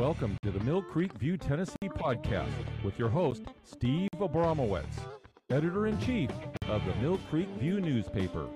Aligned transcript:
welcome 0.00 0.34
to 0.40 0.50
the 0.50 0.60
Mill 0.60 0.80
Creek 0.80 1.12
View 1.18 1.36
Tennessee 1.36 1.76
podcast 1.82 2.48
with 2.82 2.98
your 2.98 3.10
host, 3.10 3.42
Steve 3.64 4.08
Abramowitz, 4.16 4.96
editor 5.50 5.88
in 5.88 6.00
chief 6.00 6.30
of 6.68 6.82
the 6.86 6.94
Mill 7.02 7.18
Creek 7.28 7.48
View 7.58 7.82
newspaper. 7.82 8.46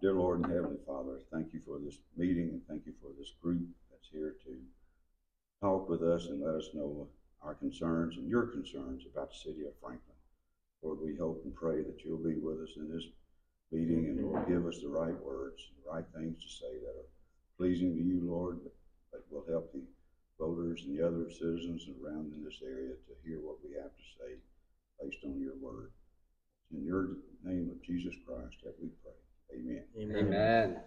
Dear 0.00 0.14
Lord 0.14 0.40
and 0.40 0.52
Heavenly 0.52 0.78
Father, 0.84 1.20
thank 1.32 1.54
you 1.54 1.60
for 1.64 1.78
this 1.78 1.96
meeting 2.16 2.48
and 2.48 2.60
thank 2.68 2.86
you 2.86 2.92
for 3.00 3.10
this 3.16 3.34
group 3.40 3.62
that's 3.92 4.08
here 4.10 4.34
to 4.44 4.56
talk 5.60 5.88
with 5.88 6.02
us 6.02 6.26
and 6.26 6.42
let 6.42 6.56
us 6.56 6.70
know 6.74 7.06
our 7.40 7.54
concerns 7.54 8.16
and 8.16 8.28
your 8.28 8.46
concerns 8.46 9.04
about 9.14 9.30
the 9.30 9.38
city 9.48 9.64
of 9.64 9.78
Franklin. 9.80 10.16
Lord, 10.82 10.98
we 11.00 11.14
hope 11.14 11.40
and 11.44 11.54
pray 11.54 11.84
that 11.84 12.00
you'll 12.04 12.18
be 12.18 12.34
with 12.34 12.58
us 12.58 12.74
in 12.78 12.92
this 12.92 13.04
meeting 13.70 14.06
and 14.06 14.26
will 14.26 14.42
give 14.42 14.66
us 14.66 14.80
the 14.82 14.88
right 14.88 15.24
words, 15.24 15.62
the 15.84 15.92
right 15.92 16.04
things 16.16 16.42
to 16.42 16.48
say 16.48 16.80
that 16.80 16.98
are 16.98 17.12
pleasing 17.56 17.94
to 17.94 18.02
you, 18.02 18.22
Lord, 18.28 18.58
but 19.12 19.24
will 19.30 19.44
help 19.48 19.72
the 19.72 19.82
voters 20.38 20.84
and 20.86 20.98
the 20.98 21.06
other 21.06 21.30
citizens 21.30 21.86
around 22.02 22.32
in 22.34 22.42
this 22.42 22.60
area 22.64 22.94
to 23.06 23.28
hear 23.28 23.38
what 23.40 23.56
we 23.62 23.74
have 23.74 23.92
to 23.92 24.04
say 24.18 24.34
based 25.00 25.24
on 25.24 25.38
your 25.38 25.54
word. 25.60 25.92
In 26.72 26.84
your 26.84 27.18
name 27.44 27.70
of 27.70 27.82
Jesus 27.84 28.14
Christ 28.26 28.56
that 28.64 28.74
we 28.80 28.88
pray. 29.02 29.12
Amen. 29.54 29.84
Amen. 30.16 30.80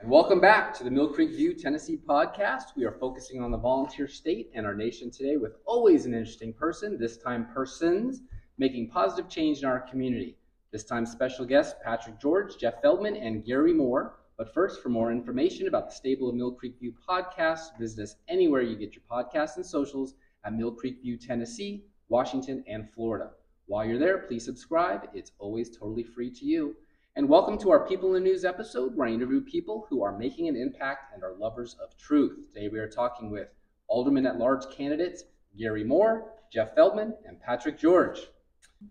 And 0.00 0.10
welcome 0.10 0.40
back 0.40 0.72
to 0.74 0.84
the 0.84 0.90
Mill 0.90 1.08
Creek 1.08 1.30
View 1.30 1.54
Tennessee 1.54 1.98
podcast. 2.08 2.76
We 2.76 2.84
are 2.84 2.96
focusing 3.00 3.42
on 3.42 3.50
the 3.50 3.58
volunteer 3.58 4.06
state 4.06 4.50
and 4.54 4.64
our 4.64 4.74
nation 4.74 5.10
today 5.10 5.36
with 5.36 5.56
always 5.64 6.06
an 6.06 6.14
interesting 6.14 6.52
person, 6.52 6.96
this 6.98 7.16
time 7.16 7.48
persons, 7.52 8.20
making 8.58 8.90
positive 8.90 9.28
change 9.28 9.58
in 9.58 9.64
our 9.64 9.80
community. 9.80 10.36
This 10.70 10.84
time, 10.84 11.06
special 11.06 11.44
guests 11.44 11.74
Patrick 11.82 12.20
George, 12.20 12.58
Jeff 12.58 12.82
Feldman, 12.82 13.16
and 13.16 13.44
Gary 13.44 13.72
Moore. 13.72 14.18
But 14.38 14.52
first, 14.52 14.82
for 14.82 14.90
more 14.90 15.10
information 15.10 15.66
about 15.66 15.88
the 15.88 15.94
stable 15.94 16.28
of 16.28 16.34
Mill 16.34 16.52
Creek 16.52 16.78
View 16.78 16.92
podcast, 17.08 17.78
visit 17.78 18.02
us 18.02 18.16
anywhere 18.28 18.60
you 18.60 18.76
get 18.76 18.94
your 18.94 19.02
podcasts 19.10 19.56
and 19.56 19.64
socials 19.64 20.14
at 20.44 20.52
Mill 20.52 20.72
Creek 20.72 21.00
View, 21.00 21.16
Tennessee, 21.16 21.86
Washington, 22.10 22.62
and 22.68 22.92
Florida. 22.92 23.30
While 23.64 23.86
you're 23.86 23.98
there, 23.98 24.18
please 24.18 24.44
subscribe. 24.44 25.08
It's 25.14 25.32
always 25.38 25.70
totally 25.74 26.02
free 26.02 26.30
to 26.32 26.44
you. 26.44 26.76
And 27.16 27.26
welcome 27.26 27.56
to 27.60 27.70
our 27.70 27.88
People 27.88 28.14
in 28.14 28.22
the 28.22 28.28
News 28.28 28.44
episode 28.44 28.94
where 28.94 29.08
I 29.08 29.12
interview 29.12 29.40
people 29.40 29.86
who 29.88 30.02
are 30.02 30.18
making 30.18 30.48
an 30.48 30.56
impact 30.56 31.14
and 31.14 31.22
are 31.24 31.32
lovers 31.32 31.74
of 31.82 31.96
truth. 31.96 32.46
Today 32.52 32.68
we 32.68 32.78
are 32.78 32.90
talking 32.90 33.30
with 33.30 33.48
Alderman 33.88 34.26
at 34.26 34.38
Large 34.38 34.68
candidates 34.70 35.24
Gary 35.58 35.82
Moore, 35.82 36.30
Jeff 36.52 36.74
Feldman, 36.74 37.14
and 37.24 37.40
Patrick 37.40 37.78
George. 37.78 38.18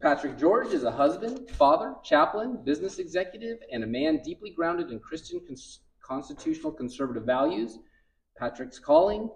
Patrick 0.01 0.37
George 0.37 0.73
is 0.73 0.83
a 0.83 0.91
husband, 0.91 1.49
father, 1.51 1.95
chaplain, 2.03 2.59
business 2.63 2.97
executive, 2.97 3.59
and 3.71 3.83
a 3.83 3.87
man 3.87 4.19
deeply 4.23 4.49
grounded 4.49 4.91
in 4.91 4.99
Christian 4.99 5.39
cons- 5.45 5.81
constitutional 6.01 6.71
conservative 6.71 7.23
values. 7.23 7.79
Patrick's 8.37 8.79
calling 8.79 9.29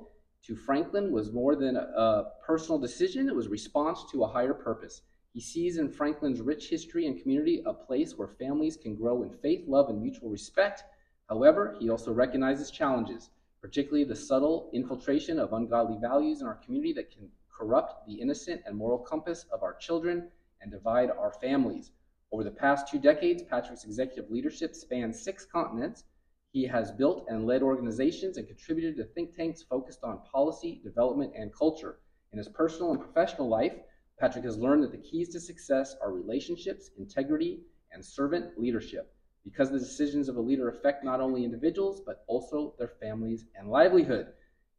to 0.44 0.56
Franklin 0.56 1.12
was 1.12 1.32
more 1.32 1.56
than 1.56 1.76
a, 1.76 1.82
a 1.82 2.32
personal 2.46 2.80
decision, 2.80 3.28
it 3.30 3.36
was 3.36 3.48
response 3.48 4.06
to 4.12 4.24
a 4.24 4.28
higher 4.28 4.54
purpose. 4.54 5.04
He 5.34 5.40
sees 5.40 5.78
in 5.78 5.90
Franklin's 5.90 6.42
rich 6.42 6.70
history 6.70 7.06
and 7.06 7.22
community 7.22 7.62
a 7.66 7.74
place 7.74 8.18
where 8.18 8.28
families 8.28 8.76
can 8.76 8.96
grow 8.96 9.22
in 9.22 9.32
faith, 9.42 9.68
love, 9.68 9.90
and 9.90 10.02
mutual 10.02 10.30
respect. 10.30 10.84
However, 11.30 11.78
he 11.80 11.90
also 11.90 12.12
recognizes 12.12 12.72
challenges, 12.72 13.30
particularly 13.62 14.04
the 14.04 14.16
subtle 14.16 14.72
infiltration 14.74 15.40
of 15.40 15.54
ungodly 15.54 15.98
values 16.02 16.42
in 16.42 16.48
our 16.48 16.56
community 16.56 16.94
that 16.94 17.12
can 17.12 17.30
corrupt 17.56 18.08
the 18.08 18.16
innocent 18.16 18.62
and 18.66 18.76
moral 18.76 18.98
compass 18.98 19.46
of 19.54 19.64
our 19.64 19.76
children 19.76 20.28
and 20.62 20.72
divide 20.72 21.10
our 21.10 21.34
families. 21.42 21.92
Over 22.32 22.44
the 22.44 22.52
past 22.52 22.88
two 22.88 23.00
decades, 23.00 23.44
Patrick's 23.44 23.86
executive 23.86 24.30
leadership 24.30 24.76
spans 24.76 25.22
six 25.22 25.46
continents. 25.46 26.04
He 26.52 26.66
has 26.66 26.92
built 26.92 27.26
and 27.28 27.46
led 27.46 27.62
organizations 27.64 28.38
and 28.38 28.48
contributed 28.48 28.98
to 28.98 29.06
think 29.14 29.36
tanks 29.36 29.64
focused 29.64 30.04
on 30.04 30.22
policy, 30.32 30.82
development, 30.84 31.34
and 31.36 31.54
culture. 31.54 32.00
In 32.32 32.38
his 32.38 32.48
personal 32.48 32.92
and 32.92 33.00
professional 33.00 33.48
life, 33.48 33.74
Patrick 34.20 34.46
has 34.46 34.58
learned 34.58 34.84
that 34.84 34.92
the 34.92 34.98
keys 34.98 35.30
to 35.30 35.40
success 35.40 35.96
are 36.02 36.12
relationships, 36.12 36.92
integrity, 36.98 37.62
and 37.92 38.04
servant 38.04 38.60
leadership, 38.60 39.14
because 39.44 39.72
the 39.72 39.80
decisions 39.80 40.30
of 40.30 40.36
a 40.36 40.42
leader 40.42 40.70
affect 40.70 41.04
not 41.04 41.22
only 41.22 41.44
individuals, 41.44 42.02
but 42.06 42.24
also 42.28 42.76
their 42.78 42.92
families 43.00 43.46
and 43.56 43.70
livelihood. 43.70 44.34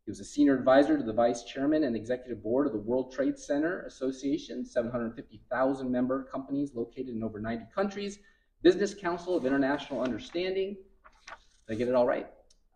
He 0.04 0.10
was 0.10 0.20
a 0.20 0.24
senior 0.24 0.56
advisor 0.56 0.96
to 0.96 1.02
the 1.04 1.12
vice 1.12 1.44
chairman 1.44 1.84
and 1.84 1.94
executive 1.94 2.42
board 2.42 2.66
of 2.66 2.72
the 2.72 2.78
World 2.78 3.12
Trade 3.12 3.38
Center 3.38 3.82
Association, 3.82 4.64
750,000 4.64 5.90
member 5.90 6.24
companies 6.24 6.74
located 6.74 7.10
in 7.10 7.22
over 7.22 7.38
90 7.38 7.66
countries, 7.74 8.18
Business 8.62 8.94
Council 8.94 9.36
of 9.36 9.44
International 9.44 10.02
Understanding. 10.02 10.76
Did 11.68 11.74
I 11.74 11.78
get 11.78 11.88
it 11.88 11.94
all 11.94 12.06
right? 12.06 12.26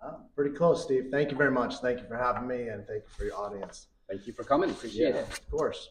Uh, 0.05 0.19
pretty 0.37 0.55
close, 0.55 0.85
Steve. 0.85 1.09
Thank 1.11 1.31
you 1.31 1.37
very 1.37 1.51
much. 1.51 1.77
Thank 1.79 2.01
you 2.01 2.07
for 2.07 2.17
having 2.17 2.47
me, 2.47 2.69
and 2.69 2.87
thank 2.87 3.03
you 3.05 3.11
for 3.17 3.25
your 3.25 3.37
audience. 3.37 3.89
Thank 4.09 4.27
you 4.27 4.33
for 4.35 4.45
coming. 4.45 4.71
Appreciate 4.71 5.15
Yeah, 5.15 5.21
it. 5.21 5.29
Of 5.29 5.51
course. 5.51 5.89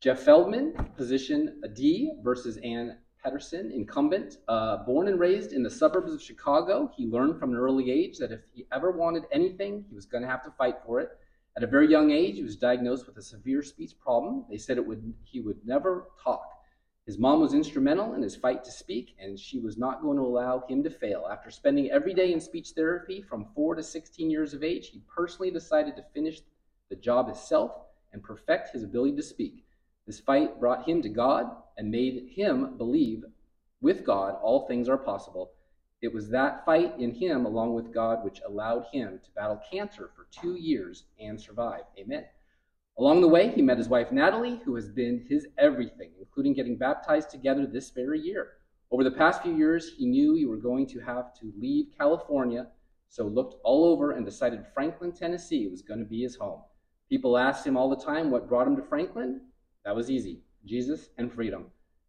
Jeff 0.00 0.20
Feldman, 0.20 0.74
position 0.96 1.60
D 1.74 2.12
versus 2.22 2.56
Ann 2.58 2.98
Petersen, 3.22 3.70
incumbent. 3.72 4.38
Uh, 4.46 4.78
born 4.84 5.08
and 5.08 5.18
raised 5.18 5.52
in 5.52 5.62
the 5.62 5.70
suburbs 5.70 6.12
of 6.12 6.22
Chicago, 6.22 6.90
he 6.96 7.06
learned 7.06 7.38
from 7.38 7.50
an 7.50 7.56
early 7.58 7.90
age 7.90 8.18
that 8.18 8.32
if 8.32 8.40
he 8.52 8.66
ever 8.72 8.90
wanted 8.90 9.24
anything, 9.32 9.84
he 9.88 9.94
was 9.94 10.06
going 10.06 10.22
to 10.22 10.28
have 10.28 10.44
to 10.44 10.50
fight 10.52 10.76
for 10.86 11.00
it. 11.00 11.10
At 11.56 11.64
a 11.64 11.66
very 11.66 11.90
young 11.90 12.12
age, 12.12 12.36
he 12.36 12.42
was 12.42 12.56
diagnosed 12.56 13.06
with 13.06 13.16
a 13.16 13.22
severe 13.22 13.62
speech 13.62 13.98
problem. 13.98 14.44
They 14.48 14.58
said 14.58 14.76
it 14.76 14.86
would 14.86 15.12
he 15.24 15.40
would 15.40 15.66
never 15.66 16.08
talk. 16.22 16.58
His 17.04 17.18
mom 17.18 17.40
was 17.40 17.54
instrumental 17.54 18.14
in 18.14 18.22
his 18.22 18.36
fight 18.36 18.62
to 18.64 18.70
speak, 18.70 19.16
and 19.18 19.40
she 19.40 19.58
was 19.58 19.78
not 19.78 20.02
going 20.02 20.18
to 20.18 20.22
allow 20.22 20.64
him 20.68 20.82
to 20.84 20.90
fail. 20.90 21.26
After 21.30 21.50
spending 21.50 21.90
every 21.90 22.12
day 22.12 22.32
in 22.32 22.40
speech 22.40 22.72
therapy 22.76 23.22
from 23.22 23.46
4 23.54 23.76
to 23.76 23.82
16 23.82 24.30
years 24.30 24.52
of 24.52 24.62
age, 24.62 24.90
he 24.90 25.00
personally 25.08 25.50
decided 25.50 25.96
to 25.96 26.04
finish 26.14 26.42
the 26.90 26.96
job 26.96 27.26
himself 27.26 27.72
and 28.12 28.22
perfect 28.22 28.74
his 28.74 28.84
ability 28.84 29.16
to 29.16 29.22
speak. 29.22 29.64
This 30.08 30.20
fight 30.20 30.58
brought 30.58 30.88
him 30.88 31.02
to 31.02 31.08
God 31.10 31.54
and 31.76 31.90
made 31.90 32.30
him 32.34 32.78
believe 32.78 33.26
with 33.82 34.06
God 34.06 34.36
all 34.42 34.66
things 34.66 34.88
are 34.88 34.96
possible. 34.96 35.50
It 36.00 36.14
was 36.14 36.30
that 36.30 36.64
fight 36.64 36.98
in 36.98 37.12
him, 37.12 37.44
along 37.44 37.74
with 37.74 37.92
God, 37.92 38.24
which 38.24 38.40
allowed 38.40 38.86
him 38.90 39.20
to 39.22 39.30
battle 39.32 39.60
cancer 39.70 40.08
for 40.16 40.26
two 40.30 40.54
years 40.54 41.04
and 41.20 41.38
survive. 41.38 41.82
Amen. 41.98 42.24
Along 42.98 43.20
the 43.20 43.28
way, 43.28 43.50
he 43.50 43.60
met 43.60 43.76
his 43.76 43.90
wife 43.90 44.10
Natalie, 44.10 44.62
who 44.64 44.74
has 44.76 44.88
been 44.88 45.26
his 45.28 45.46
everything, 45.58 46.12
including 46.18 46.54
getting 46.54 46.78
baptized 46.78 47.28
together 47.28 47.66
this 47.66 47.90
very 47.90 48.18
year. 48.18 48.52
Over 48.90 49.04
the 49.04 49.10
past 49.10 49.42
few 49.42 49.54
years, 49.54 49.92
he 49.98 50.06
knew 50.06 50.32
he 50.34 50.46
were 50.46 50.56
going 50.56 50.86
to 50.86 51.00
have 51.00 51.34
to 51.34 51.52
leave 51.60 51.92
California, 51.98 52.68
so 53.10 53.26
looked 53.26 53.60
all 53.62 53.84
over 53.84 54.12
and 54.12 54.24
decided 54.24 54.64
Franklin, 54.72 55.12
Tennessee 55.12 55.68
was 55.68 55.82
going 55.82 56.00
to 56.00 56.06
be 56.06 56.22
his 56.22 56.36
home. 56.36 56.62
People 57.10 57.36
asked 57.36 57.66
him 57.66 57.76
all 57.76 57.90
the 57.90 58.02
time 58.02 58.30
what 58.30 58.48
brought 58.48 58.66
him 58.66 58.76
to 58.76 58.82
Franklin. 58.82 59.42
That 59.88 59.96
was 59.96 60.10
easy 60.10 60.42
Jesus 60.66 61.08
and 61.16 61.32
freedom. 61.32 61.64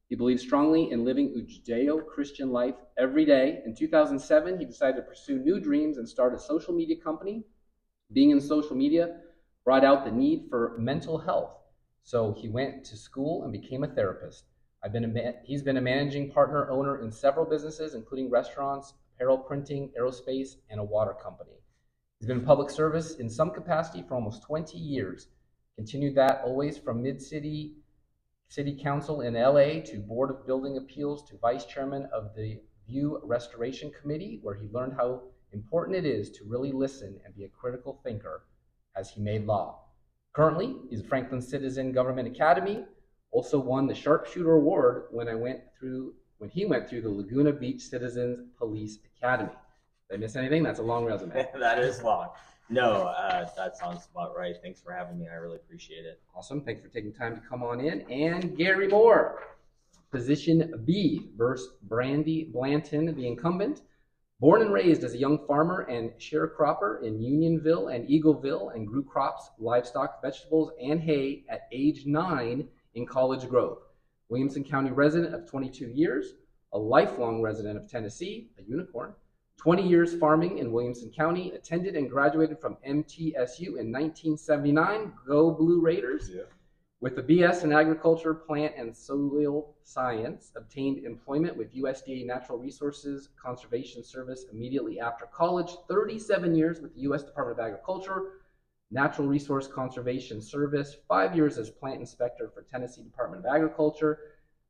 He 0.10 0.16
believed 0.18 0.42
strongly 0.42 0.92
in 0.92 1.06
living 1.06 1.34
a 1.34 1.72
Judeo 1.72 2.06
Christian 2.06 2.52
life 2.52 2.76
every 2.98 3.24
day. 3.24 3.62
In 3.66 3.74
2007, 3.74 4.60
he 4.60 4.66
decided 4.66 4.98
to 4.98 5.02
pursue 5.04 5.40
new 5.40 5.62
dreams 5.62 5.98
and 5.98 6.06
start 6.06 6.34
a 6.34 6.40
social 6.40 6.74
media 6.74 6.98
company. 6.98 7.46
Being 8.12 8.32
in 8.32 8.42
social 8.42 8.76
media 8.76 9.22
brought 9.64 9.86
out 9.86 10.04
the 10.04 10.12
need 10.12 10.48
for 10.50 10.76
mental 10.78 11.20
health. 11.20 11.56
So 12.04 12.34
he 12.34 12.50
went 12.50 12.84
to 12.84 12.98
school 12.98 13.44
and 13.44 13.54
became 13.54 13.86
a 13.86 13.88
therapist. 13.88 14.44
I've 14.84 14.92
been 14.92 15.06
a 15.06 15.34
he's 15.46 15.62
been 15.62 15.78
a 15.78 15.82
managing 15.82 16.32
partner 16.32 16.70
owner 16.70 17.02
in 17.02 17.14
several 17.14 17.46
businesses, 17.46 17.96
including 17.96 18.30
restaurants, 18.30 18.96
apparel 19.16 19.38
printing, 19.38 19.94
aerospace, 19.98 20.56
and 20.70 20.82
a 20.82 20.84
water 20.84 21.14
company. 21.14 21.56
He's 22.20 22.28
been 22.28 22.40
in 22.40 22.46
public 22.46 22.72
service 22.72 23.16
in 23.16 23.30
some 23.30 23.52
capacity 23.52 24.04
for 24.06 24.16
almost 24.16 24.44
20 24.44 24.78
years. 24.78 25.30
Continued 25.80 26.16
that 26.16 26.42
always 26.44 26.78
from 26.78 27.02
Mid 27.02 27.22
City 27.22 27.78
City 28.50 28.78
Council 28.84 29.22
in 29.22 29.36
LA 29.36 29.80
to 29.86 30.04
Board 30.06 30.30
of 30.30 30.46
Building 30.46 30.76
Appeals 30.76 31.24
to 31.30 31.38
Vice 31.38 31.64
Chairman 31.64 32.06
of 32.12 32.36
the 32.36 32.60
View 32.86 33.22
Restoration 33.24 33.90
Committee, 33.90 34.42
where 34.44 34.56
he 34.56 34.68
learned 34.74 34.92
how 34.98 35.22
important 35.54 35.96
it 35.96 36.06
is 36.06 36.32
to 36.32 36.44
really 36.46 36.74
listen 36.74 37.18
and 37.24 37.34
be 37.34 37.46
a 37.46 37.48
critical 37.48 38.02
thinker 38.04 38.44
as 38.98 39.10
he 39.10 39.22
made 39.22 39.46
law. 39.46 39.86
Currently, 40.34 40.76
he's 40.90 41.02
Franklin 41.02 41.42
Citizen 41.42 41.94
Government 41.94 42.28
Academy, 42.28 42.84
also 43.32 43.58
won 43.58 43.88
the 43.88 43.96
Sharpshooter 43.96 44.56
Award 44.56 45.06
when 45.12 45.30
I 45.30 45.36
went 45.36 45.62
through 45.80 46.14
when 46.40 46.50
he 46.50 46.66
went 46.66 46.90
through 46.90 47.04
the 47.04 47.10
Laguna 47.10 47.54
Beach 47.54 47.84
Citizens 47.84 48.42
Police 48.58 48.98
Academy. 49.16 49.56
Did 50.10 50.16
I 50.16 50.18
miss 50.18 50.36
anything? 50.36 50.62
That's 50.62 50.80
a 50.80 50.84
long 50.84 51.06
resume. 51.06 51.48
that 51.58 51.80
is 51.80 52.04
long. 52.04 52.32
No, 52.70 53.08
uh, 53.08 53.50
that 53.58 53.78
sounds 53.78 54.08
about 54.12 54.38
right. 54.38 54.56
Thanks 54.62 54.80
for 54.80 54.92
having 54.92 55.18
me. 55.18 55.28
I 55.28 55.36
really 55.36 55.56
appreciate 55.56 56.06
it. 56.06 56.22
Awesome. 56.36 56.62
Thanks 56.62 56.82
for 56.82 56.88
taking 56.88 57.12
time 57.12 57.36
to 57.36 57.42
come 57.42 57.64
on 57.64 57.80
in. 57.80 58.02
And 58.12 58.56
Gary 58.56 58.88
Moore, 58.88 59.42
position 60.12 60.84
B 60.86 61.32
versus 61.36 61.74
Brandy 61.84 62.50
Blanton, 62.54 63.16
the 63.16 63.28
incumbent. 63.28 63.82
Born 64.40 64.62
and 64.62 64.72
raised 64.72 65.04
as 65.04 65.16
a 65.16 65.18
young 65.18 65.46
farmer 65.48 65.82
and 65.82 66.12
sharecropper 66.12 67.04
in 67.04 67.22
Unionville 67.22 67.90
and 67.90 68.08
Eagleville, 68.08 68.74
and 68.74 68.88
grew 68.88 69.04
crops, 69.04 69.50
livestock, 69.60 70.22
vegetables, 70.22 70.72
and 70.82 71.02
hay 71.02 71.44
at 71.50 71.68
age 71.74 72.06
nine 72.06 72.68
in 72.94 73.06
College 73.06 73.50
Grove. 73.50 73.80
Williamson 74.30 74.64
County 74.64 74.92
resident 74.92 75.34
of 75.34 75.50
22 75.50 75.88
years, 75.88 76.36
a 76.72 76.78
lifelong 76.78 77.42
resident 77.42 77.78
of 77.78 77.90
Tennessee, 77.90 78.52
a 78.60 78.62
unicorn. 78.62 79.14
20 79.60 79.86
years 79.86 80.16
farming 80.16 80.60
in 80.60 80.72
Williamson 80.72 81.12
County, 81.12 81.52
attended 81.52 81.98
and 81.98 82.10
graduated 82.10 82.62
from 82.62 82.78
MTSU 82.88 83.78
in 83.78 83.92
1979. 83.92 85.12
Go 85.28 85.52
Blue 85.52 85.82
Raiders! 85.82 86.32
With 87.02 87.18
a 87.18 87.24
BS 87.24 87.66
in 87.66 87.74
agriculture, 87.74 88.34
plant, 88.34 88.76
and 88.78 88.96
soil 88.96 89.76
science, 89.84 90.54
obtained 90.56 91.04
employment 91.06 91.58
with 91.58 91.76
USDA 91.76 92.26
Natural 92.26 92.58
Resources 92.58 93.30
Conservation 93.42 94.02
Service 94.02 94.46
immediately 94.50 94.98
after 95.02 95.26
college. 95.26 95.72
37 95.90 96.56
years 96.56 96.80
with 96.80 96.96
the 96.96 97.02
U.S. 97.02 97.24
Department 97.24 97.60
of 97.60 97.66
Agriculture, 97.66 98.40
Natural 98.92 99.28
Resource 99.28 99.68
Conservation 99.68 100.42
Service, 100.42 100.96
five 101.06 101.36
years 101.36 101.58
as 101.58 101.70
plant 101.70 102.00
inspector 102.00 102.50
for 102.54 102.62
Tennessee 102.62 103.04
Department 103.04 103.46
of 103.46 103.54
Agriculture. 103.54 104.20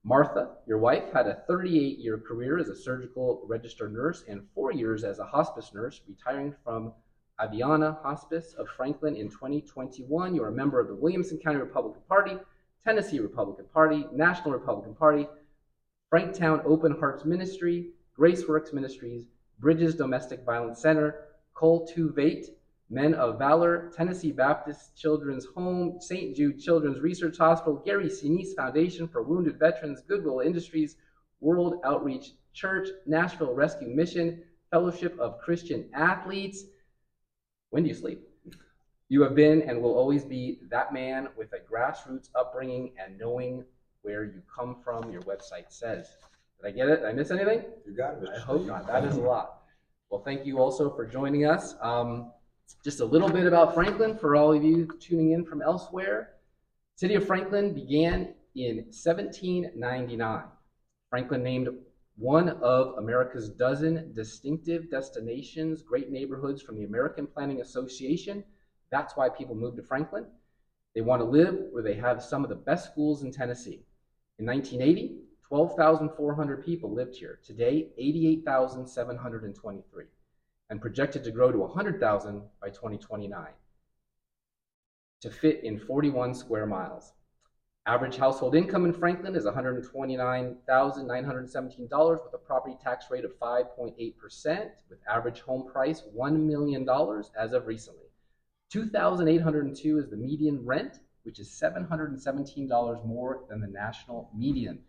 Martha, 0.03 0.55
your 0.65 0.77
wife, 0.77 1.11
had 1.13 1.27
a 1.27 1.41
38 1.47 1.99
year 1.99 2.17
career 2.17 2.57
as 2.57 2.69
a 2.69 2.75
surgical 2.75 3.43
registered 3.47 3.93
nurse 3.93 4.23
and 4.27 4.47
four 4.55 4.71
years 4.71 5.03
as 5.03 5.19
a 5.19 5.25
hospice 5.25 5.71
nurse, 5.73 6.01
retiring 6.07 6.55
from 6.63 6.93
Aviana 7.39 8.01
Hospice 8.01 8.53
of 8.57 8.67
Franklin 8.69 9.15
in 9.15 9.29
2021. 9.29 10.35
You're 10.35 10.47
a 10.47 10.51
member 10.51 10.79
of 10.79 10.87
the 10.87 10.95
Williamson 10.95 11.37
County 11.37 11.57
Republican 11.59 12.01
Party, 12.07 12.37
Tennessee 12.85 13.19
Republican 13.19 13.65
Party, 13.73 14.07
National 14.13 14.51
Republican 14.51 14.95
Party, 14.95 15.27
Franktown 16.11 16.63
Open 16.65 16.97
Hearts 16.99 17.25
Ministry, 17.25 17.91
Graceworks 18.17 18.73
Ministries, 18.73 19.27
Bridges 19.59 19.95
Domestic 19.95 20.45
Violence 20.45 20.81
Center, 20.81 21.25
Cole 21.53 21.87
Vate, 21.95 22.47
Men 22.89 23.13
of 23.13 23.37
Valor, 23.37 23.91
Tennessee 23.95 24.31
Baptist 24.31 24.97
Children's 24.97 25.45
Home, 25.55 25.97
St. 25.99 26.35
Jude 26.35 26.59
Children's 26.59 26.99
Research 26.99 27.37
Hospital, 27.37 27.81
Gary 27.85 28.07
Sinise 28.07 28.55
Foundation 28.55 29.07
for 29.07 29.21
Wounded 29.21 29.59
Veterans, 29.59 30.01
Goodwill 30.07 30.39
Industries, 30.39 30.95
World 31.39 31.75
Outreach 31.83 32.31
Church, 32.53 32.89
Nashville 33.05 33.53
Rescue 33.53 33.89
Mission, 33.89 34.43
Fellowship 34.71 35.17
of 35.19 35.39
Christian 35.39 35.89
Athletes. 35.93 36.65
When 37.69 37.83
do 37.83 37.89
you 37.89 37.95
sleep? 37.95 38.21
You 39.07 39.21
have 39.23 39.35
been 39.35 39.61
and 39.63 39.81
will 39.81 39.95
always 39.95 40.23
be 40.23 40.59
that 40.69 40.91
man 40.93 41.29
with 41.37 41.53
a 41.53 41.59
grassroots 41.59 42.29
upbringing 42.35 42.91
and 43.03 43.17
knowing 43.19 43.63
where 44.01 44.23
you 44.23 44.41
come 44.53 44.77
from, 44.83 45.11
your 45.11 45.21
website 45.23 45.65
says. 45.69 46.09
Did 46.61 46.67
I 46.67 46.71
get 46.71 46.89
it? 46.89 46.97
Did 46.97 47.05
I 47.05 47.13
miss 47.13 47.31
anything? 47.31 47.63
You 47.85 47.95
got 47.95 48.21
it, 48.21 48.29
I 48.35 48.39
hope 48.39 48.65
not. 48.65 48.87
That 48.87 49.03
is 49.05 49.17
a 49.17 49.21
lot. 49.21 49.61
Well, 50.09 50.21
thank 50.23 50.45
you 50.45 50.59
also 50.59 50.89
for 50.95 51.05
joining 51.05 51.45
us. 51.45 51.75
Um, 51.81 52.31
just 52.83 52.99
a 52.99 53.05
little 53.05 53.29
bit 53.29 53.45
about 53.45 53.73
Franklin 53.73 54.17
for 54.17 54.35
all 54.35 54.53
of 54.53 54.63
you 54.63 54.87
tuning 54.99 55.31
in 55.31 55.45
from 55.45 55.61
elsewhere. 55.61 56.33
City 56.95 57.15
of 57.15 57.25
Franklin 57.25 57.73
began 57.73 58.33
in 58.55 58.77
1799. 58.91 60.43
Franklin 61.09 61.43
named 61.43 61.69
one 62.17 62.49
of 62.49 62.97
America's 62.97 63.49
dozen 63.49 64.11
distinctive 64.13 64.91
destinations, 64.91 65.81
great 65.81 66.11
neighborhoods 66.11 66.61
from 66.61 66.77
the 66.77 66.83
American 66.83 67.25
Planning 67.25 67.61
Association. 67.61 68.43
That's 68.91 69.15
why 69.15 69.29
people 69.29 69.55
move 69.55 69.77
to 69.77 69.83
Franklin. 69.83 70.25
They 70.93 71.01
want 71.01 71.21
to 71.21 71.25
live 71.25 71.57
where 71.71 71.83
they 71.83 71.95
have 71.95 72.21
some 72.21 72.43
of 72.43 72.49
the 72.49 72.55
best 72.55 72.91
schools 72.91 73.23
in 73.23 73.31
Tennessee. 73.31 73.85
In 74.37 74.45
1980, 74.45 75.19
12,400 75.47 76.65
people 76.65 76.93
lived 76.93 77.15
here. 77.15 77.39
Today, 77.43 77.89
88,723, 77.97 80.05
and 80.69 80.81
projected 80.81 81.23
to 81.23 81.31
grow 81.31 81.51
to 81.51 81.57
100,000 81.57 82.41
by 82.61 82.69
2029 82.69 83.47
to 85.21 85.29
fit 85.29 85.63
in 85.63 85.77
41 85.77 86.33
square 86.33 86.65
miles. 86.65 87.13
Average 87.85 88.17
household 88.17 88.55
income 88.55 88.85
in 88.85 88.93
Franklin 88.93 89.35
is 89.35 89.45
$129,917 89.45 92.23
with 92.23 92.33
a 92.33 92.37
property 92.37 92.77
tax 92.81 93.07
rate 93.09 93.25
of 93.25 93.37
5.8%, 93.39 94.69
with 94.89 94.99
average 95.09 95.41
home 95.41 95.69
price 95.69 96.03
$1 96.15 96.39
million 96.39 96.87
as 97.37 97.51
of 97.53 97.67
recently. 97.67 98.05
2,802 98.71 99.97
is 99.97 100.09
the 100.09 100.15
median 100.15 100.63
rent, 100.63 100.99
which 101.23 101.39
is 101.39 101.49
$717 101.49 103.05
more 103.05 103.43
than 103.49 103.59
the 103.59 103.67
national 103.67 104.29
median. 104.37 104.79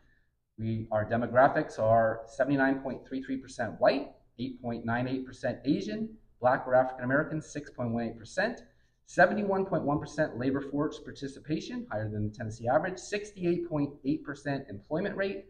We, 0.59 0.87
our 0.93 1.07
demographics 1.07 1.79
are 1.79 2.21
79.33% 2.39 3.81
white, 3.81 4.13
8.98% 4.39 5.61
Asian, 5.65 6.09
black 6.41 6.67
or 6.67 6.75
African 6.75 7.05
American, 7.05 7.41
6.18%, 7.41 8.61
71.1% 9.09 10.39
labor 10.39 10.61
force 10.61 10.99
participation, 10.99 11.87
higher 11.91 12.09
than 12.09 12.29
the 12.29 12.35
Tennessee 12.35 12.69
average, 12.69 12.95
68.8% 12.95 14.71
employment 14.71 15.17
rate, 15.17 15.47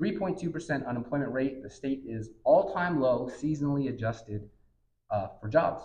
3.2% 0.00 0.86
unemployment 0.86 1.32
rate. 1.32 1.62
The 1.62 1.70
state 1.70 2.02
is 2.06 2.30
all 2.44 2.72
time 2.72 3.00
low, 3.00 3.28
seasonally 3.28 3.88
adjusted 3.88 4.48
uh, 5.10 5.28
for 5.40 5.48
jobs. 5.48 5.82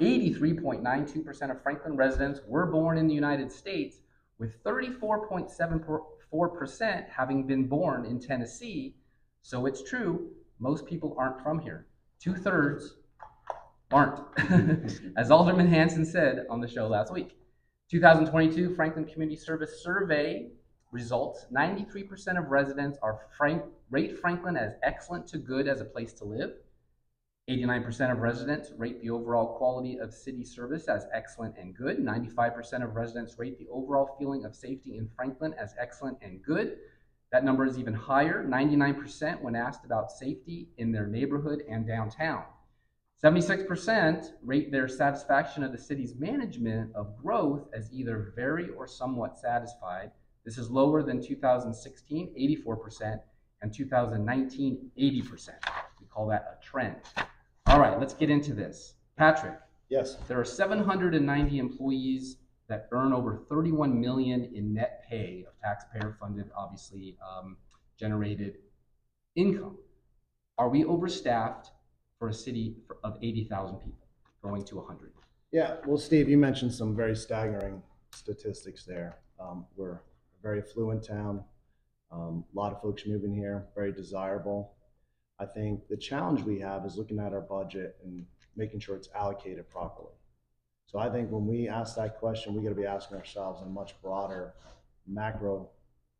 83.92% 0.00 1.50
of 1.50 1.62
Franklin 1.62 1.96
residents 1.96 2.40
were 2.46 2.66
born 2.66 2.98
in 2.98 3.08
the 3.08 3.14
United 3.14 3.50
States, 3.50 3.96
with 4.38 4.62
34.74% 4.62 7.08
having 7.08 7.46
been 7.46 7.66
born 7.66 8.04
in 8.04 8.20
Tennessee. 8.20 8.94
So 9.42 9.66
it's 9.66 9.82
true, 9.82 10.30
most 10.58 10.86
people 10.86 11.14
aren't 11.18 11.42
from 11.42 11.58
here. 11.58 11.86
Two 12.20 12.34
thirds 12.34 12.96
aren't, 13.90 14.20
as 15.16 15.30
Alderman 15.30 15.68
Hanson 15.68 16.04
said 16.04 16.46
on 16.50 16.60
the 16.60 16.68
show 16.68 16.86
last 16.86 17.12
week. 17.12 17.36
2022 17.90 18.74
Franklin 18.74 19.06
Community 19.06 19.36
Service 19.36 19.82
Survey 19.82 20.48
results 20.92 21.46
93% 21.52 22.38
of 22.38 22.50
residents 22.50 22.98
are 23.02 23.20
frank, 23.36 23.62
rate 23.90 24.18
Franklin 24.18 24.56
as 24.56 24.74
excellent 24.82 25.26
to 25.28 25.38
good 25.38 25.68
as 25.68 25.80
a 25.80 25.84
place 25.84 26.12
to 26.14 26.24
live. 26.24 26.52
89% 27.48 28.12
of 28.12 28.18
residents 28.18 28.72
rate 28.76 29.00
the 29.00 29.08
overall 29.08 29.56
quality 29.56 29.98
of 29.98 30.12
city 30.12 30.44
service 30.44 30.86
as 30.86 31.06
excellent 31.14 31.56
and 31.56 31.74
good. 31.74 31.98
95% 31.98 32.84
of 32.84 32.94
residents 32.94 33.38
rate 33.38 33.58
the 33.58 33.68
overall 33.68 34.16
feeling 34.18 34.44
of 34.44 34.54
safety 34.54 34.98
in 34.98 35.08
Franklin 35.16 35.54
as 35.58 35.74
excellent 35.80 36.18
and 36.20 36.42
good. 36.42 36.76
That 37.32 37.44
number 37.44 37.66
is 37.66 37.78
even 37.78 37.94
higher 37.94 38.44
99% 38.44 39.42
when 39.42 39.54
asked 39.54 39.84
about 39.84 40.10
safety 40.10 40.68
in 40.78 40.92
their 40.92 41.06
neighborhood 41.06 41.62
and 41.68 41.86
downtown. 41.86 42.44
76% 43.22 44.30
rate 44.44 44.70
their 44.70 44.88
satisfaction 44.88 45.62
of 45.64 45.72
the 45.72 45.78
city's 45.78 46.14
management 46.14 46.94
of 46.94 47.16
growth 47.16 47.68
as 47.74 47.92
either 47.92 48.32
very 48.36 48.70
or 48.70 48.86
somewhat 48.86 49.38
satisfied. 49.38 50.12
This 50.44 50.56
is 50.56 50.70
lower 50.70 51.02
than 51.02 51.20
2016, 51.20 52.34
84%, 52.66 53.20
and 53.60 53.74
2019, 53.74 54.90
80%. 54.98 55.48
We 56.00 56.06
call 56.06 56.28
that 56.28 56.58
a 56.58 56.64
trend. 56.64 56.96
All 57.66 57.80
right, 57.80 57.98
let's 57.98 58.14
get 58.14 58.30
into 58.30 58.54
this. 58.54 58.94
Patrick, 59.16 59.58
Yes. 59.90 60.14
there 60.28 60.38
are 60.38 60.44
790 60.44 61.58
employees 61.58 62.36
that 62.68 62.88
earn 62.92 63.12
over 63.12 63.36
31 63.48 63.98
million 63.98 64.50
in 64.54 64.74
net 64.74 65.04
pay 65.08 65.44
of 65.48 65.58
taxpayer-funded, 65.60 66.50
obviously 66.56 67.16
um, 67.26 67.56
generated 67.98 68.58
income. 69.36 69.76
Are 70.58 70.68
we 70.68 70.84
overstaffed 70.84 71.70
for 72.18 72.28
a 72.28 72.32
city 72.32 72.76
of 73.04 73.16
80,000 73.22 73.76
people, 73.76 74.06
going 74.42 74.64
to 74.64 74.76
100? 74.76 75.12
Yeah, 75.50 75.76
well, 75.86 75.96
Steve, 75.96 76.28
you 76.28 76.36
mentioned 76.36 76.74
some 76.74 76.94
very 76.94 77.16
staggering 77.16 77.82
statistics 78.12 78.84
there. 78.84 79.18
Um, 79.40 79.64
we're 79.76 79.92
a 79.92 80.00
very 80.42 80.60
affluent 80.60 81.06
town. 81.06 81.42
Um, 82.10 82.44
a 82.52 82.58
lot 82.58 82.72
of 82.72 82.82
folks 82.82 83.06
moving 83.06 83.34
here, 83.34 83.66
very 83.74 83.92
desirable. 83.92 84.72
I 85.38 85.46
think 85.46 85.88
the 85.88 85.96
challenge 85.96 86.42
we 86.42 86.58
have 86.60 86.84
is 86.84 86.96
looking 86.96 87.18
at 87.18 87.32
our 87.32 87.40
budget 87.40 87.96
and 88.04 88.26
making 88.56 88.80
sure 88.80 88.96
it's 88.96 89.08
allocated 89.14 89.70
properly. 89.70 90.17
So 90.88 90.98
I 90.98 91.10
think 91.10 91.30
when 91.30 91.46
we 91.46 91.68
ask 91.68 91.96
that 91.96 92.18
question, 92.18 92.54
we 92.54 92.62
got 92.62 92.70
to 92.70 92.74
be 92.74 92.86
asking 92.86 93.18
ourselves 93.18 93.60
a 93.60 93.66
much 93.66 93.94
broader 94.00 94.54
macro 95.06 95.68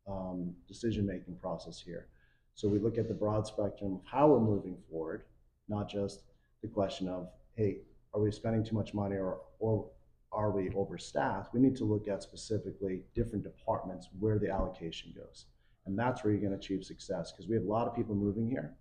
um, 0.06 0.54
decision-making 0.66 1.36
process 1.36 1.80
here. 1.80 2.08
So 2.54 2.68
we 2.68 2.78
look 2.78 2.98
at 2.98 3.08
the 3.08 3.14
broad 3.14 3.46
spectrum 3.46 3.94
of 3.94 4.00
how 4.04 4.28
we're 4.28 4.40
moving 4.40 4.76
forward, 4.90 5.22
not 5.70 5.88
just 5.88 6.24
the 6.60 6.68
question 6.68 7.08
of, 7.08 7.28
hey, 7.54 7.78
are 8.12 8.20
we 8.20 8.30
spending 8.30 8.62
too 8.62 8.74
much 8.74 8.92
money 8.92 9.16
or, 9.16 9.38
or 9.58 9.86
are 10.32 10.50
we 10.50 10.68
overstaffed? 10.74 11.54
We 11.54 11.60
need 11.60 11.76
to 11.76 11.84
look 11.84 12.06
at 12.06 12.22
specifically 12.22 13.04
different 13.14 13.44
departments 13.44 14.08
where 14.18 14.38
the 14.38 14.50
allocation 14.50 15.14
goes. 15.16 15.46
And 15.86 15.98
that's 15.98 16.22
where 16.22 16.32
you're 16.32 16.42
going 16.42 16.52
to 16.52 16.58
achieve 16.58 16.84
success 16.84 17.32
because 17.32 17.48
we 17.48 17.54
have 17.54 17.64
a 17.64 17.70
lot 17.70 17.88
of 17.88 17.96
people 17.96 18.14
moving 18.14 18.46
here 18.46 18.74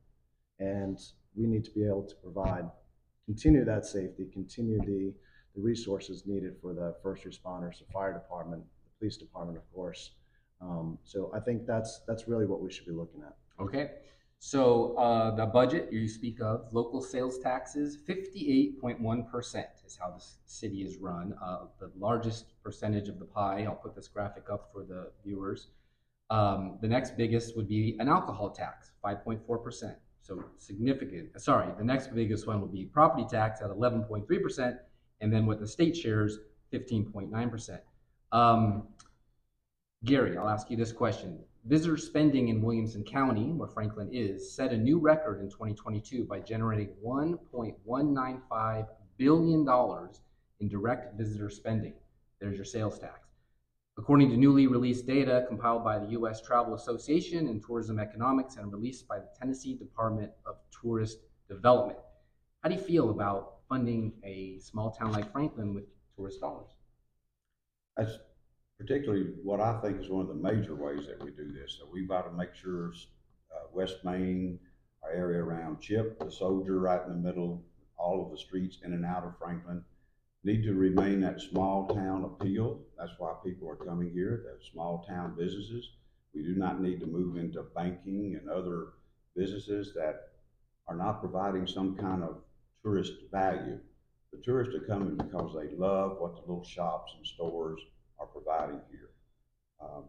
and 0.59 0.99
we 1.33 1.47
need 1.47 1.63
to 1.63 1.71
be 1.71 1.85
able 1.85 2.03
to 2.03 2.15
provide, 2.15 2.65
continue 3.25 3.63
that 3.63 3.85
safety, 3.85 4.27
continue 4.33 4.79
the, 4.79 5.13
the 5.57 5.63
resources 5.63 6.23
needed 6.25 6.55
for 6.61 6.73
the 6.73 6.95
first 7.01 7.25
responders, 7.25 7.79
the 7.79 7.91
fire 7.91 8.13
department, 8.13 8.63
the 8.85 8.91
police 8.99 9.17
department, 9.17 9.57
of 9.57 9.73
course. 9.73 10.11
Um, 10.61 10.99
so 11.03 11.31
I 11.35 11.39
think 11.39 11.65
that's, 11.65 12.01
that's 12.07 12.27
really 12.27 12.45
what 12.45 12.61
we 12.61 12.71
should 12.71 12.85
be 12.85 12.91
looking 12.91 13.21
at. 13.23 13.35
Okay, 13.59 13.89
so 14.39 14.95
uh, 14.97 15.35
the 15.35 15.47
budget 15.47 15.91
you 15.91 16.07
speak 16.07 16.39
of, 16.41 16.67
local 16.71 17.01
sales 17.01 17.39
taxes, 17.39 17.97
58.1% 18.07 19.63
is 19.85 19.97
how 19.99 20.11
this 20.11 20.37
city 20.45 20.83
is 20.83 20.97
run. 20.97 21.33
Uh, 21.43 21.65
the 21.79 21.91
largest 21.97 22.53
percentage 22.63 23.09
of 23.09 23.17
the 23.17 23.25
pie, 23.25 23.65
I'll 23.67 23.75
put 23.75 23.95
this 23.95 24.07
graphic 24.07 24.45
up 24.51 24.69
for 24.71 24.83
the 24.83 25.11
viewers. 25.25 25.69
Um, 26.29 26.77
the 26.81 26.87
next 26.87 27.17
biggest 27.17 27.55
would 27.57 27.67
be 27.67 27.97
an 27.99 28.09
alcohol 28.09 28.51
tax, 28.51 28.91
5.4%. 29.03 29.95
So 30.21 30.43
significant. 30.57 31.39
Sorry, 31.41 31.69
the 31.77 31.85
next 31.85 32.13
biggest 32.13 32.45
one 32.45 32.61
would 32.61 32.73
be 32.73 32.85
property 32.85 33.25
tax 33.29 33.61
at 33.61 33.69
11.3%, 33.69 34.77
and 35.21 35.31
then 35.31 35.45
with 35.45 35.59
the 35.59 35.67
state 35.67 35.95
shares, 35.95 36.39
15.9%. 36.73 37.79
Um, 38.31 38.87
Gary, 40.05 40.37
I'll 40.37 40.49
ask 40.49 40.69
you 40.69 40.77
this 40.77 40.91
question. 40.91 41.39
Visitor 41.65 41.97
spending 41.97 42.49
in 42.49 42.61
Williamson 42.61 43.03
County, 43.03 43.51
where 43.51 43.67
Franklin 43.67 44.09
is, 44.11 44.53
set 44.53 44.71
a 44.71 44.77
new 44.77 44.99
record 44.99 45.41
in 45.41 45.49
2022 45.49 46.23
by 46.23 46.39
generating 46.39 46.89
$1.195 47.05 48.87
billion 49.17 49.67
in 50.59 50.67
direct 50.69 51.17
visitor 51.17 51.49
spending. 51.49 51.93
There's 52.39 52.55
your 52.55 52.65
sales 52.65 52.99
tax. 52.99 53.27
According 53.97 54.29
to 54.29 54.37
newly 54.37 54.67
released 54.67 55.07
data 55.07 55.43
compiled 55.47 55.83
by 55.83 55.97
the 55.97 56.07
U.S. 56.09 56.39
Travel 56.39 56.75
Association 56.75 57.47
and 57.47 57.63
Tourism 57.65 57.99
Economics 57.99 58.57
and 58.57 58.71
released 58.71 59.07
by 59.07 59.17
the 59.17 59.27
Tennessee 59.37 59.73
Department 59.73 60.31
of 60.45 60.57
Tourist 60.81 61.17
Development. 61.49 61.97
How 62.61 62.69
do 62.69 62.75
you 62.75 62.81
feel 62.81 63.09
about 63.09 63.56
funding 63.69 64.13
a 64.23 64.59
small 64.59 64.91
town 64.91 65.11
like 65.11 65.31
Franklin 65.31 65.73
with 65.73 65.85
tourist 66.15 66.41
dollars? 66.41 66.69
That's 67.95 68.17
particularly 68.77 69.33
what 69.43 69.59
I 69.59 69.79
think 69.81 70.01
is 70.01 70.09
one 70.09 70.21
of 70.21 70.27
the 70.27 70.35
major 70.35 70.75
ways 70.75 71.07
that 71.07 71.23
we 71.23 71.31
do 71.31 71.51
this. 71.51 71.77
So 71.79 71.87
we've 71.91 72.07
got 72.07 72.23
to 72.23 72.31
make 72.31 72.53
sure 72.53 72.93
uh, 73.51 73.67
West 73.73 73.97
Main, 74.03 74.59
our 75.03 75.11
area 75.11 75.43
around 75.43 75.81
Chip, 75.81 76.19
the 76.19 76.31
Soldier, 76.31 76.79
right 76.79 77.01
in 77.05 77.09
the 77.09 77.27
middle, 77.27 77.63
all 77.97 78.23
of 78.23 78.31
the 78.31 78.37
streets 78.37 78.77
in 78.83 78.93
and 78.93 79.05
out 79.05 79.25
of 79.25 79.37
Franklin, 79.39 79.83
need 80.43 80.63
to 80.63 80.73
remain 80.73 81.19
that 81.21 81.41
small 81.41 81.87
town 81.87 82.23
appeal. 82.23 82.79
That's 82.97 83.11
why 83.17 83.33
people 83.43 83.69
are 83.69 83.75
coming 83.75 84.11
here, 84.11 84.43
the 84.45 84.63
small 84.71 85.05
town 85.09 85.35
businesses. 85.37 85.89
We 86.33 86.43
do 86.43 86.55
not 86.55 86.81
need 86.81 86.99
to 86.99 87.07
move 87.07 87.37
into 87.37 87.63
banking 87.75 88.37
and 88.39 88.49
other 88.49 88.89
businesses 89.35 89.93
that 89.95 90.29
are 90.87 90.95
not 90.95 91.19
providing 91.19 91.65
some 91.65 91.95
kind 91.95 92.23
of 92.23 92.37
tourist 92.87 93.13
value. 93.33 93.77
The 94.31 94.41
tourists 94.45 94.73
are 94.73 94.87
coming 94.87 95.17
because 95.17 95.53
they 95.53 95.75
love 95.75 96.17
what 96.19 96.35
the 96.35 96.41
little 96.41 96.63
shops 96.63 97.13
and 97.17 97.27
stores 97.27 97.81
are 98.17 98.27
providing 98.27 98.79
here. 98.89 99.09
Um, 99.81 100.05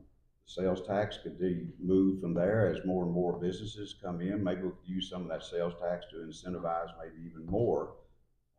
the 0.46 0.62
sales 0.62 0.86
tax 0.86 1.18
could 1.22 1.40
be 1.40 1.70
moved 1.80 2.20
from 2.20 2.34
there 2.34 2.72
as 2.72 2.86
more 2.86 3.02
and 3.02 3.12
more 3.12 3.32
businesses 3.32 3.96
come 4.00 4.20
in. 4.20 4.44
Maybe 4.44 4.62
we 4.62 4.68
could 4.68 4.78
use 4.86 5.10
some 5.10 5.22
of 5.22 5.28
that 5.28 5.42
sales 5.42 5.74
tax 5.82 6.06
to 6.10 6.18
incentivize 6.18 6.90
maybe 7.02 7.28
even 7.28 7.46
more 7.46 7.94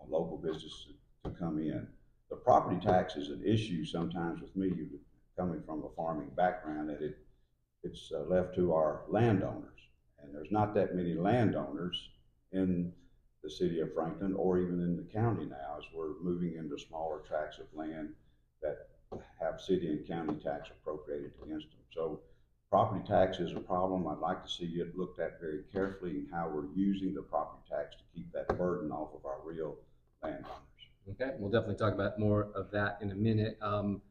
local 0.10 0.38
businesses 0.38 0.88
to 1.24 1.30
come 1.32 1.60
in. 1.60 1.88
The 2.30 2.36
property 2.36 2.80
tax 2.86 3.16
is 3.16 3.30
an 3.30 3.44
issue 3.46 3.86
sometimes 3.86 4.42
with 4.42 4.56
me, 4.56 4.72
coming 5.38 5.62
from 5.66 5.84
a 5.84 5.96
farming 5.96 6.32
background, 6.36 6.90
that 6.90 7.02
it 7.02 7.18
it's 7.84 8.12
uh, 8.14 8.24
left 8.28 8.56
to 8.56 8.74
our 8.74 9.04
landowners, 9.08 9.80
and 10.22 10.36
there's 10.36 10.52
not 10.52 10.74
that 10.74 10.96
many 10.96 11.14
landowners 11.14 12.10
in 12.52 12.92
the 13.44 13.50
city 13.50 13.80
of 13.80 13.94
Franklin 13.94 14.34
or 14.34 14.60
even 14.60 14.82
in 14.82 14.96
the 14.96 15.04
county 15.14 15.46
now, 15.46 15.78
as 15.78 15.86
we're 15.94 16.20
moving 16.22 16.56
into 16.56 16.78
smaller 16.78 17.20
tracts 17.28 17.60
of 17.60 17.66
land 17.74 18.10
that 18.62 18.90
have 19.40 19.62
city 19.62 19.90
and 19.90 20.08
county 20.08 20.36
tax 20.44 20.70
appropriated 20.70 21.32
against 21.44 21.70
them. 21.70 21.80
So 21.94 22.22
property 22.70 23.04
tax 23.08 23.40
is 23.40 23.54
a 23.54 23.60
problem. 23.60 24.08
I'd 24.08 24.20
like 24.20 24.44
to 24.44 24.50
see 24.50 24.66
it 24.66 24.98
looked 24.98 25.20
at 25.20 25.40
very 25.40 25.64
carefully 25.72 26.12
and 26.12 26.28
how 26.32 26.52
we're 26.54 26.72
using 26.76 27.14
the 27.14 27.22
property 27.22 27.64
tax 27.70 27.96
to 27.96 28.04
keep 28.14 28.32
that 28.34 28.58
burden 28.58 28.92
off 28.92 29.14
of 29.16 29.26
our 29.26 29.38
real 29.44 29.78
landowners. 30.22 30.48
Okay, 31.10 31.32
we'll 31.40 31.50
definitely 31.50 31.78
talk 31.78 31.94
about 31.94 32.20
more 32.20 32.50
of 32.54 32.70
that 32.72 33.00
in 33.02 33.12
a 33.12 33.16
minute. 33.16 33.58
Um, 33.62 34.02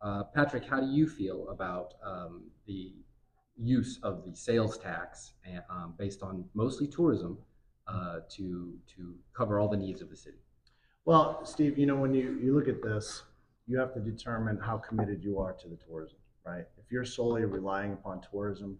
uh, 0.00 0.24
Patrick, 0.34 0.64
how 0.64 0.80
do 0.80 0.86
you 0.86 1.08
feel 1.08 1.48
about 1.50 1.94
um, 2.02 2.50
the 2.66 2.94
use 3.56 3.98
of 4.02 4.24
the 4.24 4.34
sales 4.34 4.78
tax 4.78 5.32
and, 5.44 5.62
um, 5.68 5.94
based 5.98 6.22
on 6.22 6.44
mostly 6.54 6.86
tourism 6.86 7.38
uh, 7.88 8.20
to 8.28 8.74
to 8.96 9.14
cover 9.36 9.58
all 9.58 9.68
the 9.68 9.76
needs 9.76 10.00
of 10.02 10.10
the 10.10 10.16
city? 10.16 10.38
Well, 11.04 11.44
Steve, 11.44 11.78
you 11.78 11.86
know, 11.86 11.96
when 11.96 12.12
you, 12.12 12.38
you 12.42 12.54
look 12.54 12.68
at 12.68 12.82
this, 12.82 13.22
you 13.66 13.78
have 13.78 13.94
to 13.94 14.00
determine 14.00 14.58
how 14.58 14.76
committed 14.76 15.24
you 15.24 15.38
are 15.38 15.54
to 15.54 15.68
the 15.68 15.76
tourism, 15.76 16.18
right? 16.44 16.66
If 16.76 16.92
you're 16.92 17.04
solely 17.04 17.44
relying 17.46 17.94
upon 17.94 18.20
tourism 18.30 18.78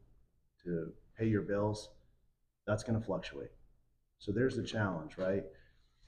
to 0.65 0.93
pay 1.19 1.27
your 1.27 1.41
bills, 1.41 1.89
that's 2.67 2.83
going 2.83 3.01
to 3.01 3.05
fluctuate. 3.05 3.51
So 4.19 4.31
there's 4.31 4.57
the 4.57 4.63
challenge, 4.63 5.17
right? 5.17 5.45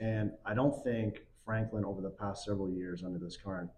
And 0.01 0.33
I 0.45 0.53
don't 0.53 0.83
think 0.85 1.23
Franklin, 1.45 1.85
over 1.85 2.03
the 2.03 2.11
past 2.11 2.45
several 2.45 2.71
years 2.71 3.03
under 3.03 3.19
this 3.19 3.37
current 3.37 3.71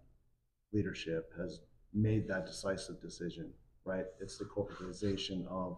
leadership, 0.73 1.31
has 1.37 1.61
made 1.93 2.27
that 2.27 2.45
decisive 2.45 3.01
decision, 3.01 3.51
right? 3.85 4.05
It's 4.19 4.37
the 4.37 4.45
corporatization 4.45 5.47
of 5.47 5.77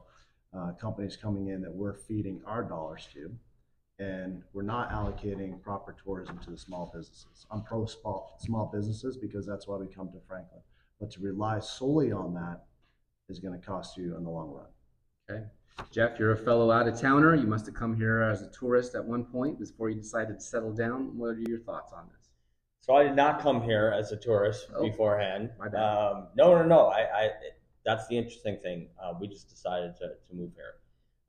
uh, 0.57 0.71
companies 0.73 1.17
coming 1.17 1.47
in 1.47 1.61
that 1.61 1.73
we're 1.73 1.93
feeding 1.93 2.41
our 2.45 2.63
dollars 2.63 3.07
to, 3.13 3.31
and 3.99 4.41
we're 4.53 4.61
not 4.63 4.91
allocating 4.91 5.61
proper 5.61 5.95
tourism 6.03 6.37
to 6.39 6.51
the 6.51 6.57
small 6.57 6.91
businesses. 6.93 7.45
I'm 7.51 7.63
pro 7.63 7.85
small, 7.85 8.37
small 8.39 8.69
businesses 8.73 9.17
because 9.17 9.45
that's 9.45 9.67
why 9.67 9.77
we 9.77 9.87
come 9.87 10.09
to 10.11 10.19
Franklin. 10.27 10.61
But 10.99 11.11
to 11.11 11.21
rely 11.21 11.59
solely 11.59 12.11
on 12.11 12.33
that 12.35 12.65
is 13.29 13.39
going 13.39 13.59
to 13.59 13.65
cost 13.65 13.97
you 13.97 14.15
in 14.15 14.23
the 14.23 14.29
long 14.29 14.51
run. 14.51 14.65
Okay. 15.29 15.45
Jeff, 15.91 16.17
you're 16.19 16.31
a 16.31 16.37
fellow 16.37 16.71
out 16.71 16.87
of 16.87 16.99
towner. 16.99 17.35
You 17.35 17.47
must 17.47 17.65
have 17.65 17.75
come 17.75 17.95
here 17.95 18.21
as 18.21 18.41
a 18.41 18.49
tourist 18.49 18.95
at 18.95 19.03
one 19.03 19.25
point 19.25 19.59
before 19.59 19.89
you 19.89 19.95
decided 19.99 20.39
to 20.39 20.43
settle 20.45 20.71
down. 20.73 21.17
What 21.17 21.31
are 21.31 21.39
your 21.39 21.59
thoughts 21.59 21.91
on 21.91 22.05
this? 22.15 22.29
So 22.79 22.95
I 22.95 23.03
did 23.03 23.15
not 23.15 23.41
come 23.41 23.61
here 23.61 23.93
as 23.97 24.11
a 24.11 24.15
tourist 24.17 24.67
Oh, 24.73 24.83
beforehand. 24.83 25.49
my 25.59 25.67
bad. 25.67 25.81
Um, 25.81 26.27
no, 26.37 26.55
no, 26.55 26.63
no. 26.63 26.87
I, 26.87 26.99
I, 26.99 27.29
that's 27.85 28.07
the 28.07 28.17
interesting 28.17 28.57
thing. 28.61 28.87
Uh, 29.01 29.13
we 29.19 29.27
just 29.27 29.49
decided 29.49 29.95
to, 29.97 30.07
to 30.27 30.35
move 30.35 30.51
here. 30.55 30.75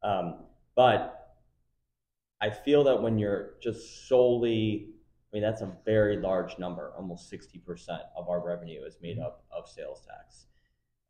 Um, 0.03 0.45
but 0.75 1.35
I 2.41 2.51
feel 2.51 2.85
that 2.85 3.03
when 3.03 3.19
you're 3.19 3.55
just 3.63 4.09
solely, 4.09 4.89
I 5.33 5.37
mean, 5.37 5.43
that's 5.43 5.63
a 5.63 5.73
very 5.85 6.17
large 6.17 6.59
number. 6.59 6.93
Almost 6.97 7.31
60% 7.33 8.01
of 8.17 8.29
our 8.29 8.45
revenue 8.45 8.85
is 8.85 8.97
made 9.03 9.19
up 9.19 9.45
of 9.51 9.69
sales 9.69 10.03
tax. 10.07 10.47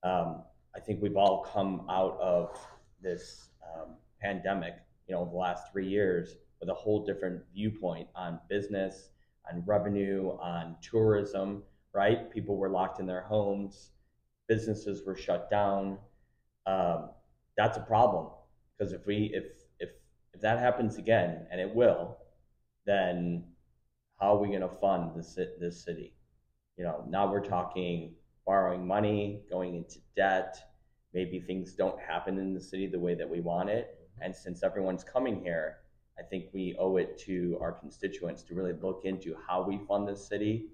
Um, 0.02 0.42
I 0.74 0.80
think 0.80 1.02
we've 1.02 1.16
all 1.16 1.44
come 1.52 1.86
out 1.88 2.18
of 2.20 2.58
this 3.02 3.48
um, 3.64 3.94
pandemic, 4.20 4.74
you 5.08 5.14
know, 5.14 5.24
the 5.24 5.36
last 5.36 5.72
three 5.72 5.88
years 5.88 6.36
with 6.60 6.68
a 6.68 6.74
whole 6.74 7.04
different 7.04 7.42
viewpoint 7.54 8.08
on 8.14 8.40
business, 8.48 9.10
on 9.50 9.62
revenue, 9.66 10.30
on 10.40 10.76
tourism, 10.82 11.62
right? 11.92 12.30
People 12.30 12.56
were 12.56 12.68
locked 12.68 13.00
in 13.00 13.06
their 13.06 13.22
homes, 13.22 13.90
businesses 14.48 15.02
were 15.06 15.16
shut 15.16 15.50
down. 15.50 15.98
Um, 16.66 17.10
that's 17.56 17.76
a 17.76 17.80
problem 17.80 18.28
because 18.76 18.92
if 18.92 19.06
we 19.06 19.30
if 19.34 19.44
if 19.80 19.90
if 20.34 20.40
that 20.40 20.58
happens 20.58 20.98
again, 20.98 21.46
and 21.50 21.60
it 21.60 21.74
will, 21.74 22.18
then 22.86 23.44
how 24.20 24.34
are 24.36 24.38
we 24.38 24.48
going 24.48 24.60
to 24.60 24.68
fund 24.68 25.12
this 25.14 25.38
this 25.60 25.84
city? 25.84 26.14
You 26.76 26.84
know, 26.84 27.04
now 27.08 27.30
we're 27.30 27.44
talking 27.44 28.14
borrowing 28.46 28.86
money, 28.86 29.42
going 29.50 29.74
into 29.74 29.98
debt. 30.14 30.56
Maybe 31.12 31.40
things 31.40 31.74
don't 31.74 31.98
happen 32.00 32.38
in 32.38 32.54
the 32.54 32.60
city 32.60 32.86
the 32.86 32.98
way 32.98 33.14
that 33.14 33.28
we 33.28 33.40
want 33.40 33.70
it. 33.70 33.98
And 34.20 34.34
since 34.34 34.62
everyone's 34.62 35.04
coming 35.04 35.42
here, 35.42 35.78
I 36.18 36.22
think 36.22 36.46
we 36.52 36.76
owe 36.78 36.96
it 36.96 37.18
to 37.20 37.58
our 37.60 37.72
constituents 37.72 38.42
to 38.44 38.54
really 38.54 38.72
look 38.72 39.02
into 39.04 39.36
how 39.46 39.62
we 39.62 39.80
fund 39.88 40.08
this 40.08 40.26
city, 40.26 40.66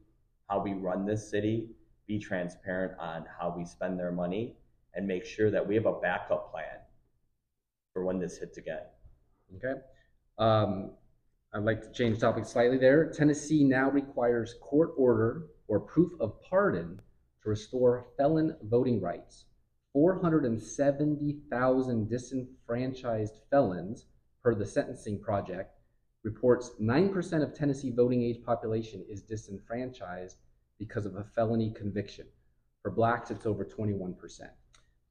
how 0.48 0.62
we 0.62 0.74
run 0.74 1.06
this 1.06 1.28
city, 1.28 1.70
be 2.06 2.18
transparent 2.18 2.98
on 2.98 3.24
how 3.38 3.54
we 3.56 3.64
spend 3.64 3.98
their 3.98 4.12
money, 4.12 4.56
and 4.94 5.06
make 5.06 5.24
sure 5.24 5.50
that 5.50 5.66
we 5.66 5.74
have 5.74 5.86
a 5.86 5.98
backup 6.00 6.50
plan 6.50 6.78
for 7.92 8.04
when 8.04 8.18
this 8.18 8.36
hits 8.38 8.58
again. 8.58 8.82
Okay. 9.56 9.80
Um, 10.38 10.90
I'd 11.54 11.64
like 11.64 11.82
to 11.82 11.92
change 11.92 12.18
topic 12.18 12.46
slightly 12.46 12.78
there. 12.78 13.12
Tennessee 13.12 13.64
now 13.64 13.90
requires 13.90 14.54
court 14.60 14.92
order 14.96 15.48
or 15.68 15.80
proof 15.80 16.12
of 16.20 16.42
pardon 16.42 17.00
to 17.42 17.50
restore 17.50 18.06
felon 18.16 18.56
voting 18.62 18.98
rights. 19.00 19.44
470,000 19.92 22.08
disenfranchised 22.08 23.40
felons, 23.50 24.06
per 24.42 24.54
the 24.54 24.64
Sentencing 24.64 25.20
Project, 25.20 25.76
reports 26.24 26.70
9% 26.80 27.42
of 27.42 27.52
Tennessee 27.52 27.90
voting 27.90 28.22
age 28.22 28.42
population 28.42 29.04
is 29.08 29.20
disenfranchised 29.22 30.38
because 30.78 31.06
of 31.06 31.16
a 31.16 31.24
felony 31.24 31.70
conviction. 31.70 32.26
For 32.82 32.90
blacks, 32.90 33.30
it's 33.30 33.46
over 33.46 33.64
21%. 33.64 34.14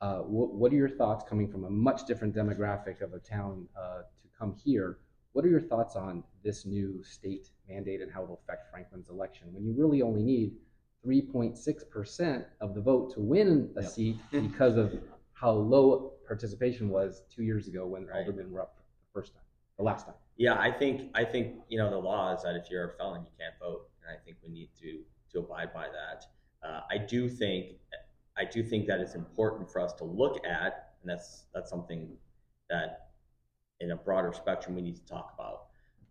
Uh, 0.01 0.17
what, 0.19 0.53
what 0.53 0.71
are 0.73 0.75
your 0.75 0.89
thoughts 0.89 1.23
coming 1.27 1.47
from 1.49 1.63
a 1.65 1.69
much 1.69 2.05
different 2.05 2.35
demographic 2.35 3.01
of 3.01 3.13
a 3.13 3.19
town 3.19 3.67
uh, 3.79 3.99
to 4.21 4.27
come 4.37 4.53
here? 4.53 4.97
What 5.33 5.45
are 5.45 5.49
your 5.49 5.61
thoughts 5.61 5.95
on 5.95 6.23
this 6.43 6.65
new 6.65 7.01
state 7.03 7.49
mandate 7.69 8.01
and 8.01 8.11
how 8.11 8.23
it'll 8.23 8.41
affect 8.43 8.69
Franklin's 8.71 9.09
election 9.09 9.47
when 9.53 9.63
you 9.63 9.73
really 9.77 10.01
only 10.01 10.23
need 10.23 10.53
3.6% 11.05 12.45
of 12.59 12.73
the 12.75 12.81
vote 12.81 13.13
to 13.13 13.21
win 13.21 13.71
a 13.77 13.81
Yep. 13.81 13.91
seat 13.91 14.17
because 14.31 14.77
of 14.77 14.93
how 15.33 15.51
low 15.51 16.13
participation 16.27 16.89
was 16.89 17.23
two 17.33 17.43
years 17.43 17.67
ago 17.67 17.87
when 17.87 18.05
Right. 18.05 18.17
aldermen 18.17 18.51
were 18.51 18.61
up 18.61 18.75
for 18.75 18.81
the 18.81 19.21
first 19.21 19.33
time, 19.33 19.43
the 19.77 19.83
last 19.83 20.05
time? 20.05 20.15
Yeah, 20.37 20.59
I 20.59 20.71
think 20.71 21.11
I 21.15 21.23
think 21.23 21.61
you 21.69 21.77
know 21.77 21.89
the 21.89 21.97
law 21.97 22.33
is 22.35 22.43
that 22.43 22.55
if 22.55 22.69
you're 22.69 22.85
a 22.85 22.89
felon, 22.97 23.21
you 23.23 23.31
can't 23.39 23.53
vote, 23.59 23.89
and 24.01 24.15
I 24.15 24.19
think 24.23 24.37
we 24.43 24.49
need 24.51 24.69
to 24.81 24.99
to 25.31 25.39
abide 25.39 25.73
by 25.73 25.87
that. 25.87 26.25
Uh, 26.67 26.81
I 26.89 26.97
do 26.97 27.27
think 27.27 27.77
I 28.37 28.45
do 28.45 28.63
think 28.63 28.87
that 28.87 28.99
it's 28.99 29.15
important 29.15 29.69
for 29.69 29.79
us 29.81 29.93
to 29.93 30.03
look 30.03 30.45
at, 30.45 30.93
and 31.01 31.09
that's 31.09 31.45
that's 31.53 31.69
something 31.69 32.09
that 32.69 33.09
in 33.79 33.91
a 33.91 33.95
broader 33.95 34.31
spectrum 34.33 34.75
we 34.75 34.81
need 34.81 34.95
to 34.95 35.05
talk 35.05 35.33
about. 35.33 35.67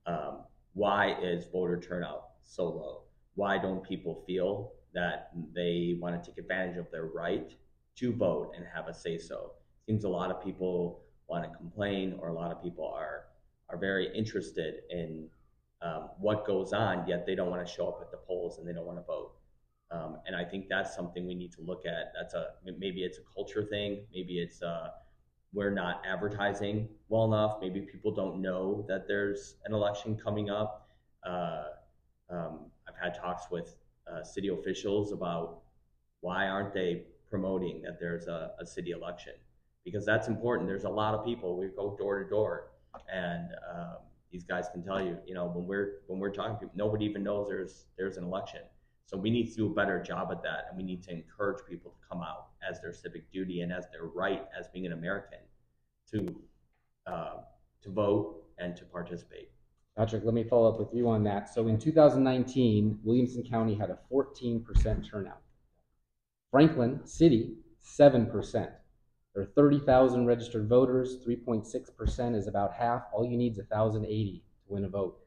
Um, 0.07 0.45
why 0.75 1.17
is 1.21 1.47
voter 1.47 1.81
turnout 1.81 2.31
so 2.43 2.65
low? 2.65 3.03
Why 3.35 3.59
don't 3.59 3.83
people 3.83 4.23
feel 4.27 4.73
that 4.93 5.31
they 5.55 5.97
want 6.01 6.23
to 6.23 6.31
take 6.31 6.39
advantage 6.39 6.77
of 6.77 6.91
their 6.91 7.07
right 7.07 7.53
to 7.97 8.13
vote 8.13 8.53
and 8.57 8.67
have 8.75 8.89
a 8.89 8.95
say 8.95 9.19
so? 9.19 9.53
Seems 9.87 10.05
a 10.05 10.09
lot 10.09 10.31
of 10.31 10.43
people 10.43 11.03
want 11.29 11.45
to 11.45 11.57
complain, 11.57 12.19
or 12.21 12.29
a 12.29 12.35
lot 12.35 12.51
of 12.51 12.63
people 12.63 12.87
are 12.87 13.27
are 13.69 13.79
very 13.79 14.15
interested 14.17 14.83
in 14.91 15.29
um, 15.83 16.11
what 16.19 16.47
goes 16.47 16.73
on, 16.73 17.07
yet 17.07 17.27
they 17.27 17.35
don't 17.35 17.51
want 17.51 17.67
to 17.67 17.73
show 17.73 17.89
up 17.89 17.99
at 18.03 18.11
the 18.11 18.19
polls 18.19 18.59
and 18.59 18.69
they 18.69 18.73
don't 18.73 18.87
want 18.87 18.99
to 18.99 19.05
vote. 19.05 19.33
Um, 19.91 20.19
and 20.27 20.37
I 20.37 20.45
think 20.45 20.67
that's 20.69 20.95
something 20.95 21.27
we 21.27 21.35
need 21.35 21.53
to 21.53 21.63
look 21.63 21.85
at. 21.85 22.13
That's 22.15 22.35
a 22.35 22.51
maybe 22.79 23.03
it's 23.03 23.19
a 23.19 23.23
culture 23.35 23.65
thing. 23.65 24.07
Maybe 24.15 24.39
it's 24.39 24.63
uh, 24.63 24.91
we're 25.53 25.71
not 25.71 26.03
advertising 26.07 26.89
well 27.09 27.25
enough. 27.25 27.57
Maybe 27.61 27.81
people 27.81 28.15
don't 28.15 28.41
know 28.41 28.85
that 28.89 29.09
there's 29.09 29.57
an 29.65 29.75
election 29.75 30.17
coming 30.17 30.49
up. 30.49 30.89
Uh, 31.27 31.65
um, 32.31 32.67
I've 32.89 32.97
had 33.03 33.21
talks 33.21 33.51
with 33.51 33.75
uh, 34.11 34.23
city 34.23 34.49
officials 34.49 35.13
about 35.13 35.63
why 36.21 36.47
aren't 36.47 36.73
they 36.73 37.03
promoting 37.29 37.83
that 37.83 37.99
there's 37.99 38.29
a, 38.29 38.53
a 38.61 38.67
city 38.67 38.93
election 38.93 39.33
because 39.85 40.05
that's 40.05 40.29
important. 40.29 40.69
There's 40.69 40.85
a 40.85 40.91
lot 40.91 41.15
of 41.15 41.25
people. 41.25 41.59
We 41.59 41.69
go 41.69 41.97
door 41.99 42.23
to 42.23 42.29
door, 42.29 42.71
and 43.13 43.49
um, 43.75 43.97
these 44.31 44.45
guys 44.45 44.69
can 44.73 44.83
tell 44.83 45.03
you, 45.03 45.19
you 45.27 45.35
know, 45.35 45.47
when 45.47 45.67
we're 45.67 46.03
when 46.07 46.19
we're 46.19 46.33
talking 46.33 46.55
to 46.55 46.61
people, 46.61 46.75
nobody 46.77 47.05
even 47.05 47.23
knows 47.23 47.49
there's 47.49 47.87
there's 47.99 48.17
an 48.17 48.25
election. 48.25 48.61
So 49.07 49.17
we 49.17 49.31
need 49.31 49.51
to 49.51 49.57
do 49.57 49.67
a 49.67 49.75
better 49.75 50.01
job 50.01 50.29
at 50.31 50.43
that, 50.43 50.67
and 50.69 50.77
we 50.77 50.85
need 50.85 51.03
to 51.05 51.11
encourage 51.11 51.59
people 51.69 51.91
to 51.91 51.97
come 52.09 52.23
out 52.23 52.51
as 52.69 52.81
their 52.81 52.93
civic 52.93 53.31
duty 53.33 53.63
and 53.63 53.73
as 53.73 53.87
their 53.91 54.05
right 54.05 54.47
as 54.57 54.69
being 54.69 54.87
an 54.87 54.93
American 54.93 55.41
to 56.13 56.41
uh, 57.07 57.39
to 57.83 57.91
vote 57.91 58.45
and 58.59 58.77
to 58.77 58.85
participate. 58.85 59.51
Patrick, 59.97 60.25
let 60.25 60.35
me 60.35 60.45
follow 60.45 60.73
up 60.73 60.79
with 60.79 60.95
you 60.95 61.09
on 61.09 61.25
that. 61.25 61.53
So 61.53 61.67
in 61.67 61.79
2019, 61.79 63.01
Williamson 63.03 63.43
County 63.43 63.75
had 63.75 63.91
a 63.91 63.99
14% 64.13 64.65
turnout. 65.11 65.41
Franklin 66.51 67.01
City, 67.05 67.55
7%. 67.85 68.71
There 69.35 69.43
are 69.43 69.47
30,000 69.47 70.27
registered 70.27 70.69
voters. 70.69 71.19
3.6% 71.27 72.35
is 72.35 72.47
about 72.47 72.75
half. 72.75 73.03
All 73.13 73.25
you 73.25 73.37
need 73.37 73.53
is 73.53 73.59
1,080 73.59 74.43
to 74.67 74.73
win 74.73 74.85
a 74.85 74.89
vote 74.89 75.19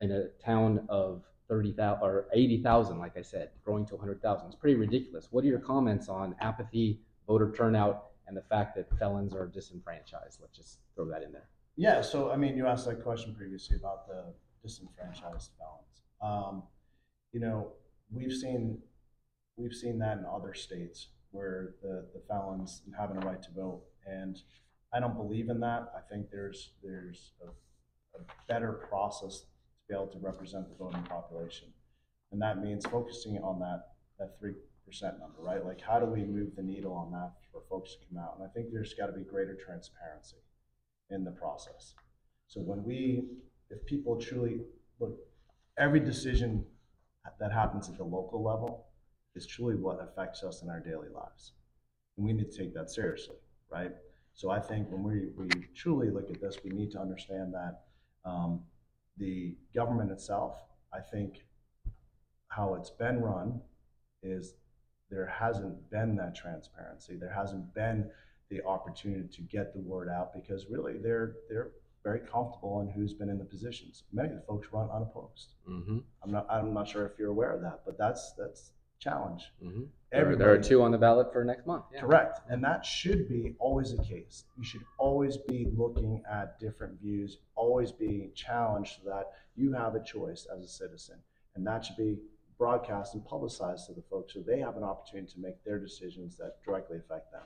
in 0.00 0.10
a 0.10 0.28
town 0.44 0.84
of 0.88 1.22
30,000 1.48 2.02
or 2.02 2.26
80,000, 2.32 2.98
like 2.98 3.16
I 3.16 3.22
said, 3.22 3.50
growing 3.64 3.86
to 3.86 3.94
100,000. 3.94 4.46
It's 4.46 4.56
pretty 4.56 4.76
ridiculous. 4.76 5.28
What 5.30 5.44
are 5.44 5.48
your 5.48 5.60
comments 5.60 6.08
on 6.08 6.34
apathy, 6.40 7.00
voter 7.26 7.52
turnout, 7.52 8.06
and 8.26 8.36
the 8.36 8.42
fact 8.42 8.74
that 8.76 8.86
felons 8.98 9.34
are 9.34 9.46
disenfranchised? 9.46 10.38
Let's 10.40 10.56
just 10.56 10.78
throw 10.96 11.04
that 11.06 11.22
in 11.22 11.32
there. 11.32 11.48
Yeah, 11.76 12.00
so 12.00 12.30
I 12.30 12.36
mean, 12.36 12.56
you 12.56 12.66
asked 12.66 12.86
that 12.86 13.02
question 13.02 13.34
previously 13.34 13.76
about 13.76 14.06
the 14.06 14.24
disenfranchised 14.62 15.50
felons. 15.58 16.02
Um, 16.22 16.62
you 17.32 17.40
know, 17.40 17.72
we've 18.12 18.32
seen 18.32 18.78
we've 19.56 19.74
seen 19.74 19.98
that 19.98 20.18
in 20.18 20.24
other 20.24 20.54
states 20.54 21.08
where 21.34 21.74
the, 21.82 22.06
the 22.14 22.22
felons 22.28 22.82
having 22.98 23.16
a 23.16 23.26
right 23.26 23.42
to 23.42 23.50
vote, 23.50 23.82
and 24.06 24.40
I 24.94 25.00
don't 25.00 25.16
believe 25.16 25.50
in 25.50 25.60
that. 25.60 25.92
I 25.96 26.00
think 26.08 26.30
there's 26.30 26.72
there's 26.82 27.32
a, 27.42 27.48
a 28.18 28.22
better 28.48 28.86
process 28.88 29.40
to 29.40 29.46
be 29.88 29.94
able 29.94 30.06
to 30.08 30.18
represent 30.18 30.68
the 30.68 30.76
voting 30.82 31.02
population, 31.02 31.68
and 32.32 32.40
that 32.40 32.62
means 32.62 32.86
focusing 32.86 33.36
on 33.38 33.58
that 33.58 33.80
that 34.18 34.38
three 34.38 34.54
percent 34.86 35.18
number, 35.18 35.40
right? 35.40 35.64
Like, 35.64 35.80
how 35.80 35.98
do 35.98 36.06
we 36.06 36.22
move 36.22 36.54
the 36.56 36.62
needle 36.62 36.92
on 36.92 37.10
that 37.12 37.32
for 37.50 37.62
folks 37.68 37.94
to 37.94 38.06
come 38.08 38.22
out? 38.22 38.36
And 38.38 38.46
I 38.46 38.52
think 38.52 38.72
there's 38.72 38.94
got 38.94 39.06
to 39.06 39.12
be 39.12 39.24
greater 39.24 39.56
transparency 39.56 40.36
in 41.10 41.24
the 41.24 41.32
process. 41.32 41.94
So 42.46 42.60
when 42.60 42.84
we, 42.84 43.24
if 43.70 43.84
people 43.86 44.20
truly 44.20 44.60
look, 45.00 45.18
every 45.78 46.00
decision 46.00 46.64
that 47.40 47.52
happens 47.52 47.88
at 47.88 47.96
the 47.96 48.04
local 48.04 48.44
level 48.44 48.83
is 49.34 49.46
truly 49.46 49.74
what 49.74 50.02
affects 50.02 50.42
us 50.42 50.62
in 50.62 50.70
our 50.70 50.80
daily 50.80 51.08
lives. 51.08 51.52
And 52.16 52.26
we 52.26 52.32
need 52.32 52.50
to 52.50 52.58
take 52.58 52.74
that 52.74 52.90
seriously, 52.90 53.36
right? 53.70 53.92
So 54.34 54.50
I 54.50 54.60
think 54.60 54.90
when 54.90 55.02
we, 55.02 55.28
we 55.36 55.48
truly 55.74 56.10
look 56.10 56.30
at 56.30 56.40
this, 56.40 56.58
we 56.64 56.70
need 56.70 56.90
to 56.92 57.00
understand 57.00 57.54
that 57.54 57.82
um, 58.24 58.60
the 59.16 59.56
government 59.74 60.10
itself, 60.10 60.56
I 60.92 61.00
think 61.00 61.44
how 62.48 62.74
it's 62.74 62.90
been 62.90 63.20
run 63.20 63.60
is 64.22 64.54
there 65.10 65.26
hasn't 65.26 65.90
been 65.90 66.16
that 66.16 66.34
transparency. 66.34 67.16
There 67.16 67.32
hasn't 67.32 67.74
been 67.74 68.10
the 68.50 68.64
opportunity 68.64 69.28
to 69.28 69.42
get 69.42 69.74
the 69.74 69.80
word 69.80 70.08
out 70.08 70.32
because 70.34 70.66
really 70.68 70.98
they're 70.98 71.36
they're 71.48 71.70
very 72.02 72.20
comfortable 72.20 72.80
in 72.80 72.88
who's 72.90 73.14
been 73.14 73.30
in 73.30 73.38
the 73.38 73.44
positions. 73.44 74.04
Many 74.12 74.30
of 74.30 74.36
the 74.36 74.42
folks 74.42 74.68
run 74.72 74.88
unopposed. 74.90 75.54
Mm-hmm. 75.68 75.98
I'm 76.22 76.30
not 76.30 76.46
I'm 76.50 76.74
not 76.74 76.88
sure 76.88 77.06
if 77.06 77.12
you're 77.18 77.30
aware 77.30 77.52
of 77.52 77.62
that, 77.62 77.80
but 77.84 77.96
that's 77.98 78.32
that's 78.38 78.72
challenge. 78.98 79.52
Mm-hmm. 79.62 79.82
There, 80.12 80.36
there 80.36 80.52
are 80.52 80.58
two 80.58 80.82
on 80.82 80.92
the 80.92 80.98
ballot 80.98 81.32
for 81.32 81.44
next 81.44 81.66
month. 81.66 81.84
Yeah. 81.92 82.00
Correct. 82.00 82.40
And 82.48 82.62
that 82.62 82.86
should 82.86 83.28
be 83.28 83.54
always 83.58 83.96
the 83.96 84.02
case. 84.02 84.44
You 84.56 84.64
should 84.64 84.84
always 84.96 85.36
be 85.36 85.66
looking 85.76 86.22
at 86.30 86.60
different 86.60 87.00
views, 87.00 87.38
always 87.56 87.90
be 87.90 88.30
challenged 88.34 88.98
so 89.02 89.10
that 89.10 89.32
you 89.56 89.72
have 89.72 89.96
a 89.96 90.02
choice 90.02 90.46
as 90.54 90.62
a 90.62 90.68
citizen. 90.68 91.16
And 91.56 91.66
that 91.66 91.84
should 91.84 91.96
be 91.96 92.18
broadcast 92.58 93.14
and 93.14 93.24
publicized 93.24 93.86
to 93.86 93.92
the 93.92 94.02
folks 94.08 94.34
so 94.34 94.40
they 94.40 94.60
have 94.60 94.76
an 94.76 94.84
opportunity 94.84 95.32
to 95.32 95.40
make 95.40 95.62
their 95.64 95.80
decisions 95.80 96.36
that 96.36 96.62
directly 96.64 96.98
affect 96.98 97.32
them. 97.32 97.42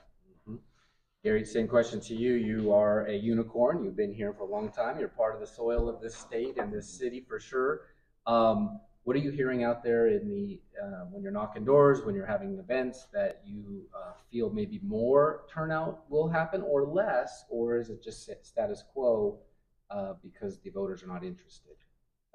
Gary, 1.21 1.43
same 1.43 1.67
question 1.67 1.99
to 1.99 2.15
you. 2.15 2.35
You 2.35 2.71
are 2.71 3.05
a 3.07 3.13
unicorn. 3.13 3.83
You've 3.83 3.97
been 3.97 4.13
here 4.13 4.31
for 4.31 4.43
a 4.43 4.49
long 4.49 4.71
time. 4.71 4.97
You're 4.97 5.09
part 5.09 5.33
of 5.33 5.41
the 5.41 5.47
soil 5.47 5.89
of 5.89 5.99
this 5.99 6.15
state 6.15 6.57
and 6.57 6.71
this 6.71 6.87
city 6.87 7.25
for 7.27 7.41
sure. 7.41 7.81
Um, 8.25 8.79
what 9.09 9.15
are 9.15 9.21
you 9.21 9.31
hearing 9.31 9.63
out 9.63 9.83
there 9.83 10.05
in 10.05 10.29
the 10.29 10.59
uh, 10.79 11.05
when 11.09 11.23
you're 11.23 11.31
knocking 11.31 11.65
doors, 11.65 12.05
when 12.05 12.13
you're 12.13 12.27
having 12.27 12.59
events 12.59 13.07
that 13.11 13.41
you 13.43 13.81
uh, 13.91 14.11
feel 14.31 14.51
maybe 14.51 14.79
more 14.83 15.45
turnout 15.51 16.03
will 16.11 16.29
happen 16.29 16.61
or 16.61 16.85
less, 16.85 17.43
or 17.49 17.79
is 17.79 17.89
it 17.89 18.03
just 18.03 18.29
status 18.43 18.83
quo 18.93 19.39
uh, 19.89 20.13
because 20.21 20.59
the 20.59 20.69
voters 20.69 21.01
are 21.01 21.07
not 21.07 21.23
interested? 21.23 21.73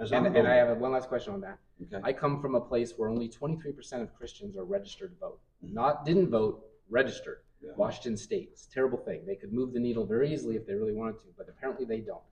As 0.00 0.10
And, 0.10 0.26
and 0.26 0.48
I 0.48 0.56
have 0.56 0.76
one 0.78 0.90
last 0.90 1.08
question 1.08 1.32
on 1.32 1.40
that. 1.42 1.60
Okay. 1.80 2.02
I 2.02 2.12
come 2.12 2.42
from 2.42 2.56
a 2.56 2.60
place 2.60 2.94
where 2.96 3.08
only 3.08 3.28
23% 3.28 4.02
of 4.02 4.12
Christians 4.12 4.56
are 4.56 4.64
registered 4.64 5.12
to 5.12 5.16
vote. 5.20 5.38
Not 5.62 6.04
didn't 6.04 6.28
vote, 6.28 6.64
registered. 6.90 7.42
Yeah. 7.62 7.70
Washington 7.76 8.16
State. 8.16 8.48
It's 8.50 8.66
a 8.66 8.70
terrible 8.70 8.98
thing. 8.98 9.22
They 9.24 9.37
could 9.37 9.52
move 9.52 9.72
the 9.72 9.78
needle 9.78 10.04
very 10.04 10.34
easily 10.34 10.56
if 10.56 10.66
they 10.66 10.74
really 10.74 10.92
wanted 10.92 11.20
to, 11.20 11.26
but 11.38 11.48
apparently 11.48 11.84
they 11.84 12.00
don't. 12.00 12.24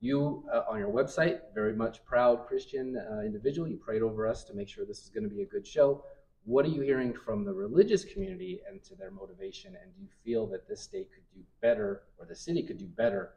You, 0.00 0.44
uh, 0.52 0.62
on 0.68 0.78
your 0.78 0.90
website, 0.90 1.40
very 1.54 1.74
much 1.74 2.04
proud 2.06 2.46
Christian 2.46 2.96
uh, 2.96 3.20
individual. 3.20 3.68
You 3.68 3.76
prayed 3.76 4.02
over 4.02 4.26
us 4.26 4.44
to 4.44 4.54
make 4.54 4.68
sure 4.68 4.86
this 4.86 5.02
is 5.02 5.10
going 5.10 5.28
to 5.28 5.34
be 5.34 5.42
a 5.42 5.46
good 5.46 5.66
show. 5.66 6.02
What 6.44 6.64
are 6.64 6.68
you 6.68 6.80
hearing 6.80 7.12
from 7.12 7.44
the 7.44 7.52
religious 7.52 8.02
community 8.04 8.60
and 8.66 8.82
to 8.84 8.94
their 8.94 9.10
motivation? 9.10 9.76
And 9.80 9.94
do 9.94 10.00
you 10.00 10.08
feel 10.24 10.46
that 10.48 10.66
this 10.66 10.80
state 10.80 11.10
could 11.12 11.24
do 11.34 11.42
better, 11.60 12.02
or 12.18 12.24
the 12.24 12.34
city 12.34 12.62
could 12.62 12.78
do 12.78 12.86
better, 12.86 13.32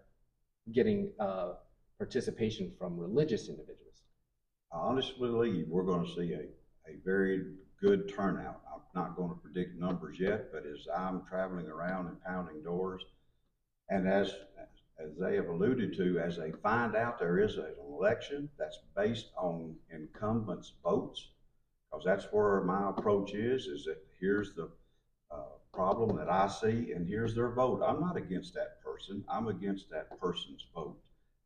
getting 0.71 1.11
uh, 1.19 1.55
participation 1.97 2.71
from 2.79 2.97
religious 2.97 3.49
individuals? 3.49 4.03
I 4.71 4.77
honestly 4.77 5.15
believe 5.19 5.67
we're 5.67 5.83
going 5.83 6.05
to 6.05 6.13
see 6.13 6.31
a, 6.31 6.45
a 6.89 6.95
very 7.03 7.43
good 7.81 8.07
turnout. 8.15 8.61
I'm 8.73 8.81
not 8.95 9.17
going 9.17 9.29
to 9.29 9.35
predict 9.35 9.77
numbers 9.77 10.17
yet, 10.17 10.51
but 10.53 10.63
as 10.65 10.87
I'm 10.95 11.23
traveling 11.27 11.67
around 11.67 12.07
and 12.07 12.23
pounding 12.23 12.63
doors, 12.63 13.03
and 13.89 14.07
as 14.07 14.33
as 14.99 15.11
they 15.19 15.35
have 15.35 15.47
alluded 15.47 15.95
to, 15.97 16.19
as 16.19 16.37
they 16.37 16.51
find 16.51 16.95
out 16.95 17.19
there 17.19 17.39
is 17.39 17.57
an 17.57 17.73
election 17.87 18.49
that's 18.57 18.79
based 18.95 19.29
on 19.37 19.75
incumbents' 19.91 20.73
votes, 20.83 21.29
because 21.91 22.05
that's 22.05 22.31
where 22.31 22.61
my 22.61 22.89
approach 22.89 23.33
is. 23.33 23.65
Is 23.67 23.85
that 23.85 23.97
here's 24.19 24.53
the 24.53 24.69
uh, 25.31 25.43
problem 25.73 26.15
that 26.17 26.29
I 26.29 26.47
see, 26.47 26.91
and 26.91 27.07
here's 27.07 27.35
their 27.35 27.51
vote. 27.51 27.81
I'm 27.85 28.01
not 28.01 28.17
against 28.17 28.53
that 28.53 28.81
person. 28.83 29.23
I'm 29.29 29.47
against 29.47 29.89
that 29.89 30.19
person's 30.19 30.65
vote. 30.73 30.97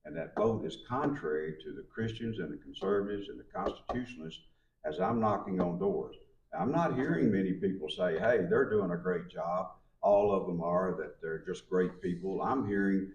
And 0.05 0.15
that 0.15 0.36
vote 0.36 0.65
is 0.65 0.77
contrary 0.88 1.55
to 1.63 1.73
the 1.73 1.83
Christians 1.93 2.39
and 2.39 2.51
the 2.51 2.63
conservatives 2.63 3.27
and 3.27 3.39
the 3.39 3.43
constitutionalists 3.53 4.41
as 4.86 4.99
I'm 5.01 5.19
knocking 5.19 5.60
on 5.60 5.79
doors. 5.79 6.15
I'm 6.57 6.71
not 6.71 6.95
hearing 6.95 7.31
many 7.31 7.53
people 7.53 7.89
say, 7.89 8.17
hey, 8.17 8.45
they're 8.49 8.69
doing 8.69 8.91
a 8.91 8.97
great 8.97 9.27
job. 9.29 9.71
All 10.01 10.33
of 10.33 10.47
them 10.47 10.62
are, 10.62 10.95
that 10.97 11.21
they're 11.21 11.43
just 11.45 11.69
great 11.69 12.01
people. 12.01 12.41
I'm 12.41 12.67
hearing 12.67 13.12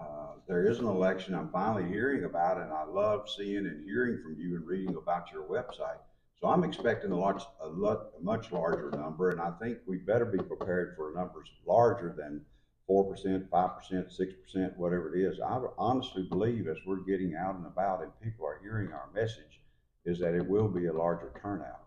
uh, 0.00 0.34
there 0.48 0.66
is 0.66 0.78
an 0.78 0.86
election 0.86 1.34
I'm 1.34 1.50
finally 1.50 1.88
hearing 1.88 2.24
about, 2.24 2.60
and 2.60 2.72
I 2.72 2.84
love 2.84 3.28
seeing 3.28 3.66
and 3.66 3.84
hearing 3.84 4.20
from 4.22 4.36
you 4.38 4.56
and 4.56 4.66
reading 4.66 4.96
about 4.96 5.30
your 5.32 5.44
website. 5.44 5.98
So 6.40 6.48
I'm 6.48 6.64
expecting 6.64 7.12
a, 7.12 7.18
large, 7.18 7.42
a, 7.60 7.68
lot, 7.68 8.08
a 8.18 8.22
much 8.22 8.52
larger 8.52 8.90
number, 8.90 9.30
and 9.30 9.40
I 9.40 9.52
think 9.62 9.78
we 9.86 9.98
better 9.98 10.24
be 10.24 10.38
prepared 10.38 10.94
for 10.96 11.12
numbers 11.14 11.48
larger 11.66 12.14
than 12.16 12.42
4%, 12.88 13.48
5%, 13.48 13.50
6%, 13.50 14.76
whatever 14.76 15.14
it 15.14 15.20
is. 15.20 15.40
I 15.40 15.60
honestly 15.78 16.24
believe 16.24 16.68
as 16.68 16.76
we're 16.84 16.96
getting 16.96 17.34
out 17.34 17.54
and 17.54 17.66
about 17.66 18.02
and 18.02 18.10
people 18.20 18.46
are 18.46 18.60
hearing 18.62 18.92
our 18.92 19.08
message, 19.14 19.60
is 20.04 20.18
that 20.18 20.34
it 20.34 20.46
will 20.46 20.68
be 20.68 20.86
a 20.86 20.92
larger 20.92 21.32
turnout. 21.40 21.80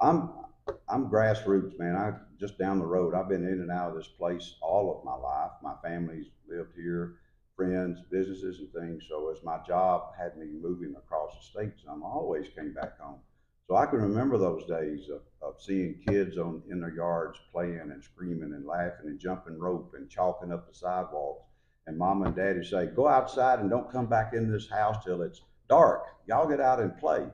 I'm 0.00 0.30
I'm 0.88 1.08
grassroots, 1.08 1.76
man. 1.78 1.96
I 1.96 2.12
just 2.38 2.58
down 2.58 2.78
the 2.78 2.86
road. 2.86 3.14
I've 3.14 3.28
been 3.28 3.46
in 3.46 3.60
and 3.60 3.70
out 3.70 3.90
of 3.90 3.96
this 3.96 4.06
place 4.06 4.54
all 4.60 4.96
of 4.96 5.04
my 5.04 5.14
life. 5.14 5.50
My 5.62 5.74
family's 5.82 6.26
lived 6.48 6.76
here, 6.76 7.14
friends, 7.56 8.00
businesses, 8.10 8.60
everything. 8.74 9.00
So 9.08 9.30
as 9.30 9.42
my 9.42 9.58
job 9.66 10.12
had 10.18 10.36
me 10.36 10.46
moving 10.60 10.94
across 10.96 11.34
the 11.36 11.44
state 11.44 11.72
some, 11.84 12.02
I 12.02 12.06
always 12.06 12.48
came 12.56 12.72
back 12.72 12.98
home. 12.98 13.20
So 13.68 13.76
I 13.76 13.86
can 13.86 14.00
remember 14.00 14.38
those 14.38 14.64
days 14.66 15.08
of, 15.08 15.22
of 15.40 15.60
seeing 15.60 16.00
kids 16.06 16.36
on 16.36 16.62
in 16.70 16.80
their 16.80 16.94
yards 16.94 17.38
playing 17.52 17.90
and 17.90 18.02
screaming 18.02 18.52
and 18.54 18.66
laughing 18.66 19.06
and 19.06 19.18
jumping 19.18 19.58
rope 19.58 19.94
and 19.96 20.10
chalking 20.10 20.52
up 20.52 20.68
the 20.68 20.74
sidewalks. 20.74 21.44
And 21.86 21.98
mom 21.98 22.22
and 22.22 22.34
daddy 22.34 22.64
say, 22.64 22.86
"Go 22.86 23.08
outside 23.08 23.60
and 23.60 23.70
don't 23.70 23.90
come 23.90 24.06
back 24.06 24.34
into 24.34 24.52
this 24.52 24.68
house 24.68 25.04
till 25.04 25.22
it's 25.22 25.42
dark. 25.68 26.04
Y'all 26.26 26.48
get 26.48 26.60
out 26.60 26.80
and 26.80 26.96
play." 26.98 27.26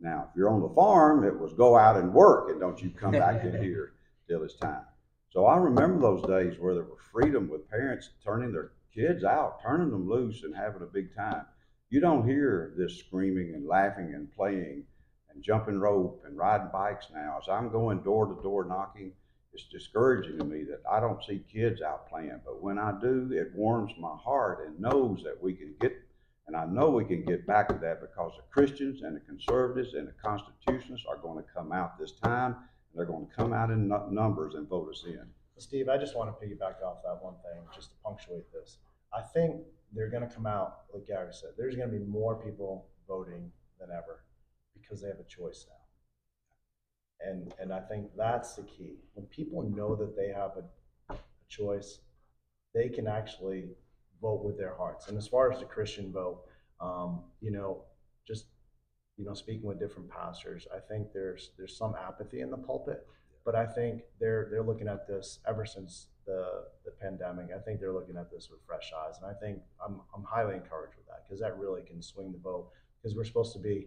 Now, 0.00 0.28
if 0.30 0.36
you're 0.36 0.50
on 0.50 0.60
the 0.60 0.68
farm, 0.74 1.24
it 1.24 1.38
was 1.38 1.52
go 1.54 1.76
out 1.76 1.96
and 1.96 2.12
work 2.14 2.50
and 2.50 2.60
don't 2.60 2.80
you 2.80 2.90
come 2.90 3.12
back 3.12 3.44
in 3.44 3.60
here 3.62 3.94
till 4.28 4.44
it's 4.44 4.54
time. 4.54 4.84
So 5.30 5.46
I 5.46 5.56
remember 5.56 6.00
those 6.00 6.22
days 6.22 6.58
where 6.58 6.74
there 6.74 6.84
was 6.84 6.98
freedom 7.12 7.48
with 7.48 7.68
parents 7.68 8.10
turning 8.24 8.52
their 8.52 8.72
kids 8.94 9.24
out, 9.24 9.62
turning 9.62 9.90
them 9.90 10.08
loose 10.08 10.42
and 10.42 10.54
having 10.54 10.82
a 10.82 10.86
big 10.86 11.14
time. 11.14 11.44
You 11.90 12.00
don't 12.00 12.28
hear 12.28 12.74
this 12.76 12.98
screaming 12.98 13.54
and 13.54 13.66
laughing 13.66 14.12
and 14.14 14.32
playing 14.34 14.84
and 15.32 15.42
jumping 15.42 15.78
rope 15.78 16.22
and 16.26 16.36
riding 16.36 16.68
bikes 16.72 17.06
now. 17.14 17.38
As 17.40 17.48
I'm 17.48 17.70
going 17.70 18.00
door 18.00 18.26
to 18.26 18.42
door 18.42 18.64
knocking, 18.64 19.12
it's 19.52 19.64
discouraging 19.68 20.38
to 20.38 20.44
me 20.44 20.64
that 20.64 20.82
I 20.90 21.00
don't 21.00 21.24
see 21.24 21.44
kids 21.50 21.80
out 21.80 22.08
playing. 22.08 22.40
But 22.44 22.62
when 22.62 22.78
I 22.78 22.92
do, 23.00 23.30
it 23.32 23.54
warms 23.54 23.92
my 23.98 24.14
heart 24.16 24.66
and 24.66 24.78
knows 24.78 25.22
that 25.24 25.42
we 25.42 25.54
can 25.54 25.74
get, 25.80 25.96
and 26.46 26.56
I 26.56 26.66
know 26.66 26.90
we 26.90 27.04
can 27.04 27.24
get 27.24 27.46
back 27.46 27.68
to 27.68 27.74
that 27.74 28.00
because 28.00 28.32
the 28.36 28.42
Christians 28.50 29.02
and 29.02 29.16
the 29.16 29.20
conservatives 29.20 29.94
and 29.94 30.06
the 30.06 30.12
constitutionalists 30.22 31.06
are 31.08 31.16
going 31.16 31.42
to 31.42 31.50
come 31.54 31.72
out 31.72 31.98
this 31.98 32.12
time. 32.12 32.54
And 32.54 32.98
they're 32.98 33.06
going 33.06 33.26
to 33.26 33.34
come 33.34 33.52
out 33.52 33.70
in 33.70 33.88
numbers 33.88 34.54
and 34.54 34.68
vote 34.68 34.90
us 34.90 35.04
in. 35.06 35.26
Steve, 35.58 35.88
I 35.88 35.98
just 35.98 36.16
want 36.16 36.30
to 36.30 36.46
piggyback 36.46 36.82
off 36.82 37.02
that 37.04 37.18
one 37.22 37.34
thing, 37.42 37.62
just 37.74 37.90
to 37.90 37.96
punctuate 38.04 38.52
this. 38.52 38.78
I 39.12 39.22
think 39.22 39.62
they're 39.92 40.10
going 40.10 40.26
to 40.26 40.34
come 40.34 40.46
out, 40.46 40.82
like 40.92 41.06
Gary 41.06 41.32
said, 41.32 41.50
there's 41.56 41.76
going 41.76 41.90
to 41.90 41.98
be 41.98 42.04
more 42.04 42.36
people 42.36 42.86
voting 43.06 43.50
than 43.80 43.90
ever 43.90 44.24
because 44.74 45.00
they 45.02 45.08
have 45.08 45.18
a 45.18 45.24
choice 45.24 45.66
now. 45.68 47.30
And, 47.30 47.52
and 47.60 47.72
I 47.72 47.80
think 47.80 48.10
that's 48.16 48.54
the 48.54 48.62
key. 48.62 48.98
When 49.14 49.26
people 49.26 49.62
know 49.62 49.96
that 49.96 50.16
they 50.16 50.28
have 50.28 50.52
a, 50.56 51.14
a 51.14 51.16
choice, 51.48 52.00
they 52.74 52.88
can 52.88 53.08
actually 53.08 53.70
vote 54.20 54.44
with 54.44 54.56
their 54.58 54.74
hearts. 54.76 55.08
And 55.08 55.16
as 55.16 55.26
far 55.26 55.50
as 55.50 55.58
the 55.58 55.64
Christian 55.64 56.12
vote, 56.12 56.42
um, 56.80 57.20
you 57.40 57.50
know, 57.50 57.82
just, 58.26 58.46
you 59.16 59.24
know, 59.24 59.34
speaking 59.34 59.66
with 59.66 59.80
different 59.80 60.08
pastors, 60.10 60.66
I 60.74 60.78
think 60.78 61.08
there's, 61.12 61.50
there's 61.56 61.76
some 61.76 61.94
apathy 61.96 62.40
in 62.40 62.50
the 62.50 62.56
pulpit. 62.56 63.06
But 63.44 63.54
I 63.54 63.66
think 63.66 64.02
they're 64.20 64.48
they're 64.50 64.62
looking 64.62 64.88
at 64.88 65.06
this 65.06 65.38
ever 65.46 65.64
since 65.64 66.08
the 66.26 66.66
the 66.84 66.90
pandemic. 66.90 67.48
I 67.54 67.58
think 67.58 67.80
they're 67.80 67.92
looking 67.92 68.16
at 68.16 68.30
this 68.30 68.50
with 68.50 68.60
fresh 68.66 68.92
eyes, 69.06 69.14
and 69.22 69.26
I 69.30 69.34
think 69.34 69.60
I'm 69.84 70.00
I'm 70.14 70.24
highly 70.24 70.54
encouraged 70.54 70.96
with 70.96 71.06
that 71.06 71.24
because 71.26 71.40
that 71.40 71.58
really 71.58 71.82
can 71.82 72.02
swing 72.02 72.32
the 72.32 72.38
boat. 72.38 72.70
Because 73.02 73.16
we're 73.16 73.24
supposed 73.24 73.52
to 73.54 73.58
be 73.60 73.86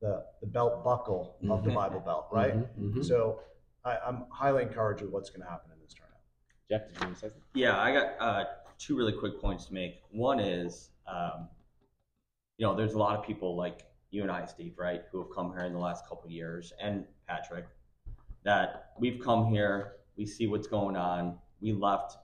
the 0.00 0.24
the 0.40 0.46
belt 0.46 0.82
buckle 0.84 1.36
of 1.50 1.64
the 1.64 1.70
Mhm. 1.70 1.74
Bible 1.74 2.00
Belt, 2.00 2.26
right? 2.32 2.54
Mhm, 2.54 2.94
mhm. 2.94 3.04
So 3.04 3.40
I, 3.84 3.98
I'm 3.98 4.24
highly 4.30 4.62
encouraged 4.62 5.02
with 5.02 5.10
what's 5.10 5.30
going 5.30 5.42
to 5.42 5.48
happen 5.48 5.70
in 5.72 5.80
this 5.80 5.92
turnout. 5.94 6.20
Jeff, 6.68 6.86
did 6.86 6.94
you 6.96 7.06
want 7.06 7.14
to 7.14 7.20
say 7.20 7.28
something? 7.28 7.42
Yeah, 7.54 7.78
I 7.80 7.92
got 7.92 8.20
uh, 8.20 8.44
two 8.78 8.96
really 8.96 9.12
quick 9.12 9.40
points 9.40 9.66
to 9.66 9.74
make. 9.74 10.00
One 10.10 10.38
is, 10.40 10.90
um, 11.06 11.48
you 12.56 12.66
know, 12.66 12.74
there's 12.76 12.94
a 12.94 12.98
lot 12.98 13.18
of 13.18 13.24
people 13.26 13.56
like 13.56 13.84
you 14.10 14.22
and 14.22 14.30
I, 14.30 14.44
Steve, 14.46 14.78
right, 14.78 15.02
who 15.10 15.18
have 15.18 15.30
come 15.34 15.50
here 15.52 15.64
in 15.64 15.72
the 15.72 15.78
last 15.78 16.06
couple 16.08 16.26
of 16.26 16.30
years, 16.30 16.72
and 16.80 17.04
Patrick, 17.26 17.66
that 18.44 18.92
we've 18.98 19.20
come 19.20 19.48
here, 19.48 19.92
we 20.16 20.26
see 20.26 20.46
what's 20.46 20.66
going 20.66 20.96
on, 20.96 21.38
we 21.60 21.72
left, 21.72 22.16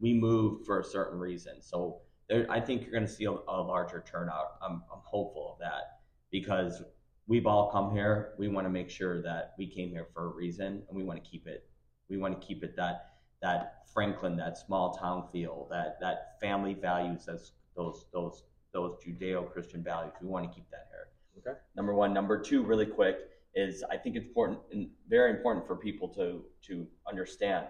we 0.00 0.14
moved 0.14 0.66
for 0.66 0.80
a 0.80 0.84
certain 0.84 1.18
reason. 1.18 1.60
So 1.60 2.00
there, 2.28 2.46
I 2.50 2.60
think 2.60 2.82
you're 2.82 2.92
going 2.92 3.06
to 3.06 3.12
see 3.12 3.24
a, 3.24 3.30
a 3.30 3.62
larger 3.62 4.04
turnout. 4.10 4.56
I'm, 4.62 4.82
I'm 4.92 5.00
hopeful 5.04 5.52
of 5.52 5.58
that 5.60 6.00
because 6.30 6.82
we've 7.26 7.46
all 7.46 7.70
come 7.70 7.92
here. 7.92 8.34
We 8.38 8.48
want 8.48 8.66
to 8.66 8.70
make 8.70 8.90
sure 8.90 9.22
that 9.22 9.54
we 9.58 9.66
came 9.66 9.90
here 9.90 10.06
for 10.12 10.24
a 10.24 10.34
reason, 10.34 10.82
and 10.88 10.96
we 10.96 11.04
want 11.04 11.22
to 11.22 11.30
keep 11.30 11.46
it. 11.46 11.68
We 12.08 12.16
want 12.16 12.40
to 12.40 12.46
keep 12.46 12.62
it 12.64 12.76
that 12.76 13.12
that 13.42 13.82
Franklin, 13.92 14.36
that 14.36 14.56
small 14.56 14.94
town 14.96 15.28
feel, 15.30 15.68
that 15.70 15.98
that 16.00 16.40
family 16.40 16.74
values, 16.74 17.26
those 17.26 17.52
those 17.76 18.06
those 18.12 18.44
those 18.72 18.96
Judeo-Christian 19.06 19.82
values. 19.82 20.12
We 20.20 20.28
want 20.28 20.50
to 20.50 20.54
keep 20.54 20.68
that 20.70 20.88
here. 20.90 21.08
Okay. 21.38 21.58
Number 21.76 21.94
one. 21.94 22.12
Number 22.12 22.40
two, 22.40 22.62
really 22.62 22.86
quick, 22.86 23.16
is 23.56 23.82
I 23.90 23.96
think 23.96 24.14
it's 24.14 24.26
important 24.26 24.60
and 24.70 24.88
very 25.08 25.30
important 25.30 25.66
for 25.66 25.74
people 25.74 26.06
to 26.10 26.44
to 26.66 26.86
understand 27.08 27.66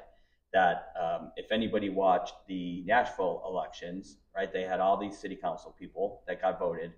that 0.52 0.92
um, 1.00 1.30
if 1.36 1.52
anybody 1.52 1.88
watched 1.88 2.34
the 2.48 2.82
Nashville 2.86 3.42
elections, 3.46 4.18
right, 4.34 4.52
they 4.52 4.62
had 4.62 4.80
all 4.80 4.98
these 4.98 5.16
city 5.18 5.36
council 5.36 5.74
people 5.78 6.22
that 6.26 6.42
got 6.42 6.58
voted, 6.58 6.92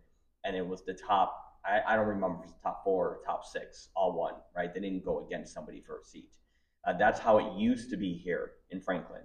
and 0.44 0.56
it 0.56 0.66
was 0.66 0.82
the 0.84 0.94
top. 0.94 1.44
I, 1.64 1.80
I 1.86 1.96
don't 1.96 2.06
remember 2.06 2.44
if 2.44 2.52
top 2.62 2.82
four 2.82 3.08
or 3.08 3.18
top 3.26 3.44
six, 3.44 3.90
all 3.94 4.12
won, 4.12 4.34
right? 4.56 4.72
They 4.72 4.80
didn't 4.80 5.04
go 5.04 5.26
against 5.26 5.52
somebody 5.52 5.82
for 5.86 5.98
a 5.98 6.04
seat. 6.04 6.30
Uh, 6.86 6.94
that's 6.96 7.20
how 7.20 7.36
it 7.38 7.52
used 7.58 7.90
to 7.90 7.96
be 7.96 8.14
here 8.14 8.52
in 8.70 8.80
Franklin. 8.80 9.22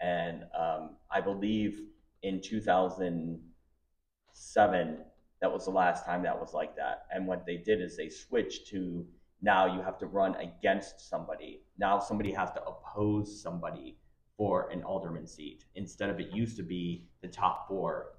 And 0.00 0.44
um, 0.58 0.96
I 1.10 1.22
believe 1.22 1.80
in 2.22 2.42
2007, 2.42 4.98
that 5.40 5.52
was 5.52 5.64
the 5.64 5.70
last 5.70 6.04
time 6.04 6.22
that 6.22 6.38
was 6.38 6.54
like 6.54 6.76
that. 6.76 7.06
And 7.12 7.26
what 7.26 7.44
they 7.46 7.56
did 7.58 7.80
is 7.80 7.96
they 7.96 8.08
switched 8.08 8.68
to 8.68 9.06
now 9.42 9.66
you 9.66 9.82
have 9.82 9.98
to 9.98 10.06
run 10.06 10.34
against 10.36 11.08
somebody. 11.08 11.62
Now 11.78 11.98
somebody 11.98 12.32
has 12.32 12.50
to 12.52 12.62
oppose 12.64 13.42
somebody 13.42 13.98
for 14.36 14.68
an 14.70 14.82
alderman 14.82 15.26
seat 15.26 15.64
instead 15.74 16.10
of 16.10 16.20
it 16.20 16.30
used 16.30 16.56
to 16.56 16.62
be 16.62 17.06
the 17.22 17.28
top 17.28 17.68
four 17.68 18.12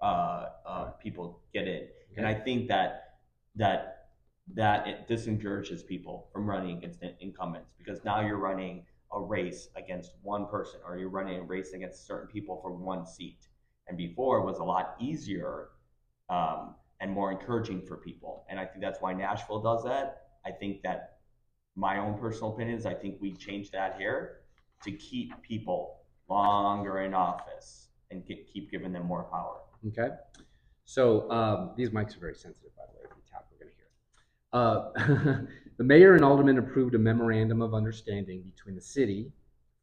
uh, 0.00 0.46
uh, 0.66 0.84
people 1.02 1.40
get 1.52 1.68
in. 1.68 1.88
And 2.16 2.26
I 2.26 2.34
think 2.34 2.68
that 2.68 3.18
that 3.56 3.98
that 4.54 4.86
it 4.86 5.08
disencourages 5.08 5.82
people 5.82 6.28
from 6.32 6.48
running 6.48 6.76
against 6.78 7.02
incumbents 7.20 7.70
because 7.78 8.04
now 8.04 8.20
you're 8.20 8.38
running 8.38 8.84
a 9.12 9.20
race 9.20 9.68
against 9.76 10.12
one 10.22 10.46
person 10.46 10.80
or 10.86 10.98
you're 10.98 11.08
running 11.08 11.38
a 11.38 11.42
race 11.42 11.72
against 11.74 12.06
certain 12.06 12.28
people 12.28 12.58
for 12.60 12.72
one 12.72 13.06
seat. 13.06 13.48
And 13.88 13.96
before 13.96 14.38
it 14.38 14.44
was 14.44 14.58
a 14.58 14.64
lot 14.64 14.96
easier 14.98 15.68
um, 16.32 16.74
and 17.00 17.12
more 17.12 17.30
encouraging 17.30 17.82
for 17.82 17.96
people. 17.98 18.44
And 18.48 18.58
I 18.58 18.64
think 18.64 18.80
that's 18.80 19.00
why 19.00 19.12
Nashville 19.12 19.60
does 19.60 19.84
that. 19.84 20.22
I 20.46 20.50
think 20.50 20.82
that 20.82 21.18
my 21.76 21.98
own 21.98 22.18
personal 22.18 22.54
opinion 22.54 22.78
is 22.78 22.86
I 22.86 22.94
think 22.94 23.18
we 23.20 23.32
change 23.32 23.70
that 23.72 23.96
here 23.98 24.40
to 24.84 24.92
keep 24.92 25.40
people 25.42 25.98
longer 26.28 27.00
in 27.00 27.12
office 27.12 27.88
and 28.10 28.26
get, 28.26 28.50
keep 28.50 28.70
giving 28.70 28.92
them 28.92 29.06
more 29.06 29.24
power. 29.24 29.58
Okay. 29.88 30.14
So 30.84 31.30
um, 31.30 31.72
these 31.76 31.90
mics 31.90 32.16
are 32.16 32.20
very 32.20 32.34
sensitive, 32.34 32.70
by 32.76 32.84
the 32.86 32.98
way. 32.98 33.04
If 33.04 33.16
you 33.16 33.22
tap, 33.30 33.46
we're 33.50 33.58
going 33.58 33.72
to 34.92 35.36
hear. 35.36 35.44
Uh, 35.44 35.46
the 35.76 35.84
mayor 35.84 36.14
and 36.14 36.24
aldermen 36.24 36.58
approved 36.58 36.94
a 36.94 36.98
memorandum 36.98 37.60
of 37.60 37.74
understanding 37.74 38.42
between 38.42 38.74
the 38.74 38.80
city, 38.80 39.32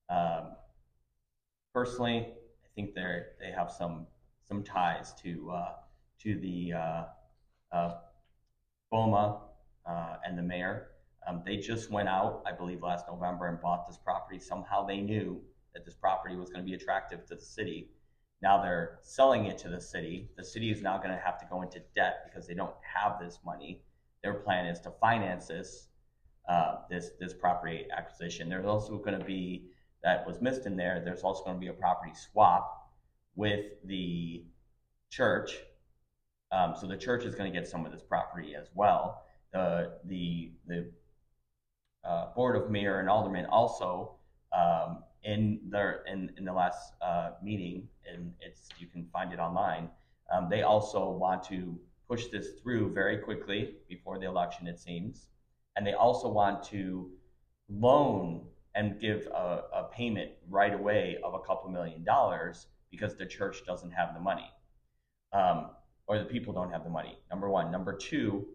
Um, 0.09 0.57
personally, 1.75 2.29
think 2.75 2.95
they're 2.95 3.33
they 3.41 3.51
have 3.51 3.71
some 3.71 4.07
some 4.47 4.63
ties 4.63 5.15
to 5.23 5.51
uh, 5.51 5.73
to 6.23 6.39
the 6.39 6.73
uh, 6.73 7.05
uh, 7.73 7.95
BOMA 8.93 9.41
uh, 9.87 10.17
and 10.27 10.39
the 10.39 10.43
mayor. 10.43 10.89
Um, 11.27 11.43
they 11.47 11.57
just 11.57 11.91
went 11.91 12.09
out, 12.09 12.43
I 12.47 12.53
believe, 12.53 12.83
last 12.83 13.07
November 13.09 13.47
and 13.49 13.61
bought 13.61 13.87
this 13.87 13.97
property. 13.97 14.41
Somehow 14.41 14.85
they 14.85 15.01
knew 15.01 15.41
that 15.73 15.85
this 15.85 15.95
property 15.95 16.37
was 16.37 16.51
going 16.51 16.65
to 16.65 16.69
be 16.69 16.75
attractive 16.75 17.25
to 17.27 17.37
the 17.37 17.41
city. 17.41 17.91
Now 18.43 18.61
they're 18.61 18.99
selling 19.03 19.47
it 19.47 19.57
to 19.59 19.69
the 19.69 19.81
city. 19.81 20.29
The 20.37 20.45
city 20.45 20.71
is 20.71 20.83
now 20.83 20.99
going 20.99 21.11
to 21.11 21.23
have 21.25 21.39
to 21.39 21.47
go 21.49 21.63
into 21.63 21.81
debt 21.95 22.25
because 22.25 22.47
they 22.47 22.55
don't 22.55 22.75
have 22.83 23.21
this 23.21 23.39
money. 23.45 23.83
Their 24.23 24.35
plan 24.35 24.67
is 24.67 24.81
to 24.81 24.91
finance 25.01 25.47
this 25.47 25.89
uh, 26.49 26.79
this 26.91 27.11
this 27.21 27.33
property 27.33 27.87
acquisition. 27.97 28.49
There's 28.49 28.67
also 28.67 28.99
going 28.99 29.19
to 29.19 29.25
be 29.25 29.71
that 30.03 30.27
was 30.27 30.41
missed 30.41 30.67
in 30.67 30.77
there. 30.77 31.01
There's 31.05 31.23
also 31.23 31.45
going 31.45 31.57
to 31.57 31.61
be 31.61 31.69
a 31.69 31.73
property 31.73 32.13
swap 32.15 32.91
with 33.37 33.67
the 33.85 34.45
church. 35.11 35.59
Um, 36.51 36.75
so 36.79 36.87
the 36.87 36.97
church 36.97 37.25
is 37.25 37.35
going 37.35 37.51
to 37.51 37.59
get 37.59 37.69
some 37.69 37.87
of 37.87 37.93
this 37.93 38.03
property 38.03 38.55
as 38.55 38.69
well. 38.75 39.25
The 39.53 39.93
the 40.07 40.53
the 40.67 40.91
uh, 42.05 42.27
board 42.35 42.57
of 42.57 42.71
mayor 42.71 43.01
and 43.01 43.09
aldermen 43.09 43.47
also 43.47 44.17
um, 44.53 45.05
in 45.25 45.61
their 45.69 46.03
in, 46.07 46.33
in 46.37 46.45
the 46.45 46.53
last 46.53 46.95
uh, 47.01 47.31
meeting, 47.43 47.89
and 48.11 48.33
it's 48.41 48.69
you 48.79 48.87
can 48.87 49.07
find 49.13 49.33
it 49.33 49.39
online. 49.39 49.89
Um, 50.33 50.49
they 50.51 50.63
also 50.63 51.11
want 51.11 51.43
to 51.45 51.79
push 52.09 52.27
this 52.27 52.61
through 52.63 52.93
very 52.93 53.19
quickly 53.19 53.77
before 53.89 54.19
the 54.19 54.27
election, 54.27 54.67
it 54.67 54.79
seems, 54.79 55.29
and 55.77 55.87
they 55.87 55.93
also 55.93 56.29
want 56.29 56.63
to 56.65 57.11
loan 57.69 58.47
and 58.75 59.01
give 59.01 59.27
a, 59.27 59.65
a 59.75 59.89
payment 59.93 60.31
right 60.49 60.73
away 60.73 61.19
of 61.23 61.35
a 61.35 61.41
couple 61.41 61.71
million 61.71 62.05
dollars 62.05 62.67
because 62.91 63.17
the 63.17 63.27
church 63.27 63.65
doesn't 63.67 63.91
have 63.91 64.15
the 64.15 64.21
money, 64.21 64.51
um, 65.33 65.71
or 66.07 66.19
the 66.19 66.25
people 66.25 66.53
don't 66.53 66.71
have 66.71 66.85
the 66.85 66.91
money. 66.91 67.19
Number 67.31 67.49
one. 67.49 67.71
Number 67.71 67.97
two. 67.97 68.47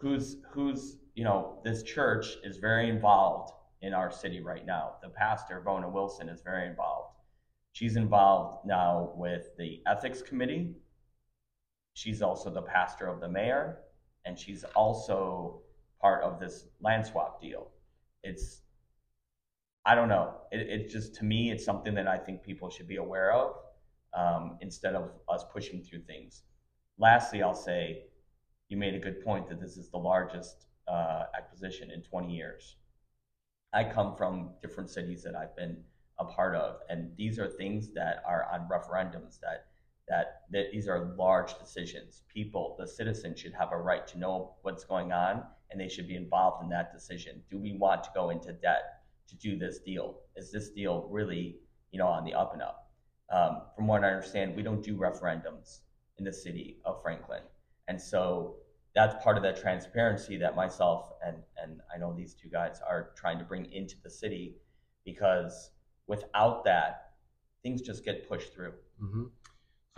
Who's 0.00 0.36
who's 0.50 0.98
you 1.16 1.24
know 1.24 1.58
this 1.64 1.82
church 1.82 2.36
is 2.44 2.58
very 2.58 2.88
involved 2.88 3.52
in 3.82 3.92
our 3.94 4.10
city 4.10 4.40
right 4.40 4.64
now. 4.64 4.94
The 5.02 5.08
pastor, 5.08 5.60
Bona 5.60 5.88
Wilson, 5.88 6.28
is 6.28 6.40
very 6.42 6.68
involved. 6.68 7.16
She's 7.72 7.96
involved 7.96 8.66
now 8.66 9.12
with 9.14 9.56
the 9.56 9.82
ethics 9.86 10.22
committee. 10.22 10.74
She's 11.94 12.22
also 12.22 12.50
the 12.50 12.62
pastor 12.62 13.06
of 13.08 13.20
the 13.20 13.28
mayor, 13.28 13.78
and 14.24 14.38
she's 14.38 14.64
also 14.76 15.62
part 16.00 16.22
of 16.22 16.38
this 16.38 16.64
land 16.80 17.06
swap 17.06 17.40
deal. 17.40 17.70
It's, 18.22 18.62
I 19.84 19.94
don't 19.94 20.08
know. 20.08 20.34
It, 20.52 20.68
it 20.68 20.90
just, 20.90 21.14
to 21.16 21.24
me, 21.24 21.50
it's 21.50 21.64
something 21.64 21.94
that 21.94 22.08
I 22.08 22.18
think 22.18 22.42
people 22.42 22.70
should 22.70 22.88
be 22.88 22.96
aware 22.96 23.32
of 23.32 23.54
um, 24.14 24.58
instead 24.60 24.94
of 24.94 25.10
us 25.28 25.44
pushing 25.52 25.82
through 25.82 26.02
things. 26.02 26.42
Lastly, 26.98 27.42
I'll 27.42 27.54
say 27.54 28.04
you 28.68 28.76
made 28.76 28.94
a 28.94 28.98
good 28.98 29.24
point 29.24 29.48
that 29.48 29.60
this 29.60 29.76
is 29.76 29.88
the 29.90 29.98
largest 29.98 30.66
uh, 30.86 31.24
acquisition 31.36 31.90
in 31.90 32.02
20 32.02 32.34
years. 32.34 32.76
I 33.72 33.84
come 33.84 34.16
from 34.16 34.50
different 34.62 34.90
cities 34.90 35.22
that 35.22 35.34
I've 35.34 35.54
been 35.56 35.82
a 36.18 36.24
part 36.24 36.54
of, 36.54 36.78
and 36.88 37.12
these 37.16 37.38
are 37.38 37.46
things 37.46 37.92
that 37.94 38.22
are 38.26 38.46
on 38.52 38.68
referendums 38.68 39.38
that 39.40 39.66
that, 40.08 40.42
that 40.50 40.66
these 40.72 40.88
are 40.88 41.14
large 41.18 41.58
decisions. 41.58 42.22
People, 42.32 42.76
the 42.78 42.86
citizens 42.86 43.38
should 43.38 43.54
have 43.54 43.72
a 43.72 43.76
right 43.76 44.06
to 44.08 44.18
know 44.18 44.54
what's 44.62 44.84
going 44.84 45.12
on 45.12 45.44
and 45.70 45.80
they 45.80 45.88
should 45.88 46.08
be 46.08 46.16
involved 46.16 46.62
in 46.62 46.70
that 46.70 46.92
decision. 46.92 47.42
Do 47.50 47.58
we 47.58 47.76
want 47.76 48.02
to 48.04 48.10
go 48.14 48.30
into 48.30 48.52
debt 48.52 49.02
to 49.28 49.36
do 49.36 49.58
this 49.58 49.80
deal? 49.80 50.20
Is 50.36 50.50
this 50.50 50.70
deal 50.70 51.06
really, 51.10 51.56
you 51.90 51.98
know, 51.98 52.06
on 52.06 52.24
the 52.24 52.34
up 52.34 52.52
and 52.54 52.62
up? 52.62 52.90
Um, 53.30 53.62
from 53.76 53.86
what 53.86 54.04
I 54.04 54.08
understand, 54.08 54.56
we 54.56 54.62
don't 54.62 54.82
do 54.82 54.96
referendums 54.96 55.80
in 56.18 56.24
the 56.24 56.32
city 56.32 56.78
of 56.84 57.02
Franklin. 57.02 57.42
And 57.88 58.00
so 58.00 58.56
that's 58.94 59.22
part 59.22 59.36
of 59.36 59.42
that 59.42 59.60
transparency 59.60 60.36
that 60.38 60.56
myself 60.56 61.12
and, 61.24 61.36
and 61.62 61.80
I 61.94 61.98
know 61.98 62.14
these 62.14 62.34
two 62.34 62.48
guys 62.48 62.80
are 62.86 63.10
trying 63.16 63.38
to 63.38 63.44
bring 63.44 63.70
into 63.72 63.96
the 64.02 64.10
city 64.10 64.56
because 65.04 65.70
without 66.06 66.64
that, 66.64 67.12
things 67.62 67.82
just 67.82 68.04
get 68.04 68.28
pushed 68.28 68.54
through. 68.54 68.72
Mm-hmm. 69.02 69.24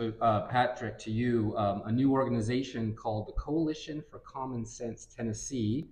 So, 0.01 0.15
uh, 0.23 0.47
Patrick, 0.47 0.99
to 1.01 1.11
you, 1.11 1.55
um, 1.59 1.83
a 1.85 1.93
new 1.93 2.13
organization 2.13 2.97
called 2.97 3.29
the 3.29 3.33
Coalition 3.33 4.03
for 4.11 4.21
Common 4.21 4.65
Sense 4.65 5.05
Tennessee, 5.05 5.91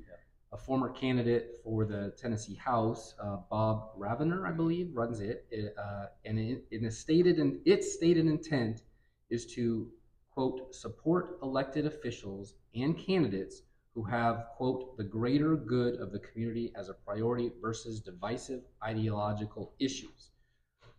a 0.50 0.56
former 0.56 0.88
candidate 0.88 1.60
for 1.62 1.84
the 1.84 2.14
Tennessee 2.16 2.54
House, 2.54 3.14
uh, 3.22 3.36
Bob 3.50 3.90
Ravener, 3.98 4.48
I 4.48 4.52
believe, 4.52 4.96
runs 4.96 5.20
it. 5.20 5.44
it 5.50 5.74
uh, 5.76 6.06
and 6.24 6.38
it, 6.38 6.64
it 6.70 6.90
stated 6.94 7.38
in 7.38 7.60
its 7.66 7.92
stated 7.92 8.24
intent 8.24 8.80
is 9.28 9.44
to 9.56 9.90
quote 10.30 10.74
support 10.74 11.38
elected 11.42 11.84
officials 11.84 12.54
and 12.74 12.96
candidates 12.96 13.60
who 13.94 14.04
have 14.04 14.46
quote 14.56 14.96
the 14.96 15.04
greater 15.04 15.54
good 15.54 16.00
of 16.00 16.12
the 16.12 16.20
community 16.20 16.72
as 16.74 16.88
a 16.88 16.94
priority 16.94 17.52
versus 17.60 18.00
divisive 18.00 18.62
ideological 18.82 19.74
issues. 19.78 20.30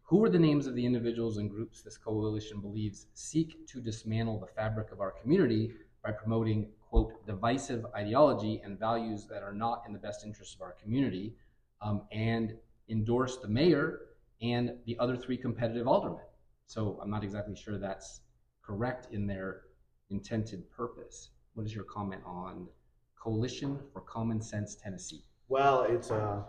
Who 0.10 0.26
are 0.26 0.30
the 0.30 0.40
names 0.40 0.66
of 0.66 0.74
the 0.74 0.84
individuals 0.84 1.38
and 1.38 1.52
groups 1.52 1.84
this 1.84 1.96
coalition 1.96 2.62
believes 2.62 3.06
seek 3.14 3.68
to 3.68 3.80
dismantle 3.80 4.40
the 4.40 4.48
fabric 4.48 4.92
of 4.92 5.02
our 5.02 5.12
community 5.12 5.72
by 6.04 6.12
promoting, 6.14 6.66
quote, 6.90 7.24
divisive 7.28 7.86
ideology 7.96 8.60
and 8.64 8.80
values 8.80 9.28
that 9.28 9.44
are 9.44 9.54
not 9.54 9.84
in 9.86 9.94
the 9.94 10.00
best 10.00 10.26
interest 10.26 10.56
of 10.56 10.62
our 10.62 10.72
community, 10.82 11.36
um, 11.84 12.02
and 12.12 12.56
endorse 12.90 13.38
the 13.38 13.48
mayor 13.48 14.00
and 14.42 14.74
the 14.88 14.98
other 14.98 15.16
three 15.16 15.38
competitive 15.38 15.88
aldermen? 15.88 16.26
So 16.66 17.00
I'm 17.04 17.12
not 17.12 17.24
exactly 17.24 17.56
sure 17.56 17.78
that's 17.78 18.22
correct 18.64 19.14
in 19.14 19.28
their 19.28 19.62
intended 20.10 20.68
purpose. 20.72 21.30
What 21.54 21.68
is 21.68 21.76
your 21.76 21.84
comment 21.84 22.24
on 22.26 22.68
Coalition 23.16 23.78
for 23.94 24.02
Common 24.02 24.42
Sense 24.42 24.74
Tennessee? 24.74 25.24
Well, 25.50 25.84
it's 25.84 26.10
a, 26.10 26.46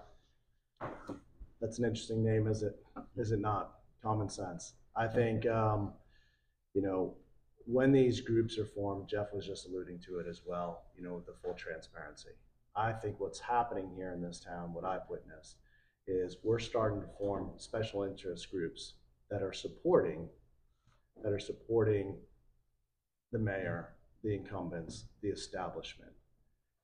that's 1.60 1.78
an 1.78 1.84
interesting 1.84 2.24
name, 2.24 2.46
is 2.46 2.62
it, 2.62 2.76
is 3.16 3.32
it 3.32 3.40
not? 3.40 3.74
Common 4.02 4.28
sense. 4.28 4.74
I 4.96 5.06
think, 5.06 5.46
um, 5.46 5.92
you 6.74 6.82
know, 6.82 7.14
when 7.66 7.92
these 7.92 8.20
groups 8.20 8.58
are 8.58 8.64
formed, 8.66 9.08
Jeff 9.08 9.32
was 9.32 9.46
just 9.46 9.66
alluding 9.66 10.00
to 10.06 10.18
it 10.18 10.26
as 10.28 10.42
well, 10.46 10.84
you 10.96 11.04
know, 11.04 11.14
with 11.14 11.26
the 11.26 11.34
full 11.42 11.54
transparency. 11.54 12.30
I 12.74 12.92
think 12.92 13.20
what's 13.20 13.38
happening 13.38 13.90
here 13.94 14.12
in 14.12 14.22
this 14.22 14.40
town, 14.40 14.72
what 14.72 14.84
I've 14.84 15.08
witnessed, 15.08 15.56
is 16.06 16.38
we're 16.42 16.58
starting 16.58 17.00
to 17.02 17.06
form 17.18 17.50
special 17.58 18.04
interest 18.04 18.50
groups 18.50 18.94
that 19.30 19.42
are 19.42 19.52
supporting, 19.52 20.28
that 21.22 21.32
are 21.32 21.38
supporting 21.38 22.16
the 23.32 23.38
mayor, 23.38 23.90
the 24.24 24.34
incumbents, 24.34 25.04
the 25.22 25.28
establishment. 25.28 26.12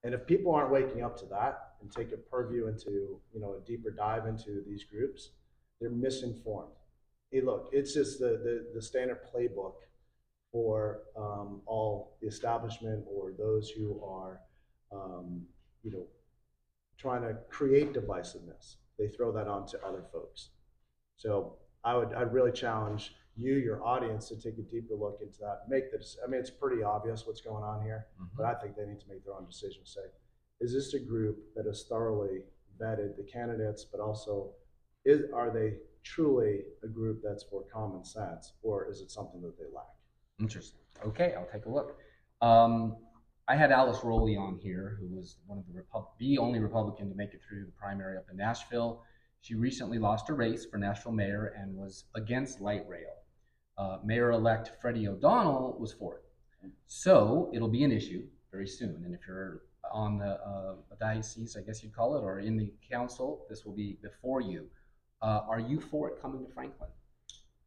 And 0.03 0.13
if 0.13 0.27
people 0.27 0.53
aren't 0.53 0.71
waking 0.71 1.03
up 1.03 1.17
to 1.19 1.25
that 1.25 1.66
and 1.81 1.91
take 1.91 2.11
a 2.11 2.17
purview 2.17 2.67
into, 2.67 3.19
you 3.33 3.39
know, 3.39 3.55
a 3.55 3.67
deeper 3.67 3.91
dive 3.91 4.25
into 4.25 4.63
these 4.67 4.83
groups, 4.83 5.31
they're 5.79 5.89
misinformed. 5.89 6.73
Hey, 7.31 7.41
look, 7.41 7.69
it's 7.71 7.93
just 7.93 8.19
the, 8.19 8.39
the, 8.43 8.67
the 8.73 8.81
standard 8.81 9.19
playbook 9.33 9.73
for 10.51 11.01
um, 11.17 11.61
all 11.65 12.17
the 12.21 12.27
establishment 12.27 13.03
or 13.09 13.33
those 13.37 13.69
who 13.69 14.01
are, 14.03 14.39
um, 14.91 15.41
you 15.83 15.91
know, 15.91 16.05
trying 16.97 17.21
to 17.21 17.35
create 17.49 17.93
divisiveness. 17.93 18.77
They 18.97 19.07
throw 19.09 19.31
that 19.33 19.47
on 19.47 19.67
to 19.67 19.85
other 19.85 20.03
folks. 20.11 20.49
So 21.17 21.57
I 21.83 21.95
would, 21.95 22.13
I'd 22.13 22.33
really 22.33 22.51
challenge 22.51 23.13
you, 23.35 23.55
your 23.55 23.83
audience, 23.85 24.29
to 24.29 24.35
take 24.35 24.57
a 24.57 24.63
deeper 24.63 24.95
look 24.95 25.19
into 25.21 25.37
that. 25.39 25.63
Make 25.69 25.91
this. 25.91 26.17
I 26.25 26.29
mean, 26.29 26.39
it's 26.39 26.49
pretty 26.49 26.81
obvious 26.81 27.27
what's 27.27 27.41
going 27.41 27.63
on 27.63 27.83
here, 27.83 28.07
but 28.35 28.45
I 28.45 28.55
think 28.55 28.75
they 28.75 28.85
need 28.85 28.99
to 29.01 29.07
make 29.09 29.23
their 29.23 29.35
own 29.35 29.45
decision. 29.45 29.81
Say, 29.85 30.01
is 30.59 30.73
this 30.73 30.93
a 30.93 30.99
group 30.99 31.37
that 31.55 31.65
has 31.65 31.85
thoroughly 31.89 32.41
vetted 32.81 33.15
the 33.15 33.23
candidates, 33.23 33.85
but 33.85 33.99
also 33.99 34.51
is 35.05 35.21
are 35.33 35.51
they 35.51 35.75
truly 36.03 36.61
a 36.83 36.87
group 36.87 37.21
that's 37.23 37.43
for 37.43 37.63
common 37.73 38.03
sense, 38.03 38.53
or 38.61 38.89
is 38.89 39.01
it 39.01 39.11
something 39.11 39.41
that 39.41 39.57
they 39.57 39.65
lack? 39.73 39.85
Interesting. 40.39 40.79
Okay, 41.05 41.33
I'll 41.37 41.47
take 41.51 41.65
a 41.65 41.69
look. 41.69 41.97
Um, 42.41 42.97
I 43.47 43.55
had 43.55 43.71
Alice 43.71 43.99
Rolli 43.99 44.37
on 44.37 44.59
here, 44.61 44.97
who 44.99 45.15
was 45.15 45.37
one 45.45 45.57
of 45.57 45.65
the 45.67 45.83
the 46.19 46.37
only 46.37 46.59
Republican 46.59 47.09
to 47.09 47.15
make 47.15 47.33
it 47.33 47.41
through 47.47 47.65
the 47.65 47.71
primary 47.71 48.17
up 48.17 48.25
in 48.29 48.37
Nashville. 48.37 49.03
She 49.41 49.55
recently 49.55 49.99
lost 49.99 50.29
a 50.29 50.33
race 50.33 50.65
for 50.65 50.77
Nashville 50.77 51.13
mayor 51.13 51.53
and 51.57 51.75
was 51.75 52.05
against 52.15 52.59
light 52.59 52.85
rail. 52.87 53.13
Uh, 53.77 53.99
Mayor-elect 54.03 54.71
Freddie 54.81 55.07
O'Connell 55.07 55.77
was 55.79 55.93
for 55.93 56.15
it. 56.15 56.71
So 56.87 57.51
it'll 57.53 57.69
be 57.69 57.83
an 57.83 57.91
issue 57.91 58.23
very 58.51 58.67
soon. 58.67 59.03
And 59.05 59.13
if 59.13 59.21
you're 59.27 59.61
on 59.91 60.17
the 60.17 60.39
uh, 60.43 60.75
diocese, 60.99 61.55
I 61.57 61.61
guess 61.61 61.83
you'd 61.83 61.95
call 61.95 62.17
it, 62.17 62.21
or 62.21 62.39
in 62.39 62.57
the 62.57 62.71
council, 62.89 63.45
this 63.49 63.65
will 63.65 63.75
be 63.75 63.97
before 64.01 64.41
you. 64.41 64.67
Uh, 65.21 65.41
are 65.47 65.59
you 65.59 65.79
for 65.79 66.09
it 66.09 66.21
coming 66.21 66.45
to 66.45 66.51
Franklin? 66.53 66.89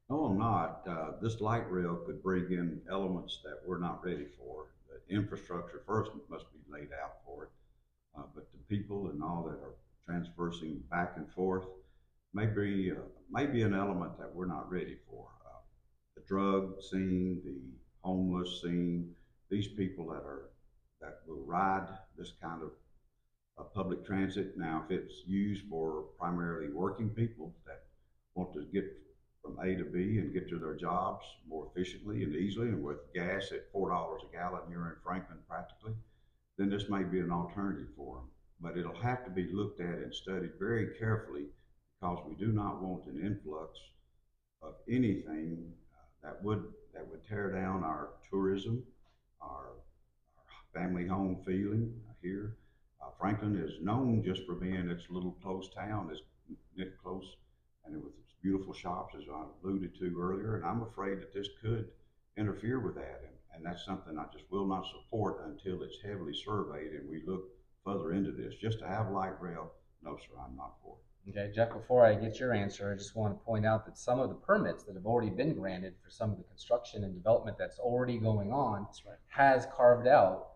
No, 0.09 0.25
I'm 0.25 0.39
not. 0.39 0.83
Uh, 0.89 1.13
this 1.23 1.41
light 1.41 1.71
rail 1.71 1.97
could 2.05 2.23
bring 2.23 2.51
in 2.51 2.81
elements 2.91 3.41
that 3.45 3.61
we're 3.67 3.79
not 3.79 4.05
ready 4.05 4.27
for. 4.39 4.67
The 4.89 5.15
infrastructure 5.15 5.83
first 5.87 6.11
must 6.29 6.47
be 6.53 6.59
laid 6.69 6.89
out 7.03 7.19
for 7.25 7.45
it. 7.45 7.51
Uh, 8.17 8.23
but 8.35 8.49
the 8.53 8.77
people 8.77 9.09
and 9.11 9.23
all 9.23 9.45
that 9.45 9.59
are 9.65 9.77
transversing 10.05 10.83
back 10.91 11.13
and 11.17 11.31
forth, 11.33 11.65
may 12.35 12.47
be, 12.47 12.91
uh, 12.91 12.97
may 13.31 13.47
be 13.47 13.63
an 13.63 13.75
element 13.75 14.19
that 14.19 14.35
we're 14.35 14.47
not 14.47 14.71
ready 14.71 14.97
for. 15.09 15.29
Uh, 15.47 15.61
The 16.17 16.23
drug 16.27 16.83
scene, 16.83 17.41
the 17.45 17.61
homeless 18.03 18.63
scene, 18.63 19.15
these 19.49 19.69
people 19.69 20.09
that 20.09 20.25
are, 20.25 20.50
that 21.01 21.21
will 21.27 21.45
ride 21.45 21.89
this 22.17 22.33
kind 22.43 22.63
of 22.63 22.71
uh, 23.59 23.65
public 23.65 24.05
transit. 24.05 24.57
Now, 24.57 24.85
if 24.85 24.91
it's 24.91 25.23
used 25.27 25.65
for 25.69 26.05
primarily 26.19 26.69
working 26.69 27.11
people 27.11 27.55
that 27.67 27.83
want 28.35 28.53
to 28.55 28.65
get 28.73 28.85
from 29.43 29.59
A 29.61 29.75
to 29.75 29.85
B 29.85 30.19
and 30.19 30.33
get 30.33 30.49
to 30.51 30.59
their 30.59 30.75
jobs 30.75 31.25
more 31.49 31.69
efficiently 31.71 32.23
and 32.23 32.35
easily 32.35 32.69
and 32.69 32.83
with 32.83 32.99
gas 33.15 33.53
at 33.53 33.71
four 33.73 33.91
dollars 33.91 34.23
a 34.29 34.37
gallon 34.37 34.61
here 34.69 34.87
in 34.87 34.95
Franklin 35.03 35.39
practically, 35.49 35.93
then 36.59 36.69
this 36.69 36.89
may 36.89 37.03
be 37.03 37.21
an 37.21 37.33
alternative 37.33 37.89
for 37.97 38.17
them. 38.17 38.29
But 38.61 38.77
it'll 38.77 39.01
have 39.01 39.25
to 39.25 39.31
be 39.31 39.51
looked 39.51 39.81
at 39.81 39.99
and 39.99 40.15
studied 40.15 40.53
very 40.59 40.89
carefully 40.99 41.47
because 42.01 42.19
we 42.29 42.35
do 42.35 42.53
not 42.53 42.83
want 42.83 43.07
an 43.07 43.21
influx 43.25 43.79
of 44.63 44.75
anything 44.89 45.73
uh, 45.95 46.29
that 46.29 46.43
would, 46.45 46.65
that 46.93 47.09
would 47.09 47.27
tear 47.27 47.51
down 47.51 47.83
our 47.83 48.11
tourism, 48.31 48.83
our, 49.41 49.49
our 49.49 49.80
family 50.73 51.07
home 51.07 51.39
feeling 51.47 51.93
here. 52.23 52.57
Uh, 53.03 53.11
Franklin 53.19 53.57
is 53.57 53.83
known 53.83 54.23
just 54.25 54.45
for 54.47 54.55
being 54.55 54.89
its 54.89 55.05
little 55.11 55.37
close 55.43 55.69
town, 55.75 56.11
its 56.11 56.21
knit 56.77 56.95
close, 57.03 57.37
and 57.85 57.95
with 57.97 58.13
its 58.21 58.35
beautiful 58.43 58.73
shops, 58.73 59.15
as 59.17 59.25
I 59.33 59.45
alluded 59.63 59.99
to 59.99 60.17
earlier. 60.21 60.57
And 60.57 60.65
I'm 60.65 60.83
afraid 60.83 61.21
that 61.21 61.33
this 61.35 61.49
could 61.63 61.89
interfere 62.37 62.79
with 62.81 62.95
that, 62.97 63.23
and, 63.25 63.35
and 63.55 63.65
that's 63.65 63.85
something 63.85 64.19
I 64.19 64.25
just 64.33 64.51
will 64.51 64.67
not 64.67 64.87
support 64.87 65.47
until 65.47 65.83
it's 65.83 65.99
heavily 66.03 66.35
surveyed 66.35 66.93
and 66.93 67.09
we 67.09 67.23
look 67.27 67.45
further 67.85 68.13
into 68.13 68.33
this. 68.33 68.55
Just 68.61 68.79
to 68.81 68.87
have 68.87 69.11
light 69.11 69.41
rail, 69.41 69.73
no, 70.03 70.17
sir, 70.17 70.39
I'm 70.45 70.57
not 70.57 70.75
for 70.83 70.95
it. 70.97 71.31
Okay, 71.31 71.53
Jeff, 71.55 71.73
before 71.73 72.05
I 72.07 72.15
get 72.15 72.41
your 72.41 72.55
answer, 72.55 72.91
I 72.93 72.97
just 72.97 73.15
want 73.15 73.39
to 73.39 73.45
point 73.45 73.67
out 73.67 73.85
that 73.85 73.99
some 73.99 74.21
of 74.21 74.31
the 74.31 74.35
permits 74.35 74.85
that 74.85 74.95
have 74.95 75.05
already 75.05 75.31
been 75.31 75.55
granted 75.55 75.95
for 76.03 76.11
some 76.11 76.31
of 76.31 76.39
the 76.39 76.45
construction 76.45 77.05
and 77.05 77.15
development 77.15 77.59
that's 77.59 77.79
already 77.79 78.19
going 78.19 78.53
on 78.53 78.85
That's 78.85 79.05
right. 79.05 79.17
has 79.29 79.67
carved 79.77 80.09
out 80.09 80.50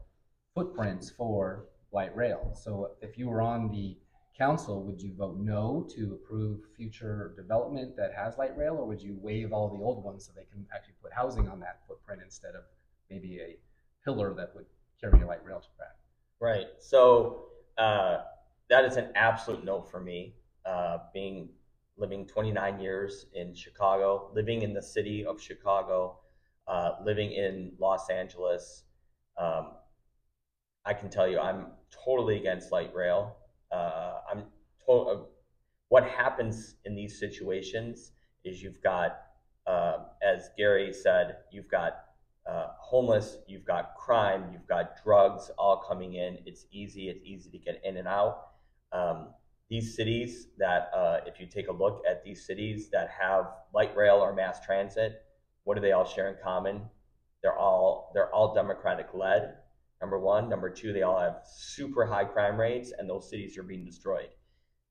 footprints 0.55 1.11
for 1.11 1.67
light 1.93 2.15
rail. 2.17 2.53
So 2.55 2.93
if 3.01 3.19
you 3.19 3.29
were 3.29 3.43
on 3.43 3.71
the 3.71 3.97
council, 4.37 4.83
would 4.83 5.01
you 5.01 5.13
vote 5.15 5.39
no 5.39 5.87
to 5.95 6.15
approve 6.15 6.61
future 6.77 7.35
development 7.37 7.97
that 7.97 8.13
has 8.15 8.37
light 8.37 8.57
rail, 8.57 8.75
or 8.75 8.87
would 8.87 9.01
you 9.01 9.17
waive 9.21 9.53
all 9.53 9.69
the 9.69 9.83
old 9.83 10.05
ones 10.05 10.27
so 10.27 10.33
they 10.35 10.47
can 10.53 10.67
actually 10.75 10.95
put 11.03 11.13
housing 11.13 11.49
on 11.49 11.61
that 11.61 11.81
footprint 11.87 12.21
instead 12.23 12.55
of 12.55 12.63
maybe 13.11 13.41
a 13.41 13.57
pillar 14.05 14.35
that 14.35 14.55
would 14.55 14.67
carry 15.01 15.23
a 15.23 15.27
light 15.27 15.45
rail 15.45 15.63
track? 15.77 15.97
Right. 16.41 16.67
So 16.81 17.47
uh, 17.79 18.23
that 18.69 18.85
is 18.85 18.97
an 18.97 19.11
absolute 19.15 19.65
no 19.65 19.83
for 19.83 20.01
me. 20.01 20.35
Uh, 20.65 20.99
being 21.13 21.51
living 21.97 22.27
29 22.27 22.81
years 22.81 23.27
in 23.35 23.55
Chicago, 23.55 24.31
living 24.35 24.63
in 24.63 24.73
the 24.75 24.83
city 24.83 25.25
of 25.25 25.41
Chicago, 25.41 26.19
uh, 26.67 26.93
living 27.05 27.33
in 27.33 27.73
Los 27.79 28.11
Angeles, 28.11 28.85
um, 29.39 29.73
I 30.85 30.95
can 30.95 31.09
tell 31.11 31.29
you 31.29 31.39
I'm 31.39 31.67
totally 32.05 32.37
against 32.37 32.73
light 32.73 32.95
rail. 32.95 33.37
Uh, 33.73 34.21
I'm 34.31 34.45
to- 34.87 34.93
uh, 34.93 35.23
what 35.89 36.05
happens 36.05 36.77
in 36.85 36.95
these 36.95 37.19
situations 37.19 38.13
is 38.45 38.63
you've 38.63 38.83
got, 38.83 39.19
uh, 39.67 39.99
as 40.23 40.51
Gary 40.57 40.93
said, 40.93 41.37
you've 41.53 41.69
got 41.71 42.05
uh, 42.47 42.69
homeless, 42.79 43.39
you've 43.47 43.65
got 43.65 43.95
crime, 43.95 44.51
you've 44.53 44.67
got 44.67 45.03
drugs 45.03 45.51
all 45.57 45.79
coming 45.79 46.15
in. 46.15 46.39
It's 46.45 46.67
easy. 46.71 47.09
It's 47.09 47.25
easy 47.25 47.51
to 47.51 47.59
get 47.59 47.81
in 47.85 47.97
and 47.97 48.07
out. 48.07 48.49
Um, 48.93 49.29
these 49.71 49.97
cities 49.97 50.49
that, 50.59 50.91
uh, 50.95 51.21
if 51.27 51.41
you 51.41 51.47
take 51.47 51.69
a 51.69 51.73
look 51.73 52.03
at 52.09 52.23
these 52.23 52.47
cities 52.47 52.91
that 52.91 53.09
have 53.19 53.47
light 53.75 53.97
rail 53.97 54.17
or 54.17 54.35
mass 54.35 54.61
transit, 54.61 55.23
what 55.65 55.75
do 55.75 55.81
they 55.81 55.93
all 55.93 56.05
share 56.05 56.29
in 56.29 56.37
common? 56.43 56.83
They're 57.43 57.57
all 57.59 58.11
they're 58.15 58.33
all 58.33 58.55
Democratic 58.55 59.09
led. 59.15 59.55
Number 60.01 60.19
one, 60.19 60.49
number 60.49 60.71
two, 60.71 60.93
they 60.93 61.03
all 61.03 61.19
have 61.19 61.43
super 61.47 62.05
high 62.05 62.25
crime 62.25 62.59
rates, 62.59 62.93
and 62.99 63.09
those 63.09 63.31
cities 63.31 63.57
are 63.57 63.63
being 63.63 63.85
destroyed. 63.85 64.29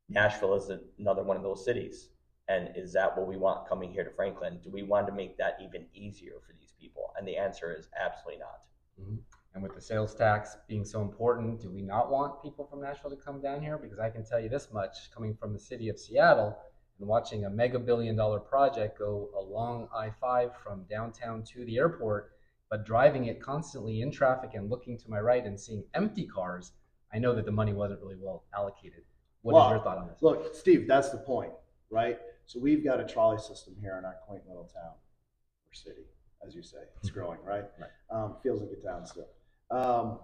Nashville 0.10 0.56
is 0.56 0.72
another 1.00 1.24
one 1.24 1.38
of 1.38 1.44
those 1.44 1.64
cities. 1.64 2.10
And 2.50 2.70
is 2.76 2.92
that 2.94 3.18
what 3.18 3.28
we 3.28 3.38
want 3.38 3.70
coming 3.70 3.92
here 3.92 4.04
to 4.04 4.10
Franklin? 4.10 4.60
Do 4.64 4.70
we 4.70 4.84
want 4.84 5.08
to 5.08 5.14
make 5.14 5.38
that 5.38 5.58
even 5.64 5.86
easier 5.94 6.42
for 6.46 6.54
these 6.60 6.74
people? 6.80 7.14
And 7.18 7.28
the 7.28 7.38
answer 7.38 7.74
is 7.74 7.88
absolutely 8.00 8.40
not. 8.40 8.66
Mm-hmm. 9.02 9.16
And 9.54 9.64
with 9.64 9.76
the 9.76 9.82
sales 9.82 10.16
tax 10.16 10.58
being 10.68 10.84
so 10.84 11.02
important, 11.02 11.62
do 11.62 11.70
we 11.70 11.82
not 11.82 12.12
want 12.12 12.42
people 12.42 12.66
from 12.66 12.82
Nashville 12.82 13.12
to 13.12 13.16
come 13.16 13.40
down 13.40 13.62
here? 13.62 13.78
Because 13.78 14.00
I 14.00 14.10
can 14.10 14.26
tell 14.26 14.40
you 14.40 14.50
this 14.50 14.70
much, 14.74 15.12
coming 15.14 15.36
from 15.36 15.54
the 15.54 15.60
city 15.60 15.90
of 15.90 16.00
Seattle 16.00 16.58
and 17.00 17.08
watching 17.08 17.46
a 17.46 17.50
mega 17.50 17.80
billion 17.80 18.16
dollar 18.16 18.40
project 18.40 19.00
go 19.00 19.30
along 19.38 19.88
I 19.96 20.10
5 20.10 20.52
from 20.64 20.84
downtown 20.90 21.44
to 21.54 21.66
the 21.66 21.78
airport, 21.78 22.33
but 22.74 22.88
driving 22.88 23.26
it 23.26 23.40
constantly 23.40 24.02
in 24.02 24.10
traffic 24.10 24.56
and 24.56 24.68
looking 24.68 24.98
to 24.98 25.08
my 25.08 25.20
right 25.20 25.46
and 25.46 25.60
seeing 25.60 25.84
empty 25.94 26.26
cars, 26.26 26.72
I 27.14 27.20
know 27.20 27.36
that 27.36 27.46
the 27.46 27.52
money 27.52 27.72
wasn't 27.72 28.02
really 28.02 28.16
well 28.20 28.46
allocated. 28.58 29.04
What 29.44 29.52
is 29.52 29.54
Well, 29.54 29.70
your 29.70 29.80
thought 29.84 30.00
on 30.00 30.08
this? 30.08 30.24
Look, 30.24 30.56
Steve, 30.56 30.88
that's 30.88 31.12
the 31.12 31.20
point, 31.20 31.52
right? 31.92 32.18
So 32.48 32.60
we've 32.60 32.84
got 32.84 33.00
a 33.00 33.06
trolley 33.06 33.38
system 33.38 33.76
here 33.80 33.96
in 34.00 34.06
our 34.06 34.16
quaint 34.26 34.48
little 34.48 34.64
town 34.64 34.94
or 34.94 35.74
city, 35.74 36.08
as 36.44 36.56
you 36.56 36.64
say. 36.64 36.80
It's 36.98 37.12
growing, 37.12 37.38
right? 37.46 37.66
Right. 37.80 37.92
Um, 38.10 38.38
feels 38.42 38.60
like 38.64 38.72
a 38.72 38.84
town 38.84 39.06
still. 39.06 39.28
Um, 39.70 40.18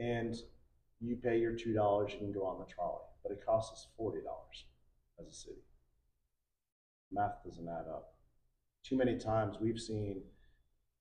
and 0.00 0.34
you 1.00 1.14
pay 1.14 1.38
your 1.38 1.52
two 1.52 1.72
dollars, 1.72 2.10
you 2.14 2.18
can 2.18 2.32
go 2.32 2.46
on 2.46 2.58
the 2.58 2.66
trolley, 2.66 3.04
but 3.22 3.30
it 3.30 3.46
costs 3.46 3.72
us 3.72 3.86
forty 3.96 4.22
dollars 4.22 4.64
as 5.20 5.28
a 5.28 5.32
city. 5.32 5.62
Math 7.12 7.44
doesn't 7.44 7.68
add 7.68 7.86
up. 7.88 8.14
Too 8.82 8.96
many 8.96 9.16
times 9.16 9.58
we've 9.60 9.78
seen 9.78 10.22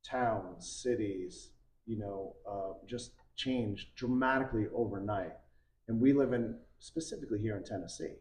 towns, 0.04 0.82
cities, 0.84 1.50
you 1.86 1.98
know, 1.98 2.36
uh, 2.50 2.74
just 2.88 3.12
change 3.36 3.92
dramatically 3.96 4.66
overnight. 4.74 5.34
And 5.88 6.00
we 6.00 6.14
live 6.14 6.34
in, 6.34 6.56
specifically 6.80 7.40
here 7.40 7.58
in 7.58 7.64
Tennessee, 7.64 8.16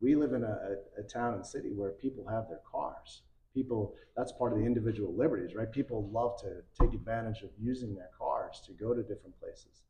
we 0.00 0.14
live 0.16 0.32
in 0.32 0.42
a, 0.42 0.56
a, 0.98 1.02
town 1.02 1.34
and 1.34 1.46
city 1.46 1.70
where 1.74 1.92
people 1.92 2.26
have 2.28 2.48
their 2.48 2.60
cars. 2.70 3.22
People, 3.54 3.94
that's 4.16 4.32
part 4.32 4.52
of 4.52 4.58
the 4.58 4.64
individual 4.64 5.14
liberties, 5.16 5.54
right? 5.54 5.70
People 5.70 6.10
love 6.12 6.38
to 6.40 6.62
take 6.80 6.92
advantage 6.92 7.42
of 7.42 7.50
using 7.60 7.94
their 7.94 8.10
cars 8.18 8.60
to 8.66 8.72
go 8.72 8.92
to 8.92 9.02
different 9.02 9.38
places. 9.40 9.82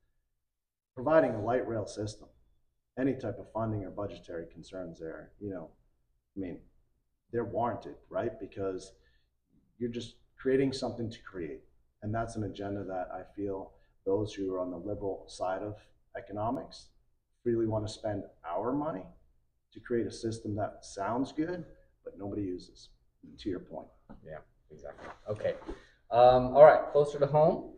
Providing 0.95 1.35
a 1.35 1.43
light 1.43 1.67
rail 1.67 1.87
system, 1.87 2.29
any 2.99 3.15
type 3.15 3.39
of 3.39 3.51
funding 3.53 3.85
or 3.85 3.91
budgetary 3.91 4.47
concerns 4.53 5.01
there, 5.01 5.31
you 5.41 5.51
know, 5.51 5.71
I 6.37 6.41
mean, 6.41 6.59
they're 7.33 7.45
warranted, 7.45 7.95
right? 8.11 8.39
Because 8.39 8.93
you're 9.79 9.91
just 9.91 10.17
creating 10.45 10.75
something 10.75 11.09
to 11.09 11.23
create. 11.23 11.63
And 12.03 12.15
that's 12.15 12.37
an 12.37 12.45
agenda 12.45 12.85
that 12.85 13.09
I 13.11 13.23
feel 13.35 13.73
those 14.05 14.35
who 14.35 14.53
are 14.53 14.61
on 14.61 14.71
the 14.71 14.77
liberal 14.77 15.25
side 15.27 15.63
of 15.63 15.77
economics 16.19 16.89
really 17.45 17.67
want 17.67 17.87
to 17.87 17.91
spend 17.91 18.25
our 18.47 18.71
money 18.71 19.07
to 19.73 19.81
create 19.81 20.07
a 20.07 20.11
system 20.11 20.55
that 20.57 20.81
sounds 20.85 21.33
good, 21.33 21.65
but 22.05 22.19
nobody 22.19 22.43
uses, 22.43 22.91
to 23.39 23.49
your 23.49 23.59
point. 23.59 23.87
Yeah, 24.23 24.41
exactly. 24.71 25.09
Okay. 25.31 25.55
Um, 26.11 26.55
all 26.55 26.65
right. 26.65 26.93
Closer 26.93 27.19
to 27.21 27.27
home, 27.27 27.71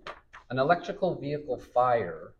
an 0.50 0.59
electrical 0.59 1.14
vehicle 1.14 1.59
fire 1.59 2.33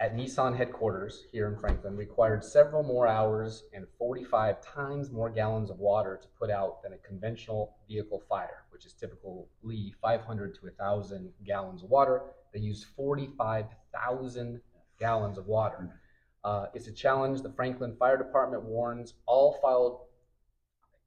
at 0.00 0.16
Nissan 0.16 0.56
headquarters 0.56 1.24
here 1.30 1.46
in 1.46 1.56
Franklin 1.56 1.96
required 1.96 2.44
several 2.44 2.82
more 2.82 3.06
hours 3.06 3.62
and 3.72 3.86
45 3.96 4.60
times 4.60 5.10
more 5.10 5.30
gallons 5.30 5.70
of 5.70 5.78
water 5.78 6.18
to 6.20 6.28
put 6.38 6.50
out 6.50 6.82
than 6.82 6.92
a 6.92 6.98
conventional 6.98 7.76
vehicle 7.88 8.22
fire, 8.28 8.64
which 8.70 8.84
is 8.84 8.92
typically 8.92 9.94
500 10.02 10.54
to 10.56 10.60
1,000 10.62 11.32
gallons 11.46 11.84
of 11.84 11.90
water. 11.90 12.22
They 12.52 12.60
used 12.60 12.86
45,000 12.96 14.60
gallons 14.98 15.38
of 15.38 15.46
water. 15.46 16.00
Uh, 16.42 16.66
it's 16.74 16.88
a 16.88 16.92
challenge 16.92 17.42
the 17.42 17.52
Franklin 17.52 17.96
Fire 17.96 18.18
Department 18.18 18.64
warns 18.64 19.14
all 19.26 19.58
filed 19.62 20.00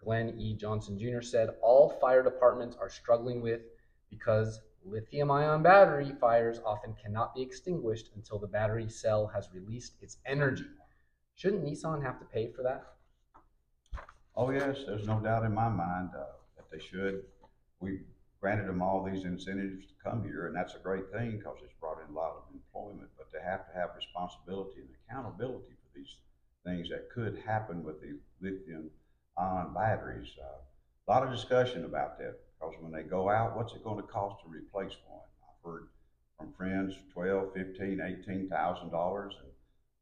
Glenn 0.04 0.40
E. 0.40 0.56
Johnson 0.56 0.98
Jr. 0.98 1.22
said 1.22 1.50
all 1.62 1.90
fire 2.00 2.24
departments 2.24 2.78
are 2.80 2.90
struggling 2.90 3.42
with 3.42 3.62
because 4.10 4.62
lithium 4.88 5.32
ion 5.32 5.62
battery 5.62 6.12
fires 6.20 6.60
often 6.66 6.96
cannot 7.02 7.36
be 7.36 7.42
extinguished 7.42 8.12
until 8.16 8.40
the 8.40 8.48
battery 8.48 8.90
cell 8.90 9.28
has 9.28 9.50
released 9.54 9.94
its 10.02 10.18
energy. 10.26 10.66
Shouldn't 11.36 11.64
Nissan 11.64 12.02
have 12.04 12.20
to 12.20 12.26
pay 12.26 12.52
for 12.52 12.64
that? 12.64 12.84
Oh, 14.36 14.52
yes, 14.52 14.84
there's 14.86 15.08
no 15.08 15.20
doubt 15.20 15.44
in 15.44 15.54
my 15.54 15.70
mind 15.70 16.12
uh, 16.16 16.26
that 16.56 16.70
they 16.72 16.80
should. 16.80 17.24
We 17.80 18.02
granted 18.40 18.68
them 18.68 18.82
all 18.82 19.04
these 19.04 19.24
incentives 19.24 19.86
to 19.88 19.94
come 20.04 20.24
here, 20.24 20.48
and 20.48 20.56
that's 20.56 20.76
a 20.76 20.80
great 20.80 21.12
thing 21.12 21.38
because 21.38 21.58
it's 21.64 21.74
brought 21.80 21.98
in 22.02 22.14
a 22.14 22.18
lot 22.18 22.32
of 22.32 22.44
employment, 22.54 23.10
but 23.18 23.28
they 23.34 23.44
have 23.44 23.68
to 23.68 23.74
have 23.74 23.90
responsibility 23.96 24.82
and 24.82 24.90
accountability 25.10 25.74
for 25.82 26.00
these 26.00 26.16
things 26.64 26.90
that 26.90 27.10
could 27.10 27.42
happen 27.46 27.84
with 27.84 28.00
the 28.02 28.18
lithium 28.42 28.90
ion 29.38 29.74
batteries. 29.74 30.30
Uh, 30.40 30.58
a 31.08 31.12
lot 31.12 31.24
of 31.24 31.32
discussion 31.32 31.86
about 31.86 32.18
that 32.20 32.40
because 32.60 32.76
when 32.82 32.92
they 32.92 33.04
go 33.04 33.30
out, 33.30 33.56
what's 33.56 33.74
it 33.74 33.84
going 33.84 33.98
to 33.98 34.08
cost 34.08 34.44
to 34.44 34.50
replace 34.50 34.96
one? 35.08 35.22
I've 35.44 35.70
heard 35.70 35.88
from 36.38 36.54
friends, 36.54 36.96
twelve, 37.14 37.54
fifteen, 37.54 38.02
eighteen 38.02 38.50
thousand 38.50 38.92
dollars, 38.92 39.34
and 39.42 39.52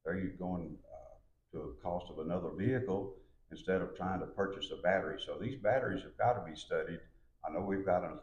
there 0.03 0.17
you're 0.17 0.37
going 0.37 0.77
uh, 0.91 1.57
to 1.57 1.63
a 1.63 1.83
cost 1.83 2.05
of 2.09 2.19
another 2.19 2.49
vehicle 2.57 3.15
instead 3.51 3.81
of 3.81 3.95
trying 3.95 4.19
to 4.19 4.25
purchase 4.25 4.71
a 4.71 4.81
battery. 4.81 5.19
So 5.25 5.37
these 5.39 5.55
batteries 5.55 6.03
have 6.03 6.17
got 6.17 6.33
to 6.33 6.49
be 6.49 6.57
studied. 6.57 6.99
I 7.47 7.51
know 7.51 7.61
we've 7.61 7.85
got 7.85 8.03
a 8.03 8.19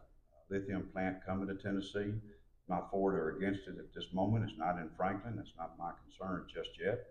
lithium 0.51 0.89
plant 0.93 1.25
coming 1.25 1.49
to 1.49 1.55
Tennessee. 1.55 2.15
Not 2.69 2.91
for 2.93 3.13
it 3.13 3.19
or 3.19 3.37
against 3.37 3.67
it 3.67 3.77
at 3.79 3.93
this 3.93 4.07
moment. 4.13 4.49
It's 4.49 4.59
not 4.59 4.79
in 4.79 4.89
Franklin. 4.97 5.37
It's 5.41 5.53
not 5.59 5.77
my 5.79 5.91
concern 6.05 6.47
just 6.53 6.71
yet. 6.81 7.07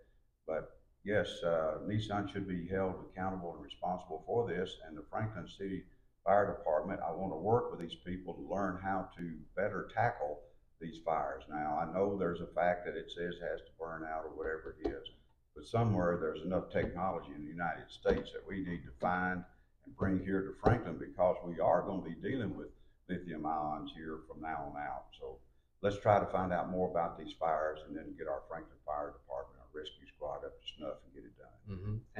But 0.47 0.79
yes, 1.03 1.27
uh, 1.43 1.79
Nissan 1.85 2.31
should 2.31 2.47
be 2.47 2.67
held 2.67 2.95
accountable 3.11 3.53
and 3.53 3.63
responsible 3.63 4.23
for 4.25 4.47
this. 4.47 4.77
And 4.87 4.97
the 4.97 5.03
Franklin 5.11 5.47
City 5.47 5.83
Fire 6.23 6.55
Department, 6.55 6.99
I 7.01 7.11
want 7.11 7.33
to 7.33 7.37
work 7.37 7.71
with 7.71 7.79
these 7.79 7.97
people 8.05 8.33
to 8.35 8.53
learn 8.53 8.79
how 8.81 9.09
to 9.17 9.33
better 9.55 9.89
tackle 9.93 10.41
these 10.79 10.99
fires. 11.03 11.43
Now, 11.49 11.79
I 11.81 11.91
know 11.91 12.17
there's 12.17 12.41
a 12.41 12.53
fact 12.53 12.85
that 12.85 12.95
it 12.95 13.11
says 13.11 13.35
has 13.41 13.61
to 13.61 13.77
burn 13.79 14.03
out 14.03 14.25
or 14.25 14.35
whatever 14.37 14.75
it 14.79 14.87
is, 14.87 15.07
but 15.55 15.65
somewhere 15.65 16.17
there's 16.21 16.45
enough 16.45 16.69
technology 16.71 17.31
in 17.35 17.41
the 17.41 17.51
United 17.51 17.89
States 17.89 18.31
that 18.33 18.47
we 18.47 18.61
need 18.61 18.83
to 18.83 18.99
find 18.99 19.43
and 19.85 19.97
bring 19.97 20.23
here 20.23 20.41
to 20.41 20.53
Franklin 20.61 20.97
because 20.97 21.37
we 21.43 21.59
are 21.59 21.81
going 21.81 22.03
to 22.03 22.09
be 22.09 22.15
dealing 22.15 22.55
with 22.55 22.69
lithium 23.09 23.45
ions 23.45 23.91
here 23.95 24.19
from 24.27 24.41
now 24.41 24.71
on 24.71 24.81
out. 24.81 25.05
So 25.19 25.37
let's 25.81 25.99
try 25.99 26.19
to 26.19 26.25
find 26.27 26.53
out 26.53 26.69
more 26.69 26.89
about 26.89 27.17
these 27.17 27.33
fires 27.39 27.79
and 27.87 27.97
then 27.97 28.15
get 28.17 28.27
our 28.27 28.41
Franklin 28.47 28.77
Fire 28.85 29.13
Department, 29.13 29.59
our 29.59 29.73
rescue 29.73 30.07
squad 30.15 30.45
up 30.45 30.53
to 30.53 30.67
snuff 30.77 30.97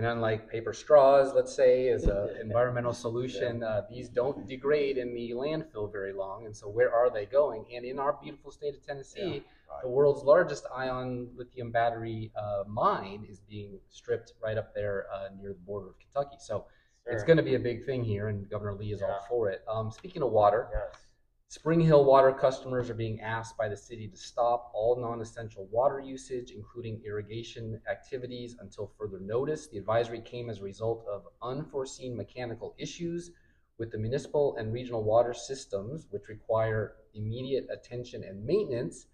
and 0.01 0.09
get 0.09 0.17
it 0.17 0.17
done. 0.17 0.17
And 0.17 0.17
unlike 0.17 0.49
paper 0.49 0.73
straws, 0.73 1.33
let's 1.35 1.55
say, 1.55 1.89
as 1.89 2.03
an 2.05 2.29
environmental 2.41 2.93
solution, 2.93 3.63
uh, 3.63 3.81
these 3.89 4.09
don't 4.09 4.47
degrade 4.47 4.97
in 4.97 5.13
the 5.13 5.31
landfill 5.31 5.91
very 5.91 6.13
long. 6.13 6.45
And 6.45 6.55
so, 6.55 6.67
where 6.67 6.93
are 6.93 7.09
they 7.09 7.25
going? 7.25 7.65
And 7.75 7.85
in 7.85 7.99
our 7.99 8.17
beautiful 8.21 8.51
state 8.51 8.75
of 8.75 8.85
Tennessee, 8.85 9.43
right. 9.69 9.81
the 9.83 9.89
world's 9.89 10.23
largest 10.23 10.65
ion 10.75 11.29
lithium 11.35 11.71
battery 11.71 12.31
uh, 12.35 12.63
mine 12.67 13.25
is 13.29 13.39
being 13.39 13.79
stripped 13.89 14.33
right 14.43 14.57
up 14.57 14.73
there 14.73 15.07
uh, 15.13 15.29
near 15.39 15.53
the 15.53 15.59
border 15.65 15.89
of 15.89 15.95
Kentucky. 15.99 16.37
So, 16.39 16.65
it's 17.07 17.23
going 17.23 17.37
to 17.37 17.43
be 17.43 17.55
a 17.55 17.59
big 17.59 17.85
thing 17.85 18.03
here, 18.03 18.27
and 18.27 18.49
Governor 18.49 18.73
Lee 18.75 18.93
is 18.93 19.01
all 19.01 19.25
for 19.27 19.49
it. 19.49 19.63
Um, 19.67 19.91
speaking 19.91 20.21
of 20.21 20.31
water, 20.31 20.67
Yes. 20.71 21.10
Spring 21.51 21.81
Hill 21.81 22.05
water 22.05 22.31
customers 22.31 22.89
are 22.89 22.93
being 22.93 23.19
asked 23.19 23.57
by 23.57 23.67
the 23.67 23.75
city 23.75 24.07
to 24.07 24.15
stop 24.15 24.71
all 24.73 24.95
non-essential 24.95 25.67
water 25.69 25.99
usage, 25.99 26.51
including 26.51 27.01
irrigation 27.05 27.81
activities, 27.91 28.55
until 28.61 28.93
further 28.97 29.19
notice. 29.19 29.67
The 29.67 29.77
advisory 29.77 30.21
came 30.21 30.49
as 30.49 30.59
a 30.59 30.63
result 30.63 31.05
of 31.11 31.27
unforeseen 31.41 32.15
mechanical 32.15 32.73
issues 32.77 33.31
with 33.77 33.91
the 33.91 33.97
municipal 33.97 34.55
and 34.55 34.71
regional 34.71 35.03
water 35.03 35.33
systems, 35.33 36.07
which 36.09 36.29
require 36.29 36.93
immediate 37.15 37.67
attention 37.69 38.23
and 38.23 38.45
maintenance. 38.45 39.07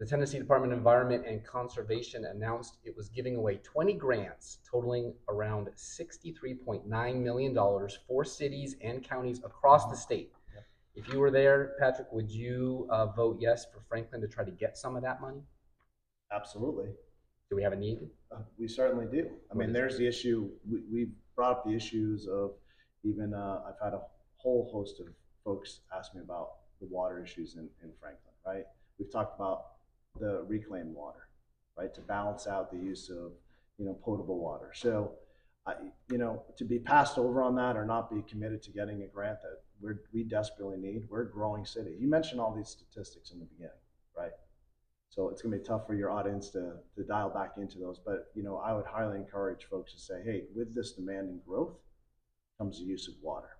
The 0.00 0.06
Tennessee 0.06 0.40
Department 0.40 0.72
of 0.72 0.78
Environment 0.80 1.26
and 1.28 1.46
Conservation 1.46 2.24
announced 2.24 2.78
it 2.82 2.96
was 2.96 3.08
giving 3.08 3.36
away 3.36 3.60
20 3.62 3.92
grants 3.92 4.58
totaling 4.68 5.14
around 5.28 5.68
$63.9 5.76 7.22
million 7.22 7.88
for 8.08 8.24
cities 8.24 8.74
and 8.82 9.08
counties 9.08 9.38
across 9.44 9.88
the 9.88 9.96
state. 9.96 10.32
If 10.98 11.12
you 11.12 11.20
were 11.20 11.30
there, 11.30 11.74
Patrick, 11.78 12.08
would 12.12 12.28
you 12.28 12.88
uh, 12.90 13.06
vote 13.06 13.38
yes 13.40 13.64
for 13.72 13.80
Franklin 13.88 14.20
to 14.20 14.26
try 14.26 14.44
to 14.44 14.50
get 14.50 14.76
some 14.76 14.96
of 14.96 15.02
that 15.02 15.20
money? 15.20 15.42
Absolutely. 16.32 16.88
Do 17.48 17.54
we 17.56 17.62
have 17.62 17.72
a 17.72 17.76
need? 17.76 18.00
Uh, 18.32 18.40
We 18.58 18.66
certainly 18.66 19.06
do. 19.06 19.26
I 19.28 19.54
What 19.54 19.58
mean, 19.58 19.68
is 19.68 19.74
there's 19.74 19.96
the 19.96 20.08
issue, 20.08 20.50
we, 20.68 20.80
we 20.92 21.08
brought 21.36 21.52
up 21.52 21.64
the 21.64 21.72
issues 21.72 22.26
of 22.26 22.54
even, 23.04 23.32
uh, 23.32 23.60
I've 23.68 23.80
had 23.82 23.94
a 23.94 24.02
whole 24.38 24.68
host 24.72 24.98
of 24.98 25.06
folks 25.44 25.80
ask 25.96 26.16
me 26.16 26.20
about 26.20 26.48
the 26.80 26.86
water 26.88 27.22
issues 27.22 27.54
in, 27.54 27.68
in 27.82 27.92
Franklin, 28.00 28.34
right? 28.44 28.64
We've 28.98 29.10
talked 29.10 29.36
about 29.36 29.66
the 30.18 30.44
reclaimed 30.48 30.94
water, 30.96 31.28
right, 31.76 31.94
to 31.94 32.00
balance 32.00 32.48
out 32.48 32.72
the 32.72 32.76
use 32.76 33.08
of, 33.08 33.30
you 33.78 33.86
know, 33.86 33.96
potable 34.04 34.40
water. 34.40 34.72
So, 34.74 35.12
I, 35.64 35.74
you 36.10 36.18
know, 36.18 36.42
to 36.56 36.64
be 36.64 36.80
passed 36.80 37.18
over 37.18 37.40
on 37.40 37.54
that 37.54 37.76
or 37.76 37.84
not 37.86 38.10
be 38.10 38.22
committed 38.28 38.64
to 38.64 38.72
getting 38.72 39.02
a 39.04 39.06
grant 39.06 39.38
that 39.42 39.60
we're, 39.80 40.00
we 40.12 40.24
desperately 40.24 40.76
need, 40.76 41.02
we're 41.08 41.22
a 41.22 41.30
growing 41.30 41.64
city. 41.64 41.96
You 41.98 42.08
mentioned 42.08 42.40
all 42.40 42.54
these 42.54 42.68
statistics 42.68 43.30
in 43.30 43.38
the 43.38 43.46
beginning, 43.46 43.72
right? 44.16 44.32
So 45.10 45.28
it's 45.28 45.42
gonna 45.42 45.56
be 45.56 45.62
tough 45.62 45.86
for 45.86 45.94
your 45.94 46.10
audience 46.10 46.50
to, 46.50 46.74
to 46.96 47.04
dial 47.04 47.30
back 47.30 47.52
into 47.56 47.78
those, 47.78 47.98
but, 47.98 48.26
you 48.34 48.42
know, 48.42 48.58
I 48.58 48.72
would 48.72 48.86
highly 48.86 49.16
encourage 49.16 49.64
folks 49.64 49.92
to 49.94 49.98
say, 49.98 50.22
hey, 50.24 50.44
with 50.54 50.74
this 50.74 50.92
demand 50.92 51.28
and 51.28 51.44
growth 51.46 51.76
comes 52.58 52.78
the 52.78 52.84
use 52.84 53.08
of 53.08 53.14
water. 53.22 53.50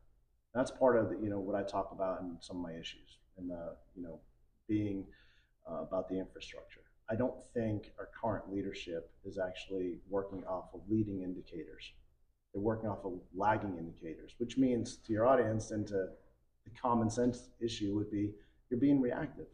That's 0.55 0.71
part 0.71 0.97
of 0.97 1.11
the, 1.11 1.17
you 1.23 1.31
know, 1.31 1.39
what 1.39 1.55
I 1.55 1.63
talk 1.63 1.91
about 1.93 2.21
in 2.21 2.37
some 2.41 2.57
of 2.57 2.63
my 2.63 2.73
issues, 2.73 3.19
and, 3.37 3.53
uh, 3.53 3.75
you 3.95 4.03
know, 4.03 4.21
being 4.67 5.07
uh, 5.71 5.83
about 5.83 6.09
the 6.09 6.19
infrastructure. 6.19 6.81
I 7.11 7.15
don't 7.17 7.35
think 7.55 7.93
our 7.99 8.09
current 8.21 8.53
leadership 8.53 9.11
is 9.25 9.39
actually 9.39 9.99
working 10.11 10.45
off 10.45 10.67
of 10.75 10.81
leading 10.89 11.23
indicators. 11.23 11.93
They're 12.53 12.63
working 12.63 12.89
off 12.89 13.05
of 13.05 13.21
lagging 13.35 13.77
indicators, 13.79 14.35
which 14.39 14.57
means 14.57 14.97
to 15.07 15.13
your 15.13 15.27
audience 15.27 15.71
and 15.71 15.87
to 15.89 16.09
the 16.65 16.81
common 16.81 17.11
sense 17.11 17.51
issue 17.61 17.95
would 17.95 18.11
be 18.11 18.31
you're 18.71 18.81
being 18.81 19.01
reactive. 19.01 19.47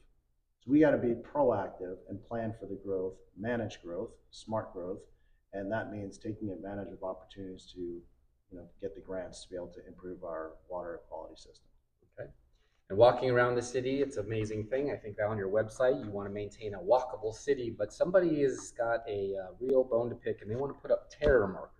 So 0.60 0.70
we 0.70 0.80
got 0.80 0.92
to 0.92 0.98
be 0.98 1.14
proactive 1.14 1.96
and 2.08 2.24
plan 2.26 2.54
for 2.58 2.66
the 2.66 2.78
growth, 2.84 3.14
manage 3.38 3.82
growth, 3.82 4.10
smart 4.30 4.72
growth, 4.72 5.00
and 5.52 5.70
that 5.70 5.92
means 5.92 6.18
taking 6.18 6.50
advantage 6.50 6.92
of 6.92 7.02
opportunities 7.02 7.70
to, 7.74 7.80
you 7.80 8.02
know, 8.52 8.66
get 8.80 8.94
the 8.94 9.00
grants 9.00 9.44
to 9.44 9.50
be 9.50 9.56
able 9.56 9.68
to 9.68 9.86
improve 9.86 10.24
our 10.24 10.52
water 10.68 11.00
quality 11.08 11.36
system. 11.36 11.68
Okay. 12.18 12.28
And 12.90 12.98
walking 12.98 13.30
around 13.30 13.54
the 13.54 13.62
city, 13.62 14.02
it's 14.02 14.16
an 14.16 14.26
amazing 14.26 14.66
thing. 14.66 14.90
I 14.90 14.96
think 14.96 15.16
that 15.16 15.26
on 15.26 15.38
your 15.38 15.48
website, 15.48 16.04
you 16.04 16.10
want 16.10 16.28
to 16.28 16.34
maintain 16.34 16.74
a 16.74 16.78
walkable 16.78 17.34
city, 17.34 17.74
but 17.76 17.92
somebody 17.92 18.42
has 18.42 18.72
got 18.76 19.00
a 19.08 19.34
uh, 19.36 19.52
real 19.60 19.84
bone 19.84 20.08
to 20.08 20.16
pick 20.16 20.42
and 20.42 20.50
they 20.50 20.56
want 20.56 20.74
to 20.74 20.80
put 20.80 20.90
up 20.90 21.10
terror 21.10 21.46
markers. 21.46 21.73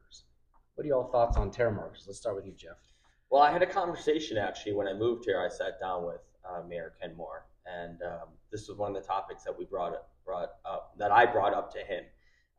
What 0.75 0.85
are 0.85 0.89
y'all 0.89 1.11
thoughts 1.11 1.37
on 1.37 1.51
terror 1.51 1.71
markers? 1.71 2.05
Let's 2.07 2.19
start 2.19 2.35
with 2.37 2.47
you, 2.47 2.53
Jeff. 2.53 2.79
Well, 3.31 3.43
I 3.43 3.53
had 3.53 3.63
a 3.63 3.67
conversation 3.67 4.37
actually 4.37 4.73
when 4.75 4.89
I 4.89 4.93
moved 4.93 5.25
here. 5.25 5.41
I 5.41 5.49
sat 5.49 5.79
down 5.81 6.05
with 6.05 6.21
uh, 6.49 6.63
Mayor 6.67 6.95
Ken 7.01 7.17
Moore, 7.17 7.47
and 7.67 8.01
um, 8.03 8.29
this 8.51 8.69
was 8.69 8.77
one 8.77 8.95
of 8.95 9.01
the 9.01 9.07
topics 9.07 9.45
that 9.45 9.57
we 9.57 9.65
brought 9.65 9.93
up, 9.95 10.11
brought 10.25 10.51
up 10.65 10.95
that 10.99 11.13
I 11.13 11.27
brought 11.27 11.55
up 11.55 11.73
to 11.75 11.79
him. 11.79 12.05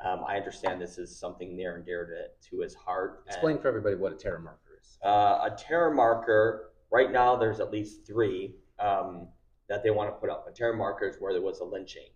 Um, 0.04 0.24
I 0.28 0.38
understand 0.38 0.82
this 0.82 0.98
is 0.98 1.18
something 1.18 1.56
near 1.56 1.76
and 1.76 1.86
dear 1.86 2.06
to, 2.06 2.50
to 2.50 2.62
his 2.62 2.74
heart. 2.74 3.24
and- 3.28 3.36
Explain 3.36 3.60
for 3.60 3.68
everybody 3.68 3.96
what 3.96 4.12
a 4.14 4.16
terror 4.16 4.40
marker 4.40 4.80
is. 4.82 4.98
Uh, 5.04 5.50
a 5.52 5.56
terror 5.58 5.94
marker, 5.94 6.72
right 6.92 7.12
now 7.12 7.36
there's 7.36 7.60
at 7.60 7.72
least 7.72 8.06
three 8.06 8.56
um, 8.80 9.28
that 9.70 9.84
they 9.84 9.92
want 9.92 10.10
to 10.10 10.16
put 10.20 10.30
up. 10.30 10.46
A 10.50 10.52
terror 10.54 10.76
marker 10.76 11.06
is 11.08 11.16
where 11.20 11.32
there 11.34 11.42
was 11.42 11.60
a 11.60 11.66
lynching. 11.66 12.08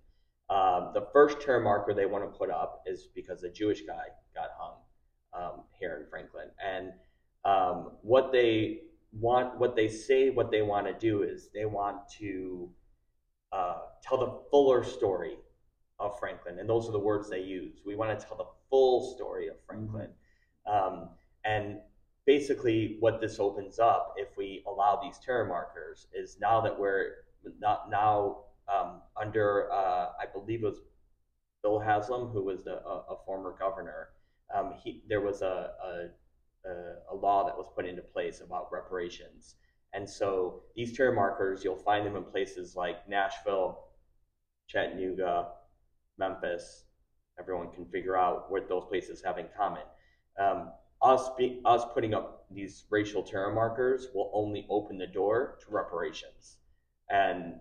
Um, 0.49 0.91
the 0.93 1.07
first 1.13 1.39
terror 1.41 1.59
marker 1.61 1.93
they 1.93 2.05
want 2.05 2.23
to 2.23 2.37
put 2.37 2.49
up 2.49 2.83
is 2.85 3.07
because 3.15 3.43
a 3.43 3.49
Jewish 3.49 3.81
guy 3.81 4.03
got 4.35 4.49
hung 4.57 4.75
um, 5.33 5.63
here 5.79 5.99
in 6.01 6.09
Franklin. 6.09 6.47
And 6.63 6.91
um, 7.45 7.91
what 8.01 8.31
they 8.31 8.81
want, 9.11 9.57
what 9.59 9.75
they 9.75 9.87
say, 9.87 10.29
what 10.29 10.51
they 10.51 10.61
want 10.61 10.87
to 10.87 10.93
do 10.93 11.23
is 11.23 11.49
they 11.53 11.65
want 11.65 11.97
to 12.19 12.69
uh, 13.51 13.79
tell 14.03 14.17
the 14.17 14.39
fuller 14.51 14.83
story 14.83 15.37
of 15.99 16.17
Franklin. 16.19 16.59
And 16.59 16.69
those 16.69 16.87
are 16.87 16.91
the 16.91 16.99
words 16.99 17.29
they 17.29 17.41
use. 17.41 17.81
We 17.85 17.95
want 17.95 18.17
to 18.17 18.25
tell 18.25 18.37
the 18.37 18.45
full 18.69 19.13
story 19.15 19.47
of 19.47 19.55
Franklin. 19.65 20.09
Um, 20.65 21.09
and 21.45 21.79
basically 22.29 22.97
what 22.99 23.19
this 23.19 23.39
opens 23.39 23.79
up 23.79 24.13
if 24.15 24.37
we 24.37 24.63
allow 24.67 24.99
these 25.01 25.17
terror 25.17 25.45
markers 25.45 26.05
is 26.13 26.37
now 26.39 26.61
that 26.61 26.79
we're 26.79 27.25
not 27.59 27.89
now 27.89 28.37
um, 28.71 29.01
under 29.19 29.71
uh, 29.71 30.09
i 30.21 30.25
believe 30.31 30.61
it 30.63 30.67
was 30.67 30.81
bill 31.63 31.79
haslam 31.79 32.27
who 32.27 32.43
was 32.43 32.63
the, 32.63 32.75
a, 32.85 33.13
a 33.13 33.15
former 33.25 33.55
governor 33.57 34.09
um, 34.55 34.73
he, 34.83 35.03
there 35.07 35.21
was 35.21 35.41
a, 35.41 35.71
a, 35.83 36.69
a, 37.11 37.15
law 37.15 37.45
that 37.45 37.55
was 37.55 37.67
put 37.75 37.85
into 37.85 38.01
place 38.01 38.41
about 38.41 38.71
reparations. 38.71 39.55
And 39.93 40.09
so 40.09 40.61
these 40.75 40.95
terror 40.95 41.13
markers 41.13 41.63
you'll 41.63 41.75
find 41.75 42.05
them 42.05 42.15
in 42.15 42.23
places 42.23 42.75
like 42.75 43.07
nashville 43.07 43.85
chattanooga 44.67 45.47
memphis. 46.17 46.85
Everyone 47.39 47.71
can 47.71 47.85
figure 47.85 48.17
out 48.17 48.51
what 48.51 48.67
those 48.67 48.85
places 48.89 49.21
have 49.23 49.37
in 49.37 49.47
common. 49.57 49.83
Um, 50.39 50.71
us 51.01 51.29
be, 51.37 51.61
us 51.65 51.83
putting 51.93 52.13
up 52.13 52.45
these 52.51 52.85
racial 52.89 53.23
terror 53.23 53.53
markers 53.53 54.07
will 54.13 54.29
only 54.33 54.67
open 54.69 54.97
the 54.97 55.07
door 55.07 55.57
to 55.61 55.71
reparations, 55.73 56.57
and 57.09 57.55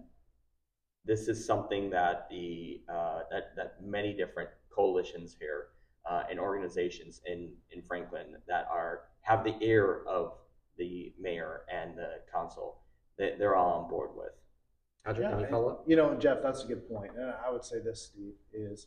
this 1.04 1.28
is 1.28 1.46
something 1.46 1.88
that 1.90 2.28
the 2.30 2.82
uh, 2.92 3.20
that 3.30 3.54
that 3.54 3.76
many 3.80 4.12
different 4.12 4.50
coalitions 4.74 5.36
here 5.38 5.68
uh, 6.06 6.24
and 6.30 6.38
organizations 6.38 7.20
in 7.26 7.52
in 7.70 7.82
Franklin 7.82 8.36
that 8.46 8.66
are 8.70 9.02
have 9.22 9.44
the 9.44 9.54
ear 9.60 10.02
of 10.06 10.34
the 10.76 11.12
mayor 11.20 11.62
and 11.72 11.96
the 11.96 12.20
council 12.32 12.78
they, 13.16 13.34
they're 13.38 13.56
all 13.56 13.82
on 13.82 13.90
board 13.90 14.10
with. 14.14 14.30
Patrick, 15.04 15.24
Yeah, 15.24 15.32
any 15.34 15.42
and- 15.42 15.50
follow 15.50 15.68
up? 15.70 15.84
You 15.86 15.96
know, 15.96 16.14
Jeff, 16.14 16.38
that's 16.42 16.64
a 16.64 16.66
good 16.68 16.88
point. 16.88 17.12
And 17.16 17.30
I 17.44 17.50
would 17.50 17.64
say 17.64 17.80
this, 17.80 18.02
Steve, 18.12 18.34
is 18.52 18.86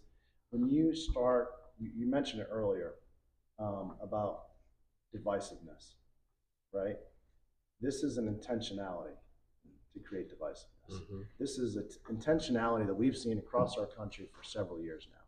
when 0.52 0.68
you 0.70 0.94
start, 0.96 1.50
you, 1.80 1.92
you 1.96 2.06
mentioned 2.10 2.42
it 2.42 2.48
earlier 2.52 2.94
um, 3.60 3.96
about 4.02 4.44
divisiveness, 5.16 5.96
right? 6.74 6.96
This 7.82 8.04
is 8.04 8.18
an 8.18 8.28
intentionality 8.34 9.16
to 9.94 10.00
create 10.00 10.30
divisiveness. 10.30 11.02
Mhm. 11.12 11.26
This 11.40 11.58
is 11.58 11.76
an 11.76 11.88
intentionality 12.10 12.86
that 12.88 12.94
we've 12.96 13.18
seen 13.18 13.38
across 13.38 13.78
our 13.78 13.88
country 13.88 14.30
for 14.32 14.44
several 14.44 14.80
years 14.82 15.08
now. 15.12 15.21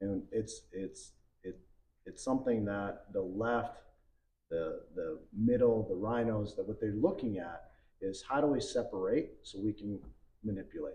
And 0.00 0.22
it's, 0.30 0.62
it's, 0.72 1.12
it, 1.42 1.58
it's 2.04 2.22
something 2.22 2.64
that 2.66 3.06
the 3.12 3.22
left 3.22 3.78
the, 4.50 4.80
the 4.94 5.18
middle, 5.36 5.86
the 5.88 5.94
rhinos, 5.94 6.54
that 6.56 6.66
what 6.66 6.80
they're 6.80 6.92
looking 6.92 7.38
at 7.38 7.70
is 8.00 8.22
how 8.28 8.40
do 8.40 8.46
we 8.46 8.60
separate 8.60 9.30
so 9.42 9.58
we 9.60 9.72
can 9.72 9.98
manipulate? 10.44 10.94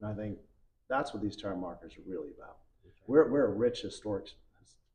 And 0.00 0.10
I 0.10 0.14
think 0.14 0.38
that's 0.88 1.14
what 1.14 1.22
these 1.22 1.36
terror 1.36 1.56
markers 1.56 1.92
are 1.96 2.10
really 2.10 2.30
about. 2.36 2.58
We're, 3.06 3.30
we're 3.30 3.46
a 3.46 3.52
rich 3.52 3.82
historic 3.82 4.28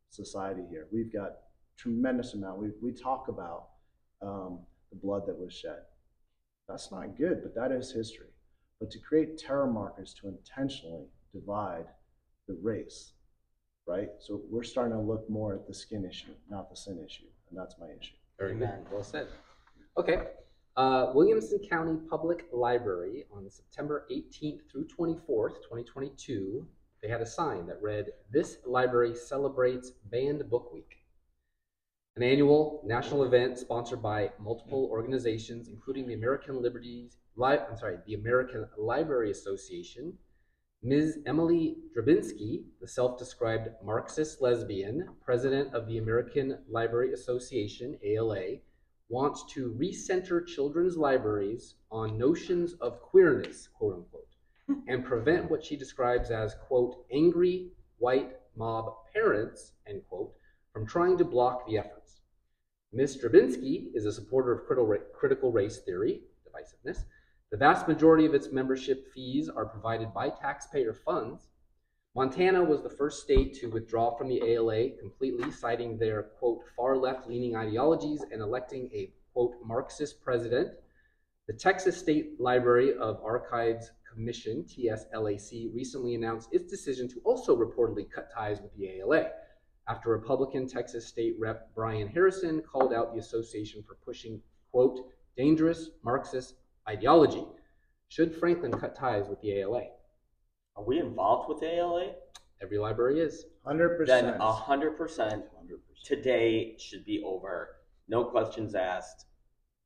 society 0.09 0.63
here. 0.69 0.87
We've 0.91 1.11
got 1.11 1.37
tremendous 1.77 2.33
amount. 2.33 2.59
We, 2.59 2.71
we 2.81 2.91
talk 2.91 3.27
about 3.27 3.67
um, 4.21 4.59
the 4.91 4.97
blood 4.97 5.23
that 5.27 5.37
was 5.37 5.53
shed. 5.53 5.81
That's 6.67 6.91
not 6.91 7.17
good, 7.17 7.41
but 7.43 7.55
that 7.55 7.71
is 7.71 7.91
history. 7.91 8.27
But 8.79 8.91
to 8.91 8.99
create 8.99 9.37
terror 9.37 9.67
markers 9.67 10.13
to 10.21 10.27
intentionally 10.27 11.05
divide 11.33 11.85
the 12.47 12.57
race, 12.61 13.13
right? 13.87 14.09
So 14.19 14.41
we're 14.49 14.63
starting 14.63 14.93
to 14.93 15.01
look 15.01 15.29
more 15.29 15.53
at 15.55 15.65
the 15.65 15.73
skin 15.73 16.05
issue, 16.05 16.33
not 16.49 16.69
the 16.69 16.75
sin 16.75 17.03
issue, 17.03 17.25
and 17.49 17.57
that's 17.57 17.75
my 17.79 17.87
issue. 17.87 18.15
Very 18.37 18.55
good. 18.55 18.69
Well 18.91 19.03
said. 19.03 19.27
Okay. 19.97 20.23
Uh, 20.75 21.11
Williamson 21.15 21.59
County 21.67 21.97
Public 22.07 22.45
Library 22.53 23.25
on 23.35 23.49
September 23.49 24.05
18th 24.11 24.59
through 24.71 24.85
24th, 24.87 25.55
2022, 25.63 26.67
they 27.01 27.09
had 27.09 27.21
a 27.21 27.25
sign 27.25 27.65
that 27.65 27.81
read, 27.81 28.07
This 28.31 28.57
library 28.65 29.15
celebrates 29.15 29.91
Banned 30.11 30.47
Book 30.49 30.71
Week. 30.71 30.97
An 32.15 32.21
annual 32.21 32.83
national 32.85 33.23
event 33.23 33.57
sponsored 33.57 34.03
by 34.03 34.31
multiple 34.39 34.87
organizations, 34.91 35.67
including 35.67 36.07
the 36.07 36.13
American 36.13 36.61
Liberties, 36.61 37.17
Li- 37.35 37.59
I'm 37.69 37.77
sorry, 37.77 37.97
the 38.05 38.15
American 38.15 38.67
Library 38.77 39.31
Association, 39.31 40.13
Ms. 40.87 41.19
Emily 41.25 41.79
Drabinski, 41.93 42.63
the 42.79 42.87
self-described 42.87 43.71
Marxist 43.83 44.41
lesbian, 44.41 45.09
president 45.21 45.73
of 45.73 45.85
the 45.85 45.97
American 45.97 46.59
Library 46.69 47.11
Association, 47.11 47.99
ALA, 48.05 48.59
wants 49.09 49.43
to 49.53 49.75
recenter 49.77 50.47
children's 50.47 50.95
libraries 50.95 51.75
on 51.91 52.17
notions 52.17 52.71
of 52.75 53.01
queerness, 53.01 53.67
quote 53.67 53.95
unquote, 53.95 54.83
and 54.87 55.03
prevent 55.03 55.51
what 55.51 55.61
she 55.61 55.75
describes 55.75 56.31
as, 56.31 56.55
quote, 56.69 57.05
angry 57.11 57.73
white 57.97 58.37
mob 58.55 58.93
parents, 59.13 59.73
end 59.87 60.03
quote, 60.07 60.31
from 60.71 60.87
trying 60.87 61.17
to 61.17 61.25
block 61.25 61.67
the 61.67 61.77
efforts. 61.77 62.21
Ms. 62.93 63.17
Drabinski 63.21 63.89
is 63.93 64.05
a 64.05 64.13
supporter 64.13 64.53
of 64.53 64.65
critical 65.13 65.51
race 65.51 65.79
theory, 65.79 66.21
divisiveness. 66.47 67.03
The 67.49 67.57
vast 67.57 67.87
majority 67.87 68.25
of 68.25 68.33
its 68.33 68.51
membership 68.51 69.07
fees 69.13 69.47
are 69.47 69.65
provided 69.65 70.13
by 70.13 70.29
taxpayer 70.29 70.93
funds. 70.93 71.47
Montana 72.13 72.61
was 72.61 72.83
the 72.83 72.89
first 72.89 73.23
state 73.23 73.53
to 73.61 73.69
withdraw 73.69 74.17
from 74.17 74.27
the 74.27 74.41
ALA 74.43 74.89
completely, 74.99 75.49
citing 75.51 75.97
their, 75.97 76.23
quote, 76.23 76.59
far 76.75 76.97
left 76.97 77.25
leaning 77.25 77.55
ideologies 77.55 78.21
and 78.33 78.41
electing 78.41 78.89
a, 78.93 79.13
quote, 79.31 79.53
Marxist 79.63 80.21
president. 80.21 80.71
The 81.47 81.53
Texas 81.53 81.97
State 81.97 82.37
Library 82.37 82.97
of 82.97 83.23
Archives 83.23 83.91
Commission, 84.11 84.65
TSLAC, 84.65 85.73
recently 85.73 86.15
announced 86.15 86.49
its 86.51 86.69
decision 86.69 87.07
to 87.07 87.21
also 87.23 87.55
reportedly 87.55 88.11
cut 88.11 88.29
ties 88.29 88.59
with 88.59 88.75
the 88.75 88.89
ALA 88.99 89.29
after 89.87 90.09
Republican 90.09 90.67
Texas 90.67 91.07
State 91.07 91.37
Rep 91.39 91.73
Brian 91.73 92.09
Harrison 92.09 92.61
called 92.61 92.93
out 92.93 93.13
the 93.13 93.21
association 93.21 93.83
for 93.83 93.95
pushing, 94.03 94.41
quote, 94.69 94.99
dangerous 95.37 95.91
Marxist 96.03 96.55
ideology. 96.89 97.45
Should 98.09 98.35
Franklin 98.35 98.71
cut 98.71 98.95
ties 98.95 99.27
with 99.27 99.41
the 99.41 99.51
ALA? 99.59 99.83
Are 100.75 100.83
we 100.83 100.99
involved 100.99 101.49
with 101.49 101.63
ALA? 101.63 102.13
Every 102.61 102.77
library 102.77 103.19
is. 103.19 103.45
Hundred 103.65 104.07
Then 104.07 104.25
percent. 104.25 104.37
a 104.39 104.51
hundred 104.51 104.97
percent 104.97 105.43
Hundred 105.57 105.79
percent. 105.87 106.05
today 106.05 106.75
should 106.79 107.03
be 107.05 107.21
over. 107.25 107.75
No 108.07 108.23
questions 108.23 108.75
asked. 108.75 109.25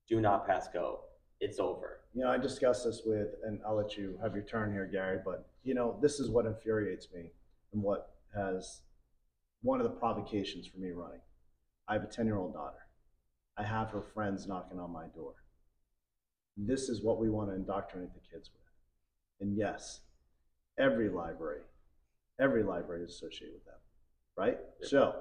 Do 0.08 0.22
not 0.22 0.46
pass 0.46 0.68
go. 0.72 1.02
It's 1.40 1.60
over. 1.60 2.02
You 2.14 2.24
know, 2.24 2.30
I 2.30 2.38
discussed 2.38 2.84
this 2.86 3.02
with, 3.06 3.30
and 3.44 3.60
I'll 3.66 3.76
let 3.76 3.98
you 3.98 4.20
have 4.22 4.36
your 4.36 4.44
turn 4.44 4.72
here, 4.72 4.86
Gary, 4.86 5.18
but 5.26 5.48
you 5.64 5.74
know, 5.74 5.98
this 6.02 6.20
is 6.20 6.30
what 6.30 6.46
infuriates 6.46 7.08
me 7.14 7.32
and 7.74 7.82
what 7.82 8.12
has 8.36 8.82
one 9.64 9.80
of 9.82 9.86
the 9.86 9.98
provocations 9.98 10.68
for 10.68 10.78
me 10.78 10.92
running. 10.92 11.22
I 11.88 11.94
have 11.94 12.04
a 12.04 12.08
10 12.08 12.26
year 12.28 12.38
old 12.38 12.54
daughter. 12.54 12.78
I 13.58 13.64
have 13.64 13.90
her 13.90 14.02
friends 14.14 14.48
knocking 14.48 14.80
on 14.80 14.92
my 14.92 15.08
door. 15.16 15.34
This 16.68 16.90
is 16.90 17.02
what 17.02 17.20
we 17.20 17.30
want 17.30 17.50
to 17.50 17.56
indoctrinate 17.56 18.14
the 18.14 18.20
kids 18.20 18.50
with. 18.54 18.62
And 19.48 19.58
yes, 19.58 20.02
every 20.78 21.10
library, 21.10 21.62
every 22.40 22.64
library 22.64 23.04
is 23.04 23.12
associated 23.12 23.54
with 23.56 23.66
them, 23.66 23.76
right? 24.38 24.58
So, 24.82 25.16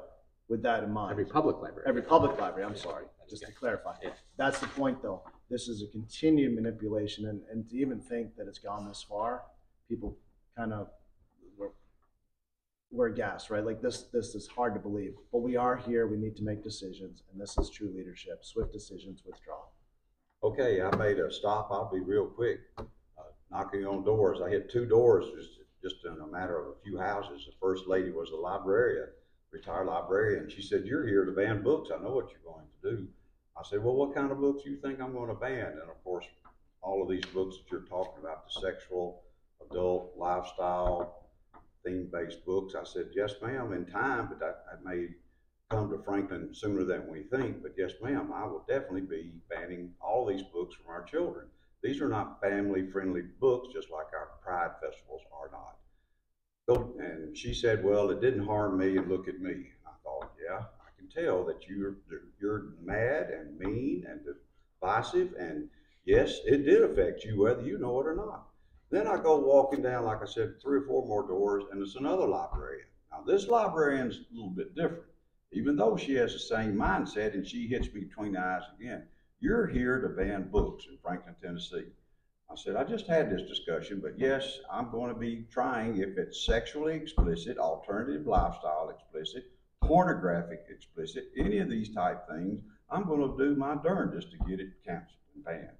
with 0.48 0.62
that 0.64 0.82
in 0.82 0.92
mind, 0.92 1.12
Every 1.12 1.24
public 1.24 1.56
library. 1.62 1.84
Every 1.86 2.02
public 2.02 2.38
library, 2.38 2.64
I'm 2.64 2.76
sorry, 2.76 3.04
just 3.28 3.44
to 3.46 3.52
clarify. 3.52 3.94
Yeah. 4.02 4.10
That's 4.36 4.58
the 4.58 4.66
point, 4.66 5.00
though. 5.00 5.22
This 5.48 5.68
is 5.68 5.82
a 5.82 5.86
continued 5.86 6.54
manipulation, 6.54 7.26
and, 7.26 7.40
and 7.50 7.68
to 7.70 7.76
even 7.76 8.00
think 8.00 8.36
that 8.36 8.46
it's 8.46 8.58
gone 8.58 8.86
this 8.86 9.04
far, 9.08 9.42
people 9.88 10.18
kind 10.56 10.72
of 10.72 10.88
were, 11.56 11.72
were 12.90 13.06
aghast, 13.06 13.48
right? 13.48 13.64
Like 13.64 13.80
this, 13.80 14.04
this 14.12 14.34
is 14.34 14.46
hard 14.48 14.74
to 14.74 14.80
believe. 14.80 15.14
But 15.32 15.38
we 15.38 15.56
are 15.56 15.76
here, 15.76 16.06
we 16.06 16.16
need 16.16 16.36
to 16.36 16.42
make 16.42 16.62
decisions, 16.62 17.22
and 17.32 17.40
this 17.40 17.56
is 17.56 17.70
true 17.70 17.92
leadership. 17.94 18.44
Swift 18.44 18.72
decisions, 18.72 19.22
withdraw. 19.24 19.62
Okay, 20.42 20.80
I 20.80 20.94
made 20.96 21.18
a 21.18 21.30
stop. 21.30 21.68
I'll 21.70 21.90
be 21.92 22.00
real 22.00 22.24
quick. 22.24 22.60
Uh, 22.78 22.84
knocking 23.50 23.84
on 23.84 24.04
doors. 24.04 24.40
I 24.40 24.48
hit 24.48 24.70
two 24.70 24.86
doors 24.86 25.26
just, 25.36 25.50
just 25.82 26.06
in 26.06 26.18
a 26.18 26.26
matter 26.26 26.58
of 26.58 26.68
a 26.68 26.80
few 26.82 26.98
houses. 26.98 27.44
The 27.44 27.52
first 27.60 27.86
lady 27.86 28.10
was 28.10 28.30
a 28.30 28.36
librarian, 28.36 29.08
retired 29.52 29.86
librarian. 29.86 30.48
She 30.48 30.62
said, 30.62 30.86
"You're 30.86 31.06
here 31.06 31.26
to 31.26 31.32
ban 31.32 31.62
books. 31.62 31.90
I 31.94 32.02
know 32.02 32.12
what 32.12 32.30
you're 32.30 32.54
going 32.54 32.66
to 32.82 32.90
do." 32.90 33.08
I 33.54 33.62
said, 33.68 33.84
"Well, 33.84 33.94
what 33.96 34.14
kind 34.14 34.32
of 34.32 34.40
books 34.40 34.62
do 34.64 34.70
you 34.70 34.78
think 34.78 34.98
I'm 34.98 35.12
going 35.12 35.28
to 35.28 35.34
ban?" 35.34 35.72
And 35.72 35.90
of 35.90 36.02
course, 36.02 36.24
all 36.80 37.02
of 37.02 37.10
these 37.10 37.26
books 37.26 37.58
that 37.58 37.70
you're 37.70 37.82
talking 37.82 38.22
about, 38.22 38.46
the 38.46 38.60
sexual, 38.62 39.22
adult, 39.70 40.14
lifestyle, 40.16 41.26
theme-based 41.84 42.46
books. 42.46 42.74
I 42.74 42.84
said, 42.84 43.10
"Yes, 43.14 43.34
ma'am." 43.42 43.74
In 43.74 43.84
time, 43.84 44.28
but 44.28 44.40
that, 44.40 44.64
that 44.70 44.82
may 44.82 45.08
come 45.70 45.88
to 45.88 46.02
Franklin 46.04 46.52
sooner 46.52 46.84
than 46.84 47.08
we 47.08 47.22
think. 47.22 47.62
But 47.62 47.74
yes, 47.78 47.92
ma'am, 48.02 48.32
I 48.34 48.44
will 48.44 48.64
definitely 48.68 49.02
be 49.02 49.32
banning 49.48 49.94
all 50.00 50.26
these 50.26 50.42
books 50.42 50.74
from 50.74 50.92
our 50.92 51.04
children. 51.04 51.46
These 51.82 52.00
are 52.02 52.08
not 52.08 52.40
family-friendly 52.40 53.22
books, 53.40 53.68
just 53.72 53.90
like 53.90 54.06
our 54.12 54.30
pride 54.42 54.72
festivals 54.82 55.22
are 55.32 55.48
not. 55.50 55.76
Go, 56.68 56.94
and 56.98 57.36
she 57.36 57.54
said, 57.54 57.82
"Well, 57.82 58.10
it 58.10 58.20
didn't 58.20 58.44
harm 58.44 58.78
me, 58.78 58.96
and 58.96 59.08
look 59.08 59.28
at 59.28 59.40
me." 59.40 59.52
And 59.52 59.86
I 59.86 59.92
thought, 60.04 60.32
"Yeah, 60.42 60.58
I 60.58 60.90
can 60.98 61.08
tell 61.08 61.44
that 61.44 61.66
you're 61.66 61.96
you're 62.40 62.74
mad 62.80 63.30
and 63.30 63.58
mean 63.58 64.04
and 64.06 64.20
divisive, 64.80 65.34
and 65.38 65.70
yes, 66.04 66.40
it 66.44 66.64
did 66.64 66.82
affect 66.82 67.24
you, 67.24 67.40
whether 67.40 67.62
you 67.62 67.78
know 67.78 68.00
it 68.00 68.06
or 68.06 68.14
not." 68.14 68.48
Then 68.90 69.06
I 69.06 69.22
go 69.22 69.38
walking 69.38 69.82
down, 69.82 70.04
like 70.04 70.20
I 70.20 70.26
said, 70.26 70.60
three 70.60 70.78
or 70.78 70.82
four 70.82 71.06
more 71.06 71.26
doors, 71.26 71.64
and 71.70 71.80
it's 71.80 71.96
another 71.96 72.26
librarian. 72.26 72.88
Now, 73.10 73.22
this 73.22 73.48
librarian's 73.48 74.18
a 74.18 74.34
little 74.34 74.50
bit 74.50 74.74
different, 74.74 75.09
even 75.52 75.76
though 75.76 75.96
she 75.96 76.14
has 76.14 76.32
the 76.32 76.38
same 76.38 76.74
mindset, 76.74 77.34
and 77.34 77.46
she 77.46 77.66
hits 77.66 77.92
me 77.92 78.04
between 78.04 78.32
the 78.32 78.40
eyes 78.40 78.62
again. 78.78 79.06
You're 79.40 79.66
here 79.66 80.00
to 80.00 80.08
ban 80.08 80.50
books 80.50 80.86
in 80.90 80.98
Franklin, 80.98 81.34
Tennessee. 81.42 81.86
I 82.50 82.56
said, 82.56 82.76
I 82.76 82.84
just 82.84 83.06
had 83.06 83.30
this 83.30 83.48
discussion, 83.48 84.00
but 84.02 84.18
yes, 84.18 84.58
I'm 84.70 84.90
going 84.90 85.12
to 85.12 85.18
be 85.18 85.46
trying, 85.50 85.98
if 85.98 86.18
it's 86.18 86.44
sexually 86.44 86.94
explicit, 86.94 87.58
alternative 87.58 88.26
lifestyle 88.26 88.90
explicit, 88.90 89.50
pornographic 89.82 90.66
explicit, 90.68 91.30
any 91.36 91.58
of 91.58 91.70
these 91.70 91.94
type 91.94 92.28
things, 92.28 92.60
I'm 92.90 93.06
going 93.06 93.20
to 93.20 93.38
do 93.38 93.54
my 93.54 93.76
darndest 93.76 94.32
to 94.32 94.38
get 94.48 94.60
it 94.60 94.84
canceled 94.84 95.18
and 95.34 95.44
banned. 95.44 95.78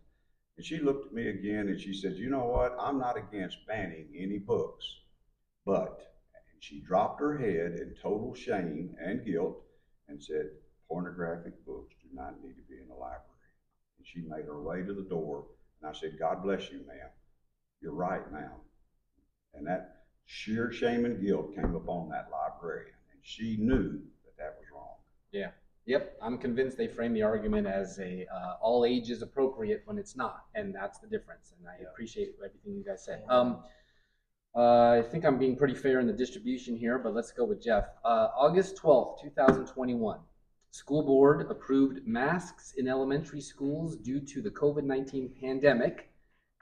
And 0.56 0.64
she 0.64 0.78
looked 0.78 1.06
at 1.06 1.12
me 1.12 1.28
again 1.28 1.68
and 1.68 1.80
she 1.80 1.92
said, 1.92 2.16
You 2.16 2.30
know 2.30 2.44
what? 2.44 2.76
I'm 2.78 2.98
not 2.98 3.16
against 3.16 3.66
banning 3.66 4.08
any 4.16 4.38
books, 4.38 4.84
but, 5.64 6.09
she 6.60 6.80
dropped 6.80 7.20
her 7.20 7.36
head 7.36 7.78
in 7.80 7.94
total 8.00 8.34
shame 8.34 8.94
and 9.02 9.24
guilt 9.24 9.60
and 10.08 10.22
said, 10.22 10.50
Pornographic 10.88 11.64
books 11.66 11.94
do 12.02 12.08
not 12.14 12.42
need 12.42 12.54
to 12.54 12.62
be 12.68 12.80
in 12.80 12.88
the 12.88 12.94
library. 12.94 13.24
And 13.98 14.06
she 14.06 14.20
made 14.28 14.46
her 14.46 14.60
way 14.60 14.82
to 14.82 14.92
the 14.92 15.08
door 15.08 15.44
and 15.80 15.90
I 15.90 15.98
said, 15.98 16.18
God 16.18 16.42
bless 16.42 16.70
you, 16.70 16.78
ma'am. 16.86 17.08
You're 17.80 17.92
right, 17.92 18.30
ma'am. 18.32 18.50
And 19.54 19.66
that 19.66 20.04
sheer 20.26 20.70
shame 20.72 21.04
and 21.04 21.20
guilt 21.24 21.54
came 21.54 21.74
upon 21.74 22.08
that 22.10 22.28
librarian. 22.30 22.92
And 23.12 23.20
she 23.22 23.56
knew 23.56 24.00
that 24.24 24.36
that 24.38 24.56
was 24.58 24.66
wrong. 24.74 24.96
Yeah. 25.32 25.50
Yep, 25.86 26.18
I'm 26.22 26.38
convinced 26.38 26.76
they 26.76 26.86
frame 26.86 27.14
the 27.14 27.22
argument 27.22 27.66
as 27.66 27.98
a 27.98 28.26
uh, 28.32 28.56
all 28.60 28.84
ages 28.84 29.22
appropriate 29.22 29.82
when 29.86 29.96
it's 29.98 30.14
not, 30.14 30.44
and 30.54 30.74
that's 30.74 30.98
the 30.98 31.06
difference. 31.06 31.54
And 31.58 31.66
I 31.66 31.78
Yeah. 31.80 31.88
appreciate 31.88 32.34
everything 32.44 32.76
you 32.76 32.84
guys 32.84 33.02
said. 33.02 33.24
Um, 33.28 33.64
uh, 34.56 34.98
I 34.98 35.02
think 35.02 35.24
I'm 35.24 35.38
being 35.38 35.56
pretty 35.56 35.74
fair 35.74 36.00
in 36.00 36.06
the 36.06 36.12
distribution 36.12 36.76
here, 36.76 36.98
but 36.98 37.14
let's 37.14 37.32
go 37.32 37.44
with 37.44 37.62
Jeff. 37.62 37.84
Uh, 38.04 38.28
August 38.36 38.76
12th, 38.76 39.22
2021. 39.22 40.18
School 40.72 41.02
board 41.02 41.50
approved 41.50 42.06
masks 42.06 42.74
in 42.76 42.86
elementary 42.86 43.40
schools 43.40 43.96
due 43.96 44.20
to 44.20 44.40
the 44.40 44.50
COVID 44.50 44.84
19 44.84 45.34
pandemic. 45.40 46.10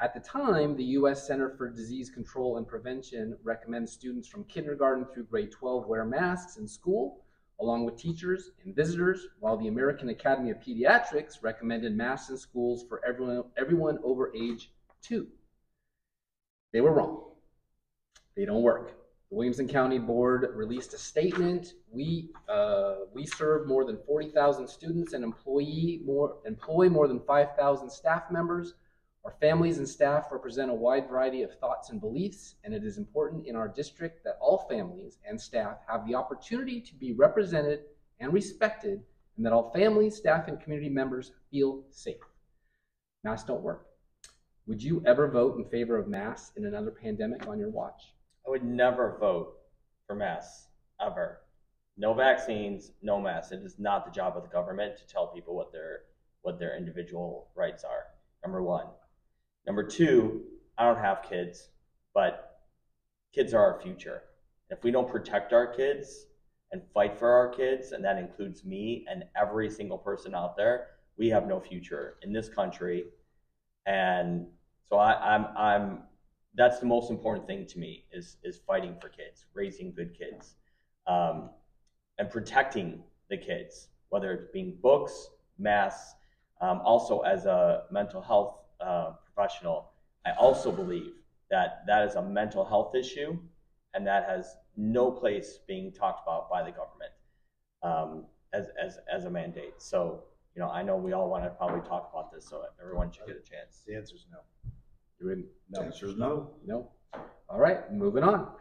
At 0.01 0.14
the 0.14 0.20
time, 0.20 0.76
the 0.76 0.84
U.S. 0.84 1.26
Center 1.26 1.51
for 1.51 1.68
Disease 1.68 2.09
Control 2.09 2.57
and 2.57 2.66
Prevention 2.66 3.36
recommends 3.43 3.93
students 3.93 4.28
from 4.28 4.45
kindergarten 4.45 5.07
through 5.12 5.24
grade 5.24 5.51
12 5.51 5.86
wear 5.86 6.05
masks 6.05 6.57
in 6.57 6.68
school 6.68 7.24
along 7.61 7.84
with 7.84 7.97
teachers 7.97 8.51
and 8.64 8.74
visitors, 8.74 9.26
while 9.41 9.57
the 9.57 9.68
American 9.68 10.11
Academy 10.11 10.51
of 10.51 10.61
Pediatrics 10.61 11.43
recommended 11.43 11.97
masks 11.97 12.30
in 12.30 12.36
schools 12.36 12.84
for 12.89 13.05
everyone, 13.05 13.45
everyone 13.57 13.99
over 14.05 14.34
age 14.34 14.70
two. 15.03 15.26
They 16.72 16.80
were 16.80 16.93
wrong. 16.93 17.28
They 18.39 18.45
don't 18.45 18.62
work. 18.62 18.93
The 19.30 19.34
Williamson 19.34 19.66
County 19.66 19.99
Board 19.99 20.49
released 20.55 20.95
a 20.95 20.97
statement. 20.97 21.74
We 21.91 22.30
uh, 22.49 22.99
we 23.12 23.26
serve 23.26 23.66
more 23.66 23.84
than 23.84 23.99
40,000 24.07 24.68
students 24.68 25.12
and 25.12 25.24
employee 25.24 26.03
more 26.05 26.36
employ 26.47 26.89
more 26.89 27.09
than 27.09 27.18
5,000 27.18 27.91
staff 27.91 28.30
members. 28.30 28.74
Our 29.24 29.34
families 29.41 29.78
and 29.78 29.89
staff 29.89 30.28
represent 30.30 30.70
a 30.70 30.74
wide 30.74 31.09
variety 31.09 31.43
of 31.43 31.59
thoughts 31.59 31.91
and 31.91 32.01
beliefs, 32.01 32.55
and 32.62 32.72
it 32.72 32.84
is 32.84 32.97
important 32.97 33.45
in 33.49 33.57
our 33.57 33.66
district 33.66 34.22
that 34.22 34.39
all 34.41 34.68
families 34.70 35.18
and 35.28 35.39
staff 35.41 35.78
have 35.89 36.07
the 36.07 36.14
opportunity 36.14 36.80
to 36.80 36.95
be 36.95 37.14
represented 37.14 37.80
and 38.20 38.32
respected, 38.32 39.03
and 39.36 39.45
that 39.45 39.53
all 39.53 39.72
families, 39.72 40.14
staff, 40.14 40.47
and 40.47 40.61
community 40.61 40.89
members 40.89 41.32
feel 41.51 41.82
safe. 41.91 42.22
Masks 43.24 43.49
don't 43.49 43.62
work. 43.62 43.89
Would 44.68 44.80
you 44.80 45.03
ever 45.05 45.28
vote 45.28 45.59
in 45.59 45.64
favor 45.64 45.99
of 45.99 46.07
masks 46.07 46.53
in 46.57 46.66
another 46.66 46.93
pandemic 46.93 47.49
on 47.49 47.59
your 47.59 47.70
watch? 47.70 48.14
I 48.49 48.51
would 48.51 48.64
never 48.64 49.18
vote 49.20 49.59
for 50.07 50.16
masks, 50.16 50.68
ever. 51.05 51.40
No 51.99 52.14
vaccines, 52.14 52.92
no 53.03 53.20
masks. 53.20 53.53
It 53.53 53.61
is 53.62 53.78
not 53.78 54.07
the 54.07 54.11
job 54.11 54.38
of 54.38 54.42
the 54.42 54.49
government 54.49 54.96
to 54.96 55.07
tell 55.07 55.26
people 55.26 55.55
what 55.55 55.70
their 55.70 56.05
what 56.40 56.59
their 56.59 56.74
individual 56.74 57.49
rights 57.55 57.84
are. 57.84 58.05
Number 58.42 58.62
one. 58.62 58.86
Number 59.66 59.82
two, 59.82 60.44
I 60.78 60.86
don't 60.86 61.03
have 61.03 61.26
kids, 61.28 61.68
but 62.14 62.62
kids 63.34 63.53
are 63.53 63.61
our 63.61 63.82
future. 63.82 64.22
If 64.70 64.82
we 64.82 64.92
don't 64.92 65.11
protect 65.11 65.53
our 65.53 65.66
kids 65.66 66.24
and 66.72 66.80
fight 66.94 67.18
for 67.18 67.30
our 67.30 67.51
kids, 67.51 67.92
and 67.92 68.03
that 68.03 68.16
includes 68.16 68.64
me 68.64 69.05
and 69.11 69.24
every 69.38 69.68
single 69.68 69.99
person 69.99 70.34
out 70.34 70.57
there, 70.57 70.86
we 71.18 71.28
have 71.28 71.46
no 71.46 71.61
future 71.61 72.14
in 72.22 72.32
this 72.32 72.49
country. 72.49 73.09
And 73.84 74.46
so 74.88 74.96
I, 74.96 75.34
I'm 75.34 75.46
I'm 75.55 75.99
that's 76.55 76.80
the 76.80 76.86
most 76.86 77.11
important 77.11 77.46
thing 77.46 77.66
to 77.66 77.78
me 77.78 78.05
is 78.12 78.36
is 78.42 78.59
fighting 78.66 78.96
for 79.01 79.09
kids, 79.09 79.46
raising 79.55 79.92
good 79.92 80.16
kids, 80.16 80.55
um, 81.07 81.51
and 82.18 82.30
protecting 82.30 83.03
the 83.30 83.36
kids, 83.36 83.88
whether 84.09 84.32
it's 84.32 84.46
being 84.53 84.78
books, 84.82 85.30
masks. 85.59 86.14
Um, 86.61 86.80
also, 86.84 87.20
as 87.20 87.46
a 87.46 87.84
mental 87.90 88.20
health 88.20 88.57
uh, 88.80 89.12
professional, 89.24 89.92
I 90.26 90.32
also 90.32 90.72
believe 90.72 91.12
that 91.51 91.84
that 91.86 92.07
is 92.09 92.16
a 92.16 92.22
mental 92.22 92.64
health 92.64 92.94
issue, 92.94 93.38
and 93.94 94.07
that 94.07 94.28
has 94.28 94.57
no 94.76 95.11
place 95.11 95.61
being 95.66 95.92
talked 95.92 96.22
about 96.26 96.51
by 96.51 96.62
the 96.62 96.70
government 96.70 97.12
um, 97.82 98.24
as 98.53 98.68
as 98.82 98.99
as 99.12 99.24
a 99.24 99.30
mandate. 99.30 99.74
So, 99.78 100.24
you 100.55 100.61
know, 100.61 100.70
I 100.70 100.82
know 100.82 100.96
we 100.96 101.12
all 101.12 101.28
want 101.28 101.44
to 101.44 101.51
probably 101.51 101.86
talk 101.88 102.11
about 102.12 102.32
this, 102.32 102.49
so 102.49 102.64
everyone 102.80 103.11
should 103.11 103.26
get 103.26 103.36
a 103.36 103.49
chance. 103.49 103.82
The 103.86 103.96
answer 103.96 104.16
is 104.16 104.26
no. 104.30 104.38
You 105.21 105.27
wouldn't? 105.27 105.47
The 105.71 105.83
answer 105.83 106.07
is 106.07 106.16
no. 106.16 106.53
No. 106.64 106.93
All 107.49 107.59
right, 107.59 107.93
moving 107.93 108.23
on. 108.23 108.53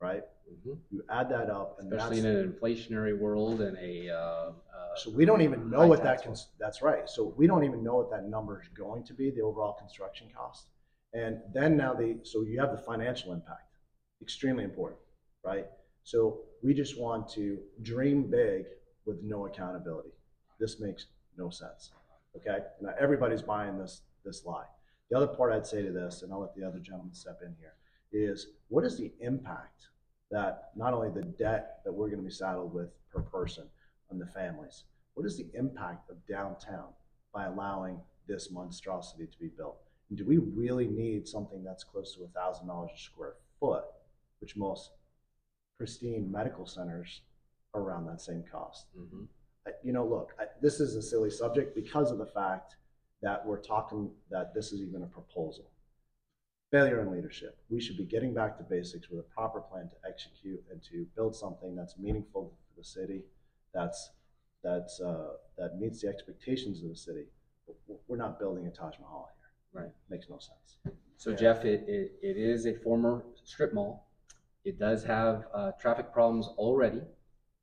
right? 0.00 0.24
Mhm. 0.50 0.78
You 0.90 1.04
add 1.10 1.28
that 1.30 1.50
up, 1.50 1.78
and 1.78 1.92
Especially 1.92 2.20
that's, 2.20 2.26
in 2.26 2.36
an 2.36 2.52
inflationary 2.52 3.18
world 3.18 3.60
and 3.60 3.76
a, 3.78 4.08
uh, 4.10 4.16
uh, 4.18 4.52
so 4.96 5.10
we 5.10 5.24
don't 5.24 5.42
even 5.42 5.70
know 5.70 5.80
high 5.80 5.86
what 5.86 6.02
that, 6.02 6.16
tax 6.18 6.22
cons- 6.22 6.48
that's 6.58 6.80
right. 6.82 7.08
So 7.08 7.34
we 7.36 7.46
don't 7.46 7.64
even 7.64 7.82
know 7.82 7.96
what 7.96 8.10
that 8.10 8.26
number 8.28 8.60
is 8.60 8.68
going 8.68 9.04
to 9.04 9.14
be, 9.14 9.30
the 9.30 9.42
overall 9.42 9.74
construction 9.74 10.28
cost. 10.34 10.68
And 11.12 11.40
then 11.52 11.76
now 11.76 11.94
the, 11.94 12.20
so 12.22 12.42
you 12.42 12.60
have 12.60 12.70
the 12.72 12.78
financial 12.78 13.32
impact, 13.32 13.76
extremely 14.22 14.64
important, 14.64 15.00
right? 15.44 15.66
So 16.04 16.40
we 16.62 16.72
just 16.74 16.98
want 16.98 17.28
to 17.30 17.58
dream 17.82 18.30
big 18.30 18.66
with 19.04 19.22
no 19.22 19.46
accountability. 19.46 20.10
This 20.58 20.80
makes 20.80 21.06
no 21.38 21.50
sense, 21.50 21.92
okay? 22.36 22.64
Now, 22.80 22.94
everybody's 23.00 23.42
buying 23.42 23.78
this, 23.78 24.02
this 24.24 24.44
lie. 24.44 24.66
The 25.10 25.16
other 25.16 25.26
part 25.26 25.52
I'd 25.52 25.66
say 25.66 25.82
to 25.82 25.92
this, 25.92 26.22
and 26.22 26.32
I'll 26.32 26.40
let 26.40 26.54
the 26.54 26.64
other 26.64 26.78
gentleman 26.78 27.14
step 27.14 27.40
in 27.44 27.54
here, 27.58 27.74
is 28.12 28.48
what 28.68 28.84
is 28.84 28.98
the 28.98 29.12
impact 29.20 29.88
that 30.30 30.70
not 30.76 30.92
only 30.92 31.08
the 31.08 31.26
debt 31.26 31.80
that 31.84 31.92
we're 31.92 32.10
gonna 32.10 32.22
be 32.22 32.30
saddled 32.30 32.74
with 32.74 32.90
per 33.10 33.22
person 33.22 33.64
on 34.10 34.18
the 34.18 34.26
families, 34.26 34.84
what 35.14 35.26
is 35.26 35.36
the 35.36 35.46
impact 35.54 36.10
of 36.10 36.16
downtown 36.26 36.88
by 37.32 37.46
allowing 37.46 37.98
this 38.26 38.50
monstrosity 38.50 39.26
to 39.26 39.38
be 39.38 39.48
built? 39.48 39.78
And 40.10 40.18
do 40.18 40.24
we 40.24 40.38
really 40.38 40.86
need 40.86 41.26
something 41.26 41.64
that's 41.64 41.84
close 41.84 42.14
to 42.14 42.24
a 42.24 42.28
thousand 42.28 42.66
dollars 42.66 42.90
a 42.94 42.98
square 42.98 43.34
foot, 43.58 43.84
which 44.40 44.56
most 44.56 44.90
pristine 45.76 46.30
medical 46.30 46.66
centers 46.66 47.22
are 47.74 47.82
around 47.82 48.06
that 48.06 48.20
same 48.20 48.44
cost? 48.50 48.86
mhm. 48.96 49.26
I- 49.68 49.72
you 49.82 49.92
know, 49.92 50.06
look, 50.06 50.34
I, 50.38 50.44
this 50.60 50.80
is 50.80 50.94
a 50.96 51.02
silly 51.02 51.30
subject 51.30 51.74
because 51.74 52.10
of 52.10 52.18
the 52.18 52.26
fact 52.26 52.76
that 53.22 53.44
we're 53.46 53.60
talking 53.60 54.10
that 54.30 54.54
this 54.54 54.72
is 54.72 54.80
even 54.80 55.02
a 55.02 55.06
proposal. 55.06 55.70
Failure 56.70 57.00
in 57.00 57.10
leadership. 57.10 57.56
We 57.70 57.80
should 57.80 57.96
be 57.96 58.04
getting 58.04 58.34
back 58.34 58.58
to 58.58 58.62
basics 58.64 59.08
with 59.08 59.20
a 59.20 59.28
proper 59.34 59.60
plan 59.60 59.88
to 59.88 60.08
execute 60.08 60.62
and 60.70 60.82
to 60.84 61.06
build 61.16 61.34
something 61.34 61.74
that's 61.74 61.96
meaningful 61.98 62.52
for 62.68 62.80
the 62.80 62.84
city, 62.84 63.22
that's 63.72 64.10
that's 64.62 65.00
uh, 65.00 65.34
that 65.56 65.78
meets 65.80 66.02
the 66.02 66.08
expectations 66.08 66.82
of 66.82 66.90
the 66.90 66.96
city. 66.96 67.24
We're 68.06 68.16
not 68.16 68.38
building 68.38 68.66
a 68.66 68.70
Taj 68.70 68.94
Mahal 69.00 69.30
here. 69.38 69.82
Right. 69.82 69.92
Makes 70.10 70.28
no 70.28 70.38
sense. 70.38 70.94
So 71.16 71.34
Jeff, 71.34 71.64
it, 71.64 71.84
it, 71.88 72.12
it 72.22 72.36
is 72.36 72.66
a 72.66 72.74
former 72.74 73.24
strip 73.44 73.72
mall. 73.72 74.06
It 74.64 74.78
does 74.78 75.04
have, 75.04 75.44
uh, 75.54 75.72
traffic 75.80 76.12
problems 76.12 76.46
already. 76.58 77.00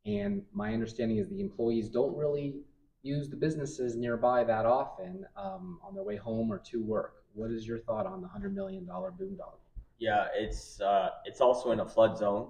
And 0.06 0.44
my 0.54 0.74
understanding 0.74 1.18
is 1.18 1.30
the 1.30 1.42
employees 1.42 1.90
don't 1.90 2.16
really 2.16 2.56
use 3.02 3.30
the 3.30 3.36
businesses 3.36 3.96
nearby 3.96 4.44
that 4.44 4.66
often, 4.66 5.26
um, 5.36 5.80
on 5.84 5.94
their 5.94 6.04
way 6.04 6.16
home 6.16 6.52
or 6.52 6.60
to 6.60 6.84
work. 6.84 7.24
What 7.34 7.52
is 7.52 7.68
your 7.68 7.80
thought 7.80 8.06
on 8.06 8.22
the 8.22 8.28
hundred 8.28 8.56
million 8.56 8.86
dollar 8.86 9.12
boondoggle? 9.12 9.60
Yeah, 10.00 10.28
it's 10.34 10.80
uh, 10.82 11.10
it's 11.26 11.42
also 11.42 11.72
in 11.72 11.80
a 11.80 11.86
flood 11.86 12.18
zone. 12.18 12.50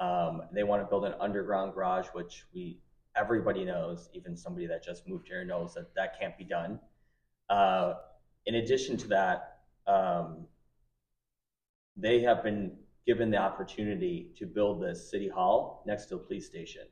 Um, 0.00 0.42
they 0.52 0.64
want 0.64 0.82
to 0.82 0.86
build 0.86 1.04
an 1.04 1.14
underground 1.20 1.74
garage, 1.74 2.06
which 2.12 2.44
we 2.54 2.80
everybody 3.16 3.64
knows, 3.64 4.08
even 4.14 4.36
somebody 4.36 4.66
that 4.66 4.84
just 4.84 5.06
moved 5.06 5.28
here 5.28 5.44
knows 5.44 5.74
that 5.74 5.94
that 5.94 6.18
can't 6.18 6.36
be 6.36 6.44
done. 6.44 6.80
Uh, 7.50 7.94
in 8.46 8.56
addition 8.56 8.96
to 8.96 9.08
that, 9.08 9.58
um, 9.86 10.46
they 11.96 12.20
have 12.20 12.42
been 12.42 12.72
given 13.06 13.30
the 13.30 13.36
opportunity 13.36 14.30
to 14.36 14.46
build 14.46 14.82
this 14.82 15.10
city 15.10 15.28
hall 15.28 15.82
next 15.86 16.06
to 16.06 16.16
the 16.16 16.20
police 16.20 16.46
station, 16.46 16.82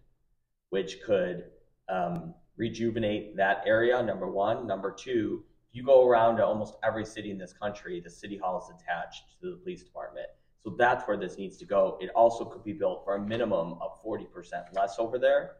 which 0.71 1.03
could 1.03 1.45
um, 1.89 2.35
rejuvenate 2.57 3.37
that 3.37 3.63
area. 3.67 4.03
Number 4.03 4.31
one, 4.31 4.67
number 4.67 4.93
two, 4.93 5.45
if 5.71 5.77
you 5.77 5.85
go 5.85 6.07
around 6.07 6.37
to 6.37 6.45
almost 6.45 6.75
every 6.83 7.05
city 7.05 7.31
in 7.31 7.39
this 7.39 7.53
country, 7.53 8.01
the 8.01 8.11
city 8.11 8.37
hall 8.37 8.59
is 8.59 8.75
attached 8.75 9.41
to 9.41 9.51
the 9.51 9.57
police 9.57 9.83
department. 9.83 10.27
So 10.59 10.75
that's 10.77 11.07
where 11.09 11.17
this 11.17 11.39
needs 11.39 11.57
to 11.59 11.65
go. 11.65 11.97
It 12.01 12.11
also 12.11 12.45
could 12.45 12.65
be 12.65 12.73
built 12.73 13.05
for 13.05 13.17
a 13.17 13.21
minimum 13.21 13.75
of 13.81 14.03
40% 14.05 14.27
less 14.75 14.99
over 14.99 15.19
there. 15.19 15.53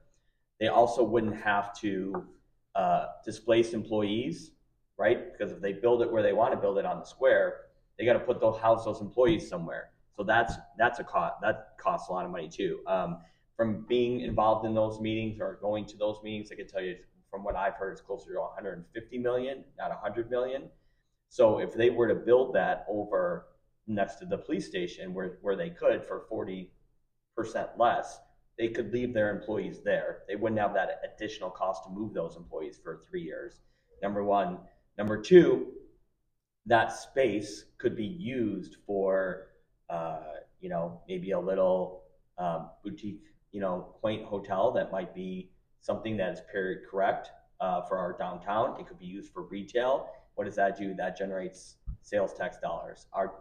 They 0.59 0.69
also 0.69 1.03
wouldn't 1.03 1.37
have 1.37 1.79
to 1.81 2.27
uh, 2.75 3.07
displace 3.25 3.73
employees, 3.73 4.51
right? 4.99 5.33
Because 5.33 5.53
if 5.53 5.61
they 5.61 5.73
build 5.73 6.03
it 6.03 6.13
where 6.13 6.23
they 6.23 6.35
want 6.35 6.53
to 6.53 6.59
build 6.59 6.77
it 6.77 6.85
on 6.85 6.99
the 6.99 7.07
square, 7.07 7.63
they 7.99 8.05
got 8.05 8.13
to 8.13 8.21
put 8.21 8.41
those 8.41 8.61
house 8.61 8.85
those 8.85 9.01
employees 9.01 9.49
somewhere. 9.49 9.91
So 10.21 10.25
that's 10.25 10.53
that's 10.77 10.99
a 10.99 11.05
cost 11.05 11.37
that 11.41 11.79
costs 11.79 12.11
a 12.11 12.13
lot 12.13 12.27
of 12.27 12.31
money 12.31 12.47
too. 12.47 12.81
Um, 12.87 13.21
from 13.57 13.87
being 13.89 14.21
involved 14.21 14.67
in 14.67 14.75
those 14.75 15.01
meetings 15.01 15.41
or 15.41 15.59
going 15.63 15.87
to 15.87 15.97
those 15.97 16.19
meetings, 16.23 16.53
I 16.53 16.57
can 16.57 16.69
tell 16.69 16.83
you 16.83 16.97
from 17.31 17.43
what 17.43 17.57
I've 17.57 17.77
heard, 17.77 17.93
it's 17.93 18.03
closer 18.03 18.35
to 18.35 18.41
150 18.41 19.17
million, 19.17 19.65
not 19.79 19.89
100 19.89 20.31
million. 20.31 20.69
So 21.31 21.59
if 21.59 21.73
they 21.73 21.89
were 21.89 22.07
to 22.07 22.15
build 22.15 22.55
that 22.55 22.85
over 22.87 23.47
next 23.87 24.17
to 24.17 24.27
the 24.27 24.37
police 24.37 24.67
station 24.67 25.15
where, 25.15 25.39
where 25.41 25.57
they 25.57 25.71
could 25.71 26.05
for 26.05 26.27
40% 26.31 26.69
less, 27.79 28.21
they 28.59 28.69
could 28.69 28.93
leave 28.93 29.15
their 29.15 29.31
employees 29.31 29.81
there. 29.83 30.19
They 30.29 30.37
wouldn't 30.37 30.61
have 30.61 30.75
that 30.75 31.01
additional 31.15 31.49
cost 31.49 31.85
to 31.85 31.91
move 31.91 32.13
those 32.13 32.37
employees 32.37 32.79
for 32.83 33.01
three 33.09 33.23
years. 33.23 33.63
Number 34.03 34.23
one. 34.23 34.59
Number 34.99 35.19
two, 35.19 35.69
that 36.67 36.93
space 36.93 37.65
could 37.79 37.97
be 37.97 38.05
used 38.05 38.77
for, 38.87 39.47
uh, 39.91 40.21
you 40.61 40.69
know, 40.69 41.01
maybe 41.09 41.33
a 41.33 41.41
little 41.41 42.05
um, 42.39 42.71
boutique, 42.85 43.23
you 43.53 43.61
know, 43.61 43.95
quaint 44.01 44.25
hotel 44.25 44.73
that 44.73 44.93
might 44.93 45.15
be 45.15 45.51
something 45.81 46.17
that 46.17 46.33
is 46.33 46.41
period 46.53 46.81
correct 46.91 47.31
uh, 47.61 47.83
for 47.83 47.99
our 47.99 48.17
downtown. 48.17 48.79
It 48.81 48.87
could 48.87 48.99
be 48.99 49.07
used 49.07 49.33
for 49.33 49.43
retail. 49.45 50.09
What 50.35 50.45
does 50.45 50.57
that 50.57 50.79
do? 50.79 50.95
That 50.95 51.17
generates 51.17 51.77
sales 52.03 52.33
tax 52.35 52.57
dollars. 52.59 53.07
Our 53.13 53.35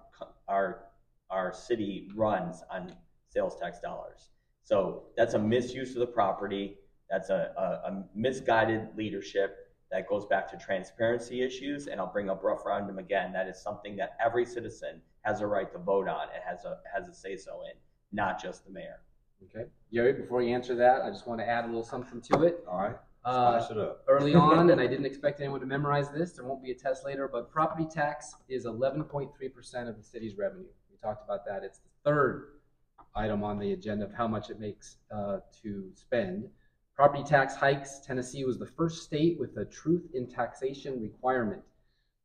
our 0.47 0.85
our 1.29 1.53
city 1.53 2.09
runs 2.15 2.63
on 2.71 2.93
sales 3.29 3.55
tax 3.59 3.79
dollars. 3.79 4.29
So 4.63 5.03
that's 5.15 5.33
a 5.33 5.39
misuse 5.39 5.91
of 5.93 5.99
the 5.99 6.07
property. 6.07 6.77
That's 7.09 7.29
a, 7.29 7.53
a, 7.57 7.89
a 7.89 8.03
misguided 8.15 8.89
leadership 8.95 9.57
that 9.91 10.07
goes 10.07 10.25
back 10.25 10.49
to 10.51 10.57
transparency 10.57 11.41
issues. 11.41 11.87
And 11.87 11.99
I'll 11.99 12.11
bring 12.11 12.29
up 12.29 12.43
referendum 12.43 12.99
again. 12.99 13.31
That 13.33 13.47
is 13.47 13.61
something 13.61 13.95
that 13.97 14.15
every 14.23 14.45
citizen 14.45 15.01
has 15.29 15.41
a 15.41 15.47
right 15.47 15.71
to 15.71 15.77
vote 15.77 16.07
on 16.07 16.23
and 16.33 16.41
has 16.43 16.65
a 16.65 16.77
has 16.93 17.07
a 17.07 17.13
say 17.13 17.37
so 17.37 17.61
in, 17.61 17.77
not 18.11 18.41
just 18.41 18.65
the 18.65 18.71
mayor. 18.71 18.99
Okay. 19.43 19.65
Gary, 19.93 20.13
before 20.13 20.41
you 20.41 20.53
answer 20.53 20.75
that, 20.75 21.01
I 21.03 21.09
just 21.09 21.27
want 21.27 21.39
to 21.39 21.47
add 21.47 21.63
a 21.65 21.67
little 21.67 21.83
something 21.83 22.19
to 22.21 22.43
it. 22.43 22.65
All 22.69 22.79
right, 22.79 22.95
Uh, 23.23 23.59
spice 23.59 23.71
it 23.71 23.77
up. 23.77 24.03
early 24.07 24.33
on, 24.35 24.69
and 24.71 24.81
I 24.81 24.87
didn't 24.87 25.05
expect 25.05 25.39
anyone 25.39 25.59
to 25.61 25.65
memorize 25.65 26.09
this. 26.09 26.33
There 26.33 26.45
won't 26.45 26.63
be 26.63 26.71
a 26.71 26.75
test 26.75 27.05
later, 27.05 27.27
but 27.31 27.49
property 27.51 27.85
tax 27.89 28.35
is 28.49 28.65
11.3% 28.65 29.87
of 29.87 29.95
the 29.97 30.03
city's 30.03 30.35
revenue. 30.37 30.67
We 30.91 30.97
talked 31.01 31.23
about 31.23 31.45
that. 31.45 31.63
It's 31.63 31.79
the 31.79 31.89
third 32.03 32.55
item 33.15 33.43
on 33.43 33.59
the 33.59 33.71
agenda 33.73 34.05
of 34.05 34.13
how 34.13 34.27
much 34.27 34.49
it 34.49 34.59
makes 34.59 34.97
uh, 35.11 35.39
to 35.61 35.89
spend. 35.95 36.49
Property 36.95 37.23
tax 37.23 37.55
hikes. 37.55 37.99
Tennessee 37.99 38.43
was 38.43 38.57
the 38.59 38.65
first 38.65 39.03
state 39.03 39.39
with 39.39 39.55
a 39.57 39.63
truth 39.65 40.05
in 40.13 40.27
taxation 40.27 40.99
requirement, 41.01 41.61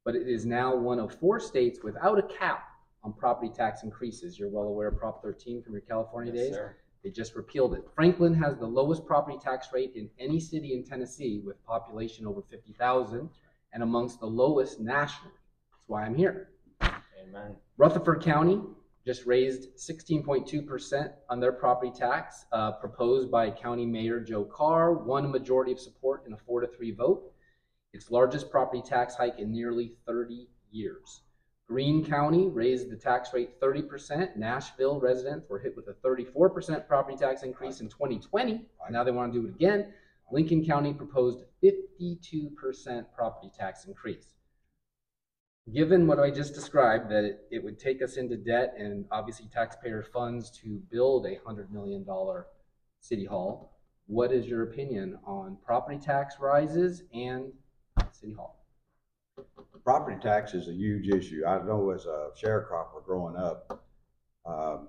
but 0.05 0.16
it 0.16 0.26
is 0.28 0.44
now 0.46 0.74
one 0.74 0.98
of 0.98 1.14
four 1.20 1.38
states 1.38 1.78
without 1.84 2.18
a 2.18 2.22
cap 2.22 2.70
on 3.05 3.12
property 3.12 3.52
tax 3.55 3.82
increases. 3.82 4.38
You're 4.38 4.48
well 4.48 4.64
aware 4.64 4.88
of 4.88 4.98
Prop 4.98 5.22
13 5.22 5.62
from 5.62 5.72
your 5.72 5.82
California 5.82 6.32
Yes, 6.34 6.44
days. 6.46 6.55
sir. 6.55 6.76
They 7.02 7.11
just 7.11 7.34
repealed 7.36 7.74
it. 7.74 7.84
Franklin 7.94 8.32
has 8.34 8.57
the 8.57 8.66
lowest 8.66 9.05
property 9.05 9.36
tax 9.38 9.68
rate 9.74 9.92
in 9.94 10.09
any 10.18 10.40
city 10.40 10.72
in 10.72 10.84
Tennessee 10.84 11.42
with 11.44 11.62
population 11.66 12.26
over 12.26 12.40
50,000 12.50 13.28
and 13.74 13.82
amongst 13.82 14.20
the 14.20 14.26
lowest 14.26 14.80
nationally. 14.80 15.34
That's 15.70 15.84
why 15.86 16.05
I'm 16.05 16.14
here. 16.14 16.48
Amen. 16.82 17.57
Rutherford 17.76 18.22
County 18.22 18.59
just 19.05 19.26
raised 19.26 19.68
16.2% 19.76 21.12
on 21.28 21.40
their 21.40 21.52
property 21.52 21.92
tax, 21.94 22.46
uh, 22.52 22.72
proposed 22.72 23.30
by 23.30 23.50
County 23.50 23.84
Mayor 23.84 24.18
Joe 24.20 24.44
Carr, 24.44 24.94
won 24.94 25.26
a 25.26 25.28
majority 25.28 25.72
of 25.72 25.78
support 25.80 26.24
in 26.26 26.32
a 26.32 26.38
four 26.38 26.62
to 26.62 26.66
three 26.66 26.90
vote. 26.90 27.30
Its 27.92 28.11
largest 28.11 28.50
property 28.50 28.80
tax 28.80 29.14
hike 29.14 29.38
in 29.38 29.52
nearly 29.52 29.92
30 30.07 30.48
years. 30.70 31.20
Greene 31.68 32.04
County 32.04 32.48
raised 32.48 32.90
the 32.90 32.96
tax 32.96 33.32
rate 33.32 33.58
30%. 33.60 34.36
Nashville 34.36 35.00
residents 35.00 35.48
were 35.48 35.58
hit 35.58 35.74
with 35.74 35.88
a 35.88 35.94
34% 36.06 36.86
property 36.86 37.16
tax 37.16 37.42
increase 37.42 37.80
in 37.80 37.88
2020. 37.88 38.66
Now 38.90 39.02
they 39.02 39.10
want 39.10 39.32
to 39.32 39.40
do 39.40 39.46
it 39.46 39.54
again. 39.54 39.92
Lincoln 40.30 40.64
County 40.64 40.92
proposed 40.92 41.44
52% 41.62 43.06
property 43.14 43.50
tax 43.56 43.86
increase. 43.86 44.34
Given 45.72 46.06
what 46.06 46.18
I 46.18 46.30
just 46.30 46.54
described, 46.54 47.10
that 47.10 47.24
it, 47.24 47.40
it 47.50 47.64
would 47.64 47.78
take 47.78 48.02
us 48.02 48.16
into 48.16 48.36
debt 48.36 48.74
and 48.78 49.06
obviously 49.10 49.46
taxpayer 49.52 50.02
funds 50.02 50.50
to 50.62 50.82
build 50.90 51.26
a 51.26 51.38
hundred 51.46 51.72
million 51.72 52.04
dollar 52.04 52.46
city 53.00 53.24
hall, 53.24 53.78
what 54.06 54.32
is 54.32 54.46
your 54.46 54.64
opinion 54.64 55.18
on 55.24 55.56
property 55.64 55.98
tax 55.98 56.36
rises 56.38 57.04
and 57.14 57.52
city 58.12 58.34
hall? 58.34 58.63
Property 59.85 60.16
tax 60.22 60.55
is 60.55 60.68
a 60.68 60.72
huge 60.72 61.09
issue. 61.09 61.45
I 61.47 61.62
know 61.62 61.91
as 61.91 62.07
a 62.07 62.30
sharecropper 62.43 63.05
growing 63.05 63.37
up, 63.37 63.85
um, 64.47 64.89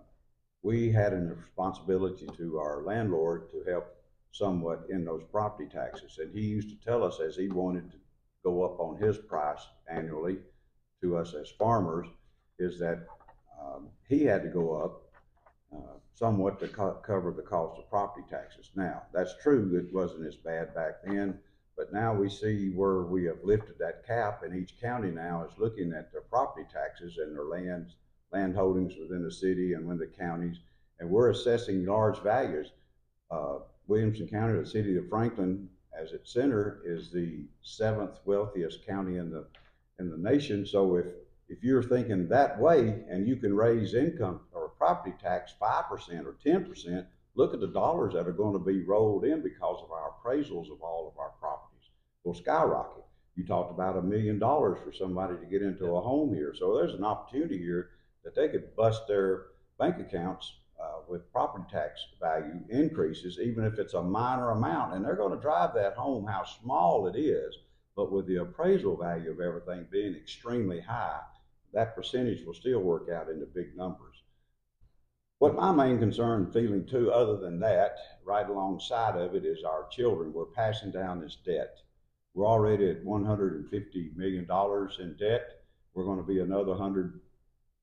we 0.64 0.90
had 0.90 1.12
a 1.12 1.18
responsibility 1.18 2.28
to 2.38 2.60
our 2.60 2.82
landlord 2.82 3.50
to 3.52 3.70
help 3.70 3.88
somewhat 4.32 4.86
in 4.90 5.04
those 5.04 5.24
property 5.32 5.70
taxes. 5.70 6.18
And 6.18 6.34
he 6.34 6.42
used 6.42 6.70
to 6.70 6.86
tell 6.86 7.04
us 7.04 7.20
as 7.20 7.36
he 7.36 7.50
wanted 7.50 7.92
to 7.92 7.98
go 8.44 8.64
up 8.64 8.80
on 8.80 8.98
his 8.98 9.18
price 9.18 9.68
annually 9.90 10.38
to 11.02 11.18
us 11.18 11.34
as 11.34 11.52
farmers, 11.52 12.08
is 12.58 12.80
that 12.80 13.08
um, 13.62 13.90
he 14.08 14.24
had 14.24 14.44
to 14.44 14.50
go 14.50 14.76
up 14.76 15.02
uh, 15.76 15.98
somewhat 16.14 16.58
to 16.62 16.70
co- 16.70 17.02
cover 17.06 17.34
the 17.34 17.42
cost 17.42 17.78
of 17.78 17.90
property 17.90 18.26
taxes. 18.30 18.72
Now, 18.76 19.04
that's 19.14 19.36
true, 19.44 19.76
it 19.76 19.94
wasn't 19.94 20.26
as 20.26 20.36
bad 20.38 20.74
back 20.74 21.04
then, 21.04 21.38
but 21.78 21.92
now 21.92 22.14
we 22.14 22.30
see 22.30 22.70
where 22.70 23.02
we 23.02 23.26
have 23.26 23.44
lifted 23.44 23.78
that 23.80 24.06
cap, 24.08 24.44
and 24.44 24.56
each 24.56 24.80
county 24.80 25.12
now 25.12 25.46
is 25.46 25.60
looking 25.60 25.94
at 25.94 26.12
their 26.12 26.22
property 26.22 26.66
taxes 26.72 27.18
and 27.18 27.36
their 27.36 27.46
lands, 27.46 27.96
land 28.32 28.56
holdings 28.56 28.94
within 28.98 29.24
the 29.24 29.32
city 29.32 29.74
and 29.74 29.86
within 29.86 30.00
the 30.00 30.18
counties, 30.18 30.60
and 31.00 31.10
we're 31.10 31.30
assessing 31.30 31.86
large 31.86 32.20
values. 32.20 32.72
Uh, 33.30 33.60
Williamson 33.88 34.28
County, 34.28 34.58
the 34.58 34.66
city 34.66 34.96
of 34.98 35.10
Franklin, 35.10 35.70
as 36.00 36.14
its 36.14 36.32
center, 36.32 36.82
is 36.86 37.12
the 37.12 37.46
seventh 37.62 38.20
wealthiest 38.26 38.86
county 38.86 39.18
in 39.18 39.30
the 39.30 39.46
in 40.00 40.10
the 40.10 40.18
nation. 40.18 40.66
So 40.66 40.96
if 40.96 41.06
if 41.50 41.64
you're 41.64 41.84
thinking 41.84 42.28
that 42.30 42.60
way 42.60 43.04
and 43.10 43.28
you 43.28 43.36
can 43.36 43.56
raise 43.56 43.94
income 43.94 44.42
or 44.54 44.70
property 44.70 45.14
tax 45.22 45.54
five 45.60 45.90
percent 45.90 46.26
or 46.26 46.36
ten 46.44 46.66
percent, 46.66 47.06
look 47.36 47.54
at 47.54 47.60
the 47.60 47.68
dollars 47.68 48.14
that 48.14 48.28
are 48.28 48.34
going 48.34 48.54
to 48.54 48.60
be 48.60 48.82
rolled 48.82 49.26
in 49.26 49.42
because 49.42 49.84
of 49.84 49.92
our 49.92 50.14
appraisals 50.14 50.72
of 50.72 50.82
all 50.82 51.12
of 51.14 51.20
our 51.20 51.32
properties 51.40 51.65
will 52.26 52.34
skyrocket. 52.34 53.04
You 53.36 53.46
talked 53.46 53.72
about 53.72 53.98
a 53.98 54.02
million 54.02 54.40
dollars 54.40 54.80
for 54.84 54.92
somebody 54.92 55.36
to 55.38 55.46
get 55.46 55.62
into 55.62 55.96
a 55.96 56.02
home 56.02 56.34
here. 56.34 56.54
So 56.58 56.76
there's 56.76 56.94
an 56.94 57.04
opportunity 57.04 57.58
here 57.58 57.92
that 58.24 58.36
they 58.36 58.50
could 58.50 58.76
bust 58.76 59.08
their 59.08 59.48
bank 59.78 60.00
accounts 60.00 60.52
uh, 60.82 61.00
with 61.08 61.32
property 61.32 61.66
tax 61.72 62.02
value 62.20 62.60
increases, 62.70 63.40
even 63.40 63.66
if 63.66 63.78
it's 63.78 63.94
a 63.94 64.02
minor 64.02 64.52
amount. 64.52 64.94
And 64.94 65.06
they're 65.06 65.16
going 65.16 65.36
to 65.36 65.42
drive 65.42 65.74
that 65.76 65.96
home, 65.96 66.26
how 66.26 66.44
small 66.44 67.08
it 67.08 67.18
is. 67.18 67.58
But 67.96 68.12
with 68.12 68.28
the 68.28 68.42
appraisal 68.42 68.98
value 68.98 69.32
of 69.32 69.40
everything 69.40 69.88
being 69.92 70.16
extremely 70.16 70.82
high, 70.82 71.22
that 71.74 71.96
percentage 71.96 72.46
will 72.46 72.54
still 72.54 72.80
work 72.80 73.10
out 73.10 73.30
into 73.30 73.46
big 73.46 73.76
numbers. 73.76 74.16
What 75.40 75.56
my 75.56 75.72
main 75.72 76.00
concern 76.00 76.52
feeling 76.52 76.86
too, 76.86 77.12
other 77.12 77.38
than 77.38 77.60
that, 77.60 77.98
right 78.24 78.48
alongside 78.50 79.18
of 79.18 79.36
it, 79.36 79.46
is 79.46 79.64
our 79.64 79.88
children. 79.90 80.34
We're 80.34 80.46
passing 80.46 80.92
down 80.92 81.20
this 81.20 81.38
debt. 81.46 81.78
We're 82.36 82.48
already 82.48 82.90
at 82.90 83.06
$150 83.06 84.18
million 84.18 84.46
in 85.00 85.16
debt. 85.18 85.62
We're 85.94 86.04
going 86.04 86.18
to 86.18 86.28
be 86.28 86.42
another 86.42 86.72
100 86.72 87.22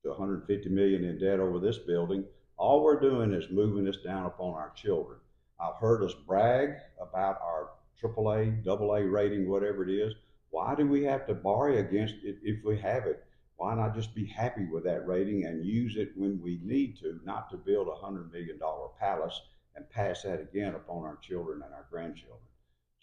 to 0.03 0.09
150 0.09 0.69
million 0.69 1.03
in 1.05 1.17
debt 1.17 1.39
over 1.39 1.57
this 1.57 1.79
building. 1.79 2.23
All 2.57 2.83
we're 2.83 2.99
doing 2.99 3.33
is 3.33 3.49
moving 3.49 3.83
this 3.83 3.97
down 4.03 4.27
upon 4.27 4.53
our 4.53 4.71
children. 4.75 5.17
I've 5.59 5.77
heard 5.81 6.03
us 6.03 6.13
brag 6.13 6.75
about 7.01 7.41
our 7.41 7.71
AAA, 7.99 8.67
AA 8.67 9.09
rating, 9.09 9.49
whatever 9.49 9.89
it 9.89 9.91
is. 9.91 10.13
Why 10.51 10.75
do 10.75 10.85
we 10.85 11.03
have 11.05 11.25
to 11.25 11.33
borrow 11.33 11.75
against 11.79 12.15
it 12.23 12.37
if 12.43 12.63
we 12.63 12.77
have 12.77 13.07
it? 13.07 13.23
Why 13.55 13.73
not 13.73 13.95
just 13.95 14.13
be 14.13 14.25
happy 14.25 14.65
with 14.65 14.83
that 14.83 15.07
rating 15.07 15.45
and 15.45 15.65
use 15.65 15.95
it 15.95 16.11
when 16.15 16.39
we 16.43 16.59
need 16.63 16.99
to, 16.99 17.19
not 17.23 17.49
to 17.49 17.57
build 17.57 17.87
a 17.87 17.95
hundred 17.95 18.31
million 18.31 18.59
dollar 18.59 18.89
palace 18.99 19.41
and 19.75 19.89
pass 19.89 20.21
that 20.21 20.41
again 20.41 20.75
upon 20.75 21.05
our 21.05 21.17
children 21.23 21.63
and 21.63 21.73
our 21.73 21.87
grandchildren? 21.89 22.37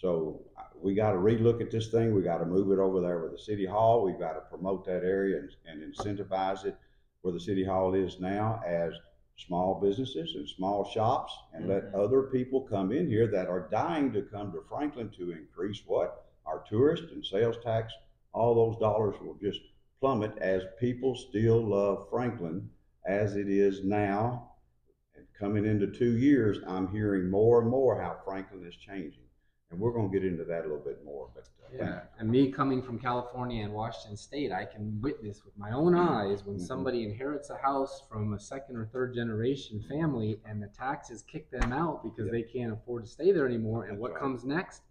So 0.00 0.40
uh, 0.58 0.62
we 0.80 0.94
got 0.94 1.12
to 1.12 1.18
relook 1.18 1.60
at 1.60 1.70
this 1.70 1.88
thing. 1.88 2.14
We 2.14 2.22
got 2.22 2.38
to 2.38 2.46
move 2.46 2.72
it 2.72 2.78
over 2.78 3.02
there 3.02 3.18
with 3.20 3.32
the 3.32 3.38
city 3.38 3.66
hall. 3.66 4.02
We've 4.02 4.18
got 4.18 4.32
to 4.32 4.40
promote 4.40 4.86
that 4.86 5.04
area 5.04 5.38
and, 5.38 5.50
and 5.66 5.94
incentivize 5.94 6.64
it 6.64 6.74
where 7.20 7.34
the 7.34 7.40
city 7.40 7.62
hall 7.64 7.92
is 7.92 8.18
now 8.18 8.62
as 8.66 8.94
small 9.36 9.78
businesses 9.78 10.36
and 10.36 10.48
small 10.48 10.84
shops 10.90 11.34
and 11.52 11.68
let 11.68 11.92
Mhm. 11.92 11.94
other 11.94 12.22
people 12.22 12.62
come 12.62 12.92
in 12.92 13.08
here 13.08 13.26
that 13.26 13.48
are 13.48 13.68
dying 13.70 14.10
to 14.12 14.22
come 14.22 14.52
to 14.52 14.62
Franklin 14.62 15.10
to 15.10 15.32
increase 15.32 15.82
what? 15.86 16.24
Our 16.46 16.60
tourist 16.68 17.04
and 17.12 17.24
sales 17.24 17.58
tax. 17.62 17.92
All 18.32 18.54
those 18.54 18.78
dollars 18.78 19.20
will 19.20 19.34
just 19.34 19.60
plummet 19.98 20.36
as 20.38 20.62
people 20.78 21.14
still 21.14 21.60
love 21.60 22.08
Franklin 22.08 22.70
as 23.04 23.36
it 23.36 23.48
is 23.50 23.84
now. 23.84 24.52
And 25.14 25.26
coming 25.38 25.66
into 25.66 25.88
two 25.88 26.16
years, 26.16 26.58
I'm 26.66 26.88
hearing 26.90 27.28
more 27.28 27.60
and 27.60 27.68
more 27.68 28.00
how 28.00 28.18
Franklin 28.24 28.64
is 28.66 28.76
changing. 28.76 29.24
And 29.70 29.78
we're 29.78 29.92
gonna 29.92 30.08
get 30.08 30.24
into 30.24 30.44
that 30.44 30.60
a 30.60 30.62
little 30.62 30.78
bit 30.78 31.04
more, 31.04 31.28
but. 31.34 31.44
uh, 31.62 31.68
Yeah, 31.72 32.00
and 32.18 32.28
me 32.28 32.50
coming 32.50 32.82
from 32.82 32.98
California 32.98 33.64
and 33.64 33.72
Washington 33.72 34.16
State, 34.16 34.50
I 34.50 34.64
can 34.64 35.00
witness 35.00 35.44
with 35.44 35.56
my 35.56 35.70
own 35.70 35.94
eyes 35.94 36.44
when 36.44 36.56
Mhm. 36.56 36.60
somebody 36.60 37.04
inherits 37.04 37.50
a 37.50 37.56
house 37.56 38.00
from 38.08 38.32
a 38.32 38.40
second 38.40 38.76
or 38.76 38.86
third 38.86 39.14
generation 39.14 39.80
family 39.82 40.40
and 40.44 40.60
the 40.60 40.66
taxes 40.68 41.22
kick 41.22 41.48
them 41.50 41.72
out 41.72 42.02
because 42.02 42.26
Yeah. 42.26 42.32
they 42.32 42.42
can't 42.42 42.72
afford 42.72 43.04
to 43.04 43.08
stay 43.08 43.30
there 43.30 43.46
anymore. 43.46 43.84
And 43.84 43.92
That's 43.92 44.00
what 44.00 44.12
right. 44.12 44.20
comes 44.20 44.44
next? 44.44 44.82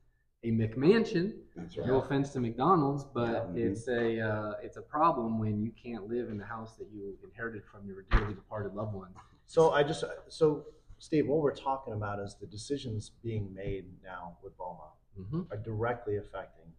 A 0.43 0.51
McMansion. 0.51 1.34
you. 1.34 1.43
That's 1.57 1.75
No 1.75 1.97
offense 1.99 2.32
to 2.32 2.39
McDonald's, 2.39 3.03
but 3.03 3.49
Yeah. 3.53 3.65
it's 3.65 3.89
a 3.89 4.21
uh, 4.21 4.53
it's 4.63 4.77
a 4.77 4.82
problem 4.82 5.38
when 5.39 5.61
you 5.61 5.71
can't 5.73 6.07
live 6.07 6.30
in 6.30 6.38
the 6.38 6.45
house 6.45 6.77
that 6.77 6.88
you 6.91 7.17
inherited 7.21 7.65
from 7.65 7.86
your 7.86 8.03
dearly 8.03 8.34
departed 8.34 8.73
loved 8.73 8.93
one. 8.93 9.13
So 9.47 9.71
I 9.71 9.84
just, 9.84 10.05
so 10.30 10.67
Steve, 10.99 11.27
what 11.27 11.39
we're 11.39 11.55
talking 11.55 11.93
about 11.93 12.19
is 12.19 12.35
the 12.39 12.47
decisions 12.47 13.11
being 13.23 13.53
made 13.53 13.85
now 14.03 14.37
with 14.43 14.57
BOMA 14.57 14.91
hmm 15.29 15.41
are 15.51 15.57
directly 15.57 16.17
affecting 16.17 16.71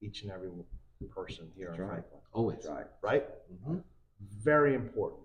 each 0.00 0.22
and 0.22 0.30
every 0.30 0.50
person 1.10 1.48
here 1.56 1.68
That's 1.68 1.78
in 1.78 1.84
right. 1.84 1.90
Franklin, 1.94 2.20
Always. 2.32 2.56
That's 2.64 2.68
right. 2.68 2.86
right? 3.02 3.24
hmm 3.64 3.78
Very 4.42 4.74
important 4.74 5.22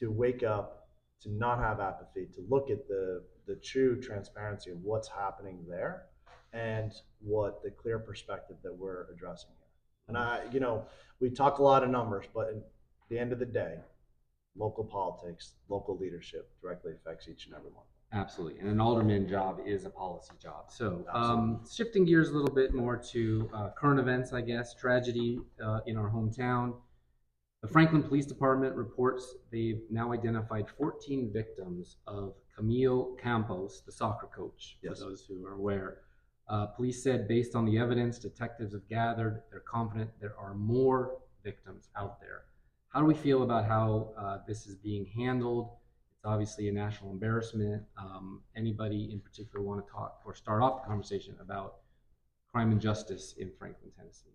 to 0.00 0.10
wake 0.10 0.42
up, 0.42 0.88
to 1.22 1.30
not 1.30 1.58
have 1.58 1.80
apathy, 1.80 2.26
to 2.34 2.44
look 2.48 2.70
at 2.70 2.86
the, 2.88 3.22
the 3.46 3.56
true 3.56 4.00
transparency 4.00 4.70
of 4.70 4.82
what's 4.82 5.08
happening 5.08 5.64
there 5.68 6.06
and 6.52 6.92
what 7.20 7.62
the 7.62 7.70
clear 7.70 7.98
perspective 7.98 8.56
that 8.62 8.76
we're 8.76 9.06
addressing 9.10 9.50
here. 9.58 9.68
And 10.08 10.16
I, 10.16 10.42
you 10.52 10.60
know, 10.60 10.84
we 11.20 11.30
talk 11.30 11.58
a 11.58 11.62
lot 11.62 11.82
of 11.82 11.90
numbers, 11.90 12.26
but 12.34 12.48
at 12.48 12.56
the 13.08 13.18
end 13.18 13.32
of 13.32 13.38
the 13.38 13.46
day, 13.46 13.78
local 14.56 14.84
politics, 14.84 15.54
local 15.68 15.96
leadership 15.96 16.50
directly 16.60 16.92
affects 16.92 17.28
each 17.28 17.46
and 17.46 17.54
every 17.54 17.70
one. 17.70 17.84
Absolutely, 18.12 18.60
and 18.60 18.68
an 18.68 18.80
alderman 18.80 19.28
job 19.28 19.60
is 19.66 19.84
a 19.84 19.90
policy 19.90 20.32
job. 20.40 20.66
So, 20.70 21.04
um, 21.12 21.60
shifting 21.70 22.04
gears 22.04 22.30
a 22.30 22.32
little 22.32 22.54
bit 22.54 22.72
more 22.72 22.96
to 23.12 23.50
uh, 23.52 23.70
current 23.76 23.98
events, 23.98 24.32
I 24.32 24.40
guess, 24.42 24.74
tragedy 24.74 25.40
uh, 25.62 25.80
in 25.86 25.96
our 25.96 26.08
hometown. 26.08 26.74
The 27.62 27.68
Franklin 27.68 28.02
Police 28.04 28.26
Department 28.26 28.76
reports 28.76 29.34
they've 29.50 29.82
now 29.90 30.12
identified 30.12 30.66
14 30.78 31.32
victims 31.32 31.96
of 32.06 32.34
Camilo 32.56 33.18
Campos, 33.18 33.82
the 33.84 33.92
soccer 33.92 34.28
coach, 34.28 34.78
Yes. 34.82 35.00
for 35.00 35.06
those 35.06 35.24
who 35.26 35.44
are 35.44 35.54
aware. 35.54 35.98
Uh, 36.48 36.66
police 36.66 37.02
said, 37.02 37.26
based 37.26 37.56
on 37.56 37.64
the 37.64 37.76
evidence 37.76 38.20
detectives 38.20 38.72
have 38.72 38.88
gathered, 38.88 39.42
they're 39.50 39.60
confident 39.60 40.10
there 40.20 40.38
are 40.38 40.54
more 40.54 41.18
victims 41.42 41.88
out 41.96 42.20
there. 42.20 42.44
How 42.96 43.00
do 43.02 43.06
we 43.08 43.12
feel 43.12 43.42
about 43.42 43.66
how 43.66 44.14
uh, 44.16 44.38
this 44.48 44.66
is 44.66 44.74
being 44.74 45.04
handled? 45.04 45.68
It's 46.14 46.24
obviously 46.24 46.70
a 46.70 46.72
national 46.72 47.10
embarrassment. 47.10 47.82
Um, 47.98 48.40
anybody 48.56 49.10
in 49.12 49.20
particular 49.20 49.62
want 49.62 49.84
to 49.86 49.92
talk 49.92 50.22
or 50.24 50.34
start 50.34 50.62
off 50.62 50.80
the 50.80 50.88
conversation 50.88 51.36
about 51.38 51.80
crime 52.50 52.72
and 52.72 52.80
justice 52.80 53.34
in 53.36 53.52
Franklin, 53.58 53.90
Tennessee? 53.94 54.32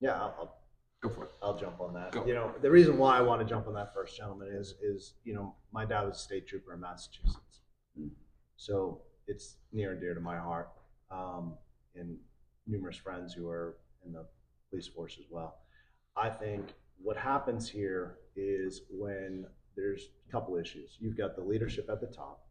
Yeah, 0.00 0.14
I'll, 0.14 0.34
I'll 0.40 0.56
Go 1.00 1.08
for 1.08 1.22
it. 1.26 1.30
I'll 1.40 1.56
jump 1.56 1.80
on 1.80 1.94
that. 1.94 2.10
Go. 2.10 2.26
You 2.26 2.34
know, 2.34 2.52
the 2.60 2.68
reason 2.68 2.98
why 2.98 3.16
I 3.16 3.20
want 3.20 3.42
to 3.42 3.46
jump 3.46 3.68
on 3.68 3.74
that 3.74 3.94
first, 3.94 4.16
gentleman, 4.16 4.48
is 4.48 4.74
is 4.82 5.14
you 5.22 5.32
know 5.32 5.54
my 5.72 5.84
dad 5.84 6.02
was 6.02 6.16
a 6.16 6.18
state 6.18 6.48
trooper 6.48 6.74
in 6.74 6.80
Massachusetts, 6.80 7.60
Mm. 7.96 8.10
so 8.56 9.02
it's 9.28 9.58
near 9.72 9.92
and 9.92 10.00
dear 10.00 10.14
to 10.14 10.20
my 10.20 10.36
heart, 10.36 10.68
um, 11.12 11.54
and 11.94 12.18
numerous 12.66 12.96
friends 12.96 13.32
who 13.32 13.48
are 13.48 13.76
in 14.04 14.12
the 14.12 14.26
police 14.68 14.88
force 14.88 15.16
as 15.18 15.26
well. 15.30 15.60
I 16.16 16.28
think 16.28 16.74
what 17.02 17.16
happens 17.16 17.68
here 17.68 18.18
is 18.36 18.82
when 18.90 19.46
there's 19.76 20.08
a 20.28 20.32
couple 20.32 20.56
issues. 20.56 20.96
You've 21.00 21.16
got 21.16 21.36
the 21.36 21.42
leadership 21.42 21.88
at 21.90 22.00
the 22.00 22.06
top, 22.06 22.46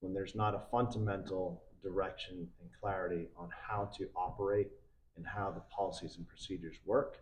when 0.00 0.12
there's 0.12 0.34
not 0.34 0.54
a 0.54 0.62
fundamental 0.70 1.64
direction 1.82 2.48
and 2.60 2.70
clarity 2.80 3.28
on 3.36 3.48
how 3.68 3.90
to 3.96 4.08
operate 4.14 4.68
and 5.16 5.26
how 5.26 5.50
the 5.50 5.62
policies 5.74 6.16
and 6.16 6.28
procedures 6.28 6.76
work 6.84 7.18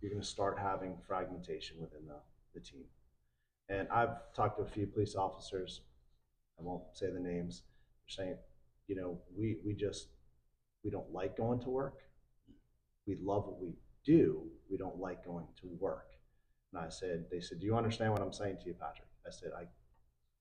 you're 0.00 0.10
going 0.10 0.22
to 0.22 0.26
start 0.26 0.58
having 0.58 0.96
fragmentation 1.06 1.76
within 1.80 2.06
the, 2.06 2.16
the 2.54 2.60
team. 2.60 2.84
And 3.68 3.86
I've 3.90 4.32
talked 4.34 4.58
to 4.58 4.64
a 4.64 4.68
few 4.68 4.86
police 4.86 5.14
officers, 5.14 5.82
I 6.58 6.62
won't 6.62 6.82
say 6.92 7.10
the 7.10 7.20
names, 7.20 7.62
they're 8.02 8.24
saying, 8.24 8.36
you 8.88 8.96
know, 8.96 9.18
we, 9.36 9.58
we 9.64 9.74
just, 9.74 10.08
we 10.84 10.90
don't 10.90 11.12
like 11.12 11.36
going 11.36 11.60
to 11.60 11.70
work. 11.70 11.98
We 13.06 13.16
love 13.22 13.46
what 13.46 13.60
we 13.60 13.72
do. 14.04 14.42
We 14.70 14.76
don't 14.76 14.98
like 14.98 15.24
going 15.24 15.46
to 15.60 15.68
work. 15.78 16.08
And 16.72 16.82
I 16.84 16.88
said, 16.88 17.26
they 17.30 17.40
said, 17.40 17.60
do 17.60 17.66
you 17.66 17.76
understand 17.76 18.12
what 18.12 18.22
I'm 18.22 18.32
saying 18.32 18.58
to 18.62 18.66
you, 18.66 18.74
Patrick? 18.74 19.08
I 19.26 19.30
said, 19.30 19.50
I 19.56 19.64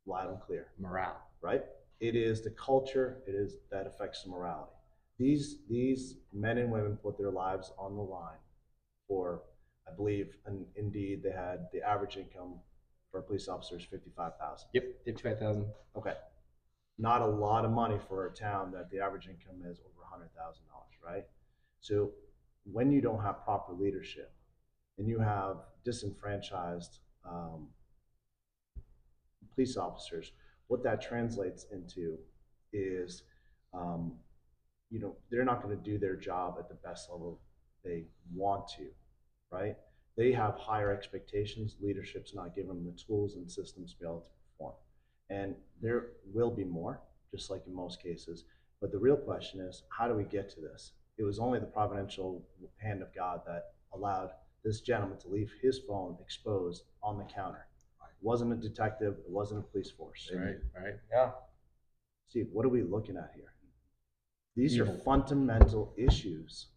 loud 0.06 0.30
and 0.30 0.40
clear 0.42 0.68
Morale. 0.80 1.22
right? 1.42 1.64
It 2.00 2.16
is 2.16 2.42
the 2.42 2.52
culture. 2.52 3.20
It 3.28 3.36
is 3.36 3.58
that 3.72 3.86
affects 3.88 4.24
the 4.24 4.30
morality. 4.30 4.72
These 5.18 5.58
these 5.70 6.16
men 6.34 6.58
and 6.58 6.72
women 6.72 6.98
put 6.98 7.18
their 7.18 7.32
lives 7.32 7.72
on 7.78 7.96
the 7.96 8.02
line 8.02 8.38
for, 9.08 9.42
I 9.88 9.94
believe, 9.94 10.36
and 10.46 10.66
indeed 10.76 11.24
they 11.24 11.32
had 11.32 11.68
the 11.74 11.82
average 11.82 12.16
income 12.16 12.56
for 13.12 13.20
a 13.20 13.24
police 13.24 13.48
officer 13.50 13.76
is 13.78 13.84
fifty 13.84 14.12
five 14.16 14.34
thousand. 14.40 14.70
Yep, 14.74 14.84
fifty-five 15.06 15.40
thousand. 15.40 15.66
Okay, 15.98 16.14
not 16.98 17.22
a 17.22 17.26
lot 17.26 17.66
of 17.66 17.72
money 17.72 17.98
for 18.08 18.28
a 18.28 18.32
town 18.34 18.72
that 18.72 18.90
the 18.92 19.00
average 19.00 19.28
income 19.28 19.62
is 19.70 19.80
over 19.80 20.06
hundred 20.10 20.30
thousand 20.38 20.64
dollars, 20.72 20.94
right? 21.06 21.26
So 21.82 22.12
when 22.72 22.92
you 22.92 23.02
don't 23.02 23.22
have 23.22 23.44
proper 23.44 23.74
leadership 23.74 24.32
and 24.98 25.08
you 25.08 25.20
have 25.20 25.58
disenfranchised 25.84 27.00
um, 27.28 27.68
police 29.54 29.78
officers, 29.78 30.32
what 30.68 30.84
that 30.84 31.02
translates 31.02 31.66
into 31.72 32.18
is, 32.74 33.24
um, 33.74 34.14
you 34.90 35.00
know, 35.00 35.16
they're 35.30 35.46
not 35.46 35.62
going 35.62 35.76
to 35.76 35.84
do 35.84 35.98
their 35.98 36.16
job 36.16 36.56
at 36.60 36.68
the 36.68 36.76
best 36.76 37.10
level 37.12 37.40
they 37.84 38.04
want 38.34 38.68
to, 38.78 38.88
right? 39.52 39.76
They 40.18 40.32
have 40.34 40.56
higher 40.56 40.92
expectations. 40.92 41.76
Leadership's 41.82 42.36
not 42.36 42.56
giving 42.56 42.70
them 42.70 42.86
the 42.86 43.00
tools 43.02 43.36
and 43.36 43.50
systems 43.50 43.94
to 43.94 44.00
be 44.00 44.06
able 44.06 44.22
to 44.22 44.30
perform. 44.52 44.74
And 45.30 45.56
there 45.82 46.08
will 46.34 46.52
be 46.52 46.66
more, 46.66 47.02
just 47.34 47.50
like 47.50 47.62
in 47.68 47.74
most 47.74 48.02
cases. 48.02 48.44
But 48.82 48.92
the 48.92 48.98
real 48.98 49.18
question 49.18 49.62
is, 49.62 49.84
how 49.90 50.08
do 50.08 50.14
we 50.14 50.24
get 50.24 50.50
to 50.52 50.62
this? 50.62 50.92
It 51.20 51.24
was 51.24 51.38
only 51.38 51.60
the 51.60 51.66
providential 51.66 52.42
hand 52.78 53.02
of 53.02 53.14
God 53.14 53.42
that 53.46 53.74
allowed 53.94 54.30
this 54.64 54.80
gentleman 54.80 55.20
to 55.20 55.28
leave 55.28 55.52
his 55.62 55.80
phone 55.88 56.18
exposed 56.22 56.84
on 57.04 57.18
the 57.18 57.26
counter. 57.26 57.68
It 58.02 58.26
wasn't 58.26 58.54
a 58.54 58.56
detective, 58.56 59.16
it 59.26 59.30
wasn't 59.30 59.60
a 59.60 59.64
police 59.64 59.92
force. 59.92 60.32
Right, 60.34 60.56
right. 60.82 60.96
Yeah. 61.12 61.32
Steve, 62.30 62.48
what 62.54 62.66
are 62.66 62.70
we 62.70 62.84
looking 62.84 63.18
at 63.18 63.32
here? 63.36 63.54
These 64.56 64.80
are 64.80 64.86
fundamental 65.06 65.94
issues 65.98 66.68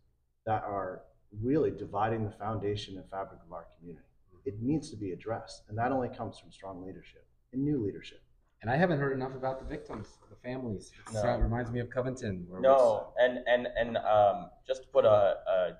that 0.44 0.62
are 0.64 1.02
really 1.40 1.70
dividing 1.70 2.24
the 2.24 2.30
foundation 2.32 2.96
and 2.96 3.08
fabric 3.10 3.40
of 3.46 3.52
our 3.52 3.66
community. 3.78 4.06
It 4.44 4.60
needs 4.60 4.90
to 4.90 4.96
be 4.96 5.12
addressed, 5.12 5.62
and 5.68 5.78
that 5.78 5.92
only 5.92 6.08
comes 6.08 6.38
from 6.38 6.50
strong 6.50 6.84
leadership 6.84 7.26
and 7.52 7.64
new 7.64 7.84
leadership. 7.84 8.22
And 8.60 8.70
I 8.70 8.76
haven't 8.76 8.98
heard 8.98 9.12
enough 9.12 9.34
about 9.34 9.58
the 9.60 9.66
victims, 9.66 10.08
the 10.30 10.31
families. 10.42 10.92
No. 11.12 11.22
uh, 11.22 11.38
reminds 11.38 11.70
me 11.70 11.80
of 11.80 11.90
Covington. 11.90 12.44
Where 12.48 12.60
No, 12.60 13.12
and 13.18 13.38
and 13.46 13.68
and 13.76 13.96
um, 13.98 14.50
just 14.66 14.82
to 14.82 14.88
put 14.88 15.04
a, 15.04 15.08
a 15.08 15.76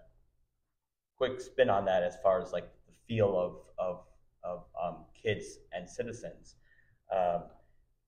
quick 1.17 1.41
spin 1.41 1.71
on 1.71 1.85
that, 1.87 2.03
as 2.03 2.17
far 2.23 2.41
as 2.41 2.53
like 2.53 2.69
the 2.87 2.95
feel 3.07 3.39
of 3.39 3.57
of 3.79 4.05
of 4.45 4.65
um, 4.83 5.05
kids 5.21 5.59
and 5.73 5.89
citizens. 5.89 6.57
Um, 7.15 7.43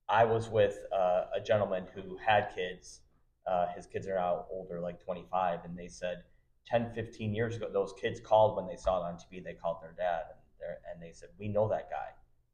I 0.09 0.25
was 0.25 0.49
with 0.49 0.79
uh, 0.93 1.25
a 1.35 1.41
gentleman 1.41 1.87
who 1.95 2.17
had 2.19 2.55
kids. 2.55 3.01
Uh, 3.47 3.67
his 3.75 3.87
kids 3.87 4.07
are 4.09 4.15
now 4.15 4.47
older, 4.51 4.81
like 4.81 5.03
25, 5.05 5.61
and 5.65 5.77
they 5.77 5.89
said 5.89 6.23
10, 6.67 6.93
15 6.95 7.35
years 7.35 7.57
ago, 7.57 7.69
those 7.71 7.93
kids 8.01 8.21
called 8.21 8.57
when 8.57 8.67
they 8.67 8.77
saw 8.77 9.01
it 9.01 9.09
on 9.11 9.15
TV. 9.17 9.43
They 9.45 9.53
called 9.53 9.79
their 9.83 9.95
dad, 9.97 10.23
and, 10.31 10.77
and 10.93 11.03
they 11.03 11.13
said, 11.13 11.29
"We 11.39 11.49
know 11.49 11.69
that 11.69 11.91
guy." 11.91 12.09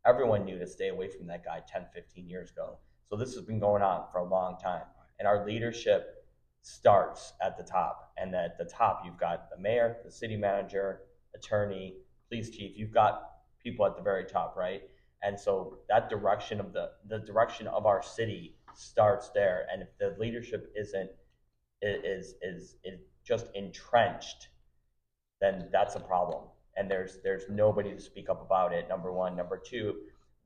Everyone 0.07 0.45
knew 0.45 0.59
to 0.59 0.67
stay 0.67 0.89
away 0.89 1.09
from 1.09 1.27
that 1.27 1.45
guy 1.45 1.63
10, 1.69 1.87
15 1.95 2.29
years 2.29 2.51
ago. 2.51 2.79
So 3.11 3.17
this 3.17 3.35
has 3.35 3.45
been 3.45 3.59
going 3.59 3.83
on 3.83 4.05
for 4.13 4.19
a 4.19 4.25
long 4.25 4.57
time, 4.63 4.85
and 5.19 5.27
our 5.27 5.45
leadership 5.45 6.25
starts 6.63 7.33
at 7.43 7.59
the 7.59 7.65
top. 7.65 8.13
And 8.17 8.35
at 8.37 8.57
the 8.57 8.65
top, 8.65 9.03
you've 9.05 9.19
got 9.19 9.51
the 9.51 9.61
mayor, 9.61 9.97
the 10.05 10.13
city 10.13 10.37
manager, 10.37 11.01
attorney, 11.35 11.97
police 12.29 12.51
chief. 12.51 12.73
You've 12.77 12.95
got 12.95 13.23
people 13.61 13.85
at 13.85 13.97
the 13.97 14.03
very 14.03 14.25
top, 14.25 14.55
right? 14.57 14.83
And 15.23 15.39
so 15.39 15.79
that 15.89 16.09
direction 16.09 16.61
of 16.61 16.73
the 16.73 16.91
the 17.09 17.19
direction 17.19 17.67
of 17.67 17.85
our 17.85 18.01
city 18.01 18.55
starts 18.75 19.31
there. 19.31 19.67
And 19.73 19.83
if 19.83 19.89
the 19.99 20.17
leadership 20.21 20.73
isn't 20.79 21.11
is 21.83 22.35
is 22.43 22.77
is 22.85 23.01
just 23.25 23.47
entrenched, 23.55 24.49
then 25.41 25.69
that's 25.73 25.97
a 25.97 26.01
problem. 26.01 26.45
And 26.77 26.89
there's 26.89 27.19
there's 27.25 27.45
nobody 27.51 27.93
to 27.93 28.01
speak 28.01 28.31
up 28.31 28.41
about 28.41 28.73
it. 28.73 28.89
Number 28.89 29.13
one. 29.13 29.37
Number 29.37 29.59
two. 29.59 29.97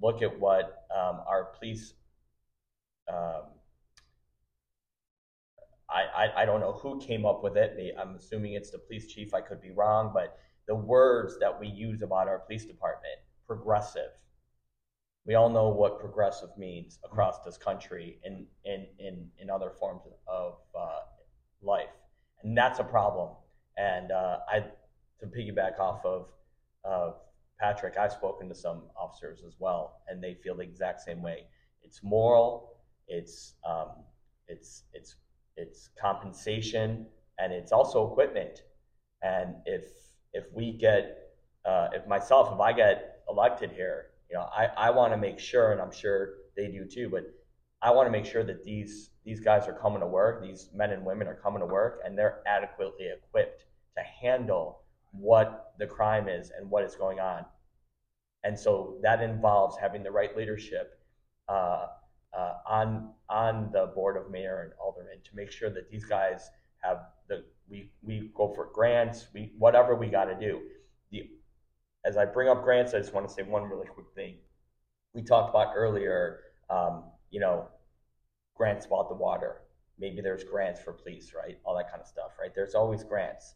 Look 0.00 0.22
at 0.22 0.40
what 0.40 0.86
um, 0.90 1.20
our 1.28 1.52
police 1.58 1.94
um, 3.08 3.42
I, 5.88 6.24
I, 6.24 6.42
I 6.42 6.44
don't 6.44 6.60
know 6.60 6.72
who 6.72 7.00
came 7.00 7.24
up 7.24 7.42
with 7.42 7.56
it. 7.56 7.78
I'm 7.98 8.16
assuming 8.16 8.54
it's 8.54 8.70
the 8.70 8.78
police 8.78 9.06
chief. 9.06 9.34
I 9.34 9.40
could 9.40 9.60
be 9.60 9.70
wrong, 9.70 10.10
but 10.12 10.38
the 10.66 10.74
words 10.74 11.38
that 11.40 11.58
we 11.58 11.68
use 11.68 12.02
about 12.02 12.26
our 12.28 12.38
police 12.40 12.64
department, 12.64 13.14
progressive. 13.46 14.10
We 15.26 15.34
all 15.34 15.48
know 15.48 15.68
what 15.68 16.00
progressive 16.00 16.50
means 16.58 16.98
across 17.04 17.44
this 17.44 17.56
country 17.56 18.18
in 18.24 18.46
in 18.64 18.86
in, 18.98 19.28
in 19.38 19.50
other 19.50 19.70
forms 19.70 20.02
of 20.26 20.58
uh, 20.78 21.00
life, 21.62 21.94
and 22.42 22.56
that's 22.56 22.78
a 22.78 22.84
problem. 22.84 23.30
And 23.78 24.12
uh, 24.12 24.38
I, 24.50 24.60
to 25.20 25.26
piggyback 25.26 25.78
off 25.78 26.04
of 26.04 26.28
uh, 26.84 27.12
Patrick, 27.58 27.96
I've 27.96 28.12
spoken 28.12 28.48
to 28.48 28.54
some 28.54 28.82
officers 28.96 29.42
as 29.46 29.54
well, 29.58 30.02
and 30.08 30.22
they 30.22 30.34
feel 30.34 30.56
the 30.56 30.62
exact 30.62 31.00
same 31.00 31.22
way. 31.22 31.46
It's 31.82 32.02
moral, 32.02 32.73
it's 33.08 33.54
um, 33.68 33.90
it's 34.48 34.84
it's 34.92 35.16
it's 35.56 35.90
compensation, 36.00 37.06
and 37.38 37.52
it's 37.52 37.72
also 37.72 38.10
equipment. 38.10 38.62
And 39.22 39.56
if 39.66 39.84
if 40.32 40.44
we 40.52 40.72
get 40.72 41.30
uh, 41.64 41.88
if 41.92 42.06
myself 42.06 42.52
if 42.52 42.60
I 42.60 42.72
get 42.72 43.22
elected 43.28 43.72
here, 43.72 44.10
you 44.30 44.36
know, 44.36 44.48
I, 44.54 44.66
I 44.76 44.90
want 44.90 45.12
to 45.12 45.16
make 45.16 45.38
sure, 45.38 45.72
and 45.72 45.80
I'm 45.80 45.92
sure 45.92 46.34
they 46.56 46.68
do 46.68 46.84
too, 46.84 47.08
but 47.08 47.24
I 47.82 47.90
want 47.90 48.06
to 48.06 48.10
make 48.10 48.24
sure 48.24 48.44
that 48.44 48.64
these 48.64 49.10
these 49.24 49.40
guys 49.40 49.68
are 49.68 49.72
coming 49.72 50.00
to 50.00 50.06
work, 50.06 50.42
these 50.42 50.68
men 50.74 50.90
and 50.90 51.04
women 51.04 51.26
are 51.28 51.34
coming 51.36 51.60
to 51.60 51.66
work, 51.66 52.00
and 52.04 52.18
they're 52.18 52.40
adequately 52.46 53.08
equipped 53.08 53.64
to 53.96 54.02
handle 54.02 54.80
what 55.12 55.74
the 55.78 55.86
crime 55.86 56.28
is 56.28 56.50
and 56.58 56.68
what 56.68 56.84
is 56.84 56.94
going 56.96 57.20
on. 57.20 57.44
And 58.42 58.58
so 58.58 58.98
that 59.02 59.22
involves 59.22 59.76
having 59.78 60.02
the 60.02 60.10
right 60.10 60.36
leadership 60.36 60.98
uh, 61.48 61.86
uh, 62.36 62.54
on 62.68 63.10
on 63.28 63.70
the 63.72 63.92
board 63.94 64.16
of 64.16 64.30
mayor 64.30 64.62
and 64.62 64.72
aldermen 64.80 65.18
to 65.24 65.36
make 65.36 65.50
sure 65.50 65.70
that 65.70 65.90
these 65.90 66.04
guys 66.04 66.50
have 66.82 66.98
the 67.28 67.44
we 67.68 67.90
we 68.02 68.30
go 68.34 68.52
for 68.54 68.70
grants, 68.72 69.28
we 69.34 69.52
whatever 69.58 69.94
we 69.94 70.08
got 70.08 70.24
to 70.26 70.34
do. 70.34 70.60
The 71.10 71.30
as 72.04 72.16
I 72.16 72.24
bring 72.24 72.48
up 72.48 72.62
grants, 72.62 72.94
I 72.94 72.98
just 72.98 73.14
want 73.14 73.26
to 73.28 73.32
say 73.32 73.42
one 73.42 73.64
really 73.64 73.86
quick 73.86 74.06
thing. 74.14 74.36
We 75.14 75.22
talked 75.22 75.50
about 75.50 75.72
earlier, 75.74 76.40
um, 76.68 77.04
you 77.30 77.40
know, 77.40 77.68
grants 78.54 78.86
about 78.86 79.08
the 79.08 79.14
water. 79.14 79.62
Maybe 79.98 80.20
there's 80.20 80.44
grants 80.44 80.80
for 80.80 80.92
police, 80.92 81.32
right? 81.34 81.58
All 81.64 81.76
that 81.76 81.88
kind 81.88 82.00
of 82.00 82.06
stuff, 82.08 82.32
right? 82.40 82.50
There's 82.54 82.74
always 82.74 83.04
grants. 83.04 83.54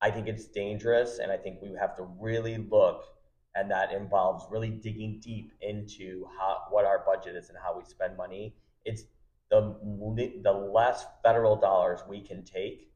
I 0.00 0.10
think 0.10 0.28
it's 0.28 0.46
dangerous, 0.46 1.18
and 1.18 1.30
I 1.30 1.36
think 1.36 1.60
we 1.62 1.72
have 1.78 1.96
to 1.96 2.04
really 2.20 2.58
look, 2.58 3.04
and 3.54 3.70
that 3.70 3.92
involves 3.92 4.44
really 4.50 4.70
digging 4.70 5.20
deep 5.20 5.52
into 5.60 6.26
how 6.38 6.62
what 6.70 6.84
our 6.84 7.02
budget 7.04 7.36
is 7.36 7.48
and 7.48 7.58
how 7.62 7.76
we 7.76 7.84
spend 7.84 8.16
money. 8.16 8.54
It's 8.84 9.04
the 9.50 9.76
the 10.42 10.52
less 10.52 11.04
federal 11.22 11.56
dollars 11.56 12.00
we 12.08 12.20
can 12.20 12.44
take, 12.44 12.90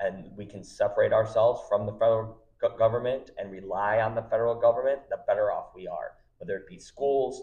and 0.00 0.30
we 0.36 0.46
can 0.46 0.64
separate 0.64 1.12
ourselves 1.12 1.62
from 1.68 1.86
the 1.86 1.92
federal 1.92 2.38
government 2.78 3.30
and 3.38 3.50
rely 3.50 4.00
on 4.00 4.14
the 4.14 4.22
federal 4.22 4.54
government, 4.54 5.00
the 5.08 5.18
better 5.26 5.50
off 5.50 5.68
we 5.74 5.86
are. 5.86 6.12
Whether 6.38 6.56
it 6.56 6.66
be 6.66 6.78
schools, 6.78 7.42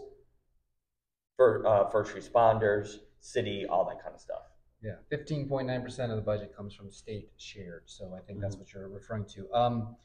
for 1.36 1.66
uh, 1.66 1.88
first 1.88 2.14
responders, 2.14 2.96
city, 3.20 3.64
all 3.66 3.84
that 3.86 4.02
kind 4.02 4.14
of 4.14 4.20
stuff. 4.20 4.42
Yeah, 4.82 4.96
fifteen 5.08 5.48
point 5.48 5.66
nine 5.68 5.82
percent 5.82 6.12
of 6.12 6.16
the 6.16 6.22
budget 6.22 6.54
comes 6.56 6.74
from 6.74 6.92
state 6.92 7.30
shared, 7.36 7.84
so 7.86 8.14
I 8.14 8.20
think 8.20 8.40
that's 8.40 8.56
what 8.56 8.72
you're 8.72 8.88
referring 8.88 9.24
to. 9.36 9.50
Um, 9.52 9.96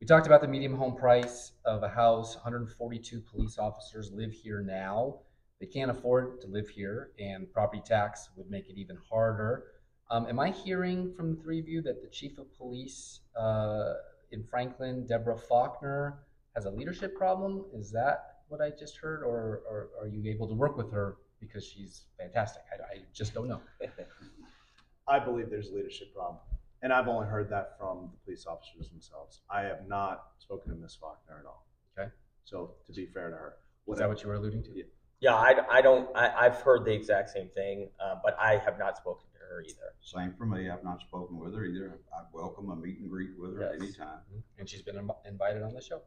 we 0.00 0.06
talked 0.06 0.26
about 0.26 0.40
the 0.40 0.48
medium 0.48 0.76
home 0.76 0.94
price 0.94 1.52
of 1.64 1.82
a 1.82 1.88
house, 1.88 2.36
hundred 2.36 2.62
and 2.62 2.70
forty-two 2.70 3.20
police 3.20 3.58
officers 3.58 4.12
live 4.12 4.32
here 4.32 4.62
now. 4.62 5.18
They 5.60 5.66
can't 5.66 5.90
afford 5.90 6.40
to 6.42 6.46
live 6.46 6.68
here, 6.68 7.10
and 7.18 7.52
property 7.52 7.82
tax 7.84 8.28
would 8.36 8.48
make 8.48 8.68
it 8.68 8.76
even 8.76 8.96
harder. 9.10 9.64
Um, 10.10 10.26
am 10.28 10.38
I 10.38 10.50
hearing 10.50 11.12
from 11.14 11.34
the 11.34 11.42
three 11.42 11.58
of 11.58 11.68
you 11.68 11.82
that 11.82 12.00
the 12.00 12.08
chief 12.08 12.38
of 12.38 12.46
police, 12.56 13.20
uh, 13.36 13.94
in 14.30 14.44
Franklin, 14.44 15.04
Deborah 15.04 15.36
Faulkner, 15.36 16.20
has 16.54 16.64
a 16.64 16.70
leadership 16.70 17.16
problem? 17.16 17.64
Is 17.74 17.90
that 17.90 18.36
what 18.48 18.60
I 18.60 18.70
just 18.70 18.96
heard, 18.96 19.22
or, 19.22 19.62
or 19.68 19.88
are 20.00 20.06
you 20.06 20.30
able 20.30 20.46
to 20.46 20.54
work 20.54 20.76
with 20.76 20.92
her 20.92 21.16
because 21.40 21.64
she's 21.66 22.04
fantastic? 22.18 22.62
I, 22.72 22.98
I 22.98 23.00
just 23.12 23.34
don't 23.34 23.48
know. 23.48 23.60
I 25.08 25.18
believe 25.18 25.50
there's 25.50 25.70
a 25.70 25.74
leadership 25.74 26.14
problem, 26.14 26.38
and 26.82 26.92
I've 26.92 27.08
only 27.08 27.26
heard 27.26 27.50
that 27.50 27.76
from 27.78 28.10
the 28.12 28.18
police 28.24 28.46
officers 28.46 28.88
themselves. 28.90 29.40
I 29.50 29.62
have 29.62 29.86
not 29.88 30.26
spoken 30.38 30.72
to 30.72 30.78
Ms. 30.78 30.96
Faulkner 31.00 31.38
at 31.40 31.46
all. 31.46 31.66
Okay. 31.98 32.10
So 32.44 32.74
to 32.86 32.92
be 32.92 33.06
fair 33.06 33.30
to 33.30 33.36
her, 33.36 33.54
Was 33.86 33.98
that 33.98 34.08
what 34.08 34.22
you 34.22 34.28
were 34.28 34.34
alluding 34.34 34.62
to? 34.64 34.76
Yeah. 34.76 34.84
Yeah, 35.20 35.34
I, 35.34 35.78
I 35.78 35.80
don't, 35.82 36.08
I, 36.16 36.46
I've 36.46 36.58
heard 36.60 36.84
the 36.84 36.92
exact 36.92 37.30
same 37.30 37.48
thing, 37.48 37.88
uh, 37.98 38.14
but 38.22 38.36
I 38.38 38.56
have 38.56 38.78
not 38.78 38.96
spoken 38.96 39.26
to 39.32 39.38
her 39.50 39.62
either. 39.62 39.94
Same 40.00 40.32
for 40.38 40.46
me. 40.46 40.70
I've 40.70 40.84
not 40.84 41.00
spoken 41.00 41.38
with 41.40 41.56
her 41.56 41.64
either. 41.64 41.98
I'd 42.16 42.26
welcome 42.32 42.70
a 42.70 42.76
meet 42.76 43.00
and 43.00 43.10
greet 43.10 43.30
with 43.36 43.56
her 43.56 43.64
at 43.64 43.74
any 43.74 43.86
Yes. 43.86 43.96
time. 43.96 44.20
And 44.58 44.68
she's 44.68 44.82
been 44.82 44.94
inv- 44.94 45.16
invited 45.26 45.62
on 45.64 45.74
the 45.74 45.80
show. 45.82 46.02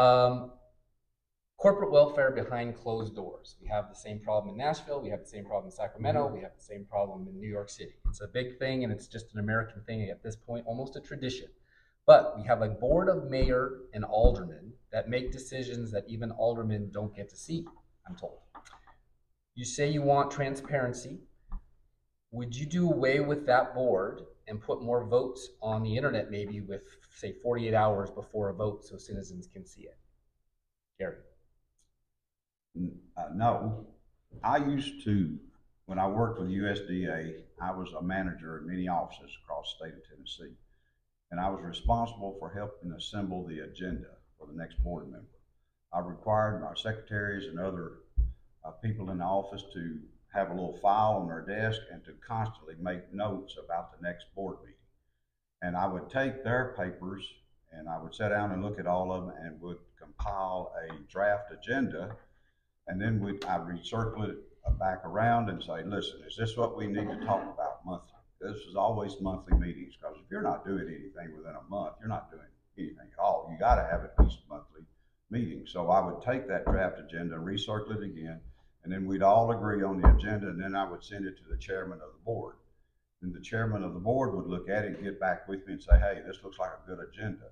Um, 0.00 0.52
corporate 1.56 1.90
welfare 1.90 2.30
behind 2.30 2.76
closed 2.76 3.14
doors. 3.14 3.56
We 3.60 3.68
have 3.68 3.88
the 3.88 3.94
same 3.94 4.20
problem 4.20 4.54
in 4.54 4.58
Nashville. 4.58 5.00
We 5.00 5.10
have 5.10 5.20
the 5.20 5.28
same 5.28 5.44
problem 5.44 5.66
in 5.66 5.72
Sacramento. 5.72 6.24
Mm-hmm. 6.26 6.34
We 6.34 6.42
have 6.42 6.54
the 6.56 6.62
same 6.62 6.84
problem 6.84 7.26
in 7.28 7.38
New 7.40 7.48
York 7.48 7.70
City. 7.70 7.94
It's 8.08 8.20
a 8.20 8.28
big 8.28 8.58
thing, 8.58 8.84
and 8.84 8.92
it's 8.92 9.06
just 9.06 9.32
an 9.34 9.40
American 9.40 9.82
thing 9.86 10.08
at 10.10 10.22
this 10.22 10.36
point, 10.36 10.66
almost 10.66 10.96
a 10.96 11.00
tradition. 11.00 11.48
But 12.06 12.36
we 12.36 12.44
have 12.46 12.60
a 12.60 12.68
board 12.68 13.08
of 13.08 13.30
mayor 13.30 13.78
and 13.94 14.04
aldermen 14.04 14.72
that 14.92 15.08
make 15.08 15.32
decisions 15.32 15.90
that 15.92 16.04
even 16.06 16.30
aldermen 16.30 16.90
don't 16.92 17.16
get 17.16 17.30
to 17.30 17.36
see, 17.36 17.66
I'm 18.06 18.16
told. 18.16 18.40
You 19.54 19.64
say 19.64 19.88
you 19.88 20.02
want 20.02 20.30
transparency. 20.30 21.20
Would 22.32 22.54
you 22.54 22.66
do 22.66 22.90
away 22.90 23.20
with 23.20 23.46
that 23.46 23.74
board 23.74 24.22
and 24.48 24.60
put 24.60 24.82
more 24.82 25.06
votes 25.06 25.48
on 25.62 25.82
the 25.82 25.96
internet, 25.96 26.30
maybe 26.30 26.60
with, 26.60 26.82
say, 27.14 27.36
48 27.42 27.72
hours 27.72 28.10
before 28.10 28.50
a 28.50 28.54
vote 28.54 28.84
so 28.84 28.98
citizens 28.98 29.46
can 29.46 29.64
see 29.64 29.82
it? 29.82 29.96
Gary. 30.98 31.16
Uh, 32.76 33.28
no, 33.32 33.86
I 34.42 34.56
used 34.56 35.04
to, 35.04 35.38
when 35.86 35.98
I 35.98 36.08
worked 36.08 36.40
with 36.40 36.48
USDA, 36.48 37.34
I 37.60 37.70
was 37.70 37.92
a 37.92 38.02
manager 38.02 38.58
in 38.58 38.66
many 38.66 38.88
offices 38.88 39.30
across 39.42 39.72
the 39.78 39.86
state 39.86 39.94
of 39.96 40.08
Tennessee. 40.08 40.56
And 41.30 41.40
I 41.40 41.48
was 41.48 41.62
responsible 41.62 42.36
for 42.38 42.50
helping 42.50 42.92
assemble 42.92 43.46
the 43.46 43.60
agenda 43.60 44.08
for 44.38 44.46
the 44.46 44.58
next 44.58 44.82
board 44.82 45.04
member. 45.04 45.26
I 45.92 46.00
required 46.00 46.60
my 46.60 46.74
secretaries 46.74 47.46
and 47.46 47.60
other 47.60 47.92
uh, 48.64 48.72
people 48.72 49.10
in 49.10 49.18
the 49.18 49.24
office 49.24 49.62
to 49.72 50.00
have 50.32 50.50
a 50.50 50.54
little 50.54 50.76
file 50.82 51.12
on 51.12 51.28
their 51.28 51.42
desk 51.42 51.80
and 51.92 52.04
to 52.04 52.12
constantly 52.26 52.74
make 52.80 53.14
notes 53.14 53.56
about 53.64 53.92
the 53.92 54.02
next 54.02 54.26
board 54.34 54.56
meeting. 54.62 54.74
And 55.62 55.76
I 55.76 55.86
would 55.86 56.10
take 56.10 56.42
their 56.42 56.74
papers 56.76 57.24
and 57.72 57.88
I 57.88 57.98
would 58.02 58.14
sit 58.14 58.30
down 58.30 58.50
and 58.50 58.62
look 58.62 58.80
at 58.80 58.86
all 58.86 59.12
of 59.12 59.26
them 59.26 59.34
and 59.40 59.60
would 59.60 59.78
compile 59.96 60.72
a 60.88 60.92
draft 61.10 61.52
agenda 61.52 62.16
and 62.86 63.00
then 63.00 63.20
we, 63.20 63.32
I 63.48 63.58
recircle 63.58 64.28
it 64.28 64.38
back 64.78 65.04
around 65.04 65.48
and 65.50 65.62
say, 65.62 65.84
listen, 65.84 66.20
is 66.26 66.36
this 66.36 66.56
what 66.56 66.76
we 66.76 66.86
need 66.86 67.08
to 67.08 67.24
talk 67.24 67.42
about 67.42 67.84
monthly? 67.84 68.10
This 68.40 68.56
is 68.68 68.76
always 68.76 69.20
monthly 69.20 69.56
meetings, 69.58 69.94
because 69.96 70.16
if 70.16 70.30
you're 70.30 70.42
not 70.42 70.66
doing 70.66 70.86
anything 70.88 71.36
within 71.36 71.54
a 71.54 71.70
month, 71.70 71.94
you're 72.00 72.08
not 72.08 72.30
doing 72.30 72.42
anything 72.76 73.08
at 73.12 73.18
all. 73.18 73.48
You 73.50 73.58
gotta 73.58 73.86
have 73.90 74.04
at 74.04 74.18
least 74.18 74.38
monthly 74.48 74.82
meetings. 75.30 75.70
So 75.72 75.88
I 75.90 76.04
would 76.04 76.22
take 76.22 76.46
that 76.48 76.66
draft 76.66 76.98
agenda, 76.98 77.36
recircle 77.36 77.96
it 77.96 78.02
again, 78.02 78.40
and 78.82 78.92
then 78.92 79.06
we'd 79.06 79.22
all 79.22 79.50
agree 79.52 79.82
on 79.82 80.00
the 80.00 80.14
agenda, 80.14 80.48
and 80.48 80.60
then 80.60 80.74
I 80.74 80.88
would 80.88 81.02
send 81.02 81.26
it 81.26 81.38
to 81.38 81.44
the 81.50 81.56
chairman 81.56 82.00
of 82.02 82.12
the 82.12 82.24
board. 82.24 82.56
Then 83.22 83.32
the 83.32 83.40
chairman 83.40 83.82
of 83.82 83.94
the 83.94 84.00
board 84.00 84.34
would 84.34 84.46
look 84.46 84.68
at 84.68 84.84
it, 84.84 85.02
get 85.02 85.18
back 85.18 85.48
with 85.48 85.66
me 85.66 85.74
and 85.74 85.82
say, 85.82 85.98
hey, 85.98 86.20
this 86.26 86.42
looks 86.44 86.58
like 86.58 86.70
a 86.70 86.86
good 86.86 86.98
agenda. 87.08 87.46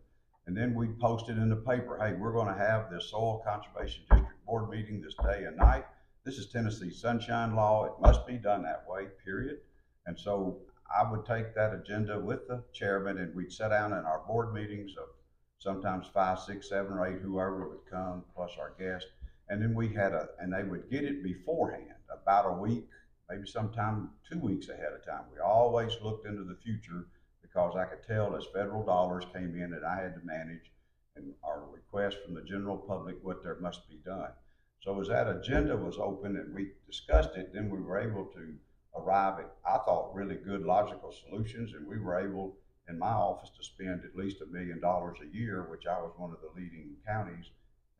And 0.46 0.56
then 0.56 0.74
we'd 0.74 0.98
post 0.98 1.28
it 1.28 1.38
in 1.38 1.48
the 1.48 1.56
paper, 1.56 1.98
hey, 2.00 2.14
we're 2.14 2.32
gonna 2.32 2.56
have 2.56 2.90
this 2.90 3.10
soil 3.10 3.42
conservation 3.46 4.02
district 4.10 4.44
board 4.44 4.70
meeting 4.70 5.00
this 5.00 5.14
day 5.22 5.44
and 5.44 5.56
night. 5.56 5.84
This 6.24 6.38
is 6.38 6.50
Tennessee 6.50 6.90
sunshine 6.90 7.54
law, 7.54 7.84
it 7.86 8.00
must 8.00 8.26
be 8.26 8.38
done 8.38 8.62
that 8.62 8.84
way, 8.88 9.06
period. 9.24 9.58
And 10.06 10.18
so 10.18 10.58
I 10.94 11.10
would 11.10 11.24
take 11.24 11.54
that 11.54 11.72
agenda 11.72 12.18
with 12.18 12.46
the 12.48 12.64
chairman 12.72 13.18
and 13.18 13.34
we'd 13.34 13.52
sit 13.52 13.70
down 13.70 13.92
in 13.92 14.04
our 14.04 14.22
board 14.26 14.52
meetings 14.52 14.92
of 14.96 15.08
sometimes 15.58 16.08
five, 16.12 16.40
six, 16.40 16.68
seven, 16.68 16.92
or 16.92 17.06
eight, 17.06 17.20
whoever 17.20 17.68
would 17.68 17.86
come, 17.90 18.24
plus 18.34 18.50
our 18.58 18.74
guest. 18.78 19.06
And 19.48 19.62
then 19.62 19.74
we 19.74 19.92
had 19.92 20.12
a, 20.12 20.28
and 20.40 20.52
they 20.52 20.64
would 20.64 20.90
get 20.90 21.04
it 21.04 21.22
beforehand, 21.22 21.86
about 22.12 22.46
a 22.46 22.52
week, 22.52 22.88
maybe 23.30 23.46
sometime 23.46 24.10
two 24.28 24.38
weeks 24.38 24.68
ahead 24.68 24.92
of 24.92 25.04
time. 25.04 25.24
We 25.32 25.38
always 25.38 25.96
looked 26.02 26.26
into 26.26 26.44
the 26.44 26.56
future 26.62 27.06
because 27.52 27.76
I 27.76 27.84
could 27.84 28.02
tell 28.06 28.34
as 28.36 28.46
federal 28.54 28.84
dollars 28.84 29.24
came 29.32 29.60
in 29.60 29.70
that 29.70 29.84
I 29.84 30.02
had 30.02 30.14
to 30.14 30.24
manage 30.24 30.70
and 31.16 31.34
our 31.44 31.64
request 31.70 32.18
from 32.24 32.34
the 32.34 32.42
general 32.42 32.78
public 32.78 33.16
what 33.22 33.42
there 33.42 33.58
must 33.60 33.88
be 33.90 33.96
done. 34.04 34.30
So 34.80 34.98
as 35.00 35.08
that 35.08 35.28
agenda 35.28 35.76
was 35.76 35.98
open 35.98 36.36
and 36.36 36.54
we 36.54 36.72
discussed 36.86 37.36
it, 37.36 37.52
then 37.52 37.68
we 37.68 37.80
were 37.80 37.98
able 37.98 38.24
to 38.26 38.54
arrive 38.96 39.40
at, 39.40 39.52
I 39.66 39.78
thought, 39.84 40.14
really 40.14 40.36
good 40.36 40.62
logical 40.62 41.12
solutions, 41.12 41.74
and 41.74 41.86
we 41.86 41.98
were 41.98 42.18
able, 42.18 42.56
in 42.88 42.98
my 42.98 43.12
office, 43.12 43.50
to 43.56 43.64
spend 43.64 44.02
at 44.04 44.16
least 44.16 44.40
a 44.40 44.46
million 44.46 44.80
dollars 44.80 45.18
a 45.22 45.36
year, 45.36 45.66
which 45.70 45.86
I 45.86 45.98
was 46.00 46.12
one 46.16 46.32
of 46.32 46.40
the 46.40 46.60
leading 46.60 46.96
counties 47.06 47.50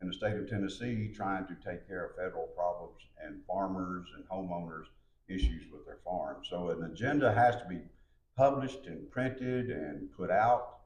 in 0.01 0.07
the 0.07 0.13
state 0.13 0.35
of 0.35 0.49
Tennessee, 0.49 1.11
trying 1.15 1.47
to 1.47 1.55
take 1.55 1.87
care 1.87 2.05
of 2.05 2.15
federal 2.15 2.47
problems 2.47 2.99
and 3.23 3.41
farmers 3.47 4.07
and 4.15 4.25
homeowners 4.27 4.85
issues 5.29 5.71
with 5.71 5.85
their 5.85 5.99
farms. 6.03 6.47
So 6.49 6.69
an 6.71 6.83
agenda 6.83 7.31
has 7.31 7.55
to 7.57 7.65
be 7.69 7.79
published 8.35 8.85
and 8.85 9.09
printed 9.11 9.69
and 9.69 10.11
put 10.15 10.31
out. 10.31 10.79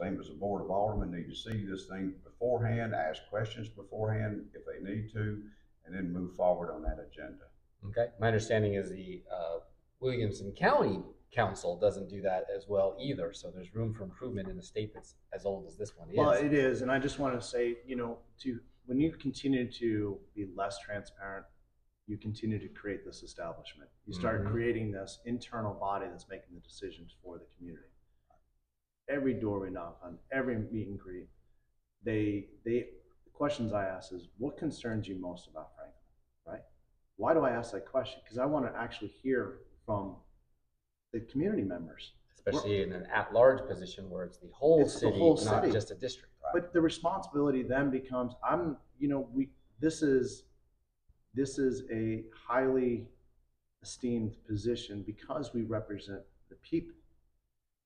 Same 0.00 0.18
as 0.20 0.28
the 0.28 0.34
Board 0.34 0.62
of 0.62 0.70
Aldermen 0.70 1.12
need 1.12 1.28
to 1.28 1.36
see 1.36 1.64
this 1.64 1.86
thing 1.86 2.14
beforehand, 2.24 2.94
ask 2.94 3.22
questions 3.30 3.68
beforehand 3.68 4.44
if 4.52 4.62
they 4.66 4.82
need 4.82 5.12
to, 5.12 5.42
and 5.86 5.94
then 5.94 6.12
move 6.12 6.34
forward 6.34 6.72
on 6.72 6.82
that 6.82 6.98
agenda. 6.98 7.44
Okay. 7.86 8.10
My 8.18 8.26
understanding 8.28 8.74
is 8.74 8.90
the 8.90 9.22
uh, 9.32 9.58
Williamson 10.00 10.52
County 10.52 11.00
council 11.32 11.78
doesn't 11.78 12.08
do 12.08 12.22
that 12.22 12.46
as 12.54 12.66
well 12.68 12.96
either. 13.00 13.32
So 13.32 13.50
there's 13.54 13.74
room 13.74 13.92
for 13.92 14.04
improvement 14.04 14.48
in 14.48 14.58
a 14.58 14.62
state 14.62 14.92
that's 14.94 15.14
as 15.32 15.44
old 15.44 15.66
as 15.66 15.76
this 15.76 15.92
one 15.96 16.08
is. 16.10 16.16
Well, 16.16 16.30
it 16.30 16.52
is, 16.52 16.82
and 16.82 16.90
I 16.90 16.98
just 16.98 17.18
want 17.18 17.38
to 17.40 17.46
say, 17.46 17.76
you 17.86 17.96
know, 17.96 18.18
to, 18.42 18.58
when 18.86 19.00
you 19.00 19.12
continue 19.12 19.70
to 19.72 20.18
be 20.34 20.46
less 20.54 20.78
transparent, 20.78 21.44
you 22.06 22.18
continue 22.18 22.58
to 22.58 22.68
create 22.68 23.04
this 23.04 23.22
establishment. 23.22 23.88
You 24.06 24.12
start 24.12 24.42
Mhm. 24.42 24.50
creating 24.50 24.92
this 24.92 25.20
internal 25.24 25.72
body 25.74 26.06
that's 26.06 26.28
making 26.28 26.54
the 26.54 26.60
decisions 26.60 27.12
for 27.22 27.38
the 27.38 27.46
community. 27.56 27.88
Every 29.08 29.34
door 29.34 29.60
we 29.60 29.70
knock 29.70 29.98
on, 30.02 30.18
every 30.30 30.58
meet 30.58 30.88
and 30.88 30.98
greet, 30.98 31.28
they, 32.02 32.50
they, 32.64 32.90
the 33.24 33.30
questions 33.32 33.72
I 33.72 33.86
ask 33.86 34.12
is, 34.12 34.28
what 34.38 34.56
concerns 34.56 35.08
you 35.08 35.16
most 35.16 35.46
about 35.48 35.74
Franklin, 35.76 36.02
right? 36.46 36.62
Why 37.16 37.32
do 37.32 37.40
I 37.40 37.50
ask 37.50 37.72
that 37.72 37.86
question? 37.86 38.20
Because 38.22 38.38
I 38.38 38.44
want 38.46 38.66
to 38.66 38.78
actually 38.78 39.08
hear 39.08 39.60
from 39.86 40.16
the 41.12 41.20
community 41.20 41.62
members. 41.62 42.14
Especially 42.34 42.82
in 42.82 42.92
an 42.92 43.06
at-large 43.06 43.66
position 43.66 44.10
where 44.10 44.24
it's 44.24 44.36
the 44.38 44.48
whole 44.48 44.82
It's 44.82 44.94
the 44.94 45.00
city, 45.00 45.18
whole 45.18 45.36
not 45.36 45.62
city. 45.62 45.72
just 45.72 45.90
a 45.90 45.94
district. 45.94 46.34
But 46.52 46.72
the 46.74 46.80
responsibility 46.80 47.62
then 47.62 47.90
becomes, 47.90 48.34
I'm, 48.42 48.76
you 48.98 49.08
know, 49.08 49.20
we, 49.32 49.50
this 49.80 50.02
is, 50.02 50.44
this 51.34 51.58
is 51.58 51.82
a 51.92 52.24
highly 52.46 53.06
esteemed 53.82 54.36
position 54.46 55.02
because 55.06 55.52
we 55.52 55.62
represent 55.62 56.20
the 56.48 56.56
people. 56.56 56.96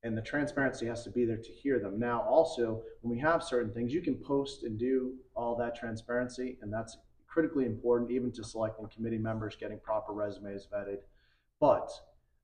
And 0.04 0.16
the 0.16 0.22
transparency 0.22 0.86
has 0.86 1.02
to 1.04 1.10
be 1.10 1.24
there 1.24 1.38
to 1.38 1.52
hear 1.52 1.80
them. 1.80 1.98
Now, 1.98 2.20
also, 2.20 2.82
when 3.02 3.10
we 3.10 3.20
have 3.20 3.42
certain 3.42 3.72
things, 3.72 3.92
you 3.92 4.00
can 4.00 4.14
post 4.14 4.62
and 4.62 4.78
do 4.78 5.14
all 5.34 5.56
that 5.56 5.74
transparency, 5.74 6.56
and 6.62 6.72
that's 6.72 6.98
critically 7.26 7.66
important, 7.66 8.12
even 8.12 8.30
to 8.32 8.44
selecting 8.44 8.88
committee 8.88 9.18
members, 9.18 9.56
getting 9.56 9.80
proper 9.80 10.12
resumes 10.12 10.68
vetted. 10.72 10.98
But 11.60 11.90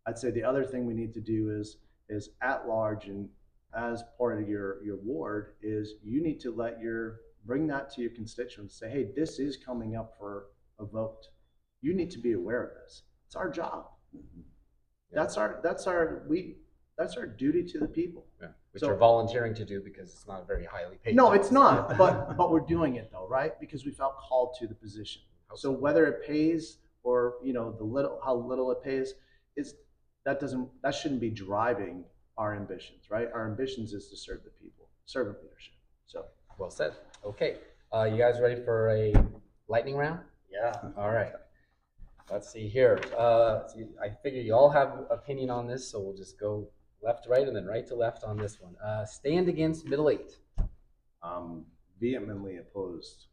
I'd 0.06 0.18
say 0.18 0.30
the 0.30 0.42
other 0.42 0.64
thing 0.64 0.84
we 0.84 0.94
need 0.94 1.14
to 1.14 1.20
do 1.20 1.50
is, 1.50 1.76
is 2.08 2.30
at 2.42 2.66
large 2.66 3.06
and 3.06 3.28
as 3.76 4.02
part 4.18 4.40
of 4.40 4.48
your, 4.48 4.82
your 4.84 4.96
ward 4.96 5.54
is 5.62 5.94
you 6.02 6.22
need 6.22 6.40
to 6.40 6.54
let 6.54 6.80
your, 6.80 7.20
bring 7.44 7.66
that 7.68 7.92
to 7.94 8.00
your 8.00 8.10
constituents, 8.10 8.78
say, 8.78 8.90
hey, 8.90 9.08
this 9.16 9.38
is 9.38 9.56
coming 9.56 9.96
up 9.96 10.14
for 10.18 10.46
a 10.78 10.84
vote. 10.84 11.28
You 11.80 11.94
need 11.94 12.10
to 12.12 12.18
be 12.18 12.32
aware 12.32 12.62
of 12.64 12.70
this. 12.82 13.02
It's 13.26 13.36
our 13.36 13.50
job. 13.50 13.86
That's 15.12 15.36
our, 15.36 15.60
that's 15.62 15.86
our, 15.86 16.22
we, 16.28 16.56
that's 16.98 17.16
our 17.16 17.26
duty 17.26 17.62
to 17.64 17.78
the 17.78 17.86
people. 17.86 18.26
Yeah, 18.40 18.48
Which 18.72 18.80
So- 18.80 18.88
you're 18.88 18.96
volunteering 18.96 19.54
to 19.54 19.64
do 19.64 19.80
because 19.80 20.10
it's 20.10 20.26
not 20.26 20.42
a 20.42 20.44
very 20.44 20.64
highly 20.64 20.96
paid. 21.04 21.14
No, 21.14 21.26
job. 21.26 21.34
it's 21.36 21.50
not, 21.50 21.96
but, 21.98 22.36
but 22.36 22.50
we're 22.50 22.60
doing 22.60 22.96
it 22.96 23.10
though, 23.12 23.28
right? 23.28 23.58
Because 23.60 23.84
we 23.84 23.92
felt 23.92 24.16
called 24.18 24.56
to 24.60 24.66
the 24.66 24.74
position. 24.74 25.22
So 25.54 25.70
whether 25.70 26.06
it 26.06 26.26
pays 26.26 26.78
or, 27.04 27.34
you 27.44 27.52
know, 27.52 27.70
the 27.72 27.84
little, 27.84 28.18
how 28.24 28.34
little 28.34 28.72
it 28.72 28.82
pays, 28.82 29.14
is, 29.56 29.74
that 30.24 30.40
doesn't, 30.40 30.68
that 30.82 30.94
shouldn't 30.94 31.20
be 31.20 31.30
driving 31.30 32.02
our 32.38 32.56
ambitions, 32.56 33.04
right? 33.10 33.28
Our 33.32 33.46
ambitions 33.46 33.92
is 33.92 34.08
to 34.08 34.16
serve 34.16 34.40
the 34.42 34.50
people, 34.50 34.88
servant 35.06 35.36
leadership. 35.42 35.74
So, 36.06 36.24
Well 36.58 36.70
said. 36.70 36.94
Okay, 37.24 37.58
uh, 37.94 38.04
you 38.04 38.16
guys 38.18 38.40
ready 38.40 38.60
for 38.64 38.88
a 38.90 39.14
lightning 39.68 39.96
round? 39.96 40.20
Yeah. 40.54 40.74
All 40.96 41.10
right. 41.10 41.32
Let's 42.30 42.50
see 42.50 42.68
here. 42.68 43.00
Uh, 43.18 43.66
see, 43.68 43.84
I 44.02 44.08
figure 44.22 44.40
you 44.40 44.54
all 44.54 44.70
have 44.70 45.04
opinion 45.10 45.50
on 45.50 45.66
this, 45.66 45.90
so 45.90 46.00
we'll 46.00 46.16
just 46.16 46.38
go 46.40 46.68
left 47.02 47.24
to 47.24 47.30
right 47.30 47.46
and 47.46 47.54
then 47.54 47.66
right 47.66 47.86
to 47.88 47.94
left 47.94 48.24
on 48.24 48.36
this 48.38 48.60
one. 48.60 48.74
Uh, 48.84 49.04
stand 49.04 49.48
against 49.48 49.86
middle 49.86 50.08
eight. 50.08 50.38
um, 51.22 51.64
vehemently 52.00 52.58
opposed. 52.58 53.26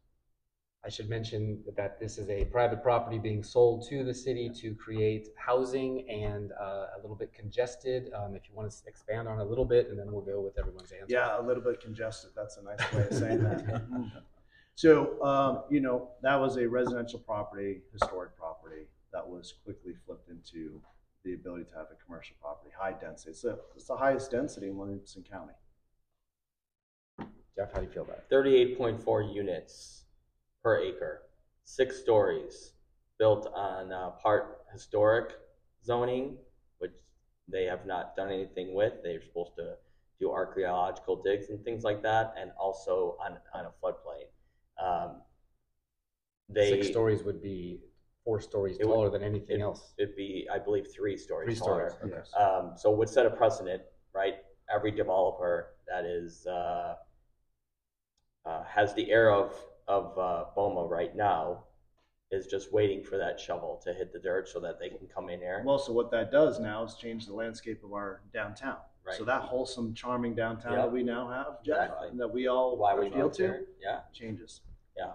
I 0.84 0.88
should 0.88 1.08
mention 1.08 1.62
that 1.76 2.00
this 2.00 2.18
is 2.18 2.28
a 2.28 2.44
private 2.46 2.82
property 2.82 3.18
being 3.18 3.42
sold 3.44 3.86
to 3.88 4.02
the 4.02 4.14
city 4.14 4.50
to 4.60 4.74
create 4.74 5.28
housing 5.36 6.08
and 6.10 6.50
uh, 6.60 6.86
a 6.96 7.00
little 7.00 7.14
bit 7.14 7.32
congested. 7.32 8.10
Um, 8.14 8.34
if 8.34 8.48
you 8.48 8.54
want 8.56 8.70
to 8.70 8.76
expand 8.88 9.28
on 9.28 9.38
it 9.38 9.42
a 9.42 9.44
little 9.44 9.64
bit, 9.64 9.90
and 9.90 9.98
then 9.98 10.10
we'll 10.10 10.22
go 10.22 10.40
with 10.40 10.58
everyone's 10.58 10.90
answer. 10.90 11.06
Yeah, 11.08 11.40
a 11.40 11.42
little 11.42 11.62
bit 11.62 11.80
congested. 11.80 12.30
That's 12.34 12.56
a 12.56 12.62
nice 12.64 12.92
way 12.92 13.06
of 13.06 13.14
saying 13.14 13.42
that. 13.44 13.82
So, 14.74 15.22
um, 15.22 15.64
you 15.70 15.80
know, 15.80 16.08
that 16.22 16.40
was 16.40 16.56
a 16.56 16.66
residential 16.68 17.18
property, 17.18 17.82
historic 17.92 18.36
property 18.36 18.86
that 19.12 19.26
was 19.26 19.54
quickly 19.64 19.94
flipped 20.06 20.28
into 20.30 20.80
the 21.24 21.34
ability 21.34 21.64
to 21.64 21.76
have 21.76 21.86
a 21.92 22.04
commercial 22.04 22.34
property, 22.40 22.70
high 22.76 22.94
density. 23.00 23.30
It's 23.30 23.44
it's 23.76 23.86
the 23.86 23.96
highest 23.96 24.30
density 24.30 24.68
in 24.68 24.76
Williamson 24.76 25.22
County. 25.22 25.52
Jeff, 27.54 27.72
how 27.72 27.80
do 27.80 27.86
you 27.86 27.92
feel 27.92 28.02
about 28.02 28.16
it? 28.16 28.24
Thirty-eight 28.30 28.78
point 28.78 29.00
four 29.00 29.22
units 29.22 30.04
per 30.64 30.78
acre, 30.78 31.22
six 31.64 31.98
stories, 31.98 32.72
built 33.18 33.52
on 33.54 33.92
uh, 33.92 34.10
part 34.10 34.62
historic 34.72 35.34
zoning, 35.84 36.38
which 36.78 36.96
they 37.46 37.64
have 37.64 37.84
not 37.86 38.16
done 38.16 38.30
anything 38.32 38.74
with. 38.74 38.94
They're 39.04 39.22
supposed 39.22 39.54
to 39.56 39.76
do 40.18 40.30
archaeological 40.30 41.22
digs 41.22 41.50
and 41.50 41.62
things 41.62 41.84
like 41.84 42.02
that, 42.02 42.34
and 42.40 42.50
also 42.58 43.16
on 43.24 43.36
on 43.54 43.66
a 43.66 43.70
floodplain. 43.84 44.31
Um, 44.82 45.22
they 46.48 46.70
Six 46.70 46.88
stories 46.88 47.22
would 47.22 47.40
be 47.40 47.80
four 48.24 48.40
stories 48.40 48.78
It 48.78 48.84
would- 48.86 48.92
taller 48.94 49.10
than 49.10 49.22
anything 49.22 49.60
it- 49.60 49.62
else. 49.62 49.94
It'd 49.98 50.16
be, 50.16 50.48
I 50.50 50.58
believe, 50.58 50.88
three 50.92 51.16
stories 51.16 51.46
Three 51.46 51.56
taller. 51.66 51.90
stories. 51.90 52.12
Yes. 52.14 52.32
Um, 52.34 52.76
so 52.76 52.90
would 52.94 53.08
set 53.08 53.26
a 53.26 53.30
precedent, 53.30 53.82
right? 54.12 54.44
Every 54.68 54.90
developer 54.90 55.74
that 55.86 56.04
is, 56.04 56.46
uh, 56.46 56.96
uh, 58.44 58.64
has 58.64 58.92
the 58.94 59.10
air 59.10 59.30
of, 59.30 59.54
of, 59.88 60.18
uh, 60.18 60.46
BOMA 60.56 60.84
right 60.88 61.14
now 61.14 61.64
is 62.30 62.46
just 62.46 62.72
waiting 62.72 63.02
for 63.04 63.18
that 63.18 63.38
shovel 63.38 63.76
to 63.84 63.92
hit 63.92 64.12
the 64.12 64.18
dirt 64.18 64.48
so 64.48 64.58
that 64.60 64.78
they 64.78 64.88
can 64.88 65.06
come 65.06 65.28
in 65.28 65.40
there. 65.40 65.62
Well, 65.64 65.78
so 65.78 65.92
what 65.92 66.10
that 66.12 66.30
does 66.30 66.58
now 66.58 66.82
is 66.84 66.94
change 66.94 67.26
the 67.26 67.34
landscape 67.34 67.84
of 67.84 67.92
our 67.92 68.22
downtown. 68.32 68.78
Right. 69.04 69.16
So 69.16 69.24
that 69.24 69.42
wholesome, 69.42 69.94
charming 69.94 70.34
downtown 70.34 70.72
Yep. 70.74 70.82
that 70.84 70.92
we 70.92 71.02
now 71.02 71.28
have, 71.28 71.62
Jeff, 71.62 71.90
Exactly. 71.90 72.18
that 72.18 72.28
we 72.28 72.46
all 72.46 72.76
Why 72.76 72.94
we 72.98 73.08
appeal 73.08 73.24
moved 73.24 73.34
to, 73.36 73.42
here, 73.42 73.66
yeah, 73.80 74.00
changes. 74.12 74.60
Yeah. 74.96 75.12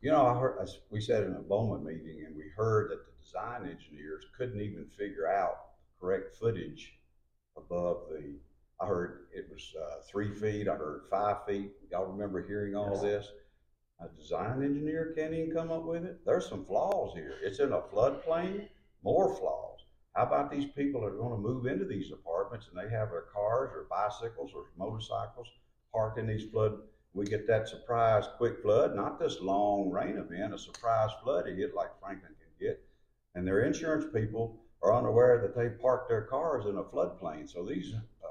You 0.00 0.10
know, 0.10 0.26
I 0.26 0.38
heard, 0.38 0.58
as 0.60 0.78
we 0.90 1.00
said 1.00 1.24
in 1.24 1.34
a 1.34 1.40
BOMA 1.40 1.82
meeting, 1.82 2.24
and 2.26 2.36
we 2.36 2.44
heard 2.56 2.90
that 2.90 3.06
the 3.06 3.12
design 3.22 3.62
engineers 3.62 4.24
couldn't 4.36 4.60
even 4.60 4.86
figure 4.98 5.26
out 5.26 5.76
the 5.86 6.00
correct 6.06 6.36
footage 6.36 6.98
above 7.56 8.08
the, 8.10 8.34
I 8.80 8.86
heard 8.86 9.28
it 9.32 9.48
was, 9.50 9.74
uh, 9.80 10.02
three 10.02 10.30
feet, 10.34 10.68
I 10.68 10.74
heard 10.74 11.06
five 11.08 11.46
feet. 11.46 11.72
Y'all 11.90 12.04
remember 12.06 12.46
hearing 12.46 12.74
all 12.76 12.92
Yes. 12.92 13.00
this? 13.02 13.32
A 14.00 14.08
design 14.08 14.62
engineer 14.62 15.14
can't 15.16 15.32
even 15.32 15.54
come 15.54 15.70
up 15.70 15.84
with 15.84 16.04
it? 16.04 16.22
There's 16.26 16.48
some 16.48 16.66
flaws 16.66 17.14
here. 17.14 17.38
It's 17.42 17.60
in 17.60 17.72
a 17.72 17.80
floodplain, 17.80 18.68
more 19.02 19.34
flaws. 19.36 19.80
How 20.14 20.24
about 20.24 20.50
these 20.50 20.66
people 20.66 21.00
that 21.00 21.06
are 21.06 21.16
gonna 21.16 21.38
move 21.38 21.66
into 21.66 21.84
these 21.86 22.12
apartments 22.12 22.68
and 22.68 22.76
they 22.76 22.90
have 22.94 23.10
their 23.10 23.22
cars 23.32 23.70
or 23.72 23.86
bicycles 23.88 24.52
or 24.52 24.66
motorcycles 24.76 25.48
parked 25.92 26.18
in 26.18 26.26
these 26.26 26.50
flood 26.50 26.82
we 27.14 27.24
get 27.24 27.46
that 27.46 27.68
surprise 27.68 28.24
quick 28.36 28.60
flood, 28.60 28.94
not 28.96 29.20
this 29.20 29.40
long 29.40 29.88
rain 29.90 30.16
event, 30.16 30.52
a 30.52 30.58
surprise 30.58 31.10
flood 31.22 31.46
to 31.46 31.54
hit 31.54 31.74
like 31.74 31.98
Franklin 32.00 32.32
can 32.40 32.66
get. 32.66 32.84
And 33.36 33.46
their 33.46 33.60
insurance 33.60 34.04
people 34.12 34.60
are 34.82 34.94
unaware 34.94 35.40
that 35.40 35.56
they 35.56 35.68
parked 35.68 36.08
their 36.08 36.22
cars 36.22 36.66
in 36.66 36.76
a 36.76 36.82
floodplain. 36.82 37.48
So 37.48 37.64
these 37.64 37.94
uh, 37.94 38.26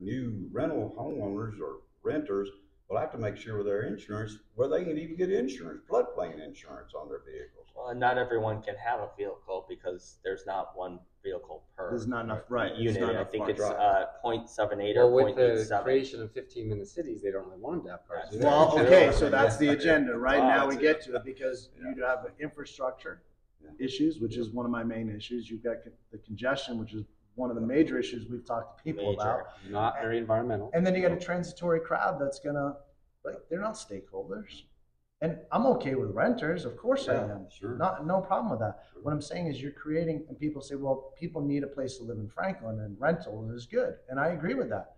new 0.00 0.48
rental 0.52 0.94
homeowners 0.98 1.58
or 1.60 1.80
renters 2.02 2.48
will 2.88 2.98
have 2.98 3.10
to 3.12 3.18
make 3.18 3.36
sure 3.36 3.56
with 3.58 3.66
their 3.66 3.82
insurance 3.82 4.38
where 4.54 4.68
they 4.68 4.84
can 4.84 4.96
even 4.98 5.16
get 5.16 5.30
insurance, 5.30 5.82
floodplain 5.90 6.42
insurance 6.44 6.92
on 6.94 7.08
their 7.08 7.20
vehicles. 7.26 7.66
Well, 7.74 7.88
and 7.88 7.98
not 8.00 8.16
everyone 8.16 8.62
can 8.62 8.74
have 8.76 9.00
a 9.00 9.08
vehicle 9.16 9.66
because 9.68 10.16
there's 10.24 10.46
not 10.46 10.70
one 10.76 10.98
vehicle 11.22 11.64
per. 11.76 11.90
There's 11.90 12.06
not 12.06 12.24
enough, 12.24 12.42
right, 12.48 12.70
it's 12.72 12.80
Unit, 12.80 13.00
not 13.00 13.10
I 13.10 13.12
enough 13.14 13.30
think 13.30 13.44
parking. 13.44 13.56
it's, 13.56 13.64
uh, 13.70 14.06
point 14.22 14.48
seven 14.48 14.80
eight 14.80 14.96
or 14.96 15.06
Well, 15.10 15.24
with 15.26 15.34
point 15.34 15.38
eight 15.50 15.56
the 15.56 15.64
seven. 15.64 15.84
creation 15.84 16.22
of 16.22 16.32
15 16.32 16.68
minute 16.68 16.86
cities, 16.88 17.22
they 17.22 17.32
don't 17.32 17.46
really 17.48 17.60
want 17.60 17.78
them 17.78 17.86
to 17.86 17.90
have 17.92 18.06
cars. 18.08 18.30
do 18.30 18.38
they? 18.38 18.44
Well, 18.44 18.78
okay, 18.78 19.12
so 19.12 19.28
that's 19.28 19.56
the 19.56 19.68
agenda, 19.70 20.16
right? 20.16 20.38
Wow, 20.38 20.48
Now 20.48 20.68
we 20.68 20.76
get 20.76 21.02
to 21.02 21.16
it 21.16 21.24
because 21.24 21.70
Yeah. 21.76 21.92
you 21.96 22.02
have 22.04 22.26
infrastructure 22.38 23.22
issues, 23.80 24.20
which 24.20 24.36
is 24.36 24.50
one 24.50 24.64
of 24.64 24.70
my 24.70 24.84
main 24.84 25.10
issues. 25.10 25.50
You've 25.50 25.64
got 25.64 25.82
con- 25.82 25.92
the 26.12 26.18
congestion, 26.18 26.78
which 26.78 26.94
is 26.94 27.04
one 27.36 27.50
of 27.50 27.56
the 27.56 27.62
major 27.62 27.98
issues 27.98 28.28
we've 28.28 28.44
talked 28.44 28.78
to 28.78 28.84
people 28.84 29.12
Major. 29.12 29.20
about. 29.20 29.46
Not 29.70 29.94
very 30.00 30.18
environmental. 30.18 30.70
And 30.74 30.84
then 30.84 30.94
you 30.94 31.02
got 31.02 31.12
a 31.12 31.20
transitory 31.20 31.80
crowd 31.80 32.20
that's 32.20 32.40
gonna, 32.40 32.76
like, 33.24 33.36
they're 33.48 33.60
not 33.60 33.74
stakeholders. 33.74 34.62
And 35.22 35.38
I'm 35.50 35.64
okay 35.66 35.94
with 35.94 36.10
renters, 36.10 36.64
of 36.64 36.76
course 36.76 37.08
I 37.08 37.14
am. 37.14 37.46
sure. 37.50 37.76
Not, 37.76 38.06
no 38.06 38.20
problem 38.20 38.50
with 38.50 38.60
that. 38.60 38.84
What 39.02 39.12
I'm 39.12 39.22
saying 39.22 39.46
is 39.46 39.62
you're 39.62 39.72
creating, 39.72 40.24
and 40.28 40.38
people 40.38 40.60
say, 40.60 40.74
well, 40.74 41.14
people 41.18 41.40
need 41.40 41.62
a 41.62 41.68
place 41.68 41.96
to 41.98 42.04
live 42.04 42.18
in 42.18 42.28
Franklin 42.28 42.80
and 42.80 43.00
rental 43.00 43.50
is 43.54 43.66
good. 43.66 43.94
And 44.10 44.20
I 44.20 44.28
agree 44.28 44.54
with 44.54 44.68
that. 44.70 44.96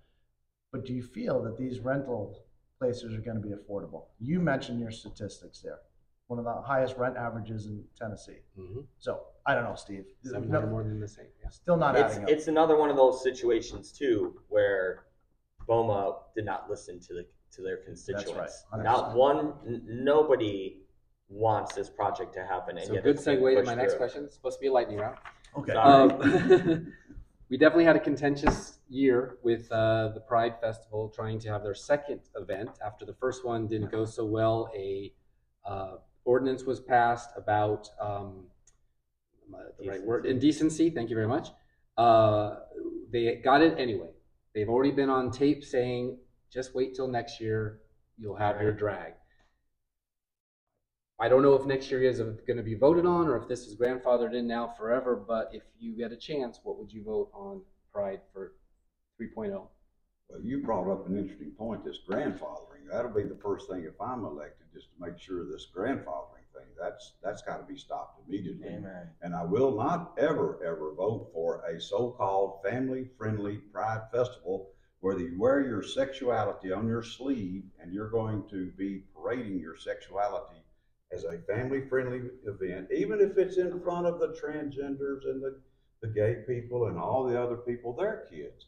But 0.72 0.84
do 0.84 0.92
you 0.92 1.02
feel 1.02 1.40
that 1.44 1.56
these 1.56 1.78
rental 1.80 2.44
places 2.80 3.14
are 3.14 3.20
gonna 3.20 3.40
be 3.40 3.50
affordable? 3.50 4.06
You 4.18 4.40
mentioned 4.40 4.80
your 4.80 4.90
statistics 4.90 5.60
there. 5.60 5.78
One 6.28 6.38
of 6.38 6.44
the 6.44 6.60
highest 6.60 6.96
rent 6.98 7.16
averages 7.16 7.66
in 7.66 7.82
Tennessee. 7.98 8.40
Mhm. 8.58 8.86
So, 8.98 9.28
I 9.46 9.54
don't 9.54 9.64
know, 9.64 9.74
Steve. 9.74 10.04
Seven 10.22 10.50
No, 10.50 10.60
more 10.66 10.82
than 10.84 11.00
the 11.00 11.08
same. 11.08 11.28
Yeah. 11.42 11.48
Still 11.48 11.78
not 11.78 11.96
It's, 11.96 12.12
adding 12.12 12.24
up. 12.24 12.30
it's 12.30 12.48
another 12.48 12.76
one 12.76 12.90
of 12.90 12.96
those 12.96 13.22
situations 13.22 13.90
too, 13.92 14.42
where 14.48 15.06
BOMA 15.66 16.18
did 16.36 16.44
not 16.44 16.68
listen 16.68 17.00
to 17.00 17.14
the, 17.14 17.26
to 17.52 17.62
their 17.62 17.78
constituents. 17.78 18.66
100%. 18.70 18.84
Not 18.84 19.16
one, 19.16 19.54
n- 19.66 19.82
nobody 19.86 20.82
wants 21.30 21.74
this 21.74 21.88
project 21.88 22.34
to 22.34 22.44
happen 22.44 22.76
and 22.76 22.86
So 22.86 22.92
yet 22.94 23.04
good 23.04 23.16
segue 23.16 23.54
to 23.56 23.62
my 23.62 23.74
next 23.74 23.94
through. 23.94 23.98
question. 23.98 24.24
It's 24.24 24.34
supposed 24.34 24.58
to 24.58 24.60
be 24.60 24.66
a 24.66 24.72
lightning 24.72 24.98
round. 24.98 25.16
Okay. 25.56 25.72
Um, 25.72 26.92
we 27.48 27.56
definitely 27.56 27.84
had 27.86 27.96
a 27.96 28.00
contentious 28.00 28.80
year 28.90 29.38
with 29.42 29.72
uh, 29.72 30.08
the 30.12 30.20
Pride 30.20 30.60
Festival 30.60 31.08
trying 31.08 31.38
to 31.40 31.48
have 31.48 31.62
their 31.62 31.74
second 31.74 32.20
event 32.36 32.78
after 32.84 33.06
the 33.06 33.14
first 33.14 33.46
one 33.46 33.66
didn't 33.66 33.90
go 33.90 34.04
so 34.04 34.26
well. 34.26 34.70
A 34.76 35.14
uh, 35.64 35.96
ordinance 36.24 36.64
was 36.64 36.80
passed 36.80 37.30
about 37.36 37.88
um, 38.00 38.44
the 39.78 39.88
right 39.88 40.02
word 40.02 40.26
indecency. 40.26 40.90
Thank 40.90 41.10
you 41.10 41.16
very 41.16 41.28
much. 41.28 41.48
Uh, 41.96 42.56
they 43.12 43.36
got 43.36 43.62
it 43.62 43.78
anyway. 43.78 44.10
They've 44.54 44.68
already 44.68 44.92
been 44.92 45.10
on 45.10 45.30
tape 45.30 45.64
saying, 45.64 46.18
"Just 46.52 46.74
wait 46.74 46.94
till 46.94 47.08
next 47.08 47.40
year. 47.40 47.80
You'll 48.18 48.36
have 48.36 48.60
your 48.60 48.72
drag." 48.72 49.14
I 51.20 51.28
don't 51.28 51.42
know 51.42 51.54
if 51.54 51.66
next 51.66 51.90
year 51.90 52.02
is 52.02 52.20
going 52.20 52.56
to 52.56 52.62
be 52.62 52.76
voted 52.76 53.04
on 53.04 53.26
or 53.26 53.36
if 53.36 53.48
this 53.48 53.66
is 53.66 53.74
grandfathered 53.76 54.34
in 54.34 54.46
now 54.46 54.72
forever, 54.78 55.16
but 55.16 55.50
if 55.52 55.62
you 55.80 55.96
get 55.96 56.12
a 56.12 56.16
chance, 56.16 56.60
what 56.62 56.78
would 56.78 56.92
you 56.92 57.02
vote 57.02 57.30
on 57.34 57.62
Pride 57.92 58.20
for 58.32 58.52
oh? 59.20 59.24
3.0? 59.42 59.66
Well, 60.28 60.40
you 60.40 60.62
brought 60.62 60.88
up 60.88 61.08
an 61.08 61.18
interesting 61.18 61.50
point, 61.58 61.84
this 61.84 61.98
grandfathering. 62.08 62.77
That'll 62.90 63.12
be 63.12 63.22
the 63.22 63.38
first 63.42 63.68
thing 63.68 63.84
if 63.84 64.00
I'm 64.00 64.24
elected, 64.24 64.66
just 64.72 64.88
to 64.94 65.06
make 65.06 65.18
sure 65.18 65.44
this 65.44 65.66
grandfathering 65.74 66.46
thing, 66.54 66.66
that's, 66.80 67.14
that's 67.22 67.42
gotta 67.42 67.64
be 67.64 67.76
stopped 67.76 68.20
immediately. 68.26 68.66
Amen. 68.66 69.08
And 69.22 69.34
I 69.34 69.44
will 69.44 69.76
not 69.76 70.14
ever, 70.18 70.58
ever 70.64 70.94
vote 70.94 71.30
for 71.32 71.62
a 71.64 71.80
so-called 71.80 72.60
family-friendly 72.64 73.56
pride 73.72 74.02
festival 74.12 74.70
where 75.00 75.18
you 75.18 75.38
wear 75.38 75.60
your 75.60 75.82
sexuality 75.82 76.72
on 76.72 76.86
your 76.88 77.02
sleeve 77.02 77.62
and 77.80 77.92
you're 77.92 78.10
going 78.10 78.42
to 78.50 78.72
be 78.76 79.04
parading 79.14 79.60
your 79.60 79.76
sexuality 79.76 80.62
as 81.12 81.24
a 81.24 81.38
family-friendly 81.46 82.22
event, 82.46 82.88
even 82.94 83.20
if 83.20 83.38
it's 83.38 83.56
in 83.56 83.80
front 83.80 84.06
of 84.06 84.18
the 84.18 84.28
transgenders 84.28 85.24
and 85.24 85.42
the, 85.42 85.58
the 86.02 86.08
gay 86.08 86.42
people 86.46 86.86
and 86.86 86.98
all 86.98 87.24
the 87.24 87.40
other 87.40 87.56
people, 87.56 87.94
their 87.94 88.26
kids. 88.30 88.66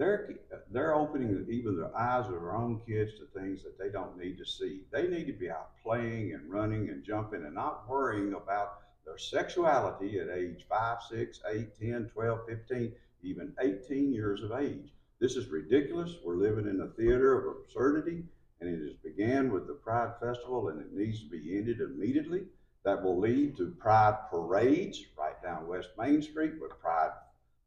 They're, 0.00 0.30
they're 0.70 0.94
opening 0.94 1.44
even 1.50 1.76
the 1.76 1.92
eyes 1.94 2.24
of 2.24 2.32
their 2.32 2.56
own 2.56 2.80
kids 2.86 3.12
to 3.18 3.38
things 3.38 3.62
that 3.64 3.78
they 3.78 3.90
don't 3.90 4.16
need 4.16 4.38
to 4.38 4.46
see. 4.46 4.80
They 4.90 5.06
need 5.06 5.26
to 5.26 5.34
be 5.34 5.50
out 5.50 5.72
playing 5.82 6.32
and 6.32 6.50
running 6.50 6.88
and 6.88 7.04
jumping 7.04 7.44
and 7.44 7.54
not 7.54 7.86
worrying 7.86 8.32
about 8.32 8.78
their 9.04 9.18
sexuality 9.18 10.18
at 10.18 10.30
age 10.30 10.64
5, 10.70 10.98
6, 11.10 11.40
8, 11.46 11.78
10, 11.78 12.10
12, 12.14 12.40
15, 12.48 12.92
even 13.24 13.52
18 13.60 14.10
years 14.10 14.42
of 14.42 14.52
age. 14.52 14.90
This 15.18 15.36
is 15.36 15.48
ridiculous. 15.48 16.16
We're 16.24 16.36
living 16.36 16.66
in 16.66 16.80
a 16.80 16.88
theater 16.96 17.38
of 17.38 17.58
absurdity, 17.58 18.24
and 18.62 18.70
it 18.70 18.80
has 18.80 18.96
began 19.04 19.52
with 19.52 19.66
the 19.66 19.74
Pride 19.74 20.14
Festival, 20.18 20.68
and 20.68 20.80
it 20.80 20.94
needs 20.94 21.20
to 21.20 21.28
be 21.28 21.58
ended 21.58 21.82
immediately. 21.82 22.46
That 22.84 23.02
will 23.02 23.20
lead 23.20 23.58
to 23.58 23.72
pride 23.78 24.16
parades 24.30 25.04
right 25.18 25.42
down 25.42 25.68
West 25.68 25.90
Main 25.98 26.22
Street 26.22 26.54
with 26.58 26.80
pride 26.80 27.10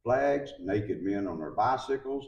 flags, 0.03 0.51
naked 0.59 1.01
men 1.01 1.27
on 1.27 1.39
their 1.39 1.51
bicycles, 1.51 2.27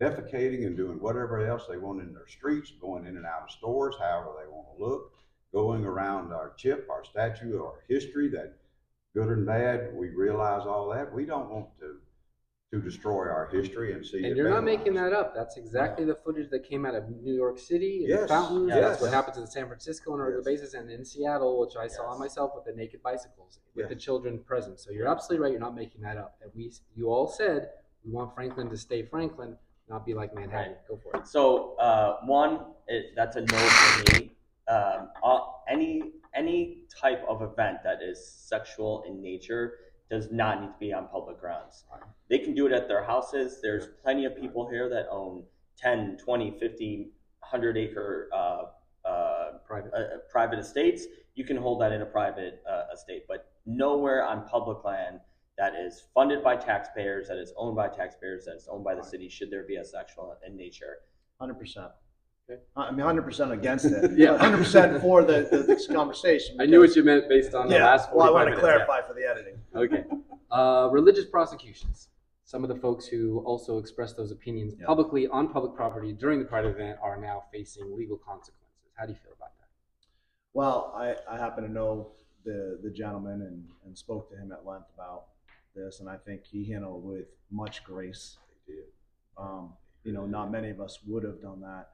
defecating 0.00 0.66
and 0.66 0.76
doing 0.76 1.00
whatever 1.00 1.46
else 1.46 1.64
they 1.68 1.78
want 1.78 2.00
in 2.00 2.12
their 2.12 2.28
streets, 2.28 2.72
going 2.80 3.06
in 3.06 3.16
and 3.16 3.26
out 3.26 3.42
of 3.44 3.50
stores, 3.50 3.96
however 3.98 4.30
they 4.38 4.50
want 4.50 4.66
to 4.76 4.84
look, 4.84 5.12
going 5.52 5.84
around 5.84 6.32
our 6.32 6.52
chip, 6.56 6.88
our 6.90 7.04
statue, 7.04 7.62
our 7.62 7.82
history, 7.88 8.28
that 8.28 8.56
good 9.14 9.28
and 9.28 9.46
bad, 9.46 9.94
we 9.94 10.10
realize 10.10 10.66
all 10.66 10.90
that. 10.90 11.12
We 11.12 11.24
don't 11.24 11.50
want 11.50 11.66
to 11.80 11.96
to 12.72 12.80
destroy 12.80 13.28
our 13.28 13.48
history 13.52 13.92
and 13.92 14.04
see 14.04 14.18
And 14.18 14.26
it 14.26 14.36
you're 14.36 14.50
not 14.50 14.64
making 14.64 14.94
that 14.94 15.12
up. 15.12 15.34
That's 15.36 15.56
exactly 15.56 16.04
the 16.04 16.16
footage 16.16 16.50
that 16.50 16.64
came 16.68 16.84
out 16.84 16.96
of 16.96 17.08
New 17.08 17.32
York 17.32 17.58
City 17.60 18.04
and 18.04 18.22
the 18.24 18.26
fountains. 18.28 18.68
yes. 18.68 18.80
That's 18.80 19.02
what 19.02 19.12
happens 19.12 19.36
in 19.38 19.46
San 19.46 19.66
Francisco 19.68 20.12
on 20.12 20.18
a 20.20 20.24
regular 20.24 20.38
Yes. 20.50 20.60
basis, 20.62 20.74
and 20.74 20.90
in 20.90 21.04
Seattle, 21.04 21.60
which 21.60 21.76
I 21.76 21.86
saw 21.86 22.10
Yes. 22.10 22.18
myself 22.18 22.52
with 22.56 22.64
the 22.64 22.72
naked 22.72 23.02
bicycles 23.02 23.60
with 23.76 23.88
the 23.88 23.94
children 23.94 24.40
present. 24.40 24.80
So 24.80 24.90
you're 24.90 25.06
absolutely 25.06 25.44
right. 25.44 25.52
You're 25.52 25.60
not 25.60 25.76
making 25.76 26.00
that 26.00 26.16
up. 26.16 26.38
And 26.42 26.50
we, 26.56 26.72
you 26.96 27.08
all 27.08 27.28
said 27.28 27.70
we 28.04 28.10
want 28.10 28.34
Franklin 28.34 28.68
to 28.70 28.76
stay 28.76 29.02
Franklin, 29.04 29.56
not 29.88 30.04
be 30.04 30.14
like 30.14 30.34
Manhattan. 30.34 30.74
Go 30.88 30.96
for 30.96 31.20
it. 31.20 31.28
So 31.28 31.76
uh, 31.76 32.18
one, 32.24 32.72
it, 32.88 33.12
that's 33.14 33.36
a 33.36 33.42
no 33.42 33.56
for 33.58 34.18
me. 34.18 34.32
Um, 34.68 35.10
uh, 35.22 35.38
any 35.68 36.14
any 36.34 36.82
type 37.00 37.22
of 37.28 37.42
event 37.42 37.78
that 37.84 38.02
is 38.02 38.26
sexual 38.26 39.04
in 39.06 39.22
nature 39.22 39.78
does 40.10 40.30
not 40.30 40.60
need 40.60 40.68
to 40.68 40.78
be 40.78 40.92
on 40.92 41.08
public 41.08 41.40
grounds. 41.40 41.84
They 42.28 42.38
can 42.38 42.54
do 42.54 42.66
it 42.66 42.72
at 42.72 42.88
their 42.88 43.02
houses. 43.04 43.60
There's 43.62 43.88
plenty 44.02 44.24
of 44.24 44.36
people 44.40 44.68
here 44.68 44.88
that 44.88 45.06
own 45.10 45.44
10, 45.78 46.18
20, 46.24 46.58
50, 46.58 47.10
100 47.40 47.76
acre 47.76 48.28
uh, 48.32 48.62
uh, 49.06 49.52
Private. 49.66 49.92
uh, 49.94 50.18
private 50.30 50.58
estates. 50.58 51.06
You 51.34 51.44
can 51.44 51.56
hold 51.56 51.80
that 51.80 51.92
in 51.92 52.02
a 52.02 52.06
private 52.06 52.62
uh, 52.68 52.84
estate, 52.94 53.24
but 53.28 53.52
nowhere 53.66 54.24
on 54.24 54.46
public 54.48 54.84
land 54.84 55.20
that 55.58 55.74
is 55.74 56.04
funded 56.14 56.42
by 56.44 56.56
taxpayers, 56.56 57.28
that 57.28 57.38
is 57.38 57.52
owned 57.56 57.76
by 57.76 57.88
taxpayers, 57.88 58.44
that 58.44 58.56
is 58.56 58.68
owned 58.70 58.84
by 58.84 58.94
the 58.94 59.02
city, 59.02 59.28
should 59.28 59.50
there 59.50 59.64
be 59.64 59.76
a 59.76 59.84
sexual 59.84 60.36
in 60.46 60.56
nature. 60.56 60.98
Hundred 61.40 61.58
percent. 61.58 61.88
Okay. 62.48 62.60
I 62.76 62.90
mean, 62.92 63.00
hundred 63.00 63.22
percent 63.22 63.52
against 63.52 63.86
it. 63.86 64.12
Yeah. 64.16 64.36
Hundred 64.38 64.58
percent 64.58 65.00
for 65.00 65.24
the, 65.24 65.48
the, 65.50 65.58
this 65.64 65.86
conversation. 65.88 66.56
I 66.60 66.66
knew 66.66 66.80
what 66.80 66.94
you 66.94 67.02
meant 67.02 67.28
based 67.28 67.54
on 67.54 67.68
the 67.68 67.74
Yeah, 67.74 67.86
last. 67.86 68.10
well, 68.14 68.22
I 68.26 68.28
45 68.28 68.34
want 68.34 68.44
to 68.44 68.50
minutes. 68.50 68.60
clarify 68.60 69.06
for 69.06 69.14
the 69.14 69.28
editing. 69.28 69.58
Okay. 69.74 70.04
Uh, 70.50 70.88
religious 70.92 71.24
prosecutions. 71.24 72.08
Some 72.44 72.62
of 72.62 72.68
the 72.68 72.76
folks 72.76 73.06
who 73.06 73.40
also 73.40 73.78
expressed 73.78 74.16
those 74.16 74.30
opinions 74.30 74.74
Yeah. 74.78 74.86
publicly 74.86 75.26
on 75.26 75.48
public 75.52 75.74
property 75.74 76.12
during 76.12 76.38
the 76.38 76.44
Pride 76.44 76.66
event 76.66 76.98
are 77.02 77.16
now 77.20 77.42
facing 77.52 77.96
legal 77.96 78.16
consequences. 78.16 78.62
How 78.94 79.06
do 79.06 79.12
you 79.12 79.18
feel 79.18 79.32
about 79.36 79.50
that? 79.58 79.66
Well, 80.54 80.92
I, 80.96 81.16
I 81.28 81.36
happen 81.38 81.64
to 81.64 81.70
know 81.70 82.12
the, 82.44 82.78
the 82.80 82.90
gentleman 82.90 83.42
and, 83.42 83.64
and 83.84 83.98
spoke 83.98 84.30
to 84.30 84.36
him 84.36 84.52
at 84.52 84.64
length 84.64 84.86
about 84.94 85.24
this, 85.74 85.98
and 85.98 86.08
I 86.08 86.16
think 86.16 86.42
he 86.46 86.70
handled 86.70 87.02
it 87.02 87.06
with 87.08 87.26
much 87.50 87.82
grace. 87.82 88.38
Um, 89.36 89.72
you 90.04 90.12
know, 90.12 90.24
not 90.24 90.52
many 90.52 90.70
of 90.70 90.80
us 90.80 91.00
would 91.06 91.24
have 91.24 91.42
done 91.42 91.60
that. 91.62 91.88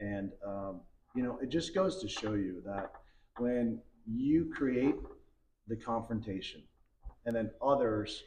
And, 0.00 0.30
um, 0.46 0.80
you 1.14 1.22
know, 1.22 1.38
it 1.42 1.48
just 1.48 1.74
goes 1.74 2.00
to 2.00 2.08
show 2.08 2.34
you 2.34 2.62
that 2.64 2.92
when 3.38 3.80
you 4.06 4.50
create 4.54 4.96
the 5.66 5.76
confrontation 5.76 6.62
and 7.26 7.34
then 7.34 7.50
others 7.62 8.24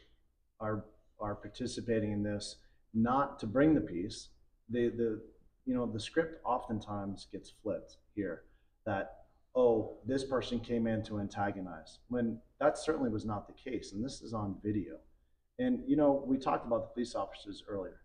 are, 0.60 0.84
are 1.20 1.34
participating 1.34 2.12
in 2.12 2.22
this, 2.22 2.56
not 2.94 3.38
to 3.40 3.46
bring 3.46 3.74
the 3.74 3.80
peace, 3.80 4.28
the, 4.68 4.88
the, 4.88 5.20
you 5.64 5.74
know, 5.74 5.86
the 5.86 6.00
script 6.00 6.40
oftentimes 6.44 7.26
gets 7.32 7.52
flipped 7.62 7.96
here 8.14 8.42
that, 8.84 9.24
oh, 9.54 9.96
this 10.06 10.24
person 10.24 10.60
came 10.60 10.86
in 10.86 11.02
to 11.04 11.20
antagonize, 11.20 11.98
when 12.08 12.38
that 12.60 12.78
certainly 12.78 13.10
was 13.10 13.24
not 13.24 13.46
the 13.46 13.70
case. 13.70 13.92
And 13.92 14.04
this 14.04 14.22
is 14.22 14.34
on 14.34 14.56
video. 14.62 14.96
And, 15.58 15.80
you 15.86 15.96
know, 15.96 16.24
we 16.26 16.38
talked 16.38 16.66
about 16.66 16.82
the 16.82 16.94
police 16.94 17.14
officers 17.14 17.62
earlier 17.68 18.02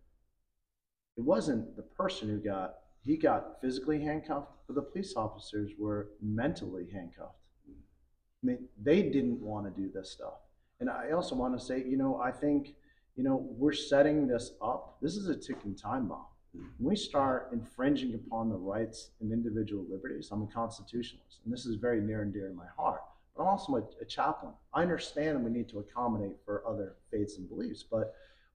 it 1.18 1.23
wasn't 1.23 1.76
the 1.76 1.81
person 1.81 2.30
who 2.30 2.38
got 2.38 2.76
he 3.07 3.17
got 3.17 3.61
physically 3.61 4.01
handcuffed 4.01 4.51
but 4.67 4.75
the 4.75 4.81
police 4.81 5.15
officers 5.15 5.71
were 5.79 6.09
mentally 6.21 6.88
handcuffed. 6.91 7.39
I 7.67 8.45
mean 8.45 8.67
they 8.81 9.01
didn't 9.01 9.39
want 9.41 9.65
to 9.65 9.81
do 9.81 9.89
this 9.91 10.11
stuff. 10.11 10.35
And 10.79 10.89
i 10.89 11.11
also 11.11 11.35
want 11.35 11.57
to 11.57 11.65
say 11.65 11.84
you 11.84 11.97
know 11.97 12.19
i 12.21 12.31
think 12.31 12.75
you 13.15 13.23
know 13.23 13.47
we're 13.57 13.73
setting 13.73 14.27
this 14.27 14.51
up. 14.61 14.97
This 15.01 15.15
is 15.15 15.27
a 15.29 15.35
ticking 15.35 15.75
time 15.75 16.07
bomb. 16.07 16.25
When 16.53 16.89
we 16.89 16.95
start 16.95 17.49
infringing 17.53 18.13
upon 18.13 18.49
the 18.49 18.55
rights 18.55 19.11
and 19.21 19.31
individual 19.31 19.85
liberties 19.89 20.29
i'm 20.31 20.43
a 20.43 20.47
constitutionalist 20.47 21.39
and 21.45 21.53
this 21.53 21.65
is 21.65 21.75
very 21.75 22.01
near 22.01 22.21
and 22.21 22.34
dear 22.34 22.49
to 22.49 22.53
my 22.53 22.67
heart. 22.77 23.01
But 23.35 23.43
i'm 23.43 23.49
also 23.49 23.75
a, 23.77 23.84
a 24.01 24.05
chaplain. 24.05 24.53
I 24.73 24.81
understand 24.81 25.43
we 25.43 25.51
need 25.51 25.69
to 25.69 25.79
accommodate 25.79 26.35
for 26.45 26.63
other 26.67 26.97
faiths 27.09 27.38
and 27.38 27.47
beliefs 27.47 27.84
but 27.89 28.13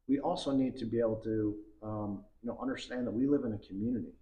we 0.08 0.18
also 0.18 0.52
need 0.52 0.76
to 0.76 0.84
be 0.84 0.98
able 0.98 1.20
to 1.24 1.56
um, 1.82 2.22
you 2.42 2.48
know 2.48 2.58
understand 2.60 3.06
that 3.06 3.12
we 3.12 3.26
live 3.26 3.44
in 3.44 3.54
a 3.54 3.58
community 3.66 4.12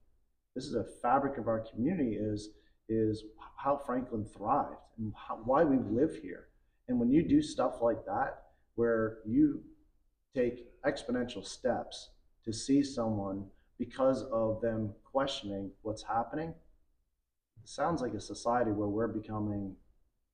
this 0.54 0.64
is 0.64 0.74
a 0.74 0.84
fabric 1.02 1.38
of 1.38 1.48
our 1.48 1.60
community 1.60 2.16
is 2.18 2.50
is 2.88 3.24
how 3.56 3.76
franklin 3.76 4.24
thrived 4.24 4.74
and 4.98 5.12
how, 5.14 5.36
why 5.44 5.62
we 5.64 5.78
live 5.78 6.16
here. 6.22 6.48
And 6.88 6.98
when 6.98 7.10
you 7.10 7.22
do 7.22 7.40
stuff 7.40 7.80
like 7.80 8.04
that 8.06 8.42
where 8.74 9.18
you 9.24 9.62
take 10.34 10.66
exponential 10.82 11.44
steps 11.44 12.10
to 12.44 12.52
see 12.52 12.82
someone 12.82 13.46
because 13.78 14.22
of 14.24 14.60
them 14.60 14.92
questioning 15.04 15.70
what's 15.82 16.02
happening 16.02 16.54
it 17.62 17.68
sounds 17.68 18.00
like 18.00 18.14
a 18.14 18.20
society 18.20 18.70
where 18.70 18.88
we're 18.88 19.08
becoming 19.08 19.74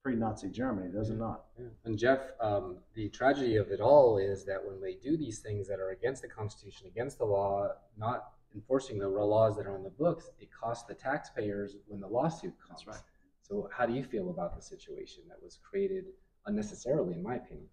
pre-nazi 0.03 0.49
germany 0.49 0.89
does 0.93 1.11
it 1.11 1.19
not? 1.19 1.47
Yeah. 1.59 1.67
And 1.85 1.99
Jeff, 1.99 2.21
um, 2.41 2.77
the 2.95 3.09
tragedy 3.09 3.57
of 3.57 3.71
it 3.71 3.81
all 3.81 4.19
is 4.19 4.45
that 4.45 4.65
when 4.65 4.81
they 4.81 4.95
do 4.95 5.17
these 5.17 5.41
things 5.41 5.67
that 5.67 5.81
are 5.81 5.91
against 5.91 6.23
the 6.23 6.29
Constitution, 6.29 6.87
against 6.87 7.19
the 7.19 7.25
law, 7.25 7.71
not 7.99 8.36
enforcing 8.57 8.99
the 8.99 9.09
laws 9.09 9.57
that 9.57 9.67
are 9.67 9.75
on 9.75 9.85
the 9.85 9.91
books, 9.91 10.31
it 10.41 10.49
costs 10.51 10.89
the 10.89 10.95
taxpayers 10.95 11.77
when 11.87 12.01
the 12.01 12.09
lawsuit 12.09 12.55
comes. 12.67 12.85
That's 12.85 12.87
right. 12.89 13.05
So, 13.43 13.69
how 13.73 13.87
do 13.87 13.93
you 13.93 14.03
feel 14.03 14.31
about 14.31 14.57
the 14.57 14.63
situation 14.63 15.23
that 15.29 15.41
was 15.41 15.61
created 15.63 16.07
unnecessarily, 16.47 17.15
in 17.15 17.23
my 17.23 17.37
opinion? 17.37 17.69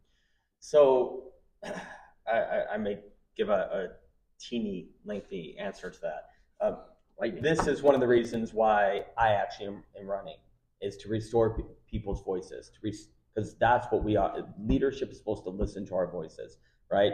So 0.59 1.31
I, 1.63 1.71
I, 2.31 2.73
I 2.73 2.77
may 2.77 2.99
give 3.35 3.49
a, 3.49 3.53
a 3.53 3.87
teeny 4.39 4.87
lengthy 5.03 5.57
answer 5.59 5.89
to 5.89 5.99
that. 6.01 6.29
Um, 6.65 6.77
like 7.19 7.41
this 7.41 7.67
is 7.67 7.81
one 7.81 7.95
of 7.95 8.01
the 8.01 8.07
reasons 8.07 8.53
why 8.53 9.01
I 9.17 9.29
actually 9.29 9.67
am, 9.67 9.83
am 9.99 10.07
running 10.07 10.37
is 10.81 10.97
to 10.97 11.09
restore 11.09 11.55
pe- 11.55 11.63
people's 11.85 12.23
voices 12.23 12.69
to 12.69 12.91
because 13.33 13.55
that's 13.57 13.87
what 13.89 14.03
we 14.03 14.15
are. 14.15 14.47
Leadership 14.59 15.11
is 15.11 15.17
supposed 15.17 15.43
to 15.43 15.49
listen 15.49 15.85
to 15.87 15.95
our 15.95 16.09
voices, 16.09 16.57
right? 16.91 17.13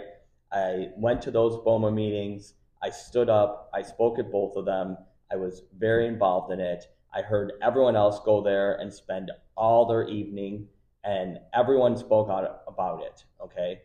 I 0.51 0.89
went 0.97 1.21
to 1.23 1.31
those 1.31 1.55
BOMA 1.57 1.91
meetings. 1.93 2.53
I 2.81 2.89
stood 2.89 3.29
up. 3.29 3.69
I 3.73 3.81
spoke 3.81 4.19
at 4.19 4.31
both 4.31 4.55
of 4.55 4.65
them. 4.65 4.97
I 5.31 5.35
was 5.35 5.63
very 5.77 6.07
involved 6.07 6.51
in 6.51 6.59
it. 6.59 6.85
I 7.13 7.21
heard 7.21 7.53
everyone 7.61 7.95
else 7.95 8.19
go 8.23 8.41
there 8.41 8.75
and 8.75 8.93
spend 8.93 9.31
all 9.55 9.85
their 9.85 10.07
evening, 10.07 10.67
and 11.03 11.39
everyone 11.53 11.97
spoke 11.97 12.29
out 12.29 12.61
about 12.67 13.03
it. 13.03 13.23
Okay. 13.43 13.81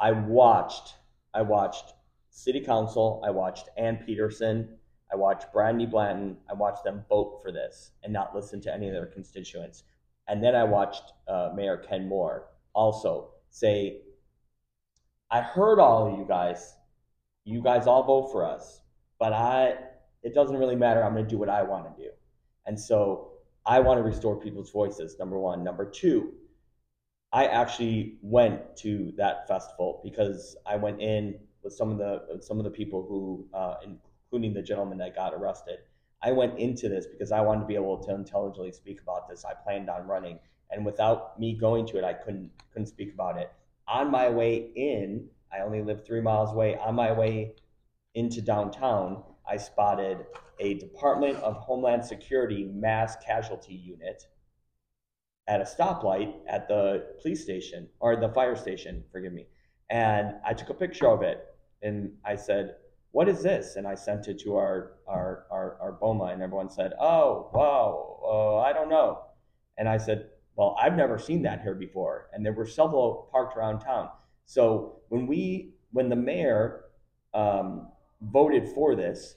I 0.00 0.12
watched. 0.12 0.94
I 1.32 1.42
watched 1.42 1.94
City 2.30 2.60
Council. 2.60 3.22
I 3.24 3.30
watched 3.30 3.68
Ann 3.76 4.02
Petersen. 4.04 4.76
I 5.12 5.16
watched 5.16 5.52
Brandy 5.52 5.86
Blanton. 5.86 6.38
I 6.50 6.54
watched 6.54 6.84
them 6.84 7.04
vote 7.08 7.40
for 7.42 7.52
this 7.52 7.92
and 8.02 8.12
not 8.12 8.34
listen 8.34 8.60
to 8.62 8.74
any 8.74 8.88
of 8.88 8.94
their 8.94 9.06
constituents. 9.06 9.84
And 10.28 10.42
then 10.42 10.54
I 10.54 10.64
watched 10.64 11.12
uh, 11.28 11.50
Mayor 11.54 11.76
Ken 11.76 12.08
Moore 12.08 12.48
also 12.74 13.30
say, 13.50 14.02
I 15.30 15.40
heard 15.40 15.78
all 15.78 16.12
of 16.12 16.18
you 16.18 16.24
guys. 16.26 16.74
You 17.44 17.62
guys 17.62 17.86
all 17.86 18.04
vote 18.04 18.30
for 18.30 18.44
us, 18.44 18.80
but 19.18 19.32
I, 19.32 19.74
it 20.22 20.34
doesn't 20.34 20.56
really 20.56 20.76
matter. 20.76 21.02
I'm 21.02 21.12
going 21.12 21.24
to 21.24 21.30
do 21.30 21.38
what 21.38 21.48
I 21.48 21.62
want 21.62 21.96
to 21.96 22.02
do. 22.02 22.10
And 22.66 22.78
so 22.78 23.32
I 23.66 23.80
want 23.80 23.98
to 23.98 24.02
restore 24.02 24.36
people's 24.40 24.70
voices, 24.70 25.18
number 25.18 25.38
one. 25.38 25.64
Number 25.64 25.84
two, 25.84 26.32
I 27.32 27.46
actually 27.46 28.18
went 28.22 28.76
to 28.78 29.12
that 29.16 29.48
festival 29.48 30.00
because 30.04 30.56
I 30.66 30.76
went 30.76 31.00
in 31.00 31.38
with 31.62 31.72
some 31.72 31.90
of 31.90 31.98
the 31.98 32.40
some 32.40 32.58
of 32.58 32.64
the 32.64 32.70
people 32.70 33.06
who, 33.08 33.46
uh, 33.54 33.76
including 33.84 34.52
the 34.52 34.62
gentleman 34.62 34.98
that 34.98 35.14
got 35.14 35.32
arrested. 35.32 35.78
I 36.22 36.30
went 36.32 36.58
into 36.58 36.88
this 36.88 37.06
because 37.06 37.32
I 37.32 37.40
wanted 37.40 37.62
to 37.62 37.66
be 37.66 37.74
able 37.74 37.98
to 38.04 38.14
intelligently 38.14 38.72
speak 38.72 39.00
about 39.00 39.28
this. 39.28 39.44
I 39.44 39.54
planned 39.54 39.88
on 39.90 40.06
running, 40.06 40.38
and 40.70 40.84
without 40.84 41.38
me 41.40 41.54
going 41.54 41.86
to 41.86 41.98
it, 41.98 42.04
I 42.04 42.12
couldn't 42.12 42.50
couldn't 42.72 42.86
speak 42.86 43.14
about 43.14 43.38
it. 43.38 43.50
On 43.88 44.10
my 44.10 44.28
way 44.28 44.70
in, 44.76 45.28
I 45.52 45.60
only 45.60 45.82
live 45.82 46.04
three 46.04 46.20
miles 46.20 46.52
away. 46.52 46.76
On 46.76 46.94
my 46.94 47.12
way 47.12 47.56
into 48.14 48.40
downtown, 48.40 49.22
I 49.48 49.56
spotted 49.56 50.26
a 50.58 50.74
Department 50.74 51.36
of 51.38 51.56
Homeland 51.56 52.04
Security 52.04 52.64
mass 52.64 53.16
casualty 53.24 53.74
unit 53.74 54.24
at 55.48 55.60
a 55.60 55.64
stoplight 55.64 56.34
at 56.48 56.68
the 56.68 57.14
police 57.20 57.42
station 57.42 57.88
or 58.00 58.16
the 58.16 58.28
fire 58.28 58.56
station, 58.56 59.02
forgive 59.10 59.32
me. 59.32 59.46
And 59.90 60.34
I 60.46 60.54
took 60.54 60.70
a 60.70 60.74
picture 60.74 61.08
of 61.08 61.22
it 61.22 61.44
and 61.82 62.12
I 62.24 62.36
said, 62.36 62.76
What 63.10 63.28
is 63.28 63.42
this? 63.42 63.76
And 63.76 63.86
I 63.86 63.94
sent 63.94 64.28
it 64.28 64.38
to 64.40 64.56
our 64.56 64.92
our 65.06 65.46
our, 65.50 65.76
our 65.80 65.92
BOMA 66.00 66.32
and 66.32 66.42
everyone 66.42 66.70
said, 66.70 66.92
Oh, 66.98 67.50
wow, 67.52 68.20
uh, 68.24 68.58
I 68.60 68.72
don't 68.72 68.88
know. 68.88 69.22
And 69.76 69.88
I 69.88 69.96
said, 69.96 70.30
Well, 70.56 70.76
I've 70.80 70.96
never 70.96 71.18
seen 71.18 71.42
that 71.42 71.62
here 71.62 71.74
before. 71.74 72.28
And 72.32 72.46
there 72.46 72.52
were 72.52 72.66
several 72.66 73.28
parked 73.32 73.56
around 73.56 73.80
town. 73.80 74.08
So 74.46 75.00
when 75.08 75.26
we 75.26 75.74
when 75.92 76.08
the 76.08 76.16
mayor 76.16 76.84
um, 77.34 77.88
voted 78.20 78.68
for 78.68 78.94
this, 78.94 79.36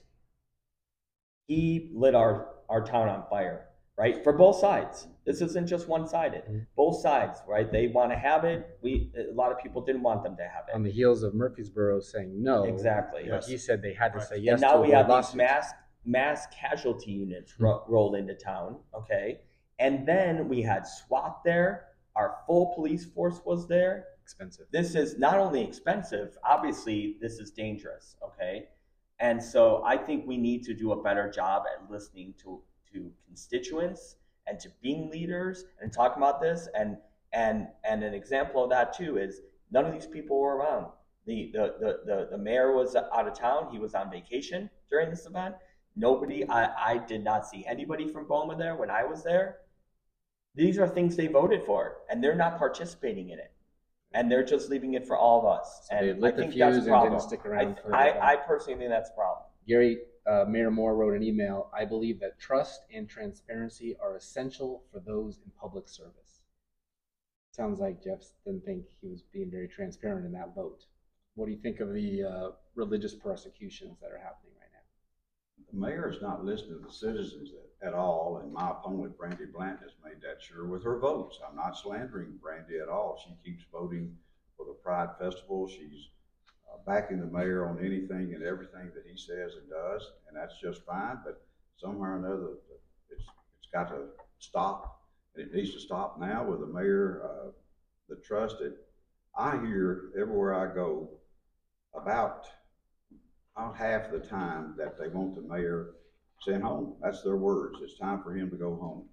he 1.46 1.90
lit 1.94 2.14
our 2.14 2.48
our 2.68 2.84
town 2.84 3.08
on 3.08 3.24
fire, 3.30 3.68
right? 3.96 4.22
For 4.24 4.32
both 4.32 4.56
sides. 4.58 5.06
This 5.24 5.40
isn't 5.40 5.66
just 5.66 5.88
one 5.88 6.06
sided. 6.06 6.44
Mhm. 6.48 6.66
Both 6.76 7.00
sides, 7.00 7.40
right? 7.48 7.70
They 7.70 7.88
want 7.88 8.10
to 8.12 8.16
have 8.16 8.44
it. 8.44 8.78
We 8.82 9.12
a 9.18 9.32
lot 9.32 9.52
of 9.52 9.58
people 9.58 9.82
didn't 9.82 10.02
want 10.02 10.22
them 10.22 10.36
to 10.36 10.42
have 10.44 10.64
it. 10.68 10.74
On 10.74 10.82
the 10.82 10.90
heels 10.90 11.22
of 11.22 11.34
Murfreesboro 11.34 12.00
saying 12.00 12.42
no. 12.42 12.64
Exactly. 12.64 13.26
But 13.28 13.44
he 13.44 13.56
said 13.58 13.82
they 13.82 13.92
had 13.94 14.12
to 14.12 14.18
Right. 14.18 14.26
say 14.28 14.38
yes 14.38 14.54
and 14.54 14.60
now 14.62 14.74
to 14.74 14.80
we 14.80 14.92
avoid 14.92 15.12
have 15.12 15.24
these 15.26 15.34
mass 15.34 15.72
mass 16.04 16.46
casualty 16.48 17.10
units 17.12 17.58
ro- 17.58 17.82
rolled 17.88 18.14
into 18.14 18.34
town. 18.34 18.80
Okay, 18.94 19.40
and 19.78 20.06
then 20.06 20.48
we 20.48 20.62
had 20.62 20.86
SWAT 20.86 21.42
there. 21.44 21.88
Our 22.14 22.38
full 22.46 22.72
police 22.74 23.04
force 23.04 23.40
was 23.44 23.66
there. 23.68 24.06
Expensive. 24.26 24.66
This 24.72 24.96
is 24.96 25.18
not 25.18 25.38
only 25.38 25.62
expensive. 25.62 26.36
Obviously, 26.42 27.16
this 27.20 27.34
is 27.38 27.52
dangerous. 27.52 28.16
Okay, 28.28 28.66
and 29.20 29.42
so 29.42 29.82
I 29.84 29.96
think 29.96 30.26
we 30.26 30.36
need 30.36 30.64
to 30.64 30.74
do 30.74 30.92
a 30.92 31.02
better 31.08 31.30
job 31.30 31.62
at 31.72 31.88
listening 31.90 32.34
to 32.42 32.60
to 32.92 33.12
constituents 33.26 34.16
and 34.48 34.58
to 34.60 34.68
being 34.82 35.10
leaders 35.10 35.64
and 35.80 35.92
talking 35.92 36.20
about 36.22 36.40
this. 36.40 36.68
And 36.74 36.96
and 37.32 37.68
and 37.88 38.02
an 38.02 38.14
example 38.14 38.64
of 38.64 38.70
that 38.70 38.96
too 38.96 39.16
is 39.16 39.42
none 39.70 39.84
of 39.84 39.92
these 39.92 40.06
people 40.06 40.40
were 40.40 40.56
around. 40.56 40.86
The 41.26 41.50
the 41.52 41.64
the 41.82 42.00
the, 42.08 42.28
the 42.32 42.38
mayor 42.38 42.74
was 42.74 42.96
out 42.96 43.28
of 43.28 43.34
town. 43.38 43.68
He 43.70 43.78
was 43.78 43.94
on 43.94 44.10
vacation 44.10 44.70
during 44.90 45.08
this 45.10 45.26
event. 45.26 45.54
Nobody, 45.98 46.46
I, 46.46 46.92
I 46.92 46.98
did 46.98 47.24
not 47.24 47.46
see 47.46 47.64
anybody 47.66 48.06
from 48.12 48.28
Boma 48.28 48.54
there 48.54 48.76
when 48.76 48.90
I 48.90 49.04
was 49.04 49.22
there. 49.24 49.60
These 50.54 50.78
are 50.78 50.86
things 50.86 51.16
they 51.16 51.26
voted 51.26 51.62
for, 51.64 51.98
and 52.10 52.22
they're 52.22 52.34
not 52.34 52.58
participating 52.58 53.30
in 53.30 53.38
it, 53.38 53.52
and 54.12 54.30
they're 54.30 54.44
just 54.44 54.70
leaving 54.70 54.94
it 54.94 55.06
for 55.06 55.16
all 55.16 55.40
of 55.40 55.46
us. 55.46 55.86
So 55.88 55.96
and 55.96 56.08
they 56.08 56.12
lit 56.20 56.34
I 56.34 56.36
the 56.36 56.42
think 56.44 56.54
that's 56.56 56.76
fuse 56.76 56.76
a 56.76 56.80
and 56.80 56.88
problem. 56.88 57.12
didn't 57.12 57.22
stick 57.22 57.46
around 57.46 57.76
I, 57.92 58.08
I. 58.10 58.32
I 58.32 58.36
personally 58.36 58.78
think 58.78 58.90
that's 58.90 59.10
a 59.10 59.14
problem. 59.14 59.46
Gary, 59.68 59.98
uh, 60.26 60.44
Mayor 60.48 60.70
Moore 60.70 60.96
wrote 60.96 61.14
an 61.14 61.22
email. 61.22 61.70
I 61.76 61.84
believe 61.84 62.20
that 62.20 62.38
trust 62.38 62.82
and 62.94 63.08
transparency 63.08 63.96
are 64.02 64.16
essential 64.16 64.84
for 64.92 65.00
those 65.00 65.38
in 65.44 65.50
public 65.60 65.88
service. 65.88 66.42
Sounds 67.52 67.80
like 67.80 68.02
Jeff 68.02 68.20
didn't 68.44 68.64
think 68.64 68.84
he 69.00 69.08
was 69.08 69.22
being 69.32 69.50
very 69.50 69.68
transparent 69.68 70.26
in 70.26 70.32
that 70.32 70.54
vote. 70.54 70.84
What 71.34 71.46
do 71.46 71.52
you 71.52 71.58
think 71.58 71.80
of 71.80 71.92
the 71.92 72.22
uh, 72.22 72.50
religious 72.74 73.14
persecutions 73.14 73.98
that 74.00 74.10
are 74.10 74.18
happening 74.18 74.52
right 74.60 74.65
now? 74.65 74.65
The 75.70 75.78
mayor 75.78 76.10
is 76.10 76.22
not 76.22 76.44
listening 76.44 76.78
to 76.80 76.86
the 76.86 76.92
citizens 76.92 77.50
at, 77.82 77.88
at 77.88 77.94
all, 77.94 78.40
and 78.42 78.52
my 78.52 78.70
opponent, 78.70 79.16
Brandy 79.18 79.46
Blanton, 79.46 79.82
has 79.82 79.92
made 80.04 80.22
that 80.22 80.42
sure 80.42 80.66
with 80.66 80.84
her 80.84 80.98
votes. 80.98 81.38
I'm 81.46 81.56
not 81.56 81.76
slandering 81.76 82.38
Brandy 82.40 82.78
at 82.78 82.88
all. 82.88 83.20
She 83.24 83.34
keeps 83.44 83.64
voting 83.72 84.16
for 84.56 84.66
the 84.66 84.72
Pride 84.72 85.10
Festival. 85.18 85.68
She's 85.68 86.08
uh, 86.72 86.78
backing 86.86 87.20
the 87.20 87.26
mayor 87.26 87.66
on 87.66 87.84
anything 87.84 88.34
and 88.34 88.42
everything 88.42 88.90
that 88.94 89.04
he 89.10 89.16
says 89.16 89.54
and 89.54 89.68
does, 89.68 90.10
and 90.28 90.36
that's 90.36 90.60
just 90.60 90.84
fine, 90.84 91.18
but 91.24 91.42
somehow 91.76 92.00
or 92.00 92.16
another, 92.16 92.50
it's, 93.10 93.24
it's 93.58 93.68
got 93.72 93.88
to 93.88 94.06
stop. 94.38 95.02
And 95.34 95.46
it 95.46 95.54
needs 95.54 95.74
to 95.74 95.80
stop 95.80 96.18
now 96.18 96.44
with 96.44 96.60
the 96.60 96.66
mayor, 96.66 97.22
uh, 97.24 97.50
the 98.08 98.16
trust 98.16 98.58
that 98.60 98.76
I 99.36 99.58
hear 99.58 100.10
everywhere 100.18 100.54
I 100.54 100.74
go 100.74 101.10
about 101.94 102.46
about 103.56 103.76
half 103.76 104.10
the 104.10 104.18
time 104.18 104.74
that 104.76 104.98
they 104.98 105.08
want 105.08 105.34
the 105.34 105.40
mayor 105.40 105.94
sent 106.42 106.62
home. 106.62 106.94
That's 107.02 107.22
their 107.22 107.36
words. 107.36 107.78
It's 107.82 107.98
time 107.98 108.22
for 108.22 108.34
him 108.34 108.50
to 108.50 108.56
go 108.56 108.76
home. 108.76 109.04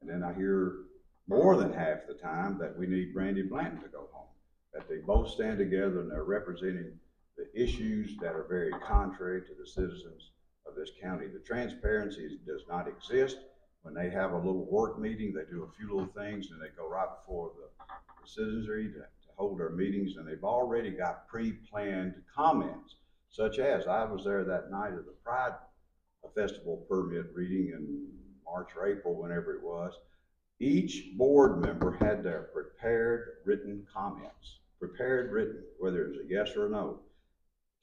And 0.00 0.10
then 0.10 0.22
I 0.22 0.34
hear 0.34 0.80
more 1.26 1.56
than 1.56 1.72
half 1.72 2.06
the 2.06 2.14
time 2.14 2.58
that 2.60 2.76
we 2.76 2.86
need 2.86 3.14
Brandy 3.14 3.42
Blanton 3.42 3.80
to 3.82 3.88
go 3.88 4.08
home. 4.12 4.28
That 4.74 4.88
they 4.88 4.98
both 4.98 5.30
stand 5.30 5.58
together 5.58 6.00
and 6.00 6.10
they're 6.10 6.24
representing 6.24 6.92
the 7.36 7.48
issues 7.54 8.16
that 8.20 8.34
are 8.34 8.46
very 8.48 8.72
contrary 8.86 9.42
to 9.42 9.54
the 9.58 9.66
citizens 9.66 10.30
of 10.66 10.74
this 10.74 10.90
county. 11.00 11.26
The 11.28 11.40
transparency 11.40 12.38
does 12.46 12.62
not 12.68 12.88
exist. 12.88 13.38
When 13.82 13.94
they 13.94 14.10
have 14.10 14.32
a 14.32 14.36
little 14.36 14.66
work 14.70 14.98
meeting, 14.98 15.32
they 15.32 15.50
do 15.50 15.64
a 15.64 15.76
few 15.76 15.94
little 15.94 16.12
things 16.12 16.50
and 16.50 16.60
they 16.60 16.68
go 16.76 16.88
right 16.88 17.08
before 17.20 17.52
the, 17.56 17.84
the 18.22 18.28
citizenry 18.28 18.88
to, 18.88 18.98
to 18.98 19.32
hold 19.36 19.58
their 19.58 19.70
meetings 19.70 20.16
and 20.16 20.28
they've 20.28 20.44
already 20.44 20.90
got 20.90 21.28
pre-planned 21.28 22.14
comments 22.34 22.96
such 23.36 23.58
as 23.58 23.86
I 23.86 24.02
was 24.04 24.24
there 24.24 24.44
that 24.44 24.70
night 24.70 24.94
of 24.94 25.04
the 25.04 25.14
Pride 25.22 25.52
Festival 26.34 26.84
permit 26.88 27.26
reading 27.34 27.72
in 27.74 28.08
March 28.44 28.70
or 28.76 28.86
April, 28.86 29.14
whenever 29.14 29.54
it 29.54 29.62
was. 29.62 29.92
Each 30.58 31.16
board 31.16 31.60
member 31.60 31.92
had 31.92 32.22
their 32.22 32.48
prepared 32.54 33.38
written 33.44 33.86
comments, 33.92 34.58
prepared 34.78 35.32
written, 35.32 35.62
whether 35.78 36.04
it 36.04 36.08
was 36.08 36.18
a 36.18 36.28
yes 36.28 36.56
or 36.56 36.66
a 36.66 36.70
no. 36.70 37.00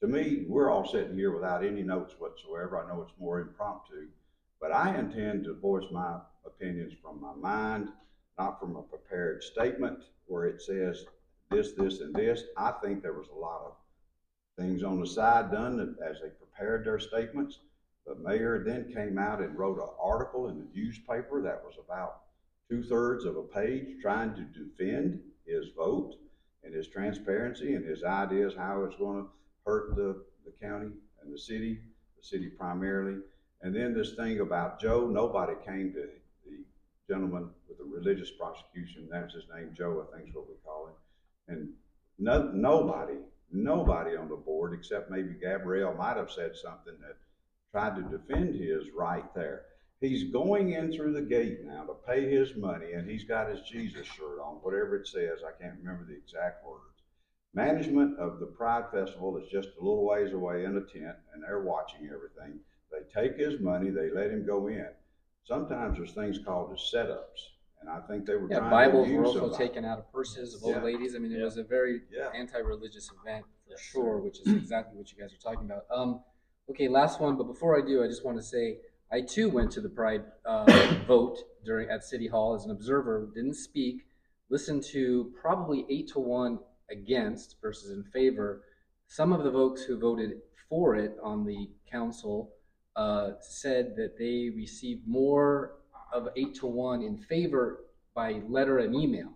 To 0.00 0.08
me, 0.08 0.44
we're 0.48 0.70
all 0.70 0.86
sitting 0.86 1.16
here 1.16 1.32
without 1.32 1.64
any 1.64 1.82
notes 1.82 2.14
whatsoever. 2.18 2.78
I 2.78 2.88
know 2.88 3.02
it's 3.02 3.20
more 3.20 3.40
impromptu, 3.40 4.08
but 4.60 4.72
I 4.72 4.98
intend 4.98 5.44
to 5.44 5.54
voice 5.54 5.86
my 5.92 6.18
opinions 6.44 6.94
from 7.00 7.20
my 7.20 7.34
mind, 7.34 7.88
not 8.38 8.58
from 8.58 8.76
a 8.76 8.82
prepared 8.82 9.42
statement 9.42 10.00
where 10.26 10.46
it 10.46 10.60
says 10.60 11.04
this, 11.50 11.72
this, 11.72 12.00
and 12.00 12.14
this. 12.14 12.42
I 12.56 12.72
think 12.82 13.02
there 13.02 13.12
was 13.12 13.28
a 13.28 13.38
lot 13.38 13.62
of 13.66 13.72
things 14.58 14.82
on 14.82 15.00
the 15.00 15.06
side 15.06 15.50
done 15.50 15.96
as 16.04 16.20
they 16.20 16.28
prepared 16.28 16.84
their 16.84 16.98
statements. 16.98 17.58
The 18.06 18.14
mayor 18.16 18.62
then 18.64 18.92
came 18.92 19.18
out 19.18 19.40
and 19.40 19.58
wrote 19.58 19.78
an 19.78 19.88
article 20.00 20.48
in 20.48 20.58
the 20.58 20.66
newspaper 20.74 21.40
that 21.42 21.62
was 21.64 21.74
about 21.84 22.20
two 22.68 22.82
thirds 22.82 23.24
of 23.24 23.36
a 23.36 23.42
page 23.42 24.00
trying 24.00 24.34
to 24.34 24.42
defend 24.42 25.20
his 25.46 25.66
vote 25.76 26.14
and 26.62 26.74
his 26.74 26.88
transparency 26.88 27.74
and 27.74 27.84
his 27.84 28.04
ideas 28.04 28.54
how 28.56 28.84
it's 28.84 28.96
going 28.96 29.24
to 29.24 29.30
hurt 29.66 29.96
the, 29.96 30.22
the 30.44 30.52
county 30.62 30.90
and 31.22 31.32
the 31.32 31.38
city, 31.38 31.80
the 32.16 32.22
city 32.22 32.48
primarily. 32.48 33.18
And 33.62 33.74
then 33.74 33.94
this 33.94 34.14
thing 34.14 34.40
about 34.40 34.80
Joe, 34.80 35.06
nobody 35.06 35.54
came 35.66 35.92
to 35.92 36.08
the 36.44 36.58
gentleman 37.08 37.50
with 37.68 37.78
the 37.78 37.84
religious 37.84 38.30
prosecution. 38.30 39.08
That's 39.10 39.34
his 39.34 39.44
name, 39.54 39.70
Joe, 39.76 40.06
I 40.06 40.16
think 40.16 40.28
is 40.28 40.34
what 40.34 40.48
we 40.48 40.54
call 40.64 40.88
him. 40.88 40.94
And 41.48 41.68
no, 42.18 42.50
nobody, 42.52 43.14
nobody 43.52 44.16
on 44.16 44.28
the 44.28 44.36
board 44.36 44.72
except 44.72 45.10
maybe 45.10 45.34
Gabrielle 45.40 45.94
might 45.94 46.16
have 46.16 46.30
said 46.30 46.56
something 46.56 46.94
that 47.00 47.16
tried 47.70 47.96
to 47.96 48.16
defend 48.16 48.54
his 48.54 48.90
right 48.96 49.34
there. 49.34 49.62
He's 50.00 50.32
going 50.32 50.72
in 50.72 50.92
through 50.92 51.12
the 51.12 51.22
gate 51.22 51.64
now 51.64 51.84
to 51.84 51.94
pay 52.06 52.28
his 52.28 52.56
money, 52.56 52.92
and 52.92 53.08
he's 53.08 53.24
got 53.24 53.48
his 53.50 53.60
Jesus 53.62 54.06
shirt 54.06 54.38
on, 54.38 54.56
whatever 54.56 54.96
it 54.96 55.08
says. 55.08 55.40
I 55.42 55.60
can't 55.62 55.78
remember 55.78 56.04
the 56.04 56.16
exact 56.16 56.64
words. 56.66 57.02
Management 57.54 58.18
of 58.18 58.40
the 58.40 58.46
Pride 58.46 58.90
Festival 58.90 59.38
is 59.38 59.48
just 59.48 59.68
a 59.68 59.84
little 59.84 60.04
ways 60.04 60.32
away 60.32 60.64
in 60.64 60.76
a 60.76 60.80
tent, 60.80 61.16
and 61.32 61.42
they're 61.42 61.62
watching 61.62 62.10
everything. 62.12 62.58
They 62.90 63.04
take 63.14 63.36
his 63.38 63.60
money, 63.60 63.90
they 63.90 64.10
let 64.10 64.30
him 64.30 64.44
go 64.44 64.66
in. 64.66 64.88
Sometimes 65.44 65.96
there's 65.96 66.12
things 66.12 66.38
called 66.38 66.72
as 66.72 66.80
setups, 66.92 67.53
and 67.86 67.92
I 67.94 68.00
think 68.06 68.26
they 68.26 68.34
were 68.36 68.48
Yeah, 68.50 68.58
trying 68.60 68.70
Bibles 68.70 69.06
to 69.08 69.14
were 69.14 69.18
use 69.20 69.28
also 69.28 69.40
somebody. 69.40 69.68
taken 69.68 69.84
out 69.84 69.98
of 69.98 70.10
purses 70.12 70.54
of 70.54 70.64
old 70.64 70.76
Yeah. 70.76 70.82
ladies. 70.82 71.14
I 71.14 71.18
mean, 71.18 71.32
it 71.32 71.38
Yeah. 71.38 71.44
was 71.44 71.56
a 71.56 71.62
very 71.64 72.02
Yeah. 72.10 72.30
anti-religious 72.34 73.10
event 73.12 73.44
for 73.46 73.70
Yes, 73.70 73.80
sure, 73.80 74.18
which 74.18 74.40
is 74.40 74.48
exactly 74.48 74.96
what 74.96 75.12
you 75.12 75.18
guys 75.18 75.32
are 75.32 75.38
talking 75.38 75.64
about. 75.66 75.86
Um, 75.90 76.22
okay, 76.70 76.88
last 76.88 77.20
one, 77.20 77.36
but 77.36 77.44
before 77.44 77.76
I 77.76 77.82
do, 77.86 78.02
I 78.02 78.06
just 78.06 78.24
want 78.24 78.38
to 78.38 78.42
say 78.42 78.80
I 79.10 79.20
too 79.20 79.48
went 79.50 79.70
to 79.72 79.80
the 79.80 79.88
Pride 79.88 80.24
uh, 80.44 80.64
vote 81.06 81.38
during 81.64 81.88
at 81.90 82.04
City 82.04 82.26
Hall 82.26 82.54
as 82.54 82.64
an 82.64 82.70
observer. 82.70 83.30
Didn't 83.34 83.54
speak. 83.54 84.06
Listened 84.48 84.82
to 84.84 85.32
probably 85.40 85.86
eight 85.88 86.08
to 86.08 86.20
one 86.20 86.58
against 86.90 87.60
versus 87.60 87.90
in 87.90 88.02
favor. 88.04 88.64
Some 89.06 89.32
of 89.32 89.44
the 89.44 89.52
folks 89.52 89.82
who 89.84 89.98
voted 89.98 90.42
for 90.68 90.96
it 90.96 91.16
on 91.22 91.44
the 91.44 91.70
council 91.90 92.54
uh, 92.96 93.32
said 93.40 93.96
that 93.96 94.16
they 94.18 94.50
received 94.50 95.06
more 95.06 95.76
of 96.14 96.28
eight 96.36 96.54
to 96.54 96.66
one 96.66 97.02
in 97.02 97.18
favor 97.18 97.80
by 98.14 98.40
letter 98.48 98.78
and 98.78 98.94
email. 98.94 99.32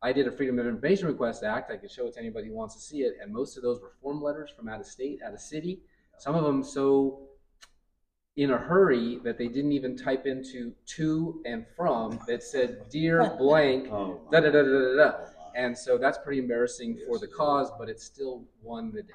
I 0.00 0.12
did 0.12 0.26
a 0.26 0.32
Freedom 0.32 0.58
of 0.58 0.66
Information 0.66 1.08
Request 1.08 1.42
Act. 1.42 1.70
I 1.70 1.76
could 1.76 1.90
show 1.90 2.06
it 2.06 2.14
to 2.14 2.20
anybody 2.20 2.48
who 2.48 2.54
wants 2.54 2.74
to 2.76 2.80
see 2.80 3.02
it, 3.02 3.14
and 3.20 3.32
most 3.32 3.56
of 3.56 3.62
those 3.62 3.80
were 3.80 3.92
form 4.00 4.22
letters 4.22 4.50
from 4.56 4.68
out 4.68 4.80
of 4.80 4.86
state, 4.86 5.20
out 5.24 5.34
of 5.34 5.40
city. 5.40 5.80
Some 6.18 6.34
of 6.34 6.44
them 6.44 6.62
so 6.62 7.28
in 8.36 8.50
a 8.52 8.56
hurry 8.56 9.20
that 9.24 9.36
they 9.36 9.48
didn't 9.48 9.72
even 9.72 9.96
type 9.96 10.26
into 10.26 10.72
to 10.86 11.42
and 11.44 11.66
from 11.76 12.18
that 12.26 12.42
said 12.42 12.88
dear 12.88 13.34
blank 13.38 13.88
Oh, 13.92 14.20
da 14.30 14.40
da 14.40 14.50
da 14.50 14.62
da 14.62 14.68
da 14.68 14.96
da. 14.96 15.12
Oh. 15.18 15.52
And 15.54 15.76
so 15.76 15.98
that's 15.98 16.16
pretty 16.18 16.38
embarrassing 16.38 16.98
for 17.06 17.18
the 17.18 17.26
cause, 17.26 17.70
but 17.78 17.90
it 17.90 18.00
still 18.00 18.44
won 18.62 18.90
the 18.90 19.02
day. 19.02 19.12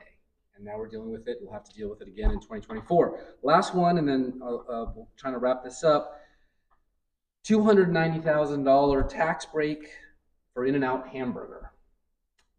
And 0.55 0.65
now 0.65 0.77
we're 0.77 0.87
dealing 0.87 1.11
with 1.11 1.27
it. 1.27 1.37
We'll 1.41 1.53
have 1.53 1.63
to 1.63 1.73
deal 1.73 1.89
with 1.89 2.01
it 2.01 2.07
again 2.07 2.31
in 2.31 2.37
2024. 2.37 3.19
Last 3.43 3.73
one, 3.73 3.97
and 3.97 4.07
then 4.07 4.39
uh, 4.41 4.55
uh, 4.55 4.91
we're 4.95 5.05
trying 5.15 5.33
to 5.33 5.39
wrap 5.39 5.63
this 5.63 5.83
up. 5.83 6.19
$290,000 7.47 9.07
tax 9.07 9.45
break 9.45 9.89
for 10.53 10.65
In 10.65 10.75
N 10.75 10.83
Out 10.83 11.07
Hamburger. 11.07 11.71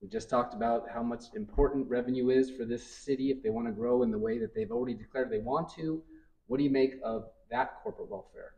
We 0.00 0.08
just 0.08 0.30
talked 0.30 0.54
about 0.54 0.88
how 0.88 1.02
much 1.02 1.24
important 1.34 1.90
revenue 1.90 2.30
is 2.30 2.50
for 2.50 2.64
this 2.64 2.86
city 2.86 3.30
if 3.30 3.42
they 3.42 3.50
want 3.50 3.66
to 3.66 3.72
grow 3.72 4.02
in 4.02 4.10
the 4.10 4.18
way 4.18 4.38
that 4.38 4.54
they've 4.54 4.70
already 4.70 4.94
declared 4.94 5.30
they 5.30 5.40
want 5.40 5.68
to. 5.74 6.02
What 6.46 6.56
do 6.56 6.64
you 6.64 6.70
make 6.70 6.94
of 7.04 7.26
that 7.50 7.82
corporate 7.82 8.08
welfare? 8.08 8.52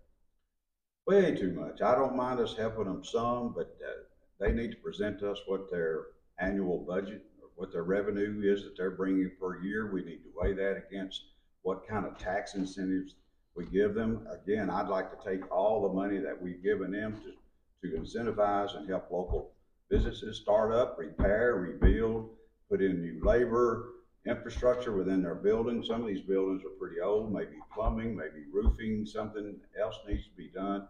Way 1.09 1.35
too 1.35 1.53
much. 1.53 1.83
I 1.83 1.97
don't 1.97 2.15
mind 2.15 2.39
us 2.39 2.55
helping 2.57 2.85
them 2.85 3.03
some, 3.03 3.53
but 3.53 3.77
uh, 3.85 4.05
they 4.39 4.53
need 4.53 4.71
to 4.71 4.77
present 4.77 5.19
to 5.21 5.33
us 5.33 5.41
what 5.47 5.69
their 5.69 6.05
annual 6.39 6.79
budget, 6.79 7.25
or 7.43 7.49
what 7.57 7.73
their 7.73 7.83
revenue 7.83 8.41
is 8.45 8.63
that 8.63 8.77
they're 8.77 8.93
bringing 8.93 9.33
per 9.41 9.61
year. 9.63 9.93
We 9.93 10.05
need 10.05 10.23
to 10.23 10.31
weigh 10.37 10.53
that 10.53 10.85
against 10.89 11.25
what 11.63 11.89
kind 11.89 12.07
of 12.07 12.19
tax 12.19 12.55
incentives 12.55 13.15
we 13.55 13.67
give 13.67 13.95
them. 13.95 14.27
Again, 14.31 14.71
I'd 14.71 14.89
like 14.89 15.11
to 15.11 15.29
take 15.29 15.51
all 15.51 15.83
the 15.83 15.95
money 15.95 16.19
that 16.19 16.41
we've 16.41 16.63
given 16.63 16.93
them 16.93 17.21
to, 17.23 17.89
to 17.89 17.97
incentivize 17.97 18.77
and 18.77 18.89
help 18.89 19.11
local 19.11 19.53
businesses 19.89 20.39
start 20.41 20.73
up, 20.73 20.97
repair, 20.99 21.57
rebuild, 21.57 22.31
put 22.69 22.81
in 22.81 23.03
new 23.03 23.21
labor, 23.25 23.91
infrastructure 24.27 24.93
within 24.93 25.23
their 25.23 25.35
buildings. 25.35 25.89
Some 25.89 26.03
of 26.03 26.07
these 26.07 26.23
buildings 26.23 26.63
are 26.65 26.79
pretty 26.79 27.01
old, 27.01 27.33
maybe 27.33 27.59
plumbing, 27.75 28.17
maybe 28.17 28.45
roofing, 28.53 29.05
something 29.05 29.57
else 29.81 29.97
needs 30.07 30.25
to 30.25 30.37
be 30.37 30.49
done. 30.55 30.87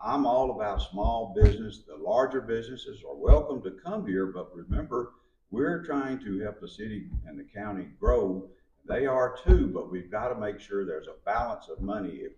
I'm 0.00 0.26
all 0.26 0.50
about 0.50 0.82
small 0.82 1.34
business. 1.34 1.82
The 1.86 1.96
larger 1.96 2.42
businesses 2.42 3.02
are 3.08 3.16
welcome 3.16 3.62
to 3.62 3.78
come 3.84 4.06
here, 4.06 4.26
but 4.26 4.54
remember, 4.54 5.14
we're 5.50 5.84
trying 5.84 6.18
to 6.20 6.40
help 6.40 6.60
the 6.60 6.68
city 6.68 7.06
and 7.26 7.38
the 7.38 7.44
county 7.44 7.86
grow. 7.98 8.50
They 8.88 9.06
are 9.06 9.36
too, 9.44 9.66
but 9.68 9.90
we've 9.90 10.10
got 10.10 10.28
to 10.28 10.40
make 10.40 10.60
sure 10.60 10.84
there's 10.84 11.08
a 11.08 11.24
balance 11.24 11.68
of 11.68 11.80
money. 11.80 12.20
If, 12.22 12.32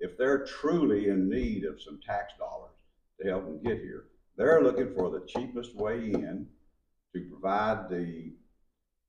if 0.00 0.16
they're 0.16 0.46
truly 0.46 1.08
in 1.08 1.28
need 1.28 1.64
of 1.64 1.82
some 1.82 2.00
tax 2.04 2.32
dollars 2.38 2.76
to 3.20 3.28
help 3.28 3.44
them 3.44 3.62
get 3.62 3.82
here, 3.82 4.04
they're 4.36 4.62
looking 4.62 4.94
for 4.94 5.10
the 5.10 5.26
cheapest 5.26 5.74
way 5.74 5.98
in 5.98 6.46
to 7.14 7.20
provide 7.28 7.90
the, 7.90 8.32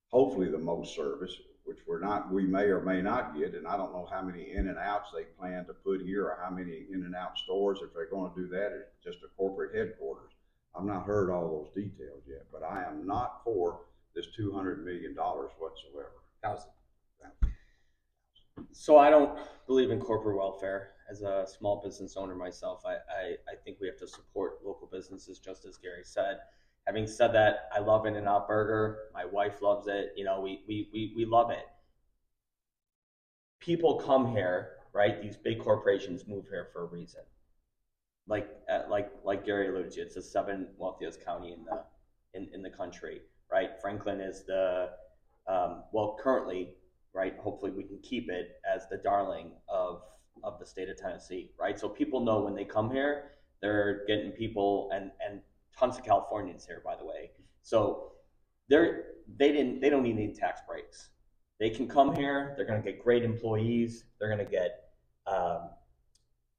hopefully 0.10 0.50
the 0.52 0.58
most 0.58 0.94
service, 0.94 1.34
which 1.64 1.78
we're 1.88 2.02
not, 2.02 2.32
we 2.32 2.46
may 2.46 2.66
or 2.66 2.82
may 2.82 3.02
not 3.02 3.38
get, 3.38 3.54
and 3.54 3.68
I 3.68 3.78
don't 3.78 3.94
know 3.94 4.10
how 4.12 4.22
many 4.22 4.52
in 4.52 4.68
and 4.68 4.78
outs 4.78 5.12
they 5.16 5.24
plan 5.24 5.66
to 5.68 5.74
put 5.74 6.02
here 6.02 6.26
or 6.26 6.40
how 6.44 6.50
many 6.50 6.88
in 6.92 7.04
and 7.04 7.16
out 7.16 7.38
stores, 7.38 7.80
if 7.82 7.94
they're 7.94 8.10
gonna 8.10 8.34
do 8.36 8.48
that, 8.48 8.74
it's 8.74 9.04
just 9.04 9.24
a 9.24 9.30
corporate 9.38 9.74
headquarters. 9.74 10.32
I've 10.76 10.84
not 10.84 11.06
heard 11.06 11.30
all 11.30 11.48
those 11.48 11.84
details 11.84 12.24
yet, 12.28 12.48
but 12.52 12.64
I 12.64 12.84
am 12.84 13.06
not 13.06 13.42
for 13.46 13.82
this 14.14 14.28
two 14.36 14.52
hundred 14.52 14.84
million 14.84 15.16
dollars 15.16 15.52
whatsoever. 15.58 16.12
Thousand. 16.44 16.72
So 18.72 18.98
I 18.98 19.10
don't 19.10 19.38
believe 19.68 19.92
in 19.92 20.00
corporate 20.00 20.38
welfare. 20.38 20.92
As 21.10 21.22
a 21.22 21.46
small 21.46 21.82
business 21.84 22.16
owner 22.16 22.36
myself, 22.36 22.84
I, 22.86 22.94
I, 22.94 23.36
I 23.52 23.56
think 23.64 23.78
we 23.82 23.88
have 23.88 23.98
to 23.98 24.08
support 24.08 24.60
local 24.64 24.88
businesses, 24.92 25.40
just 25.40 25.66
as 25.66 25.78
Gary 25.78 26.04
said. 26.04 26.38
Having 26.88 27.08
said 27.08 27.34
that, 27.34 27.70
I 27.74 27.80
love 27.80 28.06
In 28.06 28.16
and 28.16 28.28
Out 28.28 28.48
Burger. 28.48 28.98
My 29.14 29.26
wife 29.26 29.62
loves 29.62 29.88
it. 29.88 30.14
You 30.16 30.24
know, 30.24 30.40
we, 30.40 30.64
we, 30.68 30.90
we, 30.94 31.14
we 31.16 31.26
love 31.26 31.52
it. 31.52 31.66
People 33.60 33.96
come 33.96 34.32
here, 34.32 34.78
right? 34.94 35.22
These 35.22 35.38
big 35.38 35.60
corporations 35.60 36.28
move 36.28 36.46
here 36.50 36.70
for 36.72 36.84
a 36.84 36.86
reason. 36.86 37.22
Like 38.28 38.50
uh, 38.72 38.84
like 38.90 39.12
like 39.24 39.46
Gary 39.46 39.68
alluded 39.68 39.92
to, 39.94 40.02
it's 40.02 40.16
the 40.16 40.22
seventh 40.22 40.70
wealthiest 40.78 41.24
county 41.26 41.54
in 41.54 41.66
the 41.66 41.84
in, 42.34 42.50
in 42.54 42.62
the 42.62 42.70
country, 42.70 43.22
right? 43.52 43.72
Franklin 43.82 44.22
is 44.22 44.46
the 44.46 44.90
um, 45.48 45.84
well 45.92 46.18
currently 46.20 46.76
right? 47.14 47.38
Hopefully, 47.40 47.72
we 47.72 47.84
can 47.84 48.00
keep 48.02 48.30
it 48.30 48.60
as 48.72 48.88
the 48.90 48.98
darling 48.98 49.52
of 49.70 50.02
of 50.44 50.60
the 50.60 50.66
state 50.66 50.90
of 50.90 50.98
Tennessee, 50.98 51.52
right? 51.60 51.80
So 51.80 51.90
people 51.90 52.22
know 52.22 52.42
when 52.42 52.56
they 52.56 52.66
come 52.66 52.90
here, 52.90 53.32
they're 53.62 54.06
getting 54.08 54.32
people 54.32 54.90
and 54.94 55.12
and 55.26 55.42
tons 55.78 55.98
of 55.98 56.06
Californians 56.06 56.66
here, 56.66 56.82
by 56.84 56.96
the 56.96 57.06
way. 57.06 57.32
So 57.64 58.14
they're 58.70 59.06
they 59.38 59.52
didn't 59.52 59.82
they 59.82 59.90
don't 59.90 60.04
need 60.04 60.18
any 60.18 60.34
tax 60.34 60.62
breaks. 60.68 61.10
They 61.60 61.70
can 61.70 61.88
come 61.88 62.16
here. 62.16 62.54
They're 62.58 62.66
going 62.66 62.82
to 62.82 62.92
get 62.92 63.04
great 63.04 63.24
employees. 63.24 64.06
They're 64.20 64.30
going 64.30 64.44
to 64.44 64.52
get 64.52 64.80
um, 65.28 65.70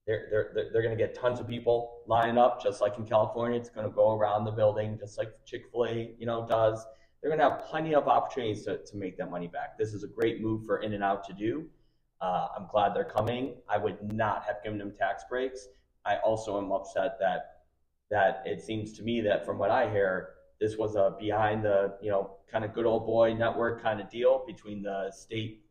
they're, 0.06 0.28
they're, 0.30 0.68
they're, 0.72 0.82
going 0.82 0.96
to 0.96 1.02
get 1.02 1.14
tons 1.14 1.38
of 1.38 1.48
people 1.48 2.02
lining 2.06 2.38
up, 2.38 2.62
just 2.62 2.80
like 2.80 2.98
in 2.98 3.04
California. 3.04 3.58
It's 3.58 3.68
going 3.68 3.86
to 3.86 3.92
go 3.92 4.16
around 4.16 4.44
the 4.44 4.50
building, 4.50 4.98
just 4.98 5.18
like 5.18 5.28
Chick 5.44 5.62
fil 5.70 5.86
A, 5.86 6.14
you 6.18 6.26
know, 6.26 6.46
does 6.48 6.84
they're 7.22 7.30
going 7.30 7.38
to 7.38 7.48
have 7.48 7.64
plenty 7.66 7.94
of 7.94 8.08
opportunities 8.08 8.64
to, 8.64 8.78
to 8.78 8.96
make 8.96 9.16
that 9.16 9.30
money 9.30 9.46
back. 9.46 9.78
This 9.78 9.94
is 9.94 10.02
a 10.02 10.08
great 10.08 10.40
move 10.40 10.66
for 10.66 10.78
In 10.78 10.92
and 10.92 11.04
Out 11.04 11.24
to 11.28 11.32
do. 11.32 11.66
Uh, 12.20 12.48
I'm 12.56 12.66
glad 12.66 12.94
they're 12.94 13.04
coming. 13.04 13.54
I 13.68 13.78
would 13.78 14.12
not 14.12 14.44
have 14.44 14.62
given 14.62 14.78
them 14.78 14.92
tax 14.98 15.24
breaks. 15.28 15.68
I 16.04 16.16
also 16.16 16.58
am 16.58 16.72
upset 16.72 17.16
that 17.20 17.48
that 18.10 18.42
it 18.44 18.60
seems 18.60 18.92
to 18.92 19.02
me 19.02 19.22
that 19.22 19.46
from 19.46 19.56
what 19.56 19.70
I 19.70 19.90
hear, 19.90 20.34
this 20.60 20.76
was 20.76 20.96
a 20.96 21.14
behind 21.18 21.64
the 21.64 21.96
you 22.02 22.10
know 22.10 22.36
kind 22.50 22.64
of 22.64 22.74
good 22.74 22.86
old 22.86 23.06
boy 23.06 23.34
network 23.34 23.82
kind 23.82 24.00
of 24.00 24.10
deal 24.10 24.44
between 24.46 24.82
the 24.82 25.10
state, 25.10 25.64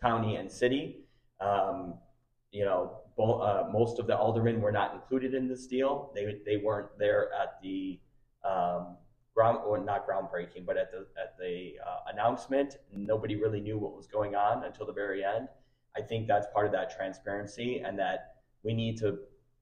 county, 0.00 0.36
and 0.36 0.50
city. 0.50 1.04
Um, 1.40 1.94
you 2.52 2.64
know, 2.64 3.00
bo- 3.16 3.40
uh, 3.40 3.68
most 3.72 3.98
of 3.98 4.06
the 4.06 4.16
aldermen 4.16 4.60
were 4.60 4.72
not 4.72 4.94
included 4.94 5.34
in 5.34 5.48
this 5.48 5.66
deal. 5.66 6.12
They 6.14 6.40
they 6.44 6.56
weren't 6.56 6.96
there 6.98 7.30
at 7.32 7.60
the 7.62 8.00
um, 8.44 8.96
ground 9.36 9.58
or 9.66 9.78
not 9.78 10.08
groundbreaking, 10.08 10.64
but 10.64 10.76
at 10.78 10.90
the 10.90 11.06
at 11.20 11.36
the 11.38 11.74
uh, 11.86 12.10
announcement, 12.12 12.78
nobody 12.92 13.36
really 13.36 13.60
knew 13.60 13.78
what 13.78 13.94
was 13.94 14.06
going 14.06 14.34
on 14.34 14.64
until 14.64 14.86
the 14.86 14.92
very 14.92 15.22
end. 15.22 15.48
I 15.96 16.00
think 16.00 16.26
that's 16.26 16.46
part 16.52 16.66
of 16.66 16.72
that 16.72 16.96
transparency, 16.96 17.80
and 17.80 17.98
that 17.98 18.36
we 18.64 18.72
need 18.72 18.96
to 18.98 19.18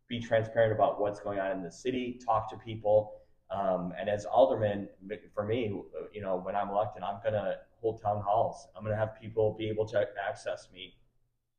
be 0.08 0.20
transparent 0.20 0.72
about 0.72 1.00
what's 1.00 1.20
going 1.20 1.40
on 1.40 1.50
in 1.50 1.62
the 1.62 1.72
city, 1.72 2.20
talk 2.24 2.48
to 2.50 2.56
people, 2.56 3.20
um, 3.50 3.92
and 3.98 4.08
as 4.08 4.24
alderman, 4.24 4.88
for 5.34 5.44
me, 5.44 5.82
you 6.12 6.22
know, 6.22 6.36
when 6.36 6.54
I'm 6.54 6.70
elected, 6.70 7.02
I'm 7.02 7.20
gonna 7.24 7.56
hold 7.80 8.00
town 8.00 8.22
halls. 8.24 8.68
I'm 8.76 8.84
gonna 8.84 8.96
have 8.96 9.20
people 9.20 9.54
be 9.58 9.68
able 9.68 9.86
to 9.88 10.06
access 10.28 10.68
me. 10.72 10.94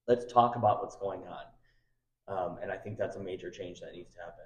Let's 0.08 0.32
talk 0.32 0.56
about 0.56 0.82
what's 0.82 0.96
going 0.96 1.24
on, 1.28 1.46
um, 2.28 2.60
and 2.62 2.72
I 2.72 2.78
think 2.78 2.98
that's 2.98 3.18
a 3.18 3.22
major 3.22 3.52
change 3.52 3.82
that 3.82 3.92
needs 3.94 4.14
to 4.14 4.20
happen. 4.22 4.46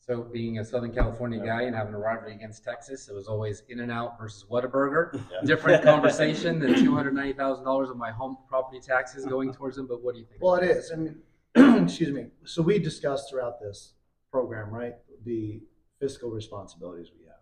So 0.00 0.22
being 0.22 0.58
a 0.58 0.64
Southern 0.64 0.92
California 0.92 1.38
Yeah. 1.38 1.46
guy 1.46 1.62
and 1.62 1.76
having 1.76 1.94
a 1.94 1.98
rivalry 1.98 2.34
against 2.34 2.64
Texas, 2.64 3.08
it 3.08 3.14
was 3.14 3.28
always 3.28 3.62
In 3.68 3.80
and 3.80 3.92
Out 3.92 4.18
versus 4.18 4.44
Whataburger. 4.50 5.12
Yeah. 5.30 5.40
Different 5.44 5.84
conversation 5.84 6.58
than 6.58 6.74
two 6.74 6.94
hundred 6.94 7.14
ninety 7.14 7.34
thousand 7.34 7.64
dollars 7.64 7.90
of 7.90 7.96
my 7.96 8.10
home 8.10 8.38
property 8.48 8.80
taxes 8.80 9.26
going 9.26 9.52
towards 9.52 9.76
them. 9.76 9.86
But 9.86 10.02
what 10.02 10.14
do 10.14 10.20
you 10.20 10.26
think? 10.26 10.42
Well, 10.42 10.54
it 10.54 10.64
is. 10.64 10.90
I 10.90 10.96
mean, 10.96 11.22
excuse 11.84 12.12
me. 12.12 12.28
So 12.44 12.62
we 12.62 12.78
discussed 12.78 13.30
throughout 13.30 13.60
this 13.60 13.92
program, 14.30 14.70
right, 14.70 14.94
the 15.24 15.62
fiscal 16.00 16.30
responsibilities 16.30 17.10
we 17.18 17.26
have. 17.26 17.34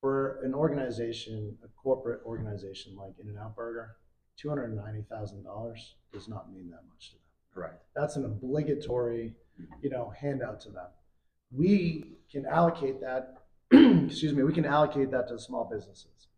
For 0.00 0.40
an 0.44 0.54
organization, 0.54 1.58
a 1.62 1.68
corporate 1.68 2.20
organization 2.24 2.96
like 2.96 3.12
In 3.20 3.28
and 3.28 3.38
Out 3.38 3.54
Burger, 3.54 3.96
two 4.36 4.48
hundred 4.48 4.74
ninety 4.74 5.02
thousand 5.10 5.44
dollars 5.44 5.94
does 6.12 6.26
not 6.26 6.50
mean 6.50 6.70
that 6.70 6.84
much 6.88 7.10
to 7.10 7.14
them. 7.16 7.22
Correct. 7.54 7.82
That's 7.94 8.16
an 8.16 8.24
obligatory, 8.24 9.34
you 9.82 9.90
know, 9.90 10.12
handout 10.18 10.60
to 10.62 10.70
them. 10.70 10.86
We 11.50 12.18
can 12.30 12.46
allocate 12.46 13.00
that, 13.00 13.42
excuse 13.72 14.32
me, 14.32 14.42
we 14.42 14.52
can 14.52 14.64
allocate 14.64 15.10
that 15.10 15.28
to 15.28 15.38
small 15.38 15.64
businesses. 15.64 16.28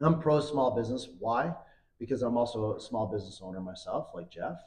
I'm 0.00 0.20
pro 0.20 0.40
small 0.40 0.74
business. 0.74 1.08
Why? 1.18 1.54
Because 1.98 2.22
I'm 2.22 2.36
also 2.36 2.76
a 2.76 2.80
small 2.80 3.06
business 3.06 3.40
owner 3.42 3.60
myself, 3.60 4.10
like 4.14 4.30
Jeff. 4.30 4.58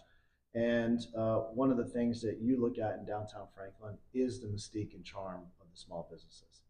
And 0.53 1.05
uh, 1.17 1.39
one 1.53 1.69
of 1.69 1.77
the 1.77 1.85
things 1.85 2.21
that 2.21 2.39
you 2.41 2.61
look 2.61 2.79
at 2.79 2.97
in 2.97 3.05
downtown 3.05 3.47
Franklin 3.53 3.97
is 4.13 4.39
the 4.39 4.47
mystique 4.47 4.93
and 4.93 5.03
charm 5.03 5.41
of 5.59 5.67
the 5.69 5.77
small 5.77 6.07
businesses. 6.09 6.61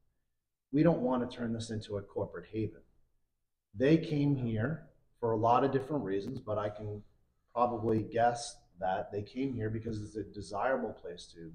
We 0.71 0.81
don't 0.81 1.01
want 1.01 1.29
to 1.29 1.37
turn 1.37 1.53
this 1.53 1.69
into 1.69 1.97
a 1.97 2.01
corporate 2.01 2.47
haven. 2.51 2.81
They 3.75 3.97
came 3.97 4.35
here 4.35 4.87
for 5.19 5.31
a 5.31 5.37
lot 5.37 5.63
of 5.63 5.71
different 5.71 6.03
reasons, 6.03 6.39
but 6.39 6.57
I 6.57 6.69
can 6.69 7.03
probably 7.53 8.01
guess 8.01 8.55
that 8.79 9.11
they 9.11 9.21
came 9.21 9.53
here 9.53 9.69
because 9.69 10.01
it's 10.01 10.15
a 10.15 10.23
desirable 10.23 10.91
place 10.91 11.31
to 11.33 11.51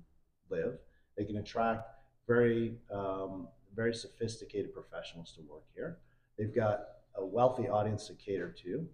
live. 0.49 0.79
They 1.17 1.25
can 1.25 1.39
attract 1.39 1.89
very, 2.27 2.77
um, 2.93 3.49
very 3.75 3.95
sophisticated 3.95 4.73
professionals 4.73 5.33
to 5.33 5.43
work 5.43 5.65
here. 5.75 5.99
They've 6.39 6.55
got 6.55 6.87
a 7.17 7.25
wealthy 7.25 7.69
audience 7.69 8.07
to 8.07 8.15
cater 8.15 8.55
to. 8.63 8.87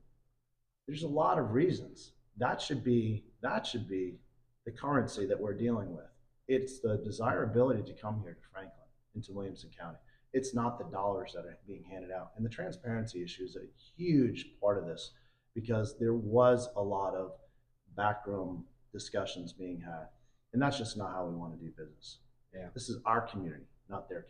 There's 0.87 1.03
a 1.03 1.09
lot 1.09 1.39
of 1.39 1.53
reasons. 1.53 2.13
That 2.39 2.61
should 2.61 2.85
be 2.85 3.25
that 3.43 3.67
should 3.67 3.89
be 3.89 4.19
the 4.65 4.73
currency 4.73 5.27
that 5.27 5.39
we're 5.39 5.55
dealing 5.55 5.95
with. 5.95 6.07
It's 6.49 6.81
the 6.81 7.01
desirability 7.05 7.83
to 7.85 8.01
come 8.01 8.21
here 8.23 8.35
to 8.35 8.49
Franklin, 8.53 8.87
into 9.15 9.33
Williamson 9.33 9.71
County. 9.79 9.99
It's 10.33 10.55
not 10.55 10.79
the 10.79 10.85
dollars 10.85 11.33
that 11.35 11.47
are 11.47 11.59
being 11.67 11.85
handed 11.85 12.11
out. 12.11 12.33
And 12.37 12.45
the 12.45 12.51
transparency 12.51 13.23
issue 13.23 13.45
is 13.45 13.57
a 13.57 13.67
huge 13.97 14.51
part 14.61 14.79
of 14.79 14.87
this 14.87 15.13
because 15.55 15.99
there 15.99 16.15
was 16.15 16.69
a 16.77 16.83
lot 16.83 17.15
of 17.15 17.33
backroom 17.97 18.65
discussions 18.93 19.53
being 19.53 19.81
had. 19.81 20.09
And 20.57 20.63
that's 20.63 20.79
just 20.79 20.97
not 20.97 21.11
how 21.11 21.27
we 21.27 21.35
want 21.37 21.53
to 21.53 21.63
do 21.63 21.71
business. 21.73 22.17
Yeah. 22.55 22.69
This 22.73 22.89
is 22.89 22.99
our 23.05 23.21
community, 23.21 23.67
not 23.91 24.09
their 24.09 24.25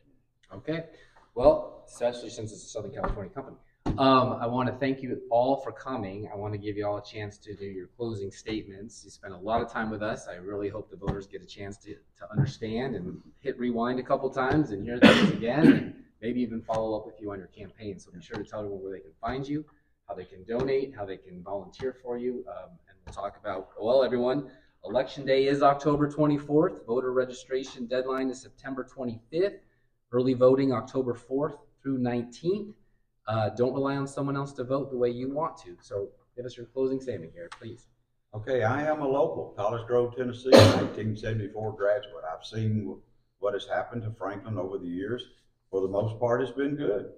community. 0.50 0.72
Okay. 0.72 0.88
Well, 1.36 1.84
especially 1.86 2.30
since 2.30 2.50
it's 2.50 2.64
a 2.64 2.68
Southern 2.68 2.90
California 2.90 3.32
company. 3.32 3.56
Um, 3.96 4.32
I 4.40 4.48
want 4.48 4.68
to 4.68 4.74
thank 4.74 5.04
you 5.04 5.22
all 5.30 5.60
for 5.60 5.70
coming. 5.70 6.28
I 6.32 6.34
want 6.34 6.52
to 6.52 6.58
give 6.58 6.76
you 6.76 6.84
all 6.84 6.96
a 6.96 7.04
chance 7.04 7.38
to 7.38 7.54
do 7.54 7.64
your 7.64 7.86
closing 7.96 8.32
statements. 8.32 9.02
You 9.04 9.10
spent 9.12 9.34
a 9.34 9.36
lot 9.36 9.62
of 9.62 9.70
time 9.70 9.88
with 9.88 10.02
us. 10.02 10.26
I 10.26 10.34
really 10.34 10.68
hope 10.68 10.90
the 10.90 10.96
voters 10.96 11.28
get 11.28 11.42
a 11.42 11.46
chance 11.46 11.76
to, 11.84 11.94
to 11.94 12.32
understand 12.32 12.96
and 12.96 13.20
hit 13.38 13.56
rewind 13.56 14.00
a 14.00 14.02
couple 14.02 14.28
times 14.28 14.72
and 14.72 14.82
hear 14.82 14.98
things 14.98 15.30
again, 15.30 15.68
and 15.68 15.94
maybe 16.20 16.40
even 16.40 16.60
follow 16.60 16.98
up 16.98 17.06
with 17.06 17.20
you 17.20 17.30
on 17.30 17.38
your 17.38 17.52
campaign. 17.56 18.00
So 18.00 18.10
be 18.10 18.20
sure 18.20 18.38
to 18.38 18.42
tell 18.42 18.62
everyone 18.62 18.82
where 18.82 18.94
they 18.94 18.98
can 18.98 19.14
find 19.20 19.46
you, 19.46 19.64
how 20.08 20.16
they 20.16 20.24
can 20.24 20.42
donate, 20.42 20.92
how 20.92 21.04
they 21.04 21.18
can 21.18 21.40
volunteer 21.40 21.94
for 22.02 22.18
you, 22.18 22.44
um, 22.48 22.70
and 22.88 22.98
we'll 23.06 23.14
talk 23.14 23.38
about. 23.40 23.68
Well, 23.80 24.02
everyone, 24.02 24.50
election 24.88 25.26
day 25.26 25.46
is 25.46 25.62
October 25.62 26.08
24th. 26.08 26.86
Voter 26.86 27.12
registration 27.12 27.86
deadline 27.86 28.30
is 28.30 28.40
September 28.40 28.84
25th. 28.84 29.58
Early 30.12 30.34
voting 30.34 30.72
October 30.72 31.14
4th 31.14 31.58
through 31.82 31.98
19th. 31.98 32.72
Uh, 33.26 33.48
don't 33.50 33.74
rely 33.74 33.96
on 33.96 34.06
someone 34.06 34.36
else 34.36 34.52
to 34.52 34.64
vote 34.64 34.90
the 34.90 34.96
way 34.96 35.10
you 35.10 35.30
want 35.30 35.56
to. 35.58 35.76
So 35.80 36.08
give 36.36 36.46
us 36.46 36.56
your 36.56 36.66
closing 36.66 37.00
statement 37.00 37.32
here, 37.34 37.48
please. 37.58 37.86
Okay, 38.34 38.62
I 38.62 38.82
am 38.82 39.00
a 39.00 39.08
local, 39.08 39.54
College 39.56 39.86
Grove, 39.86 40.14
Tennessee, 40.16 40.50
1974 40.50 41.72
graduate. 41.72 42.24
I've 42.30 42.44
seen 42.44 42.96
what 43.38 43.54
has 43.54 43.66
happened 43.66 44.02
to 44.02 44.10
Franklin 44.12 44.58
over 44.58 44.78
the 44.78 44.86
years. 44.86 45.24
For 45.70 45.80
the 45.80 45.88
most 45.88 46.20
part, 46.20 46.42
it's 46.42 46.52
been 46.52 46.76
good. 46.76 47.12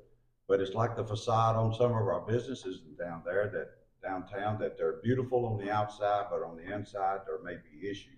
But 0.46 0.60
it's 0.60 0.74
like 0.74 0.96
the 0.96 1.04
facade 1.04 1.56
on 1.56 1.74
some 1.74 1.90
of 1.90 1.96
our 1.96 2.24
businesses 2.26 2.80
down 2.98 3.22
there 3.24 3.48
that 3.52 3.70
downtown 4.02 4.58
that 4.60 4.76
they're 4.76 5.00
beautiful 5.02 5.46
on 5.46 5.64
the 5.64 5.70
outside, 5.70 6.26
but 6.30 6.42
on 6.42 6.56
the 6.56 6.72
inside 6.72 7.20
there 7.26 7.42
may 7.42 7.56
be 7.56 7.88
issues. 7.88 8.14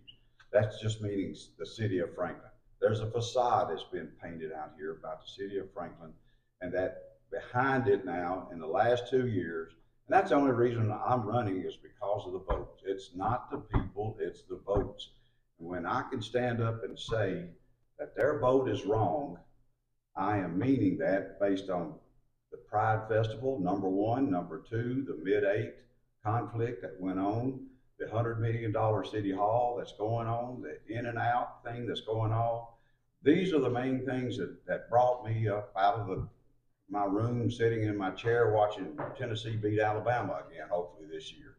That's 0.53 0.81
just 0.81 1.01
meaning 1.01 1.35
the 1.59 1.67
city 1.67 1.99
of 2.01 2.15
Franklin. 2.15 2.51
There's 2.81 3.01
a 3.01 3.11
facade 3.11 3.71
that's 3.71 3.85
been 3.85 4.09
painted 4.23 4.53
out 4.53 4.73
here 4.77 4.93
about 4.93 5.21
the 5.21 5.31
city 5.31 5.59
of 5.59 5.73
Franklin, 5.73 6.13
and 6.61 6.73
that 6.73 7.11
behind 7.31 7.89
it 7.89 8.05
now 8.05 8.49
in 8.53 8.59
the 8.59 8.67
last 8.67 9.09
two 9.09 9.29
years. 9.29 9.73
And 10.07 10.17
that's 10.17 10.31
the 10.31 10.37
only 10.37 10.53
reason 10.53 10.91
I'm 10.91 11.23
running 11.23 11.63
is 11.63 11.77
because 11.77 12.27
of 12.27 12.33
the 12.33 12.41
votes. 12.41 12.83
It's 12.85 13.11
not 13.15 13.51
the 13.51 13.59
people, 13.59 14.17
it's 14.21 14.43
the 14.43 14.61
votes. 14.67 15.11
And 15.59 15.69
when 15.69 15.87
I 15.87 16.03
can 16.11 16.23
stand 16.23 16.61
up 16.63 16.83
and 16.83 16.99
say 16.99 17.45
that 17.99 18.17
their 18.17 18.39
vote 18.41 18.69
is 18.69 18.85
wrong, 18.87 19.39
I 20.17 20.39
am 20.39 20.59
meaning 20.59 20.99
that 20.99 21.39
based 21.39 21.71
on 21.71 21.95
the 22.51 22.59
Pride 22.59 23.09
Festival, 23.09 23.59
number 23.61 23.89
one, 23.89 24.31
number 24.31 24.63
two, 24.69 25.05
the 25.07 25.17
mid 25.23 25.45
eight 25.45 25.75
conflict 26.25 26.83
that 26.83 27.01
went 27.01 27.19
on, 27.19 27.67
the 27.99 28.09
hundred 28.11 28.41
million 28.41 28.73
dollar 28.73 29.05
city 29.05 29.33
hall 29.33 29.77
that's 29.79 29.95
going 29.99 30.27
on, 30.27 30.63
the 30.63 30.79
in 30.93 31.07
and 31.07 31.19
out 31.19 31.65
thing 31.65 31.87
that's 31.87 32.01
going 32.03 32.33
on. 32.33 32.67
These 33.23 33.53
are 33.53 33.61
the 33.61 33.71
main 33.71 34.05
things 34.07 34.39
that, 34.39 34.67
that 34.67 34.89
brought 34.89 35.25
me 35.25 35.49
up 35.49 35.73
out 35.77 36.01
of 36.01 36.07
the 36.07 36.29
my 36.91 37.05
room, 37.05 37.51
sitting 37.51 37.85
in 37.85 37.97
my 37.97 38.11
chair, 38.11 38.51
watching 38.51 38.99
Tennessee 39.17 39.57
beat 39.57 39.79
Alabama 39.79 40.43
again, 40.51 40.67
hopefully 40.69 41.07
this 41.11 41.33
year. 41.33 41.55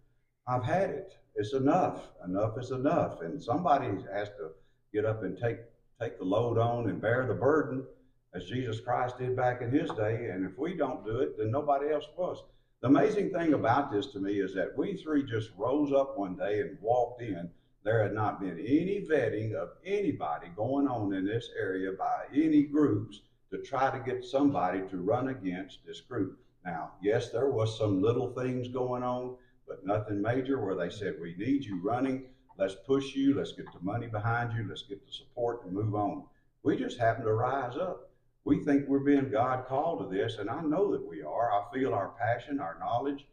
I've 0.47 0.65
had 0.65 0.89
it. 0.89 1.13
It's 1.35 1.53
enough. 1.53 2.09
Enough 2.25 2.57
is 2.57 2.71
enough. 2.71 3.21
And 3.21 3.41
somebody 3.41 3.87
has 4.13 4.27
to 4.29 4.51
get 4.93 5.05
up 5.05 5.23
and 5.23 5.37
take 5.37 5.59
take 6.01 6.17
the 6.17 6.25
load 6.25 6.57
on 6.57 6.89
and 6.89 6.99
bear 6.99 7.25
the 7.27 7.33
burden, 7.33 7.85
as 8.33 8.45
Jesus 8.45 8.79
Christ 8.79 9.17
did 9.17 9.35
back 9.35 9.61
in 9.61 9.71
his 9.71 9.89
day. 9.91 10.29
And 10.31 10.45
if 10.45 10.57
we 10.57 10.75
don't 10.75 11.05
do 11.05 11.19
it, 11.19 11.37
then 11.37 11.51
nobody 11.51 11.91
else 11.91 12.05
was. 12.17 12.43
The 12.81 12.87
amazing 12.87 13.31
thing 13.31 13.53
about 13.53 13.91
this 13.91 14.07
to 14.07 14.19
me 14.19 14.39
is 14.39 14.53
that 14.55 14.75
we 14.77 14.97
three 14.97 15.23
just 15.23 15.51
rose 15.57 15.91
up 15.91 16.17
one 16.17 16.35
day 16.35 16.61
and 16.61 16.77
walked 16.81 17.21
in. 17.21 17.49
There 17.83 18.01
had 18.01 18.13
not 18.13 18.39
been 18.39 18.59
any 18.59 19.05
vetting 19.09 19.53
of 19.53 19.69
anybody 19.85 20.47
going 20.55 20.87
on 20.87 21.13
in 21.13 21.25
this 21.25 21.49
area 21.59 21.91
by 21.97 22.25
any 22.33 22.63
groups 22.63 23.21
to 23.51 23.57
try 23.59 23.91
to 23.91 24.03
get 24.03 24.23
somebody 24.23 24.81
to 24.89 24.97
run 24.97 25.29
against 25.29 25.79
this 25.85 26.01
group. 26.01 26.39
Now, 26.63 26.91
yes, 27.01 27.29
there 27.29 27.49
was 27.49 27.77
some 27.77 28.01
little 28.01 28.33
things 28.33 28.67
going 28.67 29.03
on, 29.03 29.35
but 29.67 29.85
nothing 29.85 30.21
major 30.21 30.63
where 30.63 30.75
they 30.75 30.89
said, 30.89 31.15
we 31.19 31.35
need 31.37 31.63
you 31.63 31.81
running. 31.81 32.25
Let's 32.57 32.75
push 32.85 33.15
you. 33.15 33.35
Let's 33.35 33.53
get 33.53 33.65
the 33.73 33.79
money 33.81 34.07
behind 34.07 34.53
you. 34.53 34.67
Let's 34.67 34.83
get 34.83 35.05
the 35.05 35.11
support 35.11 35.65
and 35.65 35.73
move 35.73 35.95
on. 35.95 36.23
We 36.63 36.77
just 36.77 36.99
happened 36.99 37.25
to 37.25 37.33
rise 37.33 37.77
up. 37.77 38.10
We 38.43 38.63
think 38.63 38.87
we're 38.87 38.99
being 38.99 39.29
God 39.29 39.65
called 39.67 39.99
to 39.99 40.17
this, 40.17 40.37
and 40.37 40.49
I 40.49 40.61
know 40.61 40.91
that 40.91 41.07
we 41.07 41.21
are. 41.21 41.51
I 41.51 41.63
feel 41.73 41.93
our 41.93 42.13
passion, 42.19 42.59
our 42.59 42.77
knowledge, 42.79 43.27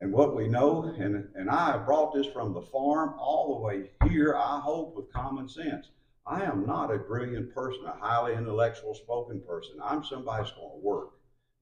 and 0.00 0.12
what 0.12 0.34
we 0.34 0.48
know. 0.48 0.84
And, 0.98 1.28
and 1.34 1.50
I 1.50 1.72
have 1.72 1.84
brought 1.84 2.14
this 2.14 2.26
from 2.26 2.54
the 2.54 2.62
farm 2.62 3.14
all 3.18 3.54
the 3.54 3.60
way 3.60 3.90
here, 4.08 4.34
I 4.34 4.60
hope, 4.60 4.96
with 4.96 5.12
common 5.12 5.48
sense. 5.48 5.90
I 6.26 6.42
am 6.44 6.64
not 6.64 6.94
a 6.94 6.98
brilliant 6.98 7.54
person, 7.54 7.84
a 7.84 7.92
highly 7.92 8.34
intellectual 8.34 8.94
spoken 8.94 9.42
person. 9.46 9.76
I'm 9.82 10.04
somebody 10.04 10.42
that's 10.44 10.56
going 10.56 10.70
to 10.70 10.86
work. 10.86 11.10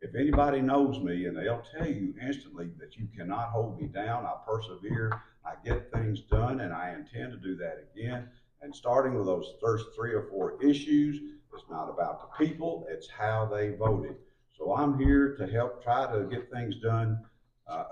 If 0.00 0.14
anybody 0.14 0.60
knows 0.60 1.00
me, 1.00 1.24
and 1.24 1.36
they'll 1.36 1.64
tell 1.76 1.88
you 1.88 2.14
instantly 2.22 2.70
that 2.78 2.96
you 2.96 3.08
cannot 3.16 3.48
hold 3.48 3.80
me 3.80 3.88
down, 3.88 4.24
I 4.24 4.34
persevere, 4.46 5.10
I 5.44 5.54
get 5.64 5.90
things 5.90 6.20
done, 6.30 6.60
and 6.60 6.72
I 6.72 6.92
intend 6.92 7.32
to 7.32 7.38
do 7.38 7.56
that 7.56 7.88
again. 7.92 8.28
And 8.60 8.74
starting 8.74 9.14
with 9.14 9.26
those 9.26 9.54
first 9.60 9.86
three 9.96 10.12
or 10.12 10.22
four 10.28 10.62
issues, 10.62 11.20
it's 11.54 11.68
not 11.70 11.88
about 11.88 12.20
the 12.20 12.46
people, 12.46 12.86
it's 12.90 13.08
how 13.08 13.46
they 13.46 13.70
voted. 13.70 14.16
So 14.56 14.74
I'm 14.74 14.98
here 14.98 15.36
to 15.36 15.46
help 15.46 15.82
try 15.82 16.10
to 16.12 16.24
get 16.24 16.50
things 16.50 16.76
done 16.80 17.20
uh, 17.68 17.84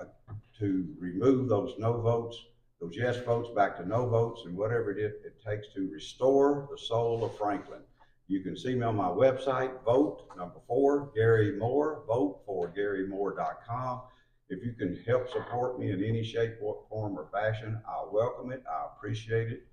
to 0.59 0.87
remove 0.99 1.49
those 1.49 1.75
no 1.79 2.01
votes 2.01 2.39
those 2.81 2.97
yes 2.97 3.17
votes 3.25 3.49
back 3.55 3.77
to 3.79 3.89
no 3.89 4.07
votes 4.07 4.43
and 4.45 4.57
whatever 4.57 4.91
it, 4.91 4.99
it 5.25 5.43
takes 5.45 5.73
to 5.75 5.89
restore 5.91 6.69
the 6.71 6.79
soul 6.79 7.25
of 7.25 7.37
Franklin. 7.39 7.81
You 8.29 8.41
can 8.41 8.57
see 8.57 8.75
me 8.75 8.83
on 8.83 8.97
my 8.97 9.09
website, 9.09 9.83
vote 9.85 10.27
number 10.37 10.61
four, 10.67 11.11
Gary 11.15 11.57
Moore, 11.57 12.03
vote 12.07 12.41
for 12.45 12.73
GaryMoore.com. 12.77 14.03
If 14.49 14.65
you 14.65 14.73
can 14.73 15.03
help 15.07 15.31
support 15.31 15.79
me 15.79 15.91
in 15.91 16.05
any 16.05 16.23
shape, 16.23 16.59
form, 16.59 17.19
or 17.19 17.29
fashion, 17.33 17.81
I'll 17.89 18.11
welcome 18.13 18.53
it. 18.53 18.63
I 18.71 18.87
appreciate 18.95 19.49
it. 19.49 19.67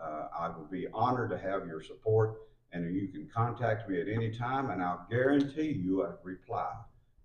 Uh, 0.00 0.28
I 0.38 0.48
would 0.48 0.70
be 0.70 0.86
honored 0.92 1.30
to 1.30 1.38
have 1.38 1.66
your 1.66 1.82
support, 1.82 2.36
and 2.74 2.94
you 2.94 3.08
can 3.08 3.28
contact 3.32 3.88
me 3.88 4.00
at 4.00 4.08
any 4.08 4.30
time, 4.30 4.70
and 4.70 4.82
I'll 4.82 5.06
guarantee 5.08 5.70
you 5.70 6.02
a 6.02 6.16
reply. 6.24 6.72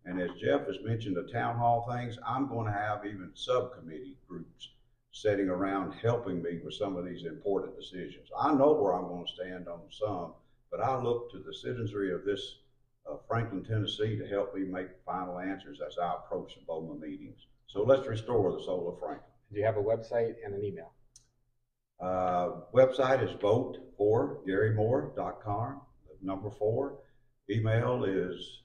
And 0.05 0.21
as 0.21 0.29
Jeff 0.39 0.67
has 0.67 0.77
mentioned, 0.83 1.17
the 1.17 1.31
town 1.31 1.57
hall 1.57 1.89
things, 1.91 2.17
I'm 2.25 2.47
going 2.47 2.67
to 2.67 2.71
have 2.71 3.05
even 3.05 3.31
subcommittee 3.33 4.15
groups 4.27 4.69
sitting 5.11 5.49
around 5.49 5.93
helping 5.93 6.41
me 6.41 6.59
with 6.63 6.75
some 6.75 6.95
of 6.95 7.05
these 7.05 7.25
important 7.25 7.75
decisions. 7.75 8.29
I 8.39 8.53
know 8.53 8.73
where 8.73 8.93
I'm 8.93 9.07
going 9.07 9.25
to 9.25 9.33
stand 9.33 9.67
on 9.67 9.81
some, 9.89 10.33
but 10.71 10.81
I 10.81 11.01
look 11.01 11.31
to 11.31 11.39
the 11.39 11.53
citizenry 11.53 12.13
of 12.13 12.23
this 12.23 12.57
uh, 13.09 13.15
Franklin, 13.27 13.63
Tennessee 13.63 14.17
to 14.17 14.27
help 14.27 14.55
me 14.55 14.61
make 14.61 14.87
final 15.03 15.39
answers 15.39 15.79
as 15.85 15.97
I 15.97 16.13
approach 16.13 16.55
the 16.55 16.61
BOMA 16.67 16.99
meetings. 16.99 17.47
So 17.65 17.83
let's 17.83 18.07
restore 18.07 18.51
the 18.51 18.63
soul 18.63 18.87
of 18.87 18.99
Franklin. 18.99 19.31
Do 19.51 19.59
you 19.59 19.65
have 19.65 19.77
a 19.77 19.83
website 19.83 20.35
and 20.45 20.53
an 20.53 20.63
email? 20.63 20.91
Uh, 21.99 22.61
website 22.73 23.21
is 23.23 23.31
vote 23.41 23.77
for 23.97 24.39
GaryMoore.com, 24.47 25.81
number 26.21 26.49
four. 26.49 26.99
Email 27.49 28.05
is 28.05 28.61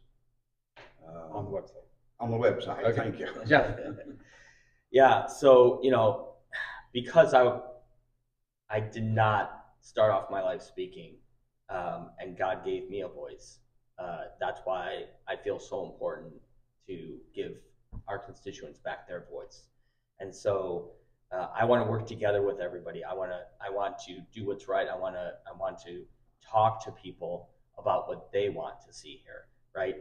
uh, 1.07 1.37
On 1.37 1.45
the 1.45 1.51
website. 1.51 1.87
on 2.21 2.31
the 2.31 2.37
website. 2.37 2.85
Okay. 2.85 2.97
Thank 2.97 3.19
you. 3.19 3.29
Jeff. 3.47 3.77
Yeah, 4.91 5.27
so 5.27 5.81
you 5.83 5.91
know, 5.91 6.35
because 6.93 7.35
I 7.35 7.59
I 8.71 8.81
did 8.81 9.05
not 9.05 9.65
start 9.81 10.13
off 10.13 10.31
my 10.31 10.43
life 10.43 10.63
speaking, 10.63 11.17
um, 11.71 12.11
and 12.21 12.39
God 12.39 12.65
gave 12.65 12.89
me 12.89 13.01
a 13.01 13.09
voice. 13.09 13.59
Uh, 13.99 14.25
that's 14.41 14.61
why 14.65 15.05
I 15.29 15.37
feel 15.37 15.59
so 15.59 15.85
important 15.91 16.33
to 16.87 17.17
give 17.35 17.53
our 18.09 18.19
constituents 18.19 18.79
back 18.79 19.09
their 19.09 19.25
voice. 19.31 19.65
And 20.21 20.35
so 20.35 20.91
uh, 21.35 21.49
I 21.59 21.65
want 21.65 21.85
to 21.85 21.91
work 21.91 22.07
together 22.07 22.43
with 22.43 22.61
everybody. 22.61 23.03
I 23.05 23.15
want 23.15 23.31
to 23.31 23.41
I 23.65 23.71
want 23.71 23.99
to 24.07 24.21
do 24.33 24.47
what's 24.47 24.69
right. 24.69 24.87
I 24.89 24.97
want 24.97 25.15
to 25.15 25.33
I 25.47 25.57
want 25.57 25.79
to 25.81 26.05
talk 26.49 26.85
to 26.85 26.93
people 26.93 27.51
about 27.79 28.09
what 28.09 28.31
they 28.33 28.49
want 28.49 28.77
to 28.87 28.93
see 28.93 29.21
here, 29.25 29.47
right? 29.75 29.97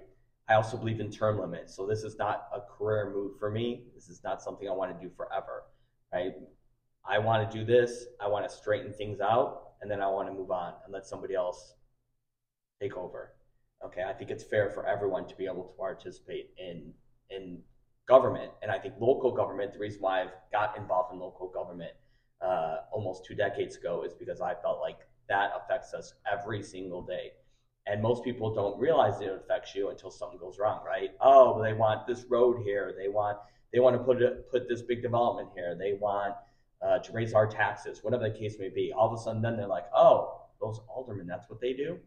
I 0.47 0.55
also 0.55 0.77
believe 0.77 0.99
in 0.99 1.09
term 1.09 1.39
limits. 1.39 1.75
So 1.75 1.87
this 1.87 2.03
is 2.03 2.17
not 2.17 2.47
a 2.53 2.59
career 2.59 3.11
move 3.13 3.39
for 3.39 3.49
me. 3.49 3.85
This 3.95 4.09
is 4.09 4.21
not 4.23 4.41
something 4.41 4.67
I 4.67 4.73
want 4.73 4.97
to 4.97 5.07
do 5.07 5.11
forever, 5.15 5.63
right? 6.13 6.33
I 7.05 7.17
want 7.19 7.49
to 7.49 7.57
do 7.57 7.65
this. 7.65 8.05
I 8.21 8.27
want 8.27 8.47
to 8.47 8.55
straighten 8.55 8.93
things 8.93 9.19
out, 9.19 9.71
and 9.81 9.89
then 9.89 10.01
I 10.01 10.07
want 10.07 10.27
to 10.27 10.33
move 10.33 10.51
on 10.51 10.73
and 10.83 10.93
let 10.93 11.05
somebody 11.05 11.33
else 11.33 11.73
take 12.81 12.95
over. 12.95 13.33
Okay, 13.85 14.03
I 14.03 14.13
think 14.13 14.29
it's 14.29 14.43
fair 14.43 14.69
for 14.69 14.85
everyone 14.85 15.27
to 15.27 15.35
be 15.35 15.45
able 15.45 15.63
to 15.63 15.77
participate 15.77 16.51
in 16.57 16.93
in 17.29 17.59
government, 18.07 18.51
and 18.61 18.71
I 18.71 18.77
think 18.79 18.95
local 18.99 19.31
government. 19.31 19.73
The 19.73 19.79
reason 19.79 20.01
why 20.01 20.21
I've 20.21 20.31
got 20.51 20.77
involved 20.77 21.13
in 21.13 21.19
local 21.19 21.47
government 21.47 21.91
uh, 22.41 22.77
almost 22.91 23.25
two 23.25 23.35
decades 23.35 23.77
ago 23.77 24.03
is 24.03 24.13
because 24.13 24.41
I 24.41 24.53
felt 24.55 24.79
like 24.79 24.97
that 25.29 25.51
affects 25.55 25.93
us 25.93 26.13
every 26.31 26.61
single 26.61 27.01
day. 27.01 27.31
And 27.85 28.01
most 28.01 28.23
people 28.23 28.53
don't 28.53 28.79
realize 28.79 29.19
it 29.19 29.31
affects 29.31 29.75
you 29.75 29.89
until 29.89 30.09
something 30.09 30.39
goes 30.39 30.57
wrong, 30.59 30.81
right? 30.85 31.11
Oh, 31.19 31.61
they 31.61 31.73
want 31.73 32.07
this 32.07 32.25
road 32.29 32.61
here. 32.63 32.93
They 32.97 33.09
want 33.09 33.37
they 33.73 33.79
want 33.79 33.97
to 33.97 34.03
put 34.03 34.21
it, 34.21 34.49
put 34.51 34.69
this 34.69 34.83
big 34.83 35.01
development 35.01 35.49
here. 35.55 35.75
They 35.77 35.93
want 35.93 36.35
uh, 36.81 36.99
to 36.99 37.11
raise 37.11 37.33
our 37.33 37.47
taxes, 37.47 38.03
whatever 38.03 38.29
the 38.29 38.37
case 38.37 38.55
may 38.59 38.69
be. 38.69 38.93
All 38.93 39.11
of 39.11 39.19
a 39.19 39.21
sudden, 39.21 39.41
then 39.41 39.57
they're 39.57 39.67
like, 39.67 39.85
oh, 39.95 40.41
those 40.61 40.79
aldermen, 40.87 41.27
that's 41.27 41.49
what 41.49 41.59
they 41.59 41.73
do. 41.73 41.97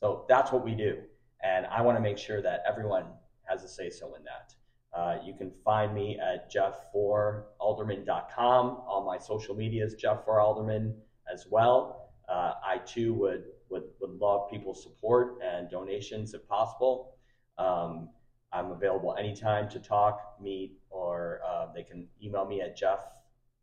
So 0.00 0.24
that's 0.28 0.50
what 0.50 0.64
we 0.64 0.74
do, 0.74 0.98
and 1.44 1.66
I 1.66 1.82
want 1.82 1.96
to 1.96 2.02
make 2.02 2.18
sure 2.18 2.42
that 2.42 2.64
everyone 2.68 3.04
has 3.44 3.62
a 3.62 3.68
say 3.68 3.90
so 3.90 4.14
in 4.14 4.24
that. 4.24 4.54
Uh, 4.94 5.16
you 5.24 5.34
can 5.34 5.50
find 5.64 5.94
me 5.94 6.18
at 6.18 6.52
jeff4alderman.com. 6.52 8.82
All 8.86 9.04
my 9.06 9.18
social 9.18 9.54
media 9.54 9.84
is 9.84 9.94
jeff4alderman 9.96 10.94
as 11.32 11.46
well. 11.50 12.10
Uh, 12.28 12.54
I 12.64 12.78
too 12.78 13.14
would, 13.14 13.44
would 13.70 13.84
would 14.00 14.18
love 14.20 14.50
people's 14.50 14.82
support 14.82 15.38
and 15.44 15.70
donations 15.70 16.34
if 16.34 16.46
possible. 16.48 17.14
Um, 17.58 18.08
I'm 18.52 18.70
available 18.70 19.16
anytime 19.18 19.68
to 19.70 19.78
talk, 19.78 20.36
meet, 20.40 20.78
or 20.90 21.40
uh, 21.46 21.66
they 21.74 21.82
can 21.82 22.06
email 22.22 22.46
me 22.46 22.60
at 22.60 22.76
jeff 22.76 23.00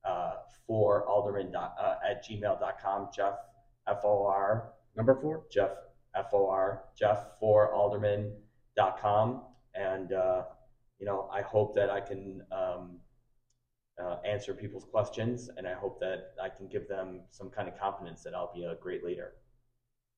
uh, 0.04 0.34
for 0.66 1.08
alderman 1.08 1.52
dot, 1.52 1.76
uh, 1.80 1.96
at 2.10 2.26
gmail.com. 2.26 3.10
Jeff 3.16 3.36
F 3.88 4.00
O 4.04 4.26
R 4.26 4.72
Number 4.96 5.16
four. 5.22 5.44
Jeff 5.52 5.72
F 6.16 6.28
O 6.34 6.50
R 6.50 6.86
Jeff 6.98 7.38
for 7.40 7.74
alderman.com. 7.74 9.44
And 9.76 10.14
uh, 10.14 10.44
you 11.00 11.06
know, 11.06 11.30
I 11.34 11.42
hope 11.42 11.76
that 11.76 11.90
I 11.90 12.00
can 12.02 12.44
um, 12.52 12.98
uh, 14.02 14.18
answer 14.26 14.54
people's 14.54 14.86
questions, 14.86 15.50
and 15.58 15.68
I 15.68 15.74
hope 15.74 16.00
that 16.00 16.34
I 16.42 16.50
can 16.50 16.68
give 16.68 16.88
them 16.88 17.22
some 17.32 17.50
kind 17.50 17.68
of 17.68 17.80
confidence 17.80 18.24
that 18.24 18.34
I'll 18.34 18.54
be 18.54 18.64
a 18.64 18.76
great 18.76 19.04
leader. 19.04 19.34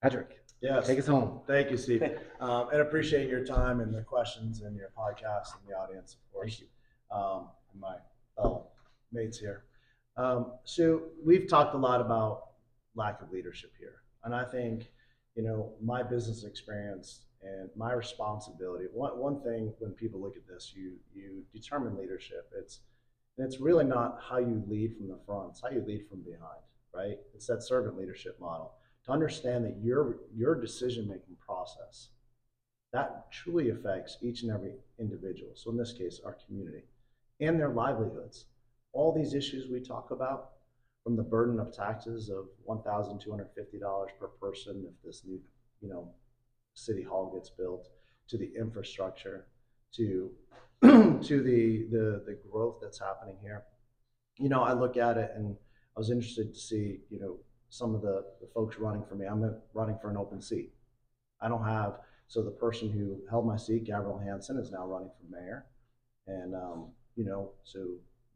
Patrick, 0.01 0.39
Yes. 0.61 0.87
take 0.87 0.99
us 0.99 1.07
home. 1.07 1.41
Thank 1.47 1.71
you, 1.71 1.77
Steve. 1.77 2.03
Um, 2.39 2.69
and 2.71 2.81
appreciate 2.81 3.29
your 3.29 3.45
time 3.45 3.81
and 3.81 3.93
the 3.93 4.01
questions 4.01 4.61
and 4.61 4.75
your 4.75 4.89
podcast 4.97 5.55
and 5.55 5.67
the 5.67 5.75
audience, 5.77 6.15
of 6.15 6.31
course. 6.33 6.59
Thank 6.59 6.71
Um, 7.11 7.49
and 7.71 7.79
my 7.79 7.97
fellow 8.35 8.67
mates 9.11 9.37
here. 9.37 9.65
Um, 10.17 10.53
so 10.63 11.03
we've 11.23 11.47
talked 11.47 11.75
a 11.75 11.77
lot 11.77 12.01
about 12.01 12.47
lack 12.95 13.21
of 13.21 13.31
leadership 13.31 13.73
here. 13.77 14.01
And 14.23 14.33
I 14.33 14.43
think, 14.43 14.91
you 15.35 15.43
know, 15.43 15.73
my 15.81 16.01
business 16.01 16.43
experience 16.43 17.25
and 17.43 17.69
my 17.75 17.93
responsibility, 17.93 18.85
one, 18.93 19.17
one 19.17 19.41
thing 19.41 19.73
when 19.79 19.91
people 19.91 20.21
look 20.21 20.35
at 20.37 20.47
this, 20.47 20.73
you, 20.75 20.93
you 21.13 21.43
determine 21.53 21.97
leadership. 21.97 22.51
It's, 22.57 22.81
and 23.37 23.47
it's 23.47 23.59
really 23.59 23.85
not 23.85 24.19
how 24.29 24.37
you 24.37 24.63
lead 24.67 24.95
from 24.97 25.07
the 25.07 25.17
front, 25.25 25.51
it's 25.51 25.61
how 25.61 25.69
you 25.69 25.83
lead 25.85 26.07
from 26.07 26.21
behind, 26.21 26.61
right? 26.93 27.17
It's 27.33 27.47
that 27.47 27.63
servant 27.63 27.97
leadership 27.97 28.39
model 28.39 28.73
to 29.05 29.11
understand 29.11 29.65
that 29.65 29.77
your 29.81 30.17
your 30.35 30.55
decision 30.55 31.07
making 31.07 31.35
process 31.45 32.09
that 32.93 33.31
truly 33.31 33.69
affects 33.69 34.17
each 34.21 34.43
and 34.43 34.51
every 34.51 34.73
individual 34.99 35.51
so 35.55 35.71
in 35.71 35.77
this 35.77 35.93
case 35.93 36.19
our 36.25 36.37
community 36.45 36.83
and 37.39 37.59
their 37.59 37.69
livelihoods 37.69 38.45
all 38.93 39.11
these 39.11 39.33
issues 39.33 39.69
we 39.71 39.79
talk 39.79 40.11
about 40.11 40.51
from 41.03 41.15
the 41.15 41.23
burden 41.23 41.59
of 41.59 41.73
taxes 41.73 42.29
of 42.29 42.45
$1250 42.67 44.07
per 44.19 44.27
person 44.27 44.85
if 44.87 44.93
this 45.03 45.23
new 45.25 45.39
you 45.81 45.89
know 45.89 46.09
city 46.73 47.03
hall 47.03 47.31
gets 47.33 47.49
built 47.49 47.89
to 48.27 48.37
the 48.37 48.51
infrastructure 48.57 49.47
to 49.93 50.31
to 50.81 51.43
the, 51.43 51.87
the 51.91 52.23
the 52.25 52.37
growth 52.49 52.77
that's 52.81 52.99
happening 52.99 53.35
here 53.41 53.63
you 54.37 54.49
know 54.49 54.61
i 54.61 54.73
look 54.73 54.97
at 54.97 55.17
it 55.17 55.31
and 55.35 55.55
i 55.95 55.99
was 55.99 56.09
interested 56.09 56.53
to 56.53 56.59
see 56.59 56.99
you 57.09 57.19
know 57.19 57.37
some 57.71 57.95
of 57.95 58.01
the, 58.01 58.25
the 58.41 58.47
folks 58.53 58.77
running 58.77 59.03
for 59.07 59.15
me. 59.15 59.25
I'm 59.25 59.55
running 59.73 59.97
for 59.99 60.11
an 60.11 60.17
open 60.17 60.41
seat. 60.41 60.73
I 61.41 61.47
don't 61.47 61.65
have, 61.65 61.99
so 62.27 62.43
the 62.43 62.51
person 62.51 62.91
who 62.91 63.17
held 63.29 63.47
my 63.47 63.55
seat, 63.55 63.85
Gabrielle 63.85 64.21
Hanson, 64.23 64.57
is 64.57 64.71
now 64.71 64.85
running 64.85 65.09
for 65.09 65.35
mayor. 65.35 65.65
And, 66.27 66.53
um, 66.53 66.89
you 67.15 67.23
know, 67.23 67.51
so 67.63 67.79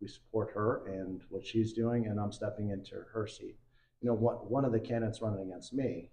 we 0.02 0.08
support 0.08 0.52
her 0.56 0.88
and 0.88 1.22
what 1.30 1.46
she's 1.46 1.74
doing, 1.74 2.08
and 2.08 2.20
I'm 2.20 2.32
stepping 2.32 2.70
into 2.70 2.96
her 3.14 3.28
seat. 3.28 3.58
You 4.02 4.10
know, 4.10 4.16
what, 4.16 4.50
one 4.50 4.64
of 4.64 4.72
the 4.72 4.80
candidates 4.80 5.22
running 5.22 5.46
against 5.46 5.74
me, 5.74 6.12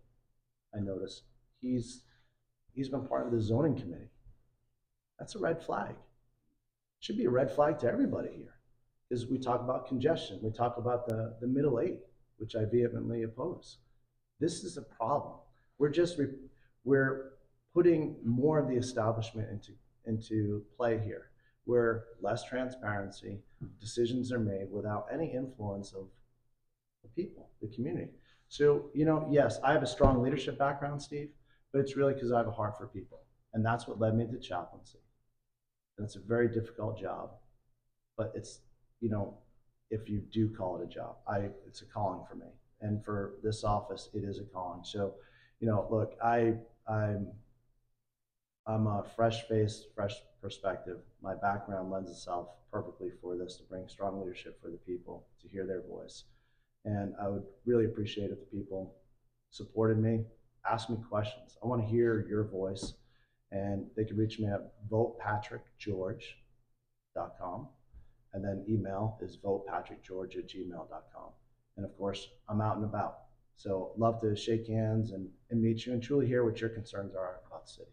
I 0.77 0.81
noticed, 0.81 1.23
he's, 1.61 2.03
he's 2.75 2.89
been 2.89 3.07
part 3.07 3.27
of 3.27 3.33
the 3.33 3.41
zoning 3.41 3.79
committee. 3.79 4.11
That's 5.19 5.35
a 5.35 5.39
red 5.39 5.63
flag. 5.63 5.95
Should 7.01 7.17
be 7.17 7.25
a 7.25 7.31
red 7.31 7.51
flag 7.51 7.79
to 7.81 7.89
everybody 7.89 8.31
here. 8.35 8.55
Because 9.09 9.27
we 9.27 9.39
talk 9.39 9.61
about 9.61 9.87
congestion, 9.87 10.39
we 10.43 10.51
talk 10.51 10.79
about 10.79 11.07
the, 11.07 11.37
the 11.41 11.47
middle 11.47 11.81
eight 11.81 11.99
which 12.43 12.57
I 12.57 12.65
vehemently 12.65 13.23
oppose. 13.23 13.79
This 14.41 14.65
is 14.65 14.77
a 14.77 14.83
problem. 14.83 15.35
We're 15.79 15.91
just 15.91 16.19
re- 16.19 16.35
we're 16.83 17.35
putting 17.73 18.17
more 18.25 18.59
of 18.59 18.67
the 18.67 18.75
establishment 18.75 19.49
into 19.49 19.73
into 20.07 20.65
play 20.77 21.01
here, 21.05 21.31
where 21.67 22.07
less 22.21 22.43
transparency, 22.43 23.39
decisions 23.81 24.33
are 24.33 24.41
made 24.41 24.73
without 24.73 25.07
any 25.13 25.33
influence 25.33 25.93
of 25.93 26.09
the 27.05 27.09
people, 27.11 27.49
the 27.61 27.69
community. 27.69 28.11
So 28.49 28.91
you 28.93 29.05
know, 29.05 29.29
yes, 29.31 29.61
I 29.63 29.73
have 29.73 29.85
a 29.85 29.87
strong 29.87 30.21
leadership 30.21 30.59
background, 30.59 31.01
Steve, 31.01 31.31
but 31.73 31.81
it's 31.81 31.97
really 31.97 32.15
because 32.15 32.33
I 32.33 32.39
have 32.39 32.49
a 32.49 32.53
heart 32.53 32.79
for 32.79 32.87
people, 32.87 33.21
and 33.55 33.65
that's 33.65 33.87
what 33.87 34.01
led 34.01 34.15
me 34.17 34.27
to 34.27 34.39
chaplaincy. 34.39 34.99
And 35.99 36.05
it's 36.05 36.17
a 36.17 36.21
very 36.21 36.49
difficult 36.49 36.99
job, 36.99 37.33
but 38.17 38.33
it's 38.35 38.61
you 39.01 39.11
know 39.11 39.39
if 39.91 40.09
you 40.09 40.21
do 40.33 40.49
call 40.49 40.81
it 40.81 40.85
a 40.85 40.89
job. 40.89 41.17
I 41.29 41.51
it's 41.67 41.83
a 41.83 41.87
calling 41.87 42.25
for 42.29 42.37
me, 42.37 42.47
and 42.81 43.05
for 43.05 43.35
this 43.43 43.65
office, 43.65 44.09
it 44.15 44.25
is 44.25 44.39
a 44.39 44.45
calling. 44.45 44.85
So, 44.85 45.15
you 45.61 45.69
know, 45.69 45.87
look, 45.91 46.15
I 46.23 46.55
I'm 46.89 47.33
I'm 48.67 48.87
a 48.87 49.05
fresh 49.17 49.43
face, 49.49 49.85
fresh 49.95 50.15
perspective. 50.41 51.01
My 51.21 51.35
background 51.35 51.91
lends 51.91 52.11
itself 52.11 52.49
perfectly 52.71 53.11
for 53.21 53.37
this 53.37 53.57
to 53.57 53.65
bring 53.65 53.89
strong 53.89 54.21
leadership 54.21 54.61
for 54.61 54.71
the 54.71 54.79
people 54.79 55.27
to 55.41 55.49
hear 55.49 55.67
their 55.67 55.83
voice, 55.83 56.25
and 56.85 57.15
I 57.21 57.29
would 57.29 57.45
really 57.67 57.87
appreciate 57.87 58.31
if 58.31 58.41
the 58.41 58.47
people 58.47 58.95
supported 59.51 59.99
me, 59.99 60.25
asked 60.71 60.91
me 60.91 60.97
questions. 61.09 61.57
I 61.63 61.67
want 61.67 61.83
to 61.83 61.89
hear 61.89 62.27
your 62.29 62.45
voice, 62.45 62.95
and 63.51 63.87
they 63.97 64.05
can 64.05 64.17
reach 64.17 64.39
me 64.39 64.47
at 64.47 64.73
votepatrickgeorge.com 64.91 67.69
and 68.35 68.45
then 68.45 68.65
email 68.69 69.19
is 69.21 69.37
votepatrickgeorge 69.37 70.39
at 70.39 70.49
gmail.com. 70.49 71.31
And 71.77 71.87
of 71.87 71.97
course, 71.97 72.29
I'm 72.49 72.61
out 72.61 72.77
and 72.77 72.85
about. 72.85 73.19
So 73.57 73.93
love 73.97 74.21
to 74.23 74.35
shake 74.35 74.67
hands 74.67 75.13
and, 75.13 75.29
and 75.51 75.63
meet 75.63 75.87
you 75.87 75.93
and 75.93 76.03
truly 76.03 76.27
hear 76.27 76.45
what 76.45 76.61
your 76.61 76.71
concerns 76.71 77.15
are 77.15 77.41
about 77.47 77.67
the 77.67 77.73
city. 77.73 77.91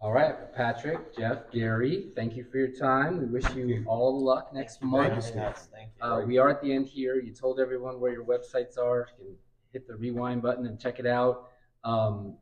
All 0.00 0.12
right, 0.12 0.52
Patrick, 0.54 1.16
Jeff, 1.16 1.50
Gary, 1.50 2.10
thank 2.14 2.36
you 2.36 2.44
for 2.50 2.58
your 2.58 2.68
time. 2.68 3.18
We 3.18 3.26
wish 3.26 3.48
you 3.54 3.84
all 3.86 4.18
the 4.18 4.24
luck 4.24 4.52
next 4.52 4.82
month. 4.82 5.30
you, 5.30 5.40
Yes, 5.40 5.68
thank 5.72 5.90
you. 5.96 6.06
Uh, 6.06 6.20
we 6.26 6.36
are 6.36 6.50
at 6.50 6.60
the 6.60 6.74
end 6.74 6.88
here. 6.88 7.16
You 7.16 7.32
told 7.32 7.58
everyone 7.58 8.00
where 8.00 8.12
your 8.12 8.24
websites 8.24 8.76
are. 8.76 9.08
You 9.18 9.24
can 9.24 9.36
hit 9.72 9.86
the 9.86 9.96
rewind 9.96 10.42
button 10.42 10.66
and 10.66 10.78
check 10.78 10.98
it 10.98 11.06
out. 11.06 11.48
Um, 11.84 12.36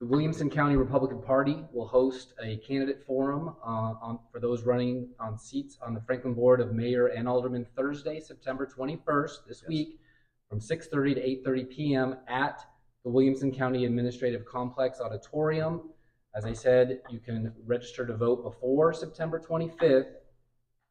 the 0.00 0.06
Williamson 0.06 0.48
County 0.48 0.76
Republican 0.76 1.20
Party 1.20 1.62
will 1.72 1.86
host 1.86 2.32
a 2.42 2.56
candidate 2.58 3.04
forum 3.06 3.54
uh, 3.62 3.94
on, 4.00 4.18
for 4.32 4.40
those 4.40 4.62
running 4.62 5.10
on 5.18 5.38
seats 5.38 5.78
on 5.82 5.92
the 5.92 6.00
Franklin 6.00 6.32
Board 6.32 6.60
of 6.60 6.72
Mayor 6.72 7.08
and 7.08 7.28
Alderman 7.28 7.66
Thursday, 7.76 8.18
September 8.20 8.66
21st, 8.66 9.46
this 9.46 9.62
week, 9.68 10.00
from 10.48 10.58
6:30 10.58 11.14
to 11.14 11.50
8:30 11.50 11.70
p.m. 11.70 12.16
at 12.28 12.64
the 13.04 13.10
Williamson 13.10 13.52
County 13.52 13.84
Administrative 13.84 14.46
Complex 14.46 15.00
Auditorium. 15.00 15.90
As 16.34 16.44
I 16.46 16.52
said, 16.52 17.00
you 17.10 17.18
can 17.18 17.52
register 17.66 18.06
to 18.06 18.16
vote 18.16 18.42
before 18.42 18.94
September 18.94 19.38
25th. 19.38 20.12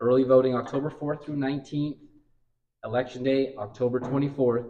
Early 0.01 0.23
voting 0.23 0.55
October 0.55 0.89
4th 0.89 1.23
through 1.25 1.37
19th. 1.37 1.97
Election 2.83 3.23
day 3.23 3.55
October 3.57 3.99
24th. 3.99 4.69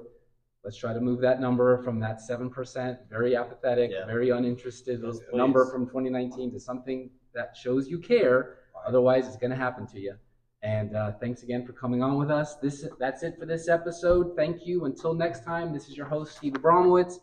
Let's 0.70 0.78
try 0.78 0.94
to 0.94 1.02
move 1.02 1.20
that 1.22 1.42
number 1.42 1.82
from 1.82 2.00
that 2.02 2.20
7%, 2.22 3.00
very 3.10 3.36
apathetic, 3.36 3.90
Yeah. 3.90 4.06
very 4.06 4.30
uninterested 4.30 5.02
Yes, 5.04 5.20
number 5.34 5.66
from 5.66 5.88
2019 5.88 6.52
to 6.52 6.60
something 6.60 7.10
that 7.34 7.58
shows 7.58 7.88
you 7.90 7.98
care. 7.98 8.58
Otherwise, 8.86 9.26
it's 9.28 9.36
going 9.36 9.50
to 9.50 9.56
happen 9.58 9.88
to 9.88 10.00
you. 10.00 10.14
And 10.62 10.96
uh, 10.96 11.14
thanks 11.14 11.42
again 11.42 11.66
for 11.66 11.74
coming 11.74 12.04
on 12.04 12.20
with 12.20 12.30
us. 12.30 12.58
This 12.58 12.88
that's 13.00 13.24
it 13.24 13.40
for 13.40 13.48
this 13.48 13.68
episode. 13.68 14.36
Thank 14.36 14.68
you. 14.68 14.86
Until 14.86 15.16
next 15.16 15.44
time, 15.44 15.74
this 15.74 15.90
is 15.90 15.98
your 15.98 16.06
host 16.06 16.38
Steve 16.38 16.54
Abramowitz, 16.54 17.16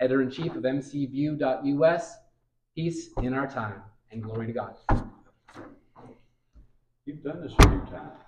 editor 0.00 0.20
in 0.20 0.28
chief 0.28 0.56
of 0.56 0.64
MCView.us. 0.64 2.16
Peace 2.74 3.10
in 3.22 3.32
our 3.32 3.46
time 3.46 3.80
and 4.10 4.24
glory 4.24 4.48
to 4.48 4.52
God. 4.52 4.74
You've 7.04 7.22
done 7.22 7.42
this 7.42 7.52
a 7.60 7.68
few 7.68 7.78
times. 7.92 8.27